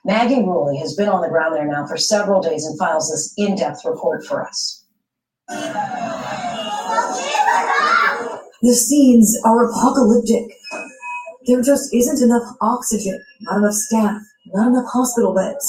Maggie 0.06 0.36
Ruley 0.36 0.80
has 0.80 0.96
been 0.96 1.10
on 1.10 1.22
the 1.22 1.28
ground 1.28 1.54
there 1.54 1.68
now 1.68 1.86
for 1.86 1.98
several 1.98 2.42
days 2.42 2.66
and 2.66 2.80
files 2.80 3.12
this 3.12 3.34
in 3.36 3.58
depth 3.58 3.84
report 3.84 4.26
for 4.26 4.48
us. 4.48 4.86
The 8.62 8.74
scenes 8.74 9.38
are 9.44 9.70
apocalyptic. 9.70 10.54
There 11.48 11.62
just 11.62 11.94
isn't 11.94 12.22
enough 12.22 12.44
oxygen, 12.60 13.24
not 13.42 13.60
enough 13.60 13.74
staff, 13.74 14.22
not 14.48 14.68
enough 14.68 14.86
hospital 14.92 15.34
beds. 15.34 15.66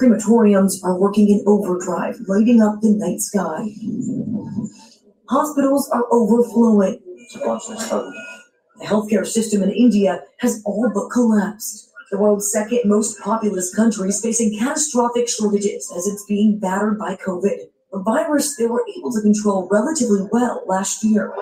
Crematoriums 0.00 0.82
are 0.82 0.98
working 0.98 1.28
in 1.28 1.44
overdrive, 1.46 2.16
lighting 2.26 2.60
up 2.60 2.80
the 2.80 2.90
night 2.90 3.20
sky. 3.20 3.68
Hospitals 5.28 5.88
are 5.90 6.04
overflowing. 6.10 7.00
The 7.34 8.86
healthcare 8.86 9.24
system 9.24 9.62
in 9.62 9.70
India 9.70 10.24
has 10.38 10.60
all 10.64 10.90
but 10.92 11.08
collapsed. 11.10 11.88
The 12.10 12.18
world's 12.18 12.50
second 12.50 12.80
most 12.84 13.20
populous 13.20 13.72
country 13.72 14.08
is 14.08 14.20
facing 14.20 14.58
catastrophic 14.58 15.28
shortages 15.28 15.90
as 15.96 16.08
it's 16.08 16.24
being 16.26 16.58
battered 16.58 16.98
by 16.98 17.14
COVID, 17.16 17.56
a 17.94 17.98
virus 18.00 18.56
they 18.56 18.66
were 18.66 18.84
able 18.98 19.12
to 19.12 19.20
control 19.20 19.68
relatively 19.70 20.26
well 20.32 20.64
last 20.66 21.04
year. 21.04 21.32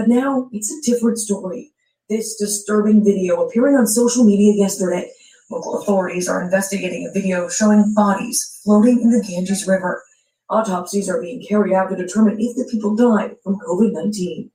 But 0.00 0.08
now 0.08 0.48
it's 0.50 0.72
a 0.72 0.80
different 0.80 1.18
story. 1.18 1.72
This 2.08 2.36
disturbing 2.36 3.04
video 3.04 3.46
appearing 3.46 3.76
on 3.76 3.86
social 3.86 4.24
media 4.24 4.54
yesterday. 4.54 5.10
Local 5.50 5.78
authorities 5.78 6.26
are 6.26 6.42
investigating 6.42 7.06
a 7.06 7.12
video 7.12 7.50
showing 7.50 7.92
bodies 7.92 8.62
floating 8.64 9.02
in 9.02 9.10
the 9.10 9.22
Ganges 9.22 9.68
River. 9.68 10.02
Autopsies 10.48 11.10
are 11.10 11.20
being 11.20 11.44
carried 11.46 11.74
out 11.74 11.90
to 11.90 11.96
determine 11.96 12.40
if 12.40 12.56
the 12.56 12.66
people 12.70 12.96
died 12.96 13.36
from 13.44 13.58
COVID 13.60 13.92
19. 13.92 14.50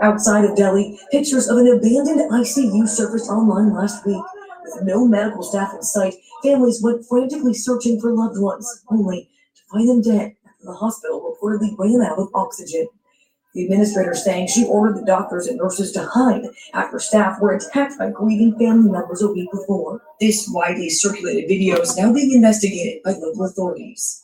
Outside 0.00 0.46
of 0.46 0.56
Delhi, 0.56 0.98
pictures 1.10 1.46
of 1.50 1.58
an 1.58 1.68
abandoned 1.68 2.30
ICU 2.30 2.88
surfaced 2.88 3.28
online 3.28 3.74
last 3.74 4.06
week. 4.06 4.24
With 4.64 4.84
no 4.84 5.06
medical 5.06 5.42
staff 5.42 5.74
in 5.74 5.82
sight, 5.82 6.14
families 6.42 6.80
went 6.82 7.04
frantically 7.06 7.52
searching 7.52 8.00
for 8.00 8.14
loved 8.14 8.40
ones, 8.40 8.84
only 8.88 9.28
to 9.54 9.62
find 9.70 9.86
them 9.86 10.00
dead 10.00 10.34
after 10.46 10.64
the 10.64 10.72
hospital 10.72 11.20
reportedly 11.20 11.78
ran 11.78 12.00
out 12.00 12.18
of 12.18 12.30
oxygen. 12.34 12.88
The 13.54 13.64
administrator 13.64 14.16
saying 14.16 14.48
she 14.48 14.66
ordered 14.66 14.96
the 14.96 15.06
doctors 15.06 15.46
and 15.46 15.58
nurses 15.58 15.92
to 15.92 16.04
hide 16.04 16.42
after 16.72 16.98
staff 16.98 17.40
were 17.40 17.54
attacked 17.54 17.96
by 17.98 18.10
grieving 18.10 18.58
family 18.58 18.90
members 18.90 19.22
a 19.22 19.30
week 19.30 19.48
before. 19.52 20.02
This 20.20 20.48
widely 20.52 20.90
circulated 20.90 21.46
video 21.46 21.76
is 21.76 21.96
now 21.96 22.12
being 22.12 22.32
investigated 22.32 23.02
by 23.04 23.12
local 23.12 23.44
authorities. 23.44 24.20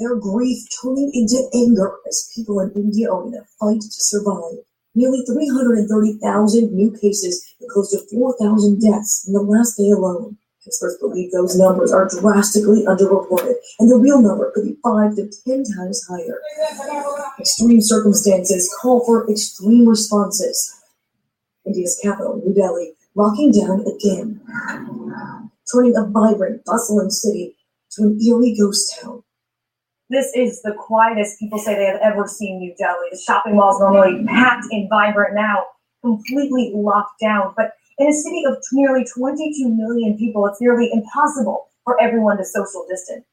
Their 0.00 0.16
grief 0.16 0.58
turning 0.82 1.12
into 1.14 1.48
anger 1.54 1.98
as 2.08 2.28
people 2.34 2.58
in 2.58 2.72
India 2.72 3.08
are 3.08 3.24
in 3.26 3.34
a 3.34 3.44
fight 3.60 3.82
to 3.82 3.88
survive. 3.88 4.58
Nearly 4.96 5.22
330,000 5.24 6.72
new 6.72 6.90
cases 6.90 7.54
and 7.60 7.70
close 7.70 7.92
to 7.92 8.00
4,000 8.12 8.80
deaths 8.80 9.28
in 9.28 9.34
the 9.34 9.42
last 9.42 9.76
day 9.76 9.90
alone. 9.90 10.37
Experts 10.68 10.98
believe 11.00 11.32
those 11.32 11.56
numbers 11.56 11.92
are 11.92 12.06
drastically 12.06 12.84
underreported, 12.84 13.54
and 13.78 13.90
the 13.90 13.96
real 13.96 14.20
number 14.20 14.52
could 14.54 14.64
be 14.64 14.76
five 14.84 15.16
to 15.16 15.26
ten 15.46 15.64
times 15.64 16.06
higher. 16.06 16.42
Extreme 17.40 17.80
circumstances 17.80 18.68
call 18.78 19.02
for 19.06 19.30
extreme 19.30 19.88
responses. 19.88 20.78
India's 21.64 21.98
capital, 22.02 22.42
New 22.44 22.52
Delhi, 22.52 22.92
locking 23.14 23.50
down 23.50 23.80
again, 23.86 24.42
turning 25.72 25.96
a 25.96 26.04
vibrant, 26.04 26.62
bustling 26.66 27.08
city 27.08 27.56
to 27.92 28.02
an 28.02 28.20
eerie 28.20 28.54
ghost 28.54 28.94
town. 29.00 29.22
This 30.10 30.30
is 30.34 30.60
the 30.60 30.74
quietest 30.78 31.38
people 31.38 31.58
say 31.58 31.76
they 31.76 31.86
have 31.86 32.00
ever 32.02 32.28
seen 32.28 32.58
New 32.58 32.74
Delhi. 32.78 33.08
The 33.10 33.18
shopping 33.26 33.56
malls 33.56 33.80
normally 33.80 34.22
packed 34.26 34.66
and 34.70 34.86
vibrant 34.90 35.34
now, 35.34 35.64
completely 36.02 36.72
locked 36.74 37.20
down. 37.20 37.54
But 37.56 37.72
in 37.98 38.08
a 38.08 38.12
city 38.12 38.44
of 38.46 38.58
nearly 38.72 39.04
22 39.04 39.68
million 39.68 40.16
people, 40.16 40.46
it's 40.46 40.60
nearly 40.60 40.90
impossible 40.92 41.68
for 41.84 42.00
everyone 42.00 42.36
to 42.38 42.44
social 42.44 42.86
distance. 42.88 43.24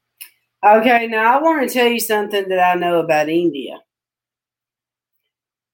Okay, 0.64 1.06
now 1.06 1.38
I 1.38 1.42
want 1.42 1.68
to 1.68 1.72
tell 1.72 1.86
you 1.86 2.00
something 2.00 2.48
that 2.48 2.58
I 2.58 2.78
know 2.78 2.98
about 3.00 3.28
India. 3.28 3.78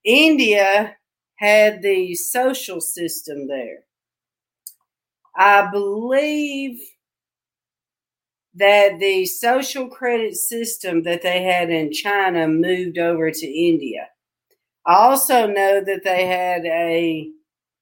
India 0.05 0.97
had 1.37 1.83
the 1.83 2.15
social 2.15 2.81
system 2.81 3.47
there. 3.49 3.85
I 5.37 5.71
believe 5.71 6.81
that 8.55 8.99
the 8.99 9.25
social 9.25 9.89
credit 9.89 10.35
system 10.35 11.05
that 11.05 11.23
they 11.23 11.43
had 11.43 11.71
in 11.71 11.93
China 11.93 12.47
moved 12.49 12.99
over 12.99 13.31
to 13.31 13.47
India. 13.47 14.09
I 14.85 14.95
also 14.95 15.47
know 15.47 15.81
that 15.83 16.05
they 16.05 16.27
had 16.27 16.67
a 16.67 17.31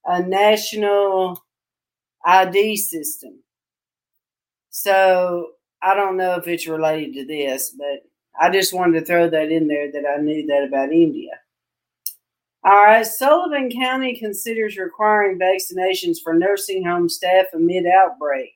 a 0.06 0.22
national 0.22 1.42
ID 2.24 2.76
system. 2.76 3.42
So 4.70 5.52
I 5.82 5.94
don't 5.94 6.16
know 6.16 6.34
if 6.34 6.46
it's 6.46 6.66
related 6.66 7.14
to 7.14 7.26
this, 7.26 7.74
but 7.76 8.04
I 8.40 8.50
just 8.50 8.72
wanted 8.72 9.00
to 9.00 9.06
throw 9.06 9.28
that 9.28 9.50
in 9.50 9.66
there 9.66 9.90
that 9.92 10.04
I 10.06 10.20
knew 10.20 10.46
that 10.46 10.64
about 10.64 10.92
India. 10.92 11.32
All 12.62 12.84
right, 12.84 13.06
Sullivan 13.06 13.70
County 13.70 14.18
considers 14.18 14.76
requiring 14.76 15.38
vaccinations 15.38 16.18
for 16.22 16.34
nursing 16.34 16.84
home 16.84 17.08
staff 17.08 17.46
amid 17.54 17.86
outbreak. 17.86 18.52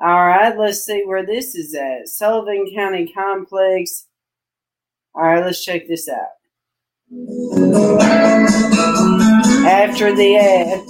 All 0.00 0.26
right, 0.26 0.56
let's 0.56 0.84
see 0.84 1.02
where 1.04 1.26
this 1.26 1.54
is 1.54 1.74
at. 1.74 2.08
Sullivan 2.08 2.66
County 2.74 3.12
Complex. 3.12 4.06
All 5.14 5.24
right, 5.24 5.44
let's 5.44 5.62
check 5.64 5.86
this 5.86 6.08
out. 6.08 6.28
After 9.68 10.16
the 10.16 10.36
ad. 10.36 10.80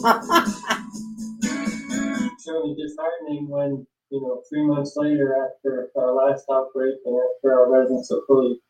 certainly 2.38 2.76
disheartening 2.78 3.48
when, 3.48 3.84
you 4.10 4.20
know, 4.20 4.40
three 4.48 4.64
months 4.64 4.94
later 4.94 5.34
after 5.34 5.90
our 5.96 6.14
last 6.14 6.44
outbreak 6.48 6.94
and 7.04 7.20
after 7.34 7.58
our 7.58 7.68
residents 7.72 8.12
are 8.12 8.22
fully 8.28 8.60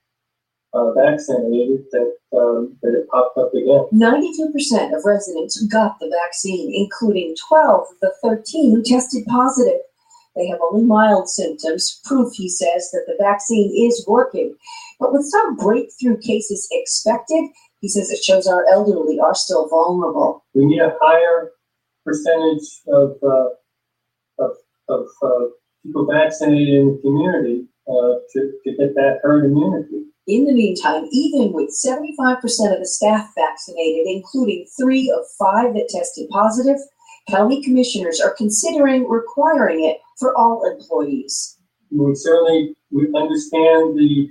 uh, 0.72 0.93
vaccinated, 0.93 1.85
that, 1.93 2.16
um, 2.35 2.74
that 2.82 2.94
it 2.94 3.06
popped 3.10 3.36
up 3.36 3.52
again. 3.52 3.85
92% 3.93 4.97
of 4.97 5.05
residents 5.05 5.62
got 5.66 5.98
the 6.01 6.10
vaccine, 6.24 6.72
including 6.74 7.36
12 7.47 7.80
of 7.80 8.01
the 8.01 8.14
13 8.22 8.76
who 8.76 8.82
tested 8.82 9.26
positive. 9.26 9.80
They 10.36 10.47
have 10.47 10.60
only 10.62 10.85
mild 10.85 11.28
symptoms, 11.28 12.01
proof, 12.05 12.32
he 12.32 12.48
says, 12.48 12.90
that 12.93 13.05
the 13.06 13.16
vaccine 13.22 13.70
is 13.76 14.06
working. 14.09 14.55
But 14.98 15.12
with 15.12 15.26
some 15.26 15.56
breakthrough 15.56 16.18
cases 16.18 16.66
expected, 16.70 17.51
he 17.81 17.89
says 17.89 18.11
it 18.11 18.23
shows 18.23 18.47
our 18.47 18.67
elderly 18.69 19.19
are 19.21 19.35
still 19.35 19.69
vulnerable. 19.69 20.45
We 20.55 20.67
need 20.67 20.81
a 20.81 20.97
higher 21.01 21.53
percentage 22.05 22.67
of, 22.89 23.17
uh, 23.23 23.49
of, 24.39 24.51
of 24.89 25.07
uh, 25.23 25.47
people 25.85 26.07
vaccinated 26.11 26.75
in 26.75 26.87
the 26.87 27.01
community 27.03 27.67
uh, 27.89 28.19
to, 28.33 28.53
to 28.65 28.77
get 28.77 28.95
that 28.95 29.19
herd 29.23 29.45
immunity. 29.47 30.05
In 30.27 30.45
the 30.45 30.53
meantime, 30.53 31.09
even 31.11 31.53
with 31.53 31.71
75% 31.71 32.37
of 32.37 32.81
the 32.81 32.87
staff 32.87 33.31
vaccinated, 33.35 34.07
including 34.07 34.67
three 34.79 35.11
of 35.11 35.25
five 35.39 35.73
that 35.75 35.89
tested 35.89 36.29
positive, 36.29 36.77
county 37.31 37.63
commissioners 37.63 38.21
are 38.21 38.35
considering 38.37 39.09
requiring 39.09 39.85
it 39.85 39.99
for 40.19 40.37
all 40.37 40.71
employees. 40.71 41.57
We 41.91 42.15
certainly 42.15 42.75
we 42.91 43.07
understand 43.15 43.97
the 43.97 44.29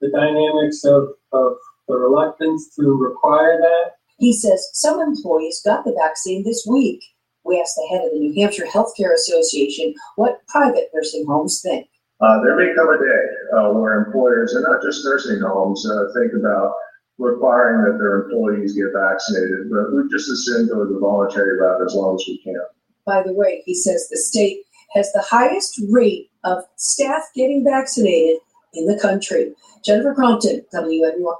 the 0.00 0.10
dynamics 0.10 0.84
of, 0.84 1.08
of 1.32 1.56
the 1.88 1.96
reluctance 1.96 2.74
to 2.76 2.82
require 2.82 3.58
that. 3.58 3.92
He 4.18 4.32
says 4.32 4.70
some 4.72 5.00
employees 5.00 5.60
got 5.64 5.84
the 5.84 5.92
vaccine 5.92 6.44
this 6.44 6.66
week. 6.68 7.02
We 7.44 7.60
asked 7.60 7.76
the 7.76 7.88
head 7.90 8.04
of 8.04 8.12
the 8.12 8.20
New 8.20 8.40
Hampshire 8.40 8.66
Healthcare 8.66 9.12
Association 9.12 9.94
what 10.16 10.40
private 10.48 10.90
nursing 10.94 11.26
homes 11.26 11.60
think. 11.60 11.86
Uh, 12.20 12.42
there 12.42 12.56
may 12.56 12.74
come 12.74 12.88
a 12.88 12.98
day 12.98 13.24
uh, 13.56 13.72
where 13.72 14.00
employers, 14.00 14.54
and 14.54 14.64
not 14.64 14.80
just 14.82 15.04
nursing 15.04 15.40
homes, 15.40 15.84
uh, 15.90 16.06
think 16.14 16.32
about 16.32 16.72
requiring 17.18 17.84
that 17.84 17.98
their 17.98 18.22
employees 18.22 18.74
get 18.74 18.92
vaccinated, 18.94 19.70
but 19.70 19.92
we 19.92 20.08
just 20.10 20.30
assume 20.30 20.68
go 20.68 20.86
the 20.86 20.98
voluntary 20.98 21.58
route 21.58 21.82
as 21.84 21.94
long 21.94 22.14
as 22.14 22.24
we 22.26 22.38
can. 22.42 22.60
By 23.04 23.22
the 23.22 23.34
way, 23.34 23.62
he 23.66 23.74
says 23.74 24.08
the 24.08 24.16
state 24.16 24.62
has 24.94 25.12
the 25.12 25.22
highest 25.22 25.80
rate 25.90 26.30
of 26.44 26.64
staff 26.76 27.22
getting 27.34 27.64
vaccinated 27.64 28.38
in 28.72 28.86
the 28.86 28.98
country. 28.98 29.52
Jennifer 29.84 30.14
Crompton, 30.14 30.64
WMUR. 30.72 31.36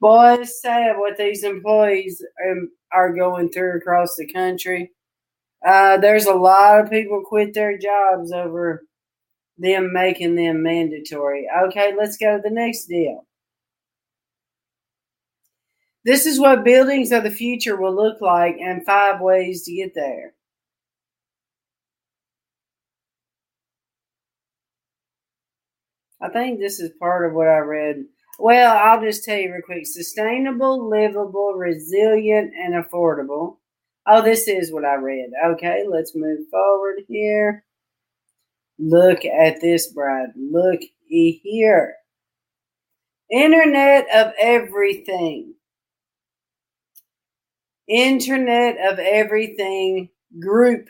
Boy, 0.00 0.34
it's 0.40 0.62
sad 0.62 0.96
what 0.96 1.16
these 1.16 1.42
employees 1.42 2.24
um, 2.48 2.70
are 2.92 3.14
going 3.14 3.50
through 3.50 3.78
across 3.78 4.14
the 4.16 4.32
country. 4.32 4.92
Uh, 5.66 5.96
there's 5.98 6.26
a 6.26 6.34
lot 6.34 6.80
of 6.80 6.90
people 6.90 7.22
quit 7.24 7.52
their 7.54 7.76
jobs 7.78 8.32
over 8.32 8.84
them 9.58 9.92
making 9.92 10.36
them 10.36 10.62
mandatory. 10.62 11.48
Okay, 11.66 11.94
let's 11.98 12.16
go 12.16 12.36
to 12.36 12.42
the 12.42 12.50
next 12.50 12.86
deal. 12.86 13.26
This 16.04 16.26
is 16.26 16.38
what 16.38 16.64
buildings 16.64 17.12
of 17.12 17.24
the 17.24 17.30
future 17.30 17.76
will 17.76 17.94
look 17.94 18.20
like 18.20 18.56
and 18.60 18.86
five 18.86 19.20
ways 19.20 19.64
to 19.64 19.74
get 19.74 19.94
there. 19.94 20.34
I 26.20 26.28
think 26.30 26.58
this 26.58 26.80
is 26.80 26.90
part 26.98 27.26
of 27.26 27.34
what 27.34 27.48
I 27.48 27.58
read. 27.58 28.04
Well, 28.38 28.76
I'll 28.76 29.02
just 29.02 29.24
tell 29.24 29.36
you 29.36 29.52
real 29.52 29.62
quick 29.62 29.84
sustainable, 29.84 30.88
livable, 30.88 31.54
resilient, 31.54 32.54
and 32.54 32.74
affordable. 32.74 33.56
Oh, 34.06 34.22
this 34.22 34.46
is 34.46 34.72
what 34.72 34.84
I 34.84 34.94
read. 34.94 35.30
Okay, 35.44 35.84
let's 35.88 36.14
move 36.14 36.48
forward 36.50 37.00
here. 37.08 37.64
Look 38.78 39.24
at 39.24 39.60
this, 39.60 39.88
Brad. 39.92 40.30
Look 40.36 40.80
here. 41.08 41.96
Internet 43.30 44.06
of 44.14 44.32
everything. 44.40 45.54
Internet 47.88 48.76
of 48.92 48.98
Everything 48.98 50.10
Group 50.38 50.88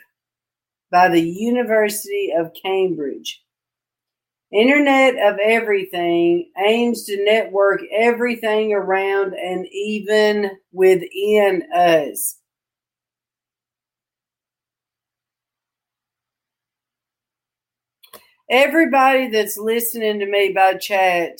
by 0.91 1.07
the 1.07 1.21
University 1.21 2.33
of 2.37 2.51
Cambridge. 2.61 3.41
Internet 4.51 5.15
of 5.17 5.39
Everything 5.39 6.51
aims 6.57 7.05
to 7.05 7.23
network 7.23 7.81
everything 7.95 8.73
around 8.73 9.33
and 9.33 9.67
even 9.71 10.51
within 10.71 11.63
us. 11.75 12.39
Everybody 18.49 19.29
that's 19.29 19.57
listening 19.57 20.19
to 20.19 20.25
me 20.25 20.51
by 20.53 20.75
chat, 20.75 21.39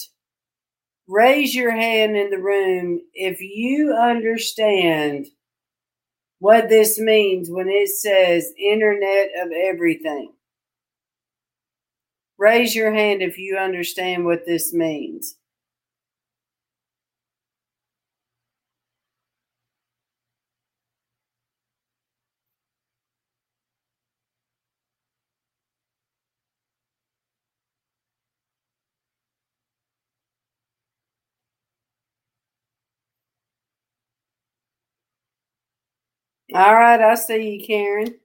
raise 1.07 1.55
your 1.55 1.71
hand 1.71 2.15
in 2.15 2.29
the 2.29 2.37
room 2.37 3.01
if 3.15 3.41
you 3.41 3.93
understand 3.93 5.27
what 6.39 6.69
this 6.69 6.99
means 6.99 7.49
when 7.49 7.67
it 7.69 7.89
says 7.89 8.53
Internet 8.59 9.29
of 9.41 9.51
Everything. 9.51 10.33
Raise 12.39 12.75
your 12.75 12.91
hand 12.93 13.21
if 13.21 13.37
you 13.37 13.57
understand 13.57 14.25
what 14.25 14.47
this 14.47 14.73
means. 14.73 15.35
All 36.53 36.75
right, 36.75 37.01
I 37.01 37.15
see 37.15 37.55
you, 37.57 37.65
Karen. 37.65 38.19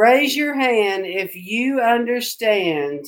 Raise 0.00 0.34
your 0.34 0.54
hand 0.54 1.04
if 1.04 1.36
you 1.36 1.78
understand 1.82 3.04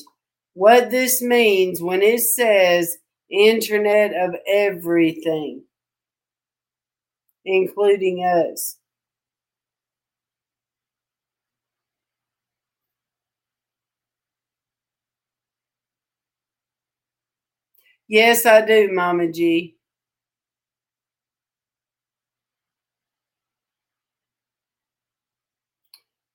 what 0.52 0.90
this 0.90 1.22
means 1.22 1.80
when 1.80 2.02
it 2.02 2.20
says 2.20 2.98
Internet 3.30 4.12
of 4.14 4.36
Everything, 4.46 5.64
including 7.46 8.18
us. 8.18 8.76
Yes, 18.06 18.44
I 18.44 18.66
do, 18.66 18.92
Mama 18.92 19.32
G. 19.32 19.76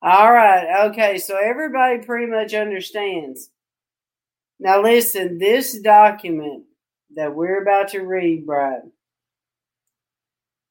All 0.02 0.32
right. 0.32 0.88
Okay. 0.88 1.18
So 1.18 1.38
everybody 1.38 2.00
pretty 2.00 2.28
much 2.28 2.54
understands. 2.54 3.50
Now, 4.60 4.82
listen, 4.82 5.38
this 5.38 5.80
document 5.80 6.64
that 7.16 7.36
we're 7.36 7.62
about 7.62 7.90
to 7.90 8.02
read, 8.02 8.46
Brad, 8.46 8.84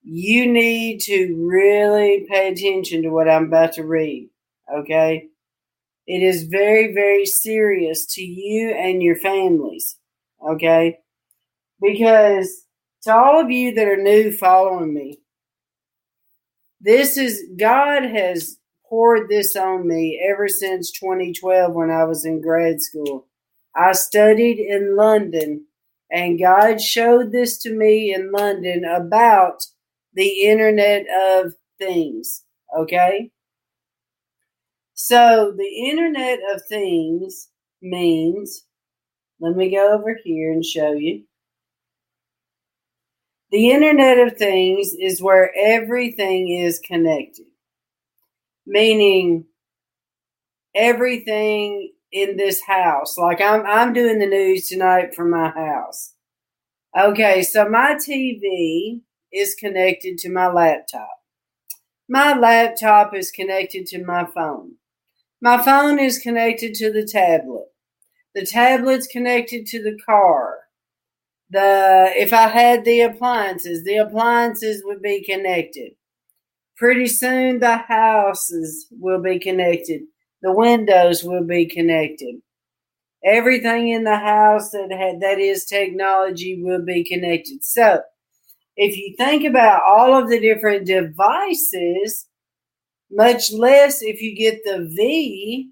you 0.03 0.51
need 0.51 1.01
to 1.03 1.35
really 1.49 2.27
pay 2.29 2.49
attention 2.49 3.03
to 3.03 3.11
what 3.11 3.29
I'm 3.29 3.45
about 3.45 3.73
to 3.75 3.85
read. 3.85 4.29
Okay. 4.73 5.29
It 6.07 6.23
is 6.23 6.45
very, 6.45 6.95
very 6.95 7.27
serious 7.27 8.07
to 8.15 8.23
you 8.23 8.71
and 8.71 9.03
your 9.03 9.17
families. 9.17 9.97
Okay. 10.49 10.99
Because 11.81 12.67
to 13.03 13.15
all 13.15 13.41
of 13.41 13.51
you 13.51 13.75
that 13.75 13.89
are 13.89 13.97
new 13.97 14.33
following 14.33 14.95
me, 14.95 15.19
this 16.81 17.17
is 17.17 17.43
God 17.57 18.05
has 18.05 18.59
poured 18.97 19.29
this 19.29 19.55
on 19.55 19.87
me 19.87 20.19
ever 20.27 20.49
since 20.49 20.91
2012 20.91 21.71
when 21.75 21.91
I 21.91 22.05
was 22.05 22.25
in 22.25 22.41
grad 22.41 22.81
school. 22.81 23.27
I 23.75 23.93
studied 23.93 24.59
in 24.59 24.97
London, 24.97 25.67
and 26.11 26.39
God 26.39 26.81
showed 26.81 27.31
this 27.31 27.59
to 27.59 27.75
me 27.75 28.15
in 28.15 28.33
London 28.33 28.87
about 28.87 29.67
the 30.15 30.45
Internet 30.45 31.05
of 31.15 31.53
Things. 31.79 32.45
Okay? 32.75 33.33
So, 34.95 35.53
the 35.55 35.91
Internet 35.91 36.39
of 36.55 36.63
Things 36.67 37.51
means, 37.83 38.65
let 39.41 39.57
me 39.57 39.75
go 39.75 39.93
over 39.93 40.17
here 40.25 40.51
and 40.53 40.65
show 40.65 40.93
you. 40.93 41.25
The 43.51 43.73
Internet 43.73 44.27
of 44.27 44.39
Things 44.39 44.95
is 44.99 45.21
where 45.21 45.53
everything 45.55 46.49
is 46.49 46.79
connected, 46.79 47.45
meaning 48.67 49.45
everything 50.75 51.93
in 52.13 52.37
this 52.37 52.63
house. 52.63 53.17
Like 53.17 53.41
I'm, 53.41 53.65
I'm 53.67 53.93
doing 53.93 54.19
the 54.19 54.27
news 54.27 54.69
tonight 54.69 55.15
from 55.15 55.31
my 55.31 55.51
house. 55.51 56.15
Okay, 56.99 57.43
so 57.43 57.69
my 57.69 57.95
TV 57.95 59.01
is 59.33 59.55
connected 59.55 60.19
to 60.19 60.31
my 60.31 60.49
laptop. 60.49 61.11
My 62.09 62.39
laptop 62.39 63.15
is 63.15 63.31
connected 63.31 63.87
to 63.87 64.05
my 64.05 64.25
phone. 64.25 64.77
My 65.41 65.63
phone 65.63 65.99
is 65.99 66.19
connected 66.19 66.75
to 66.75 66.93
the 66.93 67.05
tablet. 67.05 67.67
The 68.35 68.47
tablet's 68.47 69.07
connected 69.07 69.67
to 69.67 69.83
the 69.83 69.99
car 70.05 70.61
the 71.51 72.13
if 72.17 72.33
I 72.33 72.49
had 72.49 72.85
the 72.85 73.03
appliances, 73.03 73.85
the 73.85 73.97
appliances 73.97 74.83
would 74.85 75.01
be 75.01 75.23
connected. 75.23 75.93
Pretty 76.77 77.07
soon 77.07 77.61
the 77.61 77.79
houses 77.79 78.87
will 78.91 79.23
be 79.23 79.39
connected. 79.39 80.03
The 80.43 80.53
windows 80.53 81.25
will 81.25 81.45
be 81.45 81.67
connected. 81.67 82.37
Everything 83.25 83.89
in 83.89 84.05
the 84.05 84.17
house 84.17 84.71
that 84.71 84.93
had 84.93 85.21
that 85.21 85.39
is 85.39 85.65
technology 85.65 86.63
will 86.63 86.85
be 86.85 87.03
connected. 87.03 87.65
So 87.65 88.01
if 88.77 88.97
you 88.97 89.15
think 89.17 89.45
about 89.45 89.83
all 89.87 90.15
of 90.15 90.29
the 90.29 90.39
different 90.39 90.87
devices, 90.87 92.27
much 93.11 93.51
less 93.53 94.03
if 94.03 94.21
you 94.21 94.37
get 94.37 94.63
the 94.65 94.91
V 94.95 95.71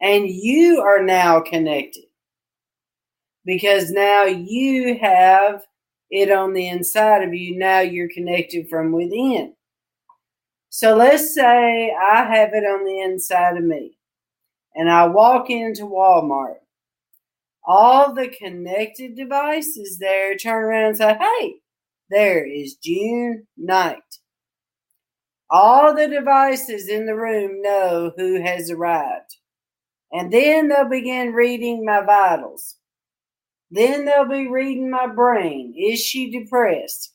and 0.00 0.28
you 0.28 0.80
are 0.80 1.02
now 1.02 1.40
connected 1.40 2.04
because 3.44 3.90
now 3.90 4.24
you 4.24 4.98
have 4.98 5.62
it 6.10 6.30
on 6.30 6.52
the 6.52 6.68
inside 6.68 7.24
of 7.24 7.34
you. 7.34 7.58
Now 7.58 7.80
you're 7.80 8.08
connected 8.14 8.68
from 8.68 8.92
within. 8.92 9.54
So 10.70 10.96
let's 10.96 11.34
say 11.34 11.92
I 11.94 12.24
have 12.24 12.50
it 12.52 12.64
on 12.64 12.84
the 12.84 13.00
inside 13.00 13.56
of 13.56 13.64
me 13.64 13.98
and 14.74 14.90
I 14.90 15.06
walk 15.06 15.50
into 15.50 15.82
Walmart. 15.82 16.58
All 17.66 18.14
the 18.14 18.28
connected 18.28 19.16
devices 19.16 19.98
there 19.98 20.36
turn 20.36 20.64
around 20.64 20.86
and 20.88 20.96
say, 20.96 21.18
Hey, 21.18 21.54
there 22.10 22.46
is 22.46 22.76
June 22.76 23.46
Knight. 23.56 24.02
All 25.50 25.94
the 25.94 26.06
devices 26.08 26.88
in 26.88 27.06
the 27.06 27.14
room 27.16 27.62
know 27.62 28.12
who 28.16 28.40
has 28.40 28.70
arrived. 28.70 29.36
And 30.12 30.32
then 30.32 30.68
they'll 30.68 30.88
begin 30.88 31.32
reading 31.32 31.84
my 31.84 32.02
vitals. 32.02 32.76
Then 33.70 34.04
they'll 34.04 34.28
be 34.28 34.48
reading 34.48 34.90
my 34.90 35.06
brain. 35.06 35.74
Is 35.76 36.00
she 36.00 36.30
depressed? 36.30 37.12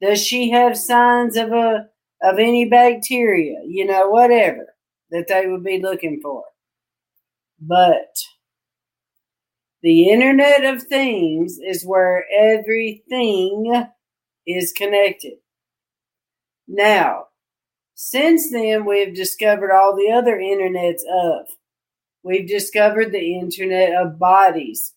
Does 0.00 0.24
she 0.24 0.50
have 0.50 0.76
signs 0.76 1.36
of 1.36 1.52
a 1.52 1.88
of 2.22 2.38
any 2.38 2.68
bacteria? 2.68 3.60
You 3.66 3.86
know, 3.86 4.08
whatever 4.08 4.74
that 5.10 5.28
they 5.28 5.46
would 5.46 5.64
be 5.64 5.80
looking 5.80 6.20
for. 6.22 6.44
But 7.60 8.16
the 9.82 10.10
Internet 10.10 10.64
of 10.64 10.82
Things 10.82 11.58
is 11.58 11.84
where 11.84 12.24
everything 12.32 13.86
is 14.46 14.72
connected. 14.72 15.34
Now, 16.66 17.26
since 17.94 18.50
then, 18.50 18.84
we've 18.84 19.14
discovered 19.14 19.72
all 19.72 19.96
the 19.96 20.10
other 20.10 20.36
internets 20.36 21.02
of. 21.10 21.46
We've 22.22 22.48
discovered 22.48 23.12
the 23.12 23.38
Internet 23.38 23.94
of 23.94 24.18
bodies 24.18 24.92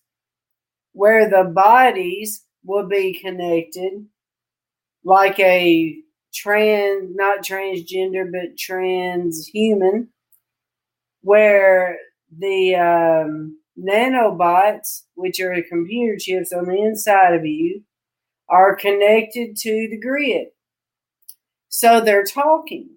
where 0.92 1.30
the 1.30 1.44
bodies 1.44 2.44
will 2.64 2.88
be 2.88 3.18
connected 3.18 4.06
like 5.04 5.38
a 5.38 5.96
trans 6.32 7.14
not 7.14 7.44
transgender 7.44 8.24
but 8.30 8.56
transhuman 8.56 10.08
where 11.22 11.98
the 12.38 12.74
um, 12.74 13.58
nanobots 13.78 15.04
which 15.14 15.40
are 15.40 15.54
computer 15.68 16.16
chips 16.18 16.52
on 16.52 16.64
the 16.64 16.76
inside 16.76 17.34
of 17.34 17.44
you 17.44 17.82
are 18.48 18.74
connected 18.74 19.56
to 19.56 19.88
the 19.90 19.98
grid 19.98 20.48
so 21.68 22.00
they're 22.00 22.24
talking 22.24 22.88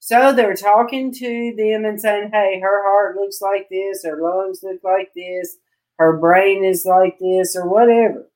so 0.00 0.32
they're 0.32 0.54
talking 0.54 1.12
to 1.12 1.54
them 1.56 1.84
and 1.84 2.00
saying 2.00 2.30
hey 2.32 2.60
her 2.60 2.82
heart 2.82 3.16
looks 3.16 3.40
like 3.40 3.68
this 3.70 4.04
her 4.04 4.20
lungs 4.20 4.60
look 4.62 4.80
like 4.84 5.10
this 5.14 5.58
her 5.98 6.16
brain 6.16 6.64
is 6.64 6.84
like 6.86 7.18
this 7.18 7.56
or 7.56 7.68
whatever. 7.68 8.30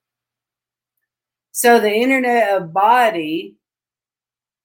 So 1.52 1.78
the 1.78 1.92
internet 1.92 2.56
of 2.56 2.72
body 2.72 3.56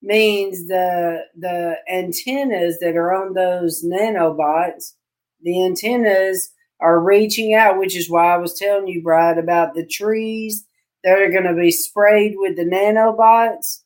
means 0.01 0.67
the 0.67 1.23
the 1.37 1.77
antennas 1.91 2.79
that 2.79 2.95
are 2.95 3.13
on 3.13 3.33
those 3.33 3.83
nanobots, 3.83 4.93
the 5.41 5.65
antennas 5.65 6.51
are 6.79 6.99
reaching 6.99 7.53
out, 7.53 7.79
which 7.79 7.95
is 7.95 8.09
why 8.09 8.33
I 8.33 8.37
was 8.37 8.57
telling 8.57 8.87
you, 8.87 9.01
Brad, 9.01 9.37
about 9.37 9.73
the 9.73 9.85
trees 9.85 10.65
that 11.03 11.19
are 11.19 11.31
going 11.31 11.43
to 11.43 11.53
be 11.53 11.71
sprayed 11.71 12.33
with 12.35 12.55
the 12.55 12.65
nanobots. 12.65 13.81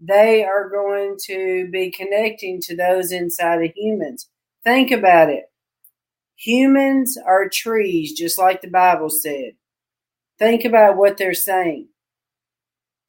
They 0.00 0.44
are 0.44 0.68
going 0.68 1.16
to 1.26 1.68
be 1.70 1.90
connecting 1.90 2.60
to 2.62 2.76
those 2.76 3.12
inside 3.12 3.62
of 3.62 3.72
humans. 3.74 4.28
Think 4.64 4.90
about 4.90 5.30
it. 5.30 5.44
Humans 6.36 7.16
are 7.24 7.48
trees, 7.48 8.12
just 8.12 8.38
like 8.38 8.60
the 8.60 8.68
Bible 8.68 9.08
said. 9.08 9.52
Think 10.38 10.64
about 10.64 10.96
what 10.96 11.16
they're 11.16 11.32
saying. 11.34 11.88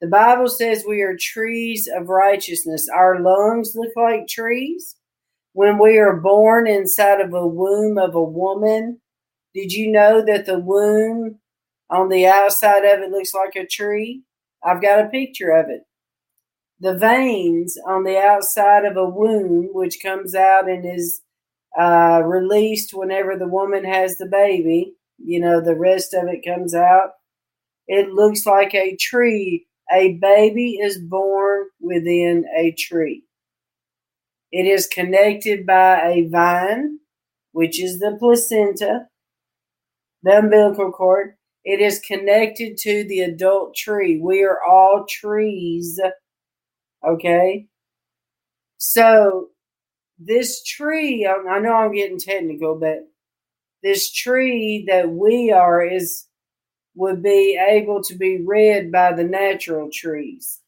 The 0.00 0.08
Bible 0.08 0.48
says 0.48 0.84
we 0.86 1.02
are 1.02 1.16
trees 1.16 1.88
of 1.92 2.08
righteousness. 2.08 2.88
Our 2.88 3.20
lungs 3.20 3.74
look 3.74 3.90
like 3.96 4.28
trees. 4.28 4.94
When 5.54 5.78
we 5.78 5.98
are 5.98 6.16
born 6.16 6.68
inside 6.68 7.20
of 7.20 7.34
a 7.34 7.46
womb 7.46 7.98
of 7.98 8.14
a 8.14 8.22
woman, 8.22 9.00
did 9.54 9.72
you 9.72 9.90
know 9.90 10.24
that 10.24 10.46
the 10.46 10.58
womb 10.58 11.40
on 11.90 12.08
the 12.08 12.26
outside 12.26 12.84
of 12.84 13.00
it 13.00 13.10
looks 13.10 13.34
like 13.34 13.56
a 13.56 13.66
tree? 13.66 14.22
I've 14.62 14.82
got 14.82 15.04
a 15.04 15.08
picture 15.08 15.50
of 15.50 15.68
it. 15.68 15.82
The 16.80 16.96
veins 16.96 17.76
on 17.86 18.04
the 18.04 18.18
outside 18.18 18.84
of 18.84 18.96
a 18.96 19.08
womb, 19.08 19.70
which 19.72 20.00
comes 20.00 20.34
out 20.34 20.68
and 20.68 20.84
is 20.86 21.22
uh, 21.78 22.22
released 22.24 22.94
whenever 22.94 23.36
the 23.36 23.48
woman 23.48 23.84
has 23.84 24.16
the 24.16 24.26
baby. 24.26 24.94
You 25.18 25.40
know, 25.40 25.60
the 25.60 25.74
rest 25.74 26.14
of 26.14 26.28
it 26.28 26.44
comes 26.46 26.74
out. 26.74 27.12
It 27.88 28.10
looks 28.10 28.46
like 28.46 28.74
a 28.74 28.96
tree. 28.96 29.66
A 29.92 30.14
baby 30.14 30.78
is 30.80 30.98
born 30.98 31.66
within 31.80 32.44
a 32.56 32.72
tree. 32.72 33.24
It 34.52 34.66
is 34.66 34.86
connected 34.86 35.66
by 35.66 36.08
a 36.08 36.28
vine, 36.28 36.98
which 37.52 37.80
is 37.80 37.98
the 37.98 38.16
placenta, 38.18 39.08
the 40.22 40.38
umbilical 40.38 40.92
cord. 40.92 41.34
It 41.64 41.80
is 41.80 41.98
connected 41.98 42.78
to 42.78 43.04
the 43.04 43.20
adult 43.20 43.74
tree. 43.74 44.18
We 44.20 44.42
are 44.44 44.62
all 44.62 45.06
trees. 45.08 46.00
Okay? 47.06 47.66
So 48.78 49.48
this 50.18 50.62
tree, 50.62 51.26
I 51.26 51.58
know 51.58 51.74
I'm 51.74 51.92
getting 51.92 52.18
technical, 52.18 52.76
but 52.78 53.08
this 53.82 54.12
tree 54.12 54.84
that 54.88 55.10
we 55.10 55.52
are 55.52 55.82
is 55.84 56.27
would 56.94 57.22
be 57.22 57.58
able 57.58 58.02
to 58.02 58.14
be 58.14 58.42
read 58.44 58.90
by 58.90 59.12
the 59.12 59.24
natural 59.24 59.88
trees, 59.92 60.60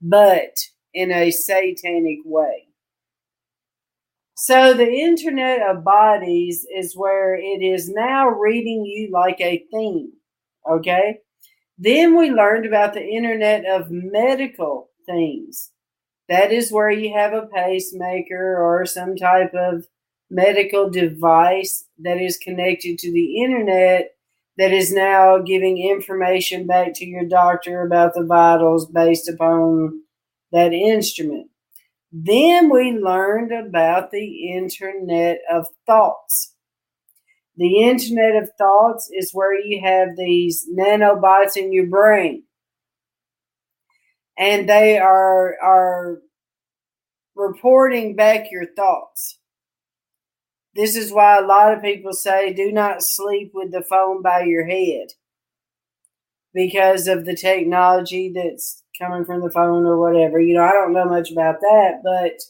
but 0.00 0.56
in 0.94 1.10
a 1.10 1.30
satanic 1.30 2.18
way. 2.24 2.68
So 4.36 4.72
the 4.72 4.88
internet 4.88 5.60
of 5.60 5.84
bodies 5.84 6.66
is 6.74 6.96
where 6.96 7.34
it 7.34 7.62
is 7.62 7.90
now 7.90 8.28
reading 8.28 8.84
you 8.84 9.10
like 9.12 9.40
a 9.40 9.64
thing. 9.70 10.12
Okay. 10.68 11.18
Then 11.78 12.16
we 12.16 12.30
learned 12.30 12.66
about 12.66 12.94
the 12.94 13.04
internet 13.04 13.66
of 13.66 13.90
medical 13.90 14.90
things 15.06 15.72
that 16.30 16.52
is 16.52 16.70
where 16.70 16.90
you 16.90 17.12
have 17.12 17.32
a 17.32 17.48
pacemaker 17.52 18.56
or 18.56 18.86
some 18.86 19.16
type 19.16 19.52
of 19.52 19.84
medical 20.30 20.88
device 20.88 21.86
that 21.98 22.18
is 22.18 22.38
connected 22.38 22.98
to 23.00 23.12
the 23.12 23.42
internet 23.42 24.12
that 24.60 24.72
is 24.74 24.92
now 24.92 25.38
giving 25.38 25.78
information 25.78 26.66
back 26.66 26.92
to 26.92 27.06
your 27.06 27.24
doctor 27.24 27.80
about 27.80 28.12
the 28.12 28.22
vitals 28.22 28.84
based 28.84 29.26
upon 29.26 30.02
that 30.52 30.74
instrument. 30.74 31.48
Then 32.12 32.68
we 32.68 32.92
learned 32.92 33.52
about 33.52 34.10
the 34.10 34.52
Internet 34.52 35.38
of 35.50 35.66
Thoughts. 35.86 36.54
The 37.56 37.84
Internet 37.84 38.36
of 38.36 38.50
Thoughts 38.58 39.08
is 39.10 39.32
where 39.32 39.58
you 39.58 39.80
have 39.82 40.08
these 40.18 40.68
nanobots 40.70 41.56
in 41.56 41.72
your 41.72 41.86
brain. 41.86 42.42
And 44.36 44.68
they 44.68 44.98
are 44.98 45.56
are 45.62 46.18
reporting 47.34 48.14
back 48.14 48.50
your 48.50 48.66
thoughts. 48.76 49.38
This 50.74 50.96
is 50.96 51.12
why 51.12 51.38
a 51.38 51.46
lot 51.46 51.72
of 51.74 51.82
people 51.82 52.12
say 52.12 52.52
do 52.52 52.70
not 52.72 53.02
sleep 53.02 53.52
with 53.54 53.72
the 53.72 53.82
phone 53.82 54.22
by 54.22 54.42
your 54.42 54.66
head 54.66 55.08
because 56.54 57.08
of 57.08 57.24
the 57.24 57.36
technology 57.36 58.32
that's 58.34 58.82
coming 58.98 59.24
from 59.24 59.40
the 59.40 59.50
phone 59.50 59.84
or 59.84 59.98
whatever. 59.98 60.40
You 60.40 60.54
know, 60.54 60.64
I 60.64 60.72
don't 60.72 60.92
know 60.92 61.06
much 61.06 61.30
about 61.32 61.60
that, 61.60 62.00
but 62.04 62.40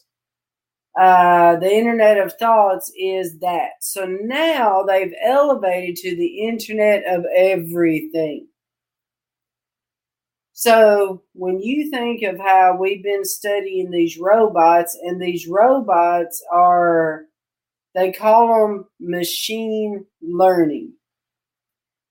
uh, 1.01 1.57
the 1.57 1.71
Internet 1.73 2.19
of 2.19 2.33
Thoughts 2.35 2.93
is 2.99 3.39
that. 3.39 3.73
So 3.81 4.07
now 4.07 4.83
they've 4.83 5.15
elevated 5.25 5.97
to 5.97 6.17
the 6.17 6.49
Internet 6.49 7.05
of 7.07 7.25
Everything. 7.35 8.49
So 10.53 11.23
when 11.33 11.61
you 11.63 11.91
think 11.91 12.23
of 12.23 12.39
how 12.39 12.77
we've 12.79 13.03
been 13.03 13.25
studying 13.25 13.91
these 13.91 14.19
robots, 14.19 14.99
and 15.03 15.21
these 15.21 15.49
robots 15.49 16.45
are, 16.53 17.25
they 17.95 18.13
call 18.13 18.69
them 18.69 18.87
machine 19.01 20.05
learning. 20.23 20.93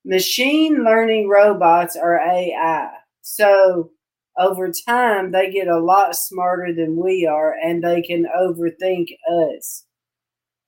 Machine 0.06 0.84
learning 0.84 1.30
robots 1.30 1.96
are 1.96 2.20
AI. 2.20 2.92
So 3.22 3.92
over 4.38 4.72
time, 4.72 5.32
they 5.32 5.52
get 5.52 5.68
a 5.68 5.80
lot 5.80 6.16
smarter 6.16 6.74
than 6.74 6.96
we 6.96 7.26
are 7.26 7.56
and 7.64 7.84
they 7.84 8.02
can 8.02 8.26
overthink 8.38 9.08
us. 9.30 9.86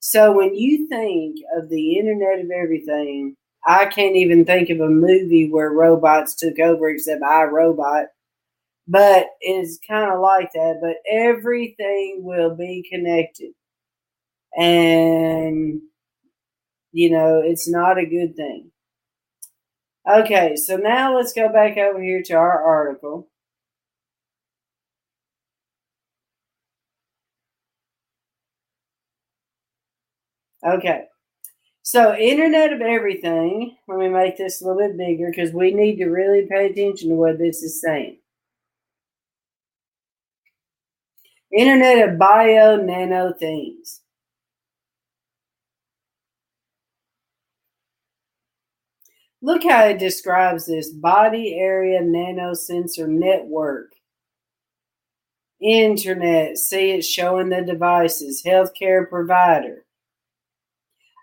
So 0.00 0.32
when 0.32 0.54
you 0.54 0.88
think 0.88 1.38
of 1.56 1.68
the 1.68 1.98
Internet 1.98 2.44
of 2.44 2.50
Everything, 2.50 3.36
I 3.66 3.86
can't 3.86 4.16
even 4.16 4.44
think 4.44 4.68
of 4.70 4.80
a 4.80 4.88
movie 4.88 5.48
where 5.50 5.70
robots 5.72 6.34
took 6.34 6.58
over 6.58 6.88
except 6.90 7.22
I 7.22 7.44
Robot. 7.44 8.06
But 8.88 9.28
it's 9.40 9.78
kind 9.88 10.12
of 10.12 10.20
like 10.20 10.50
that. 10.54 10.78
But 10.82 10.96
everything 11.10 12.20
will 12.22 12.54
be 12.56 12.86
connected. 12.90 13.52
And, 14.56 15.82
you 16.92 17.10
know, 17.10 17.40
it's 17.44 17.68
not 17.68 17.98
a 17.98 18.06
good 18.06 18.36
thing. 18.36 18.70
Okay, 20.08 20.56
so 20.56 20.76
now 20.76 21.16
let's 21.16 21.32
go 21.32 21.48
back 21.52 21.76
over 21.78 22.02
here 22.02 22.22
to 22.24 22.34
our 22.34 22.62
article. 22.62 23.28
Okay. 30.64 31.06
So, 31.82 32.14
Internet 32.16 32.72
of 32.72 32.80
Everything, 32.80 33.76
let 33.88 33.98
me 33.98 34.08
make 34.08 34.36
this 34.36 34.62
a 34.62 34.66
little 34.66 34.88
bit 34.88 34.96
bigger 34.98 35.30
because 35.30 35.52
we 35.52 35.72
need 35.74 35.96
to 35.96 36.06
really 36.06 36.46
pay 36.46 36.66
attention 36.66 37.10
to 37.10 37.16
what 37.16 37.38
this 37.38 37.62
is 37.62 37.80
saying. 37.80 38.18
Internet 41.56 42.08
of 42.10 42.18
Bio 42.18 42.76
Nano 42.76 43.32
Things. 43.32 44.00
Look 49.44 49.64
how 49.64 49.86
it 49.86 49.98
describes 49.98 50.66
this 50.66 50.88
body 50.90 51.56
area 51.58 52.00
nanosensor 52.00 53.08
network. 53.08 53.92
Internet, 55.60 56.58
see 56.58 56.92
it 56.92 57.02
showing 57.04 57.48
the 57.48 57.62
devices, 57.62 58.42
healthcare 58.44 59.08
provider. 59.08 59.84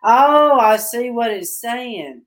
Oh, 0.03 0.59
I 0.59 0.75
see 0.77 1.11
what 1.11 1.31
it's 1.31 1.59
saying. 1.59 2.23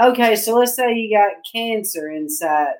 Okay, 0.00 0.36
so 0.36 0.54
let's 0.54 0.74
say 0.74 0.94
you 0.94 1.14
got 1.14 1.44
cancer 1.50 2.10
inside. 2.10 2.74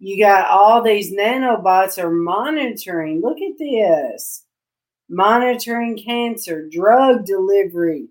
You 0.00 0.18
got 0.18 0.50
all 0.50 0.82
these 0.82 1.12
nanobots 1.12 2.02
are 2.02 2.10
monitoring. 2.10 3.20
Look 3.20 3.38
at 3.40 3.56
this. 3.58 4.44
Monitoring 5.08 5.96
cancer, 5.96 6.68
drug 6.68 7.24
delivery. 7.24 8.08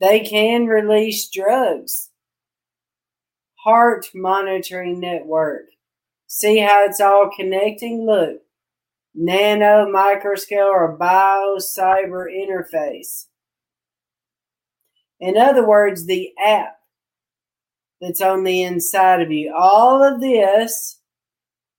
They 0.00 0.20
can 0.20 0.66
release 0.66 1.28
drugs. 1.28 2.10
Heart 3.64 4.06
monitoring 4.14 5.00
network. 5.00 5.66
See 6.26 6.58
how 6.58 6.84
it's 6.84 7.00
all 7.00 7.30
connecting? 7.34 8.04
Look 8.04 8.44
nano, 9.14 9.86
microscale, 9.86 10.68
or 10.68 10.96
bio 10.96 11.56
cyber 11.58 12.26
interface. 12.28 13.26
In 15.20 15.36
other 15.36 15.66
words, 15.66 16.06
the 16.06 16.32
app 16.44 16.76
that's 18.00 18.20
on 18.20 18.44
the 18.44 18.62
inside 18.62 19.22
of 19.22 19.30
you. 19.30 19.54
All 19.56 20.02
of 20.02 20.20
this 20.20 21.00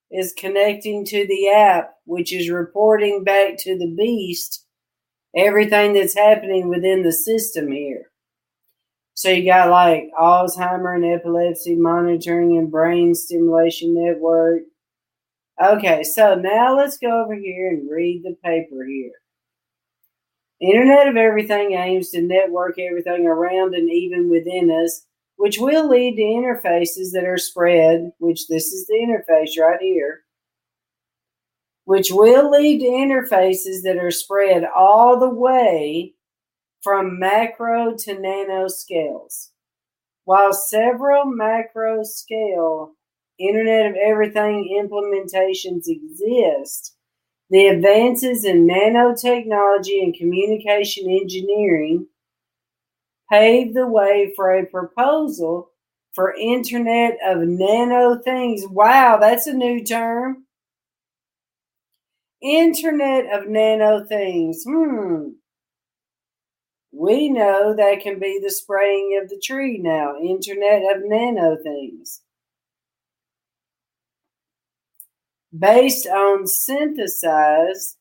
is 0.09 0.33
connecting 0.37 1.05
to 1.05 1.27
the 1.27 1.49
app, 1.49 1.95
which 2.05 2.33
is 2.33 2.49
reporting 2.49 3.23
back 3.23 3.57
to 3.59 3.77
the 3.77 3.93
beast 3.95 4.64
everything 5.35 5.93
that's 5.93 6.15
happening 6.15 6.69
within 6.69 7.03
the 7.03 7.11
system 7.11 7.71
here. 7.71 8.11
So 9.13 9.29
you 9.29 9.45
got 9.45 9.69
like 9.69 10.09
Alzheimer 10.19 10.95
and 10.95 11.05
epilepsy 11.05 11.75
monitoring 11.75 12.57
and 12.57 12.69
brain 12.69 13.15
stimulation 13.15 13.95
network, 13.95 14.63
Okay, 15.61 16.03
so 16.03 16.35
now 16.35 16.75
let's 16.75 16.97
go 16.97 17.23
over 17.23 17.33
here 17.33 17.69
and 17.69 17.89
read 17.89 18.23
the 18.23 18.35
paper 18.43 18.85
here. 18.85 19.11
Internet 20.59 21.07
of 21.07 21.15
Everything 21.15 21.73
aims 21.73 22.09
to 22.09 22.21
network 22.21 22.77
everything 22.77 23.25
around 23.25 23.73
and 23.73 23.89
even 23.89 24.29
within 24.29 24.69
us, 24.69 25.05
which 25.37 25.57
will 25.57 25.87
lead 25.87 26.17
to 26.17 26.21
interfaces 26.21 27.11
that 27.13 27.23
are 27.25 27.37
spread, 27.37 28.11
which 28.19 28.47
this 28.47 28.73
is 28.73 28.85
the 28.87 28.95
interface 28.95 29.61
right 29.61 29.79
here, 29.79 30.23
which 31.85 32.11
will 32.11 32.51
lead 32.51 32.79
to 32.79 32.85
interfaces 32.85 33.83
that 33.83 33.97
are 33.97 34.11
spread 34.11 34.65
all 34.75 35.19
the 35.19 35.29
way 35.29 36.13
from 36.81 37.17
macro 37.17 37.95
to 37.97 38.19
nano 38.19 38.67
scales. 38.67 39.51
While 40.25 40.53
several 40.53 41.25
macro 41.25 42.03
scale 42.03 42.93
Internet 43.37 43.91
of 43.91 43.95
Everything 43.95 44.79
implementations 44.81 45.87
exist, 45.87 46.95
the 47.49 47.67
advances 47.67 48.45
in 48.45 48.67
nanotechnology 48.67 50.03
and 50.03 50.15
communication 50.15 51.09
engineering 51.09 52.07
pave 53.31 53.73
the 53.73 53.87
way 53.87 54.33
for 54.35 54.53
a 54.53 54.65
proposal 54.65 55.71
for 56.13 56.33
Internet 56.35 57.17
of 57.25 57.39
Nano 57.39 58.17
Things. 58.17 58.65
Wow, 58.67 59.17
that's 59.17 59.47
a 59.47 59.53
new 59.53 59.83
term. 59.83 60.44
Internet 62.45 63.33
of 63.33 63.49
Nano 63.49 64.05
Things. 64.05 64.63
Hmm. 64.67 65.29
We 66.91 67.29
know 67.29 67.75
that 67.75 68.01
can 68.01 68.19
be 68.19 68.39
the 68.41 68.51
spraying 68.51 69.19
of 69.21 69.29
the 69.29 69.41
tree 69.43 69.79
now. 69.79 70.15
Internet 70.17 70.95
of 70.95 71.01
Nano 71.03 71.57
Things. 71.61 72.21
based 75.57 76.07
on 76.07 76.47
synthesized 76.47 77.97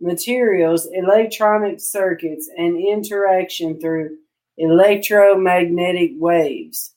materials, 0.00 0.88
electronic 0.92 1.80
circuits, 1.80 2.50
and 2.56 2.78
interaction 2.78 3.80
through 3.80 4.16
electromagnetic 4.56 6.12
waves. 6.16 6.94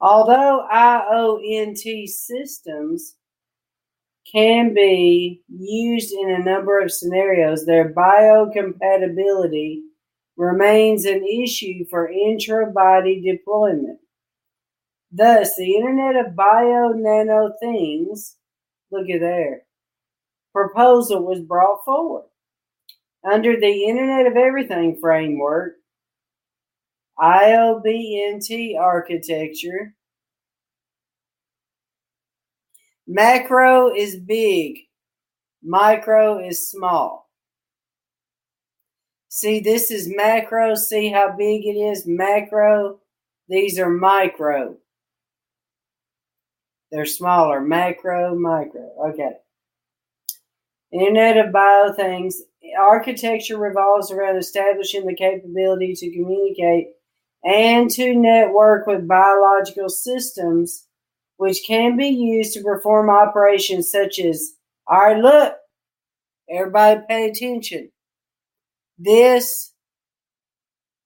Although 0.00 0.66
IONT 0.72 2.08
systems 2.08 3.16
can 4.30 4.74
be 4.74 5.42
used 5.48 6.12
in 6.12 6.30
a 6.30 6.44
number 6.44 6.80
of 6.80 6.92
scenarios, 6.92 7.66
their 7.66 7.92
biocompatibility 7.92 9.80
remains 10.36 11.04
an 11.04 11.24
issue 11.24 11.84
for 11.90 12.08
intra-body 12.08 13.20
deployment. 13.20 13.98
Thus, 15.10 15.56
the 15.56 15.74
Internet 15.74 16.26
of 16.26 16.36
Bio 16.36 16.90
Nano 16.90 17.52
Things, 17.60 18.36
look 18.92 19.08
at 19.10 19.20
there, 19.20 19.62
proposal 20.52 21.24
was 21.24 21.40
brought 21.40 21.84
forward. 21.84 22.26
Under 23.28 23.58
the 23.58 23.84
Internet 23.84 24.26
of 24.26 24.36
Everything 24.36 24.98
framework, 25.00 25.77
IOBNT 27.20 28.78
architecture, 28.78 29.94
macro 33.06 33.94
is 33.94 34.16
big, 34.16 34.78
Micro 35.62 36.38
is 36.38 36.70
small. 36.70 37.28
See, 39.28 39.60
this 39.60 39.90
is 39.90 40.12
macro. 40.14 40.74
See 40.74 41.10
how 41.10 41.34
big 41.36 41.66
it 41.66 41.78
is? 41.78 42.04
Macro. 42.06 43.00
These 43.48 43.78
are 43.78 43.90
micro. 43.90 44.76
They're 46.90 47.06
smaller. 47.06 47.60
Macro, 47.60 48.34
micro. 48.34 48.88
Okay. 49.10 49.32
Internet 50.92 51.46
of 51.46 51.52
Bio 51.52 51.92
Things. 51.92 52.42
Architecture 52.78 53.58
revolves 53.58 54.10
around 54.10 54.36
establishing 54.36 55.06
the 55.06 55.14
capability 55.14 55.94
to 55.94 56.10
communicate 56.10 56.88
and 57.44 57.90
to 57.90 58.14
network 58.14 58.86
with 58.86 59.08
biological 59.08 59.88
systems, 59.88 60.86
which 61.36 61.62
can 61.66 61.96
be 61.96 62.08
used 62.08 62.52
to 62.54 62.62
perform 62.62 63.10
operations 63.10 63.90
such 63.90 64.18
as, 64.18 64.54
all 64.86 64.98
right, 64.98 65.18
look, 65.18 65.54
everybody 66.50 67.00
pay 67.08 67.28
attention. 67.28 67.90
This 68.98 69.72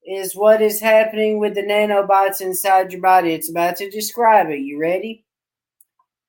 is 0.05 0.35
what 0.35 0.63
is 0.63 0.81
happening 0.81 1.39
with 1.39 1.55
the 1.55 1.63
nanobots 1.63 2.41
inside 2.41 2.93
your 2.93 3.03
body. 3.03 3.35
It's 3.35 3.51
about 3.51 3.77
to 3.77 3.91
describe 3.91 4.49
it. 4.51 4.61
You 4.61 4.81
ready? 4.81 5.25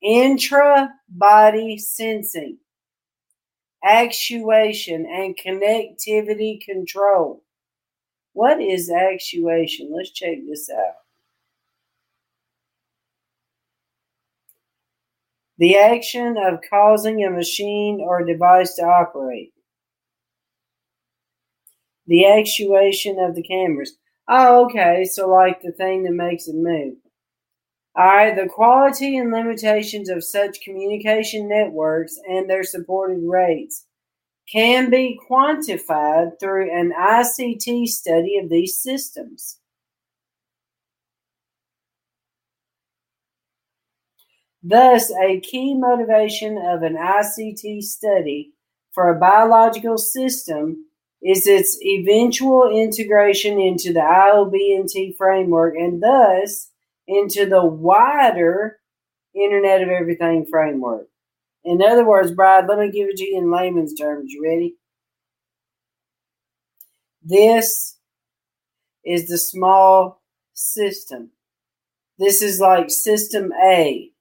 Intra 0.02 0.90
body 1.08 1.78
sensing, 1.78 2.58
actuation, 3.84 5.06
and 5.06 5.38
connectivity 5.38 6.60
control. 6.60 7.43
What 8.34 8.62
is 8.62 8.90
actuation? 8.90 9.92
Let's 9.96 10.12
check 10.12 10.38
this 10.48 10.70
out. 10.70 10.96
The 15.60 15.78
action 15.78 16.36
of 16.38 16.60
causing 16.68 17.24
a 17.24 17.30
machine 17.30 18.02
or 18.02 18.26
device 18.26 18.74
to 18.76 18.84
operate. 18.84 19.54
The 22.08 22.26
actuation 22.26 23.20
of 23.20 23.36
the 23.36 23.44
cameras. 23.44 23.96
Oh, 24.28 24.66
okay. 24.66 25.06
So, 25.06 25.30
like 25.30 25.62
the 25.62 25.72
thing 25.72 26.04
that 26.04 26.14
makes 26.14 26.48
it 26.48 26.56
move. 26.56 26.96
All 27.96 28.06
right. 28.06 28.36
The 28.36 28.50
quality 28.50 29.18
and 29.18 29.32
limitations 29.32 30.10
of 30.10 30.24
such 30.24 30.62
communication 30.62 31.48
networks 31.48 32.16
and 32.28 32.50
their 32.50 32.64
supported 32.64 33.22
rates 33.24 33.86
can 34.52 34.90
be 34.90 35.20
quantified 35.30 36.40
through 36.40 36.72
an 36.72 36.94
ICT 36.98 37.88
study 37.88 38.38
of 38.38 38.50
these 38.50 38.78
systems. 38.78 39.60
Thus, 44.62 45.12
a 45.12 45.42
key 45.42 45.74
motivation 45.74 46.58
of 46.58 46.84
an 46.84 46.96
ICT 46.96 47.84
study 47.84 48.54
for 48.92 49.10
a 49.10 49.20
biological 49.20 49.98
system 49.98 50.86
is 51.22 51.48
its 51.48 51.78
eventual 51.84 52.70
integration 52.70 53.60
into 53.60 53.92
the 53.92 54.00
IoBNT 54.00 55.18
framework 55.18 55.76
and 55.76 56.02
thus 56.02 56.70
into 57.08 57.46
the 57.46 57.66
wider 57.66 58.80
Internet 59.34 59.82
of 59.82 59.90
Everything 59.90 60.46
framework. 60.46 61.08
In 61.66 61.82
other 61.82 62.06
words, 62.06 62.32
Bride, 62.32 62.68
let 62.68 62.80
me 62.80 62.92
give 62.92 63.10
it 63.10 63.18
to 63.18 63.24
you 63.24 63.38
in 63.38 63.52
layman's 63.52 63.94
terms. 63.94 64.32
You 64.32 64.44
ready? 64.44 64.76
This 67.24 67.98
is 69.06 69.28
the 69.28 69.38
small 69.38 70.22
system. 70.54 71.32
This 72.20 72.42
is 72.42 72.60
like 72.60 72.90
system 72.90 73.52
A. 73.64 74.12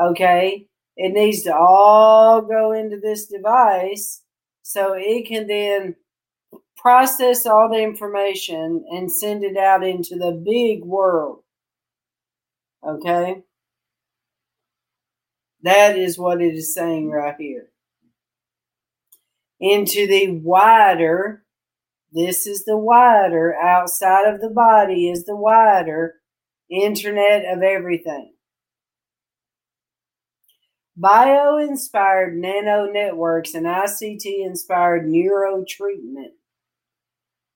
Okay? 0.00 0.66
It 0.96 1.12
needs 1.12 1.42
to 1.42 1.54
all 1.54 2.40
go 2.40 2.72
into 2.72 2.98
this 2.98 3.26
device 3.26 4.22
so 4.62 4.94
it 4.96 5.26
can 5.26 5.46
then 5.46 5.96
process 6.76 7.46
all 7.46 7.68
the 7.68 7.82
information 7.82 8.84
and 8.90 9.10
send 9.10 9.44
it 9.44 9.56
out 9.56 9.84
into 9.84 10.16
the 10.16 10.32
big 10.32 10.84
world. 10.84 11.42
Okay? 12.86 13.42
That 15.64 15.96
is 15.96 16.18
what 16.18 16.42
it 16.42 16.54
is 16.54 16.74
saying 16.74 17.08
right 17.10 17.34
here. 17.38 17.70
Into 19.58 20.06
the 20.06 20.30
wider, 20.30 21.42
this 22.12 22.46
is 22.46 22.66
the 22.66 22.76
wider, 22.76 23.54
outside 23.54 24.26
of 24.26 24.42
the 24.42 24.50
body 24.50 25.08
is 25.08 25.24
the 25.24 25.34
wider 25.34 26.16
internet 26.70 27.46
of 27.46 27.62
everything. 27.62 28.34
Bio 30.98 31.56
inspired 31.56 32.36
nano 32.36 32.92
networks 32.92 33.54
and 33.54 33.64
ICT 33.64 34.44
inspired 34.44 35.08
neuro 35.08 35.64
treatment. 35.66 36.34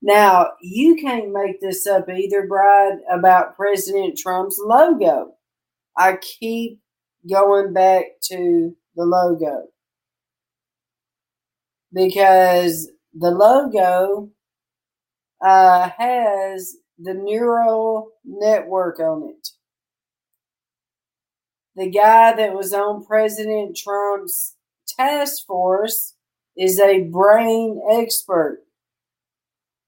Now, 0.00 0.52
you 0.62 0.96
can't 0.96 1.30
make 1.30 1.60
this 1.60 1.86
up 1.86 2.08
either, 2.08 2.46
Bride, 2.46 3.00
about 3.12 3.54
President 3.54 4.16
Trump's 4.16 4.58
logo. 4.58 5.34
I 5.94 6.16
keep 6.16 6.80
going 7.30 7.72
back 7.72 8.04
to 8.24 8.76
the 8.96 9.04
logo 9.04 9.68
because 11.92 12.90
the 13.14 13.30
logo 13.30 14.30
uh, 15.44 15.90
has 15.96 16.76
the 16.98 17.14
neural 17.14 18.10
network 18.24 18.98
on 19.00 19.30
it. 19.30 19.48
The 21.76 21.90
guy 21.90 22.34
that 22.34 22.54
was 22.54 22.72
on 22.72 23.04
President 23.04 23.76
Trump's 23.76 24.56
task 24.88 25.46
force 25.46 26.14
is 26.56 26.80
a 26.80 27.04
brain 27.04 27.80
expert. 27.88 28.64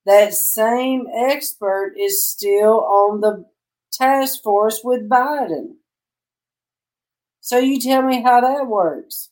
That 0.06 0.34
same 0.34 1.06
expert 1.12 1.94
is 1.98 2.28
still 2.28 2.80
on 2.84 3.20
the 3.20 3.44
task 3.92 4.42
force 4.42 4.80
with 4.84 5.08
Biden. 5.08 5.79
So 7.40 7.58
you 7.58 7.80
tell 7.80 8.02
me 8.02 8.22
how 8.22 8.40
that 8.42 8.66
works. 8.68 9.30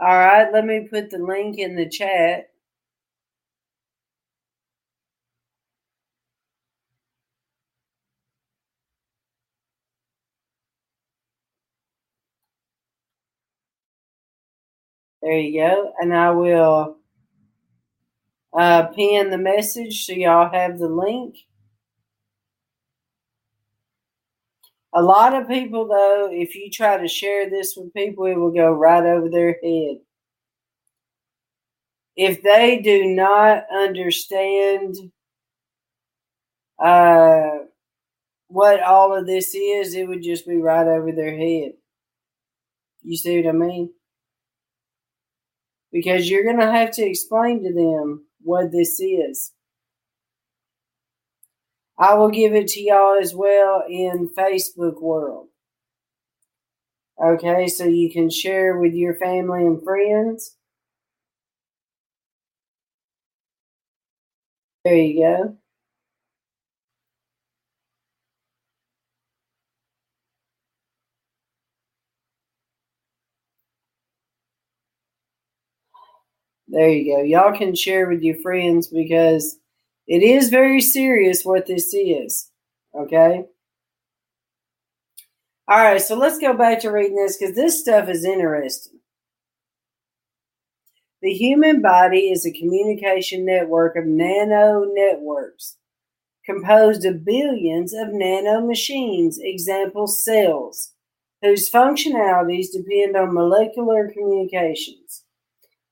All 0.00 0.08
right, 0.08 0.52
let 0.52 0.66
me 0.66 0.88
put 0.90 1.10
the 1.10 1.18
link 1.18 1.58
in 1.58 1.76
the 1.76 1.88
chat. 1.88 2.50
There 15.22 15.38
you 15.38 15.60
go. 15.60 15.92
And 16.00 16.14
I 16.14 16.30
will 16.32 16.98
uh, 18.56 18.86
pin 18.88 19.30
the 19.30 19.38
message 19.38 20.06
so 20.06 20.12
y'all 20.12 20.50
have 20.52 20.78
the 20.78 20.88
link. 20.88 21.36
A 24.96 25.02
lot 25.02 25.34
of 25.34 25.48
people, 25.48 25.88
though, 25.88 26.28
if 26.30 26.54
you 26.54 26.70
try 26.70 26.96
to 26.96 27.08
share 27.08 27.50
this 27.50 27.74
with 27.76 27.92
people, 27.94 28.26
it 28.26 28.36
will 28.36 28.52
go 28.52 28.70
right 28.70 29.04
over 29.04 29.28
their 29.28 29.58
head. 29.60 29.96
If 32.16 32.42
they 32.42 32.80
do 32.80 33.06
not 33.06 33.64
understand 33.74 34.94
uh, 36.78 37.58
what 38.46 38.80
all 38.84 39.12
of 39.12 39.26
this 39.26 39.52
is, 39.52 39.96
it 39.96 40.06
would 40.06 40.22
just 40.22 40.46
be 40.46 40.58
right 40.58 40.86
over 40.86 41.10
their 41.10 41.36
head. 41.36 41.72
You 43.02 43.16
see 43.16 43.42
what 43.42 43.48
I 43.48 43.52
mean? 43.52 43.90
Because 45.90 46.30
you're 46.30 46.44
going 46.44 46.60
to 46.60 46.70
have 46.70 46.92
to 46.92 47.02
explain 47.02 47.64
to 47.64 47.74
them 47.74 48.24
what 48.44 48.72
this 48.72 49.00
is. 49.00 49.52
I 51.98 52.14
will 52.14 52.30
give 52.30 52.54
it 52.54 52.68
to 52.68 52.80
y'all 52.80 53.18
as 53.20 53.34
well 53.34 53.82
in 53.88 54.28
Facebook 54.28 55.00
world. 55.00 55.48
Okay, 57.22 57.68
so 57.68 57.84
you 57.84 58.12
can 58.12 58.30
share 58.30 58.76
with 58.78 58.94
your 58.94 59.14
family 59.14 59.64
and 59.66 59.82
friends. 59.82 60.56
There 64.84 64.96
you 64.96 65.20
go. 65.22 65.56
There 76.74 76.88
you 76.88 77.14
go. 77.14 77.22
Y'all 77.22 77.56
can 77.56 77.76
share 77.76 78.08
with 78.08 78.22
your 78.22 78.34
friends 78.42 78.88
because 78.88 79.60
it 80.08 80.24
is 80.24 80.48
very 80.48 80.80
serious 80.80 81.44
what 81.44 81.66
this 81.66 81.94
is. 81.94 82.50
Okay? 82.98 83.44
All 85.68 85.78
right, 85.78 86.02
so 86.02 86.16
let's 86.16 86.38
go 86.38 86.52
back 86.52 86.80
to 86.80 86.90
reading 86.90 87.14
this 87.14 87.36
because 87.38 87.54
this 87.54 87.80
stuff 87.80 88.08
is 88.08 88.24
interesting. 88.24 88.98
The 91.22 91.32
human 91.32 91.80
body 91.80 92.32
is 92.32 92.44
a 92.44 92.50
communication 92.50 93.46
network 93.46 93.94
of 93.94 94.04
nano 94.04 94.84
networks 94.92 95.76
composed 96.44 97.04
of 97.04 97.24
billions 97.24 97.94
of 97.94 98.08
nanomachines, 98.08 99.36
example 99.38 100.08
cells, 100.08 100.92
whose 101.40 101.70
functionalities 101.70 102.72
depend 102.72 103.16
on 103.16 103.32
molecular 103.32 104.10
communications. 104.12 105.23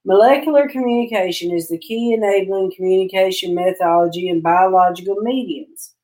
Molecular 0.05 0.69
communication 0.69 1.53
is 1.53 1.69
the 1.69 1.79
key 1.79 2.13
enabling 2.13 2.73
communication 2.75 3.55
methodology 3.55 4.29
in 4.29 4.41
biological 4.41 5.17
mediums. 5.21 5.95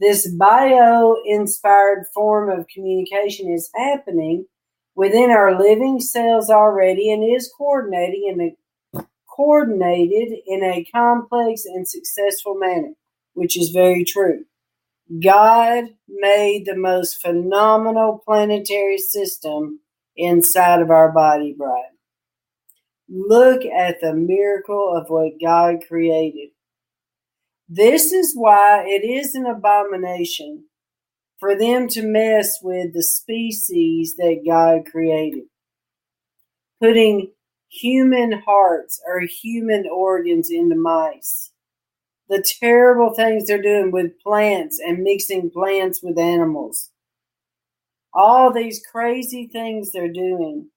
This 0.00 0.26
bio 0.28 1.16
inspired 1.26 2.06
form 2.14 2.48
of 2.50 2.66
communication 2.68 3.52
is 3.52 3.70
happening 3.74 4.46
within 4.94 5.30
our 5.30 5.58
living 5.58 6.00
cells 6.00 6.48
already 6.48 7.12
and 7.12 7.22
is 7.22 7.52
coordinating 7.56 8.32
in 8.32 8.40
a 8.40 8.56
coordinated 9.28 10.38
in 10.46 10.62
a 10.62 10.84
complex 10.94 11.64
and 11.64 11.88
successful 11.88 12.54
manner, 12.54 12.92
which 13.34 13.58
is 13.58 13.70
very 13.70 14.04
true. 14.04 14.44
God 15.22 15.84
made 16.08 16.64
the 16.66 16.76
most 16.76 17.20
phenomenal 17.20 18.22
planetary 18.24 18.98
system 18.98 19.80
inside 20.16 20.80
of 20.80 20.90
our 20.90 21.12
body, 21.12 21.54
Brian. 21.56 21.93
Look 23.16 23.64
at 23.64 24.00
the 24.00 24.12
miracle 24.12 24.92
of 24.96 25.08
what 25.08 25.40
God 25.40 25.76
created. 25.86 26.48
This 27.68 28.12
is 28.12 28.34
why 28.34 28.84
it 28.88 29.04
is 29.04 29.36
an 29.36 29.46
abomination 29.46 30.64
for 31.38 31.56
them 31.56 31.86
to 31.88 32.02
mess 32.02 32.58
with 32.60 32.92
the 32.92 33.04
species 33.04 34.16
that 34.16 34.42
God 34.44 34.90
created. 34.90 35.44
Putting 36.82 37.30
human 37.70 38.42
hearts 38.44 39.00
or 39.06 39.20
human 39.20 39.84
organs 39.88 40.50
into 40.50 40.74
mice. 40.74 41.52
The 42.28 42.44
terrible 42.60 43.14
things 43.14 43.46
they're 43.46 43.62
doing 43.62 43.92
with 43.92 44.18
plants 44.20 44.80
and 44.84 45.04
mixing 45.04 45.50
plants 45.50 46.00
with 46.02 46.18
animals. 46.18 46.90
All 48.12 48.52
these 48.52 48.82
crazy 48.84 49.46
things 49.46 49.92
they're 49.92 50.12
doing. 50.12 50.70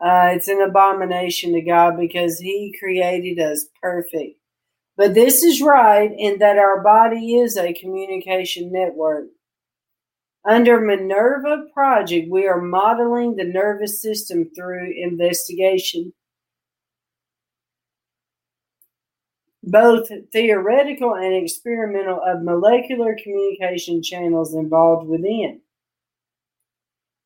Uh, 0.00 0.30
it's 0.32 0.48
an 0.48 0.60
abomination 0.60 1.52
to 1.54 1.60
God 1.60 1.96
because 1.98 2.38
He 2.38 2.76
created 2.78 3.40
us 3.40 3.66
perfect. 3.82 4.38
But 4.96 5.14
this 5.14 5.42
is 5.42 5.62
right 5.62 6.12
in 6.16 6.38
that 6.38 6.58
our 6.58 6.82
body 6.82 7.36
is 7.36 7.56
a 7.56 7.72
communication 7.72 8.72
network. 8.72 9.26
Under 10.44 10.80
Minerva 10.80 11.66
Project, 11.74 12.30
we 12.30 12.46
are 12.46 12.60
modeling 12.60 13.36
the 13.36 13.44
nervous 13.44 14.00
system 14.00 14.50
through 14.56 14.94
investigation. 14.96 16.12
Both 19.62 20.10
theoretical 20.32 21.14
and 21.14 21.34
experimental 21.34 22.20
of 22.24 22.42
molecular 22.42 23.16
communication 23.22 24.02
channels 24.02 24.54
involved 24.54 25.08
within 25.08 25.60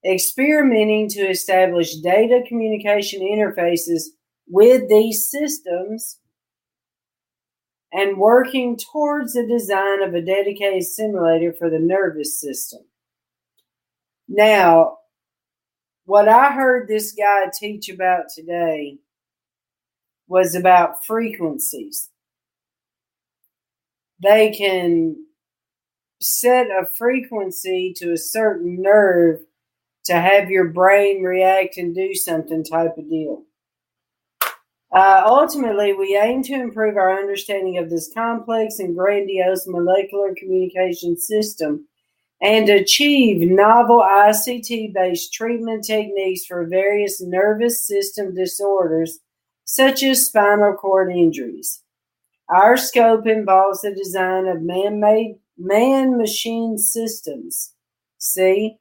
experimenting 0.05 1.09
to 1.09 1.21
establish 1.21 1.97
data 1.97 2.43
communication 2.47 3.21
interfaces 3.21 4.05
with 4.49 4.89
these 4.89 5.31
systems 5.31 6.19
and 7.93 8.17
working 8.17 8.77
towards 8.77 9.35
the 9.35 9.47
design 9.47 10.03
of 10.03 10.15
a 10.15 10.23
dedicated 10.23 10.85
simulator 10.85 11.53
for 11.53 11.69
the 11.71 11.79
nervous 11.79 12.41
system. 12.41 12.81
Now, 14.29 14.99
what 16.05 16.29
I 16.29 16.53
heard 16.53 16.89
this 16.89 17.13
guy 17.13 17.51
teach 17.53 17.89
about 17.89 18.25
today 18.35 18.99
was 20.27 20.55
about 20.55 21.05
frequencies. 21.05 22.09
They 24.23 24.51
can 24.51 25.17
set 26.21 26.69
a 26.69 26.87
frequency 26.87 27.93
to 27.97 28.13
a 28.13 28.17
certain 28.17 28.81
nerve 28.81 29.41
to 30.05 30.15
have 30.15 30.51
your 30.51 30.69
brain 30.69 31.23
react 31.23 31.77
and 31.77 31.95
do 31.95 32.15
something 32.15 32.65
type 32.65 32.97
of 32.99 33.09
deal. 33.09 33.45
Uh, 34.93 35.23
ultimately, 35.25 35.95
we 35.95 36.19
aim 36.23 36.43
to 36.43 36.53
improve 36.53 36.97
our 36.97 37.19
understanding 37.19 37.79
of 37.79 37.89
this 37.89 38.13
complex 38.13 38.79
and 38.79 38.95
grandiose 38.95 39.67
molecular 39.67 40.35
communication 40.37 41.17
system 41.17 41.87
and 42.43 42.69
achieve 42.69 43.49
novel 43.49 44.01
ICT 44.01 44.93
based 44.93 45.33
treatment 45.33 45.85
techniques 45.85 46.45
for 46.45 46.67
various 46.67 47.23
nervous 47.23 47.87
system 47.87 48.35
disorders, 48.35 49.21
such 49.65 50.03
as 50.03 50.27
spinal 50.27 50.75
cord 50.75 51.11
injuries. 51.11 51.83
Our 52.51 52.77
scope 52.77 53.27
involves 53.27 53.81
the 53.81 53.95
design 53.95 54.47
of 54.47 54.61
man 54.61 55.01
made 55.01 55.39
man 55.57 56.19
machine 56.19 56.77
systems. 56.77 57.73
See? 58.19 58.77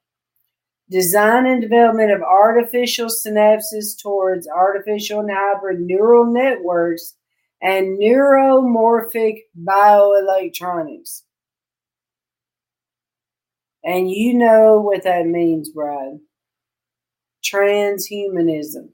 Design 0.92 1.46
and 1.46 1.62
development 1.62 2.12
of 2.12 2.20
artificial 2.20 3.06
synapses 3.06 3.98
towards 3.98 4.46
artificial 4.46 5.20
and 5.20 5.30
hybrid 5.30 5.80
neural 5.80 6.26
networks 6.26 7.14
and 7.62 7.98
neuromorphic 7.98 9.38
bioelectronics. 9.58 11.22
And 13.82 14.10
you 14.10 14.34
know 14.34 14.82
what 14.82 15.04
that 15.04 15.24
means, 15.24 15.70
Bride. 15.70 16.18
Transhumanism. 17.42 18.90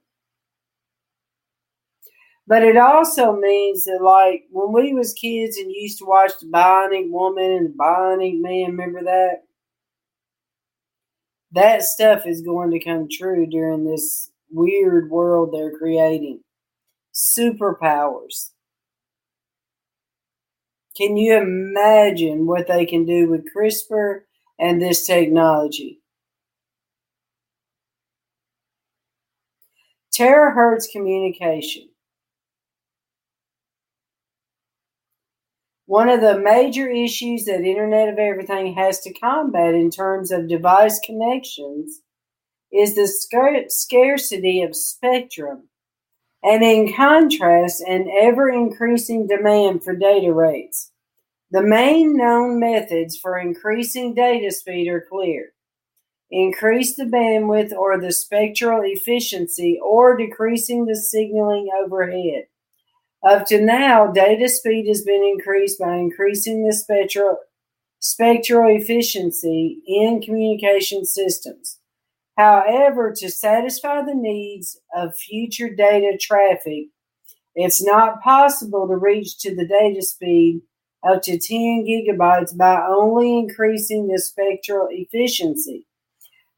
But 2.46 2.62
it 2.62 2.76
also 2.76 3.32
means 3.32 3.84
that, 3.84 4.00
like, 4.00 4.44
when 4.52 4.72
we 4.72 4.94
was 4.94 5.12
kids 5.14 5.56
and 5.56 5.72
used 5.72 5.98
to 5.98 6.04
watch 6.06 6.30
the 6.40 6.46
Bionic 6.46 7.10
Woman 7.10 7.50
and 7.50 7.68
the 7.70 7.74
Bionic 7.74 8.40
Man, 8.40 8.76
remember 8.76 9.02
that? 9.02 9.47
That 11.52 11.82
stuff 11.82 12.26
is 12.26 12.42
going 12.42 12.70
to 12.72 12.84
come 12.84 13.08
true 13.10 13.46
during 13.46 13.84
this 13.84 14.30
weird 14.50 15.10
world 15.10 15.52
they're 15.52 15.76
creating. 15.76 16.40
Superpowers. 17.14 18.50
Can 20.96 21.16
you 21.16 21.36
imagine 21.36 22.46
what 22.46 22.66
they 22.66 22.84
can 22.84 23.04
do 23.06 23.28
with 23.28 23.46
CRISPR 23.54 24.22
and 24.58 24.82
this 24.82 25.06
technology? 25.06 26.00
Terahertz 30.12 30.90
communication. 30.90 31.88
One 35.88 36.10
of 36.10 36.20
the 36.20 36.38
major 36.38 36.86
issues 36.86 37.46
that 37.46 37.62
Internet 37.62 38.10
of 38.10 38.18
Everything 38.18 38.74
has 38.74 39.00
to 39.00 39.12
combat 39.14 39.72
in 39.72 39.88
terms 39.90 40.30
of 40.30 40.46
device 40.46 41.00
connections 41.00 42.02
is 42.70 42.94
the 42.94 43.06
scarcity 43.70 44.60
of 44.60 44.76
spectrum, 44.76 45.70
and 46.42 46.62
in 46.62 46.92
contrast, 46.92 47.82
an 47.88 48.06
ever 48.20 48.50
increasing 48.50 49.26
demand 49.26 49.82
for 49.82 49.96
data 49.96 50.30
rates. 50.30 50.92
The 51.52 51.62
main 51.62 52.18
known 52.18 52.60
methods 52.60 53.16
for 53.16 53.38
increasing 53.38 54.12
data 54.12 54.50
speed 54.50 54.88
are 54.88 55.06
clear 55.10 55.54
increase 56.30 56.96
the 56.96 57.04
bandwidth 57.04 57.72
or 57.72 57.98
the 57.98 58.12
spectral 58.12 58.82
efficiency, 58.84 59.80
or 59.82 60.18
decreasing 60.18 60.84
the 60.84 60.96
signaling 60.96 61.70
overhead. 61.82 62.44
Up 63.26 63.46
to 63.46 63.60
now, 63.60 64.06
data 64.06 64.48
speed 64.48 64.86
has 64.86 65.02
been 65.02 65.24
increased 65.24 65.78
by 65.78 65.96
increasing 65.96 66.64
the 66.64 66.72
spectral, 66.72 67.38
spectral 67.98 68.74
efficiency 68.74 69.80
in 69.86 70.20
communication 70.22 71.04
systems. 71.04 71.78
However, 72.36 73.12
to 73.16 73.28
satisfy 73.28 74.02
the 74.02 74.14
needs 74.14 74.80
of 74.94 75.16
future 75.16 75.68
data 75.68 76.16
traffic, 76.20 76.86
it's 77.56 77.84
not 77.84 78.22
possible 78.22 78.86
to 78.86 78.96
reach 78.96 79.38
to 79.38 79.52
the 79.52 79.66
data 79.66 80.02
speed 80.02 80.62
up 81.02 81.22
to 81.22 81.38
10 81.38 81.84
gigabytes 81.86 82.56
by 82.56 82.80
only 82.88 83.36
increasing 83.36 84.06
the 84.06 84.20
spectral 84.20 84.86
efficiency. 84.90 85.86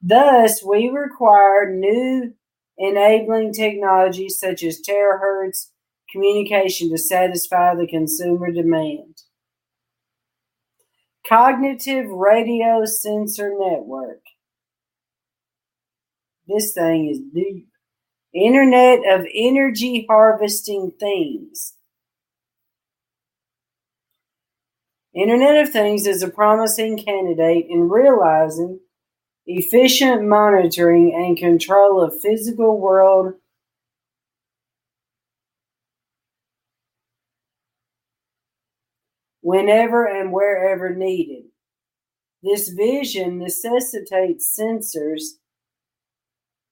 Thus, 0.03 0.63
we 0.63 0.91
require 0.91 1.75
new 1.75 2.35
enabling 2.77 3.55
technologies 3.55 4.39
such 4.39 4.63
as 4.63 4.83
terahertz 4.83 5.70
communication 6.13 6.91
to 6.91 6.99
satisfy 6.99 7.75
the 7.75 7.87
consumer 7.87 8.51
demand. 8.51 9.23
Cognitive 11.29 12.09
Radio 12.11 12.85
Sensor 12.85 13.53
Network. 13.59 14.23
This 16.49 16.73
thing 16.73 17.09
is 17.09 17.21
deep. 17.33 17.69
Internet 18.33 19.01
of 19.09 19.27
Energy 19.35 20.07
Harvesting 20.09 20.93
Things. 20.99 21.75
Internet 25.15 25.65
of 25.65 25.71
Things 25.73 26.07
is 26.07 26.23
a 26.23 26.29
promising 26.29 26.97
candidate 26.97 27.67
in 27.69 27.89
realizing 27.89 28.81
efficient 29.47 30.29
monitoring 30.29 31.13
and 31.15 31.37
control 31.37 32.03
of 32.03 32.21
physical 32.21 32.81
world 32.81 33.35
whenever 39.51 40.07
and 40.07 40.33
wherever 40.33 40.95
needed. 40.95 41.43
This 42.41 42.69
vision 42.69 43.41
necessitates 43.41 44.57
sensors 44.57 45.23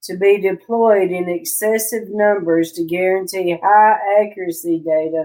to 0.04 0.16
be 0.16 0.40
deployed 0.40 1.10
in 1.10 1.28
excessive 1.28 2.04
numbers 2.06 2.70
to 2.72 2.84
guarantee 2.84 3.58
high 3.60 3.98
accuracy 4.20 4.78
data 4.78 5.24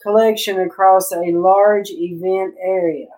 collection 0.00 0.60
across 0.60 1.10
a 1.10 1.32
large 1.32 1.90
event 1.90 2.54
area. 2.64 3.08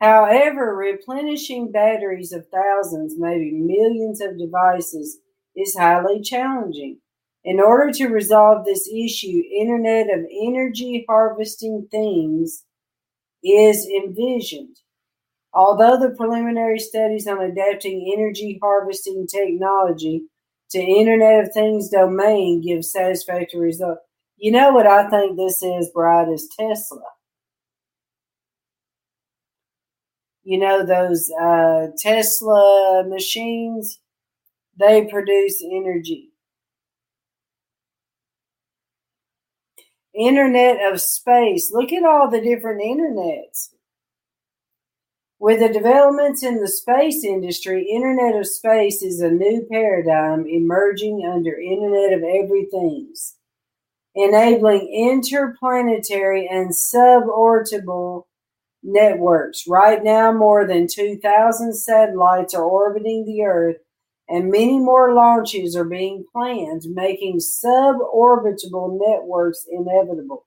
However, 0.00 0.74
replenishing 0.74 1.70
batteries 1.70 2.32
of 2.32 2.48
thousands, 2.48 3.14
maybe 3.16 3.52
millions 3.52 4.20
of 4.20 4.36
devices 4.36 5.18
is 5.54 5.76
highly 5.78 6.20
challenging. 6.20 6.98
In 7.44 7.58
order 7.58 7.90
to 7.92 8.08
resolve 8.08 8.64
this 8.64 8.88
issue, 8.88 9.42
Internet 9.58 10.06
of 10.12 10.26
Energy 10.30 11.04
Harvesting 11.08 11.88
Things 11.90 12.64
is 13.42 13.86
envisioned. 13.88 14.76
Although 15.52 15.98
the 15.98 16.14
preliminary 16.16 16.78
studies 16.78 17.26
on 17.26 17.42
adapting 17.42 18.12
energy 18.16 18.58
harvesting 18.62 19.26
technology 19.26 20.24
to 20.70 20.78
Internet 20.78 21.44
of 21.46 21.52
Things 21.52 21.88
domain 21.88 22.60
give 22.60 22.84
satisfactory 22.84 23.60
results. 23.60 24.02
You 24.36 24.52
know 24.52 24.72
what 24.72 24.86
I 24.86 25.08
think 25.08 25.36
this 25.36 25.62
is, 25.62 25.90
Bride, 25.90 26.28
is 26.28 26.48
Tesla. 26.58 27.02
You 30.44 30.58
know 30.58 30.84
those 30.84 31.30
uh, 31.40 31.88
Tesla 31.98 33.04
machines? 33.08 33.98
They 34.78 35.06
produce 35.06 35.62
energy. 35.62 36.29
Internet 40.14 40.92
of 40.92 41.00
space. 41.00 41.72
Look 41.72 41.92
at 41.92 42.04
all 42.04 42.28
the 42.30 42.40
different 42.40 42.82
internets. 42.82 43.70
With 45.38 45.60
the 45.60 45.72
developments 45.72 46.42
in 46.42 46.60
the 46.60 46.68
space 46.68 47.24
industry, 47.24 47.88
Internet 47.90 48.38
of 48.38 48.46
Space 48.46 49.02
is 49.02 49.22
a 49.22 49.30
new 49.30 49.66
paradigm 49.70 50.46
emerging 50.46 51.24
under 51.24 51.58
Internet 51.58 52.12
of 52.12 52.22
Everythings, 52.22 53.36
enabling 54.14 54.92
interplanetary 54.92 56.46
and 56.46 56.72
suborbital 56.72 58.24
networks. 58.82 59.66
Right 59.66 60.04
now, 60.04 60.30
more 60.30 60.66
than 60.66 60.86
2,000 60.86 61.72
satellites 61.72 62.52
are 62.52 62.64
orbiting 62.64 63.24
the 63.24 63.42
Earth, 63.42 63.76
and 64.30 64.48
many 64.48 64.78
more 64.78 65.12
launches 65.12 65.74
are 65.74 65.84
being 65.84 66.24
planned, 66.32 66.82
making 66.86 67.38
suborbital 67.38 68.96
networks 69.00 69.66
inevitable. 69.68 70.46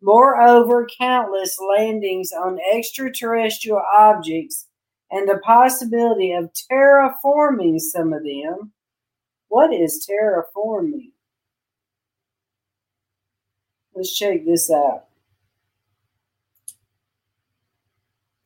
Moreover, 0.00 0.86
countless 1.00 1.58
landings 1.58 2.30
on 2.30 2.60
extraterrestrial 2.72 3.82
objects 3.92 4.68
and 5.10 5.28
the 5.28 5.38
possibility 5.38 6.30
of 6.30 6.52
terraforming 6.70 7.80
some 7.80 8.12
of 8.12 8.22
them. 8.22 8.72
What 9.48 9.72
is 9.72 10.08
terraforming? 10.08 11.10
Let's 13.94 14.16
check 14.16 14.44
this 14.44 14.70
out. 14.70 15.06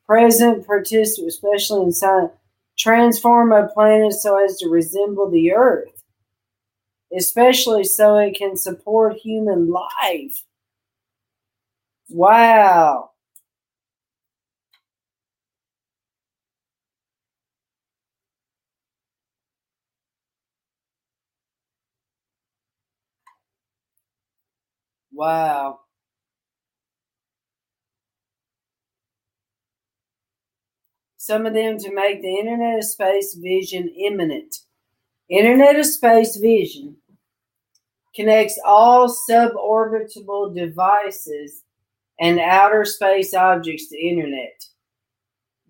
Present 0.07 0.65
participants, 0.65 1.35
especially 1.35 1.83
in 1.83 1.91
science, 1.91 2.31
transform 2.83 3.53
a 3.53 3.67
planet 3.69 4.13
so 4.13 4.37
as 4.43 4.57
to 4.59 4.69
resemble 4.69 5.31
the 5.31 5.53
Earth, 5.53 6.03
especially 7.15 7.85
so 7.85 8.17
it 8.17 8.35
can 8.35 8.57
support 8.57 9.15
human 9.15 9.69
life. 9.71 10.43
Wow. 12.09 13.11
Wow. 25.13 25.82
Some 31.25 31.45
of 31.45 31.53
them 31.53 31.77
to 31.77 31.93
make 31.93 32.21
the 32.21 32.37
Internet 32.37 32.79
of 32.79 32.83
Space 32.83 33.35
vision 33.35 33.87
imminent. 33.97 34.57
Internet 35.29 35.77
of 35.77 35.85
Space 35.85 36.35
vision 36.35 36.97
connects 38.13 38.59
all 38.65 39.07
suborbital 39.07 40.53
devices 40.53 41.63
and 42.19 42.41
outer 42.41 42.83
space 42.83 43.33
objects 43.33 43.87
to 43.87 43.97
internet. 43.97 44.65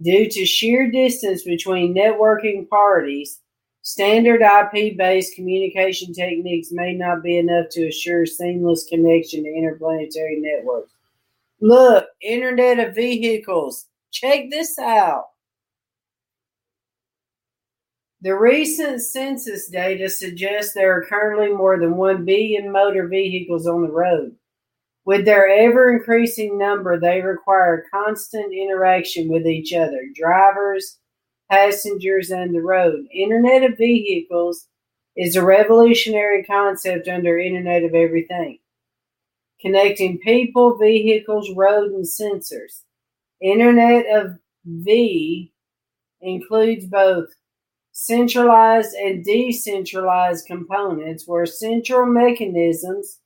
Due 0.01 0.27
to 0.27 0.43
sheer 0.43 0.89
distance 0.89 1.43
between 1.43 1.93
networking 1.93 2.67
parties, 2.67 3.39
standard 3.83 4.41
IP 4.41 4.97
based 4.97 5.35
communication 5.35 6.15
techniques 6.15 6.69
may 6.71 6.95
not 6.95 7.21
be 7.21 7.37
enough 7.37 7.67
to 7.69 7.89
assure 7.89 8.25
seamless 8.25 8.87
connection 8.89 9.43
to 9.43 9.53
interplanetary 9.55 10.41
networks. 10.41 10.93
Look, 11.61 12.07
Internet 12.23 12.79
of 12.79 12.95
Vehicles. 12.95 13.85
Check 14.09 14.49
this 14.49 14.79
out. 14.79 15.25
The 18.23 18.37
recent 18.37 19.01
census 19.01 19.67
data 19.67 20.09
suggests 20.09 20.73
there 20.73 20.97
are 20.97 21.05
currently 21.05 21.49
more 21.49 21.77
than 21.77 21.97
1 21.97 22.23
billion 22.23 22.71
motor 22.71 23.05
vehicles 23.05 23.67
on 23.67 23.81
the 23.81 23.91
road. 23.91 24.33
With 25.03 25.25
their 25.25 25.49
ever 25.49 25.91
increasing 25.91 26.57
number, 26.57 26.97
they 26.97 27.19
require 27.19 27.83
constant 27.93 28.53
interaction 28.53 29.27
with 29.27 29.45
each 29.45 29.73
other 29.73 30.05
drivers, 30.15 30.99
passengers, 31.51 32.31
and 32.31 32.55
the 32.55 32.61
road. 32.61 33.07
Internet 33.13 33.69
of 33.69 33.77
Vehicles 33.77 34.69
is 35.17 35.35
a 35.35 35.43
revolutionary 35.43 36.45
concept 36.45 37.09
under 37.09 37.37
Internet 37.37 37.83
of 37.83 37.93
Everything, 37.93 38.59
connecting 39.59 40.17
people, 40.19 40.77
vehicles, 40.77 41.51
road, 41.57 41.91
and 41.91 42.05
sensors. 42.05 42.83
Internet 43.41 44.05
of 44.15 44.37
V 44.65 45.51
includes 46.21 46.85
both 46.85 47.27
centralized 47.93 48.95
and 48.95 49.23
decentralized 49.23 50.45
components 50.47 51.25
where 51.27 51.45
central 51.45 52.05
mechanisms 52.05 53.19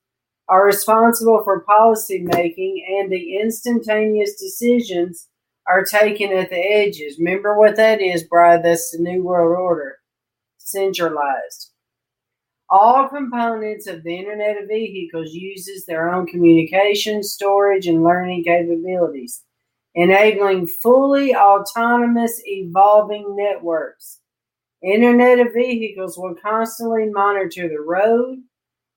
are 0.50 0.66
responsible 0.66 1.42
for 1.44 1.62
policy 1.62 2.20
making 2.20 2.86
and 3.00 3.12
the 3.12 3.38
instantaneous 3.38 4.40
decisions 4.40 5.28
are 5.68 5.84
taken 5.84 6.32
at 6.32 6.50
the 6.50 6.60
edges. 6.60 7.18
Remember 7.18 7.58
what 7.58 7.76
that 7.78 8.02
is, 8.02 8.24
Bride? 8.24 8.64
That's 8.64 8.92
the 8.92 9.00
New 9.00 9.24
World 9.24 9.58
Order. 9.58 9.98
Centralized. 10.58 11.72
All 12.70 13.08
components 13.08 13.88
of 13.88 14.04
the 14.04 14.18
Internet 14.18 14.62
of 14.62 14.68
Vehicles 14.68 15.34
uses 15.34 15.86
their 15.86 16.14
own 16.14 16.28
communication, 16.28 17.24
storage, 17.24 17.88
and 17.88 18.04
learning 18.04 18.44
capabilities, 18.44 19.44
enabling 19.96 20.68
fully 20.68 21.34
autonomous 21.34 22.42
evolving 22.46 23.36
networks. 23.38 24.20
Internet 24.88 25.46
of 25.46 25.54
Vehicles 25.54 26.18
will 26.18 26.34
constantly 26.36 27.10
monitor 27.10 27.68
the 27.68 27.82
road, 27.82 28.38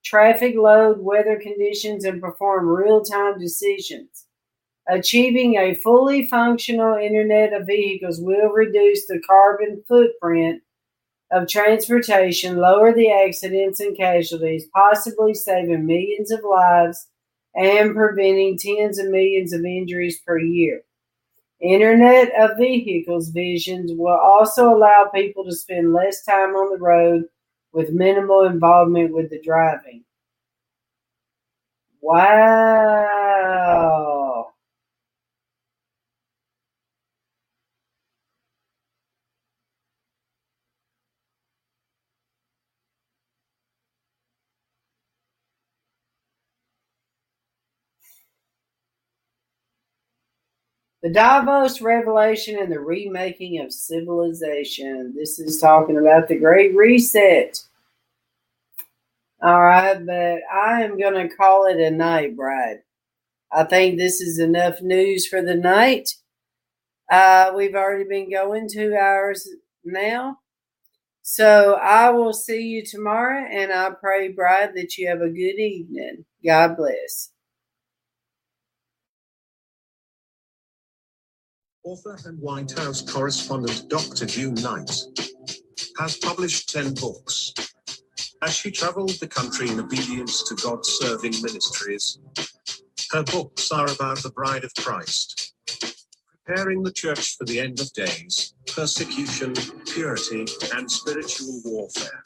traffic 0.04 0.54
load, 0.54 1.00
weather 1.00 1.36
conditions, 1.40 2.04
and 2.04 2.20
perform 2.20 2.68
real 2.68 3.02
time 3.02 3.40
decisions. 3.40 4.26
Achieving 4.88 5.56
a 5.56 5.74
fully 5.74 6.26
functional 6.26 6.96
Internet 6.96 7.52
of 7.52 7.66
Vehicles 7.66 8.20
will 8.20 8.50
reduce 8.50 9.06
the 9.06 9.20
carbon 9.26 9.82
footprint 9.88 10.62
of 11.32 11.48
transportation, 11.48 12.58
lower 12.58 12.92
the 12.92 13.10
accidents 13.10 13.80
and 13.80 13.96
casualties, 13.96 14.68
possibly 14.72 15.34
saving 15.34 15.86
millions 15.86 16.30
of 16.30 16.40
lives 16.48 17.08
and 17.56 17.96
preventing 17.96 18.56
tens 18.56 19.00
of 19.00 19.08
millions 19.08 19.52
of 19.52 19.64
injuries 19.64 20.20
per 20.24 20.38
year. 20.38 20.82
Internet 21.60 22.32
of 22.38 22.56
Vehicles 22.56 23.28
visions 23.28 23.92
will 23.94 24.16
also 24.16 24.74
allow 24.74 25.10
people 25.14 25.44
to 25.44 25.52
spend 25.52 25.92
less 25.92 26.24
time 26.24 26.54
on 26.54 26.72
the 26.72 26.78
road 26.78 27.24
with 27.72 27.92
minimal 27.92 28.44
involvement 28.44 29.12
with 29.12 29.28
the 29.30 29.40
driving. 29.42 30.04
Wow. 32.00 34.09
The 51.10 51.14
Davos 51.14 51.80
Revelation 51.80 52.56
and 52.60 52.70
the 52.70 52.78
Remaking 52.78 53.60
of 53.60 53.72
Civilization. 53.72 55.12
This 55.16 55.40
is 55.40 55.60
talking 55.60 55.98
about 55.98 56.28
the 56.28 56.38
Great 56.38 56.72
Reset. 56.76 57.60
All 59.42 59.60
right, 59.60 60.06
but 60.06 60.38
I 60.54 60.84
am 60.84 60.96
going 60.96 61.14
to 61.14 61.34
call 61.34 61.66
it 61.66 61.80
a 61.80 61.90
night, 61.90 62.36
Bride. 62.36 62.82
I 63.50 63.64
think 63.64 63.98
this 63.98 64.20
is 64.20 64.38
enough 64.38 64.82
news 64.82 65.26
for 65.26 65.42
the 65.42 65.56
night. 65.56 66.14
Uh, 67.10 67.54
we've 67.56 67.74
already 67.74 68.04
been 68.04 68.30
going 68.30 68.68
two 68.68 68.94
hours 68.94 69.48
now. 69.84 70.38
So 71.22 71.74
I 71.74 72.10
will 72.10 72.32
see 72.32 72.62
you 72.62 72.86
tomorrow, 72.86 73.48
and 73.50 73.72
I 73.72 73.90
pray, 74.00 74.28
Bride, 74.28 74.76
that 74.76 74.96
you 74.96 75.08
have 75.08 75.22
a 75.22 75.28
good 75.28 75.58
evening. 75.58 76.24
God 76.46 76.76
bless. 76.76 77.30
Author 81.82 82.18
and 82.26 82.38
White 82.40 82.72
House 82.78 83.00
correspondent 83.00 83.88
Dr. 83.88 84.26
June 84.26 84.54
Knight 84.54 84.90
has 85.98 86.18
published 86.18 86.68
10 86.68 86.92
books. 86.94 87.54
As 88.42 88.54
she 88.54 88.70
traveled 88.70 89.12
the 89.12 89.26
country 89.26 89.70
in 89.70 89.80
obedience 89.80 90.42
to 90.48 90.54
God 90.56 90.84
serving 90.84 91.32
ministries, 91.40 92.18
her 93.12 93.22
books 93.22 93.72
are 93.72 93.90
about 93.90 94.22
the 94.22 94.30
bride 94.30 94.64
of 94.64 94.74
Christ, 94.74 95.54
preparing 96.44 96.82
the 96.82 96.92
church 96.92 97.38
for 97.38 97.46
the 97.46 97.58
end 97.58 97.80
of 97.80 97.90
days, 97.94 98.52
persecution, 98.66 99.54
purity, 99.86 100.46
and 100.74 100.90
spiritual 100.90 101.62
warfare. 101.64 102.22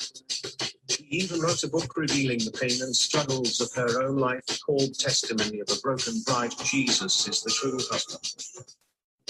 She 0.91 1.07
even 1.11 1.41
wrote 1.41 1.63
a 1.63 1.69
book 1.69 1.97
revealing 1.97 2.39
the 2.39 2.51
pain 2.51 2.83
and 2.83 2.95
struggles 2.95 3.61
of 3.61 3.73
her 3.75 4.03
own 4.03 4.17
life 4.17 4.45
called 4.67 4.99
Testimony 4.99 5.61
of 5.61 5.69
a 5.71 5.81
Broken 5.81 6.23
Bride. 6.27 6.53
Jesus 6.65 7.29
is 7.29 7.43
the 7.43 7.51
true 7.53 7.79
husband. 7.89 8.75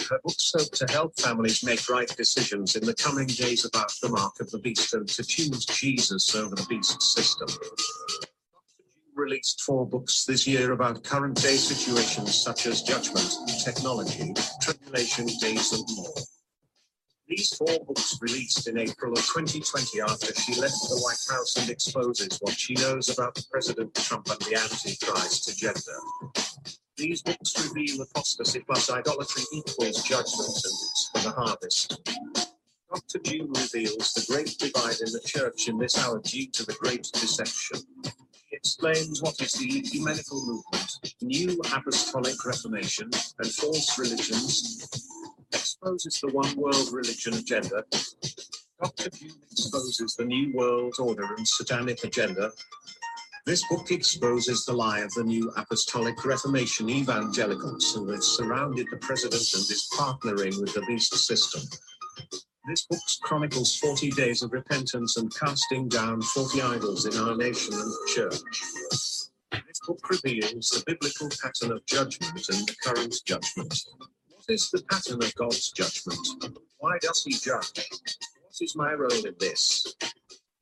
Her 0.08 0.20
books 0.22 0.52
hope 0.56 0.70
to 0.72 0.92
help 0.92 1.18
families 1.18 1.64
make 1.64 1.88
right 1.88 2.08
decisions 2.08 2.76
in 2.76 2.84
the 2.84 2.94
coming 2.94 3.26
days 3.26 3.64
about 3.64 3.92
the 4.02 4.08
mark 4.08 4.40
of 4.40 4.50
the 4.50 4.58
beast 4.58 4.92
and 4.92 5.08
to 5.08 5.24
choose 5.24 5.64
Jesus 5.64 6.34
over 6.34 6.54
the 6.54 6.66
beast 6.68 7.00
system. 7.00 7.48
Released 9.14 9.62
four 9.62 9.86
books 9.86 10.24
this 10.24 10.46
year 10.46 10.72
about 10.72 11.04
current 11.04 11.40
day 11.40 11.56
situations 11.56 12.34
such 12.34 12.66
as 12.66 12.82
judgment, 12.82 13.32
technology, 13.64 14.34
tribulation 14.60 15.26
days, 15.40 15.72
and 15.72 15.88
more. 15.96 16.14
These 17.28 17.56
four 17.56 17.78
books 17.86 18.18
released 18.20 18.68
in 18.68 18.76
April 18.76 19.12
of 19.12 19.24
2020 19.24 20.00
after 20.02 20.34
she 20.34 20.60
left 20.60 20.74
the 20.88 21.00
White 21.02 21.34
House 21.34 21.56
and 21.56 21.70
exposes 21.70 22.38
what 22.42 22.58
she 22.58 22.74
knows 22.74 23.08
about 23.08 23.42
President 23.50 23.94
Trump 23.94 24.28
and 24.28 24.40
the 24.40 24.56
Antichrist 24.56 25.48
agenda. 25.48 25.80
These 26.96 27.22
books 27.22 27.68
reveal 27.68 28.02
apostasy 28.02 28.60
plus 28.60 28.88
idolatry 28.88 29.42
equals 29.52 30.02
judgment 30.04 30.48
and 30.48 30.74
it's 30.74 31.10
for 31.12 31.22
the 31.22 31.30
harvest. 31.30 32.00
Dr. 32.88 33.18
June 33.24 33.52
reveals 33.52 34.12
the 34.12 34.24
great 34.32 34.56
divide 34.58 35.00
in 35.00 35.12
the 35.12 35.20
church 35.26 35.68
in 35.68 35.76
this 35.76 35.98
hour 35.98 36.20
due 36.20 36.46
to 36.52 36.64
the 36.64 36.74
great 36.74 37.10
deception. 37.12 37.80
He 38.48 38.56
explains 38.56 39.20
what 39.20 39.40
is 39.40 39.54
the 39.54 39.78
ecumenical 39.78 40.46
movement, 40.46 41.00
new 41.20 41.60
apostolic 41.74 42.44
reformation, 42.44 43.10
and 43.40 43.50
false 43.50 43.98
religions, 43.98 44.86
exposes 45.52 46.20
the 46.20 46.28
one 46.28 46.54
world 46.56 46.92
religion 46.92 47.34
agenda. 47.34 47.82
Dr. 48.80 49.10
June 49.10 49.32
exposes 49.50 50.14
the 50.16 50.24
new 50.24 50.54
world 50.54 50.94
order 51.00 51.34
and 51.36 51.48
satanic 51.48 52.04
agenda, 52.04 52.52
this 53.46 53.66
book 53.68 53.90
exposes 53.90 54.64
the 54.64 54.72
lie 54.72 55.00
of 55.00 55.12
the 55.12 55.22
new 55.22 55.52
apostolic 55.56 56.24
reformation 56.24 56.88
evangelicals 56.88 57.94
who 57.94 58.08
have 58.10 58.24
surrounded 58.24 58.86
the 58.90 58.96
president 58.98 59.42
and 59.52 59.62
is 59.62 59.88
partnering 59.92 60.58
with 60.60 60.72
the 60.72 60.80
beast 60.86 61.14
system. 61.14 61.62
This 62.66 62.86
book 62.86 63.00
chronicles 63.22 63.76
40 63.76 64.10
days 64.12 64.42
of 64.42 64.52
repentance 64.52 65.18
and 65.18 65.34
casting 65.34 65.88
down 65.88 66.22
40 66.22 66.62
idols 66.62 67.04
in 67.04 67.20
our 67.22 67.36
nation 67.36 67.74
and 67.74 67.92
church. 68.14 68.40
This 69.52 69.80
book 69.86 70.08
reveals 70.08 70.70
the 70.70 70.82
biblical 70.86 71.28
pattern 71.42 71.72
of 71.72 71.84
judgment 71.84 72.48
and 72.48 72.66
the 72.66 72.76
current 72.82 73.14
judgment. 73.26 73.78
What 73.98 74.44
is 74.48 74.70
the 74.70 74.82
pattern 74.90 75.22
of 75.22 75.34
God's 75.34 75.70
judgment? 75.72 76.26
Why 76.78 76.96
does 77.02 77.22
he 77.22 77.32
judge? 77.32 77.72
What 77.76 78.56
is 78.62 78.74
my 78.74 78.94
role 78.94 79.26
in 79.26 79.34
this? 79.38 79.94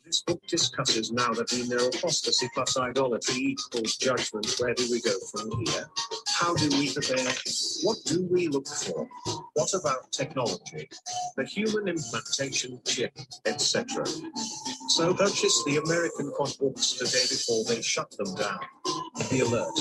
This 0.04 0.22
book 0.22 0.42
discusses 0.48 1.12
now 1.12 1.32
that 1.32 1.52
we 1.52 1.68
know 1.68 1.86
apostasy 1.86 2.48
plus 2.54 2.76
idolatry 2.76 3.36
equals 3.36 3.96
judgment. 3.96 4.52
Where 4.58 4.74
do 4.74 4.90
we 4.90 5.00
go 5.00 5.12
from 5.30 5.50
here? 5.64 5.88
How 6.28 6.54
do 6.54 6.68
we 6.70 6.92
prepare? 6.92 7.32
What 7.82 7.98
do 8.04 8.26
we 8.30 8.48
look 8.48 8.66
for? 8.66 9.08
What 9.54 9.72
about 9.74 10.10
technology? 10.10 10.88
The 11.36 11.44
human 11.44 11.88
implantation 11.88 12.80
chip, 12.84 13.16
etc. 13.46 14.04
So 14.88 15.14
purchase 15.14 15.62
the 15.66 15.80
American 15.84 16.32
Quad 16.32 16.58
books 16.58 16.92
today 16.92 17.22
before 17.28 17.64
they 17.64 17.80
shut 17.80 18.10
them 18.18 18.34
down. 18.34 18.58
Be 19.30 19.40
alert. 19.40 19.78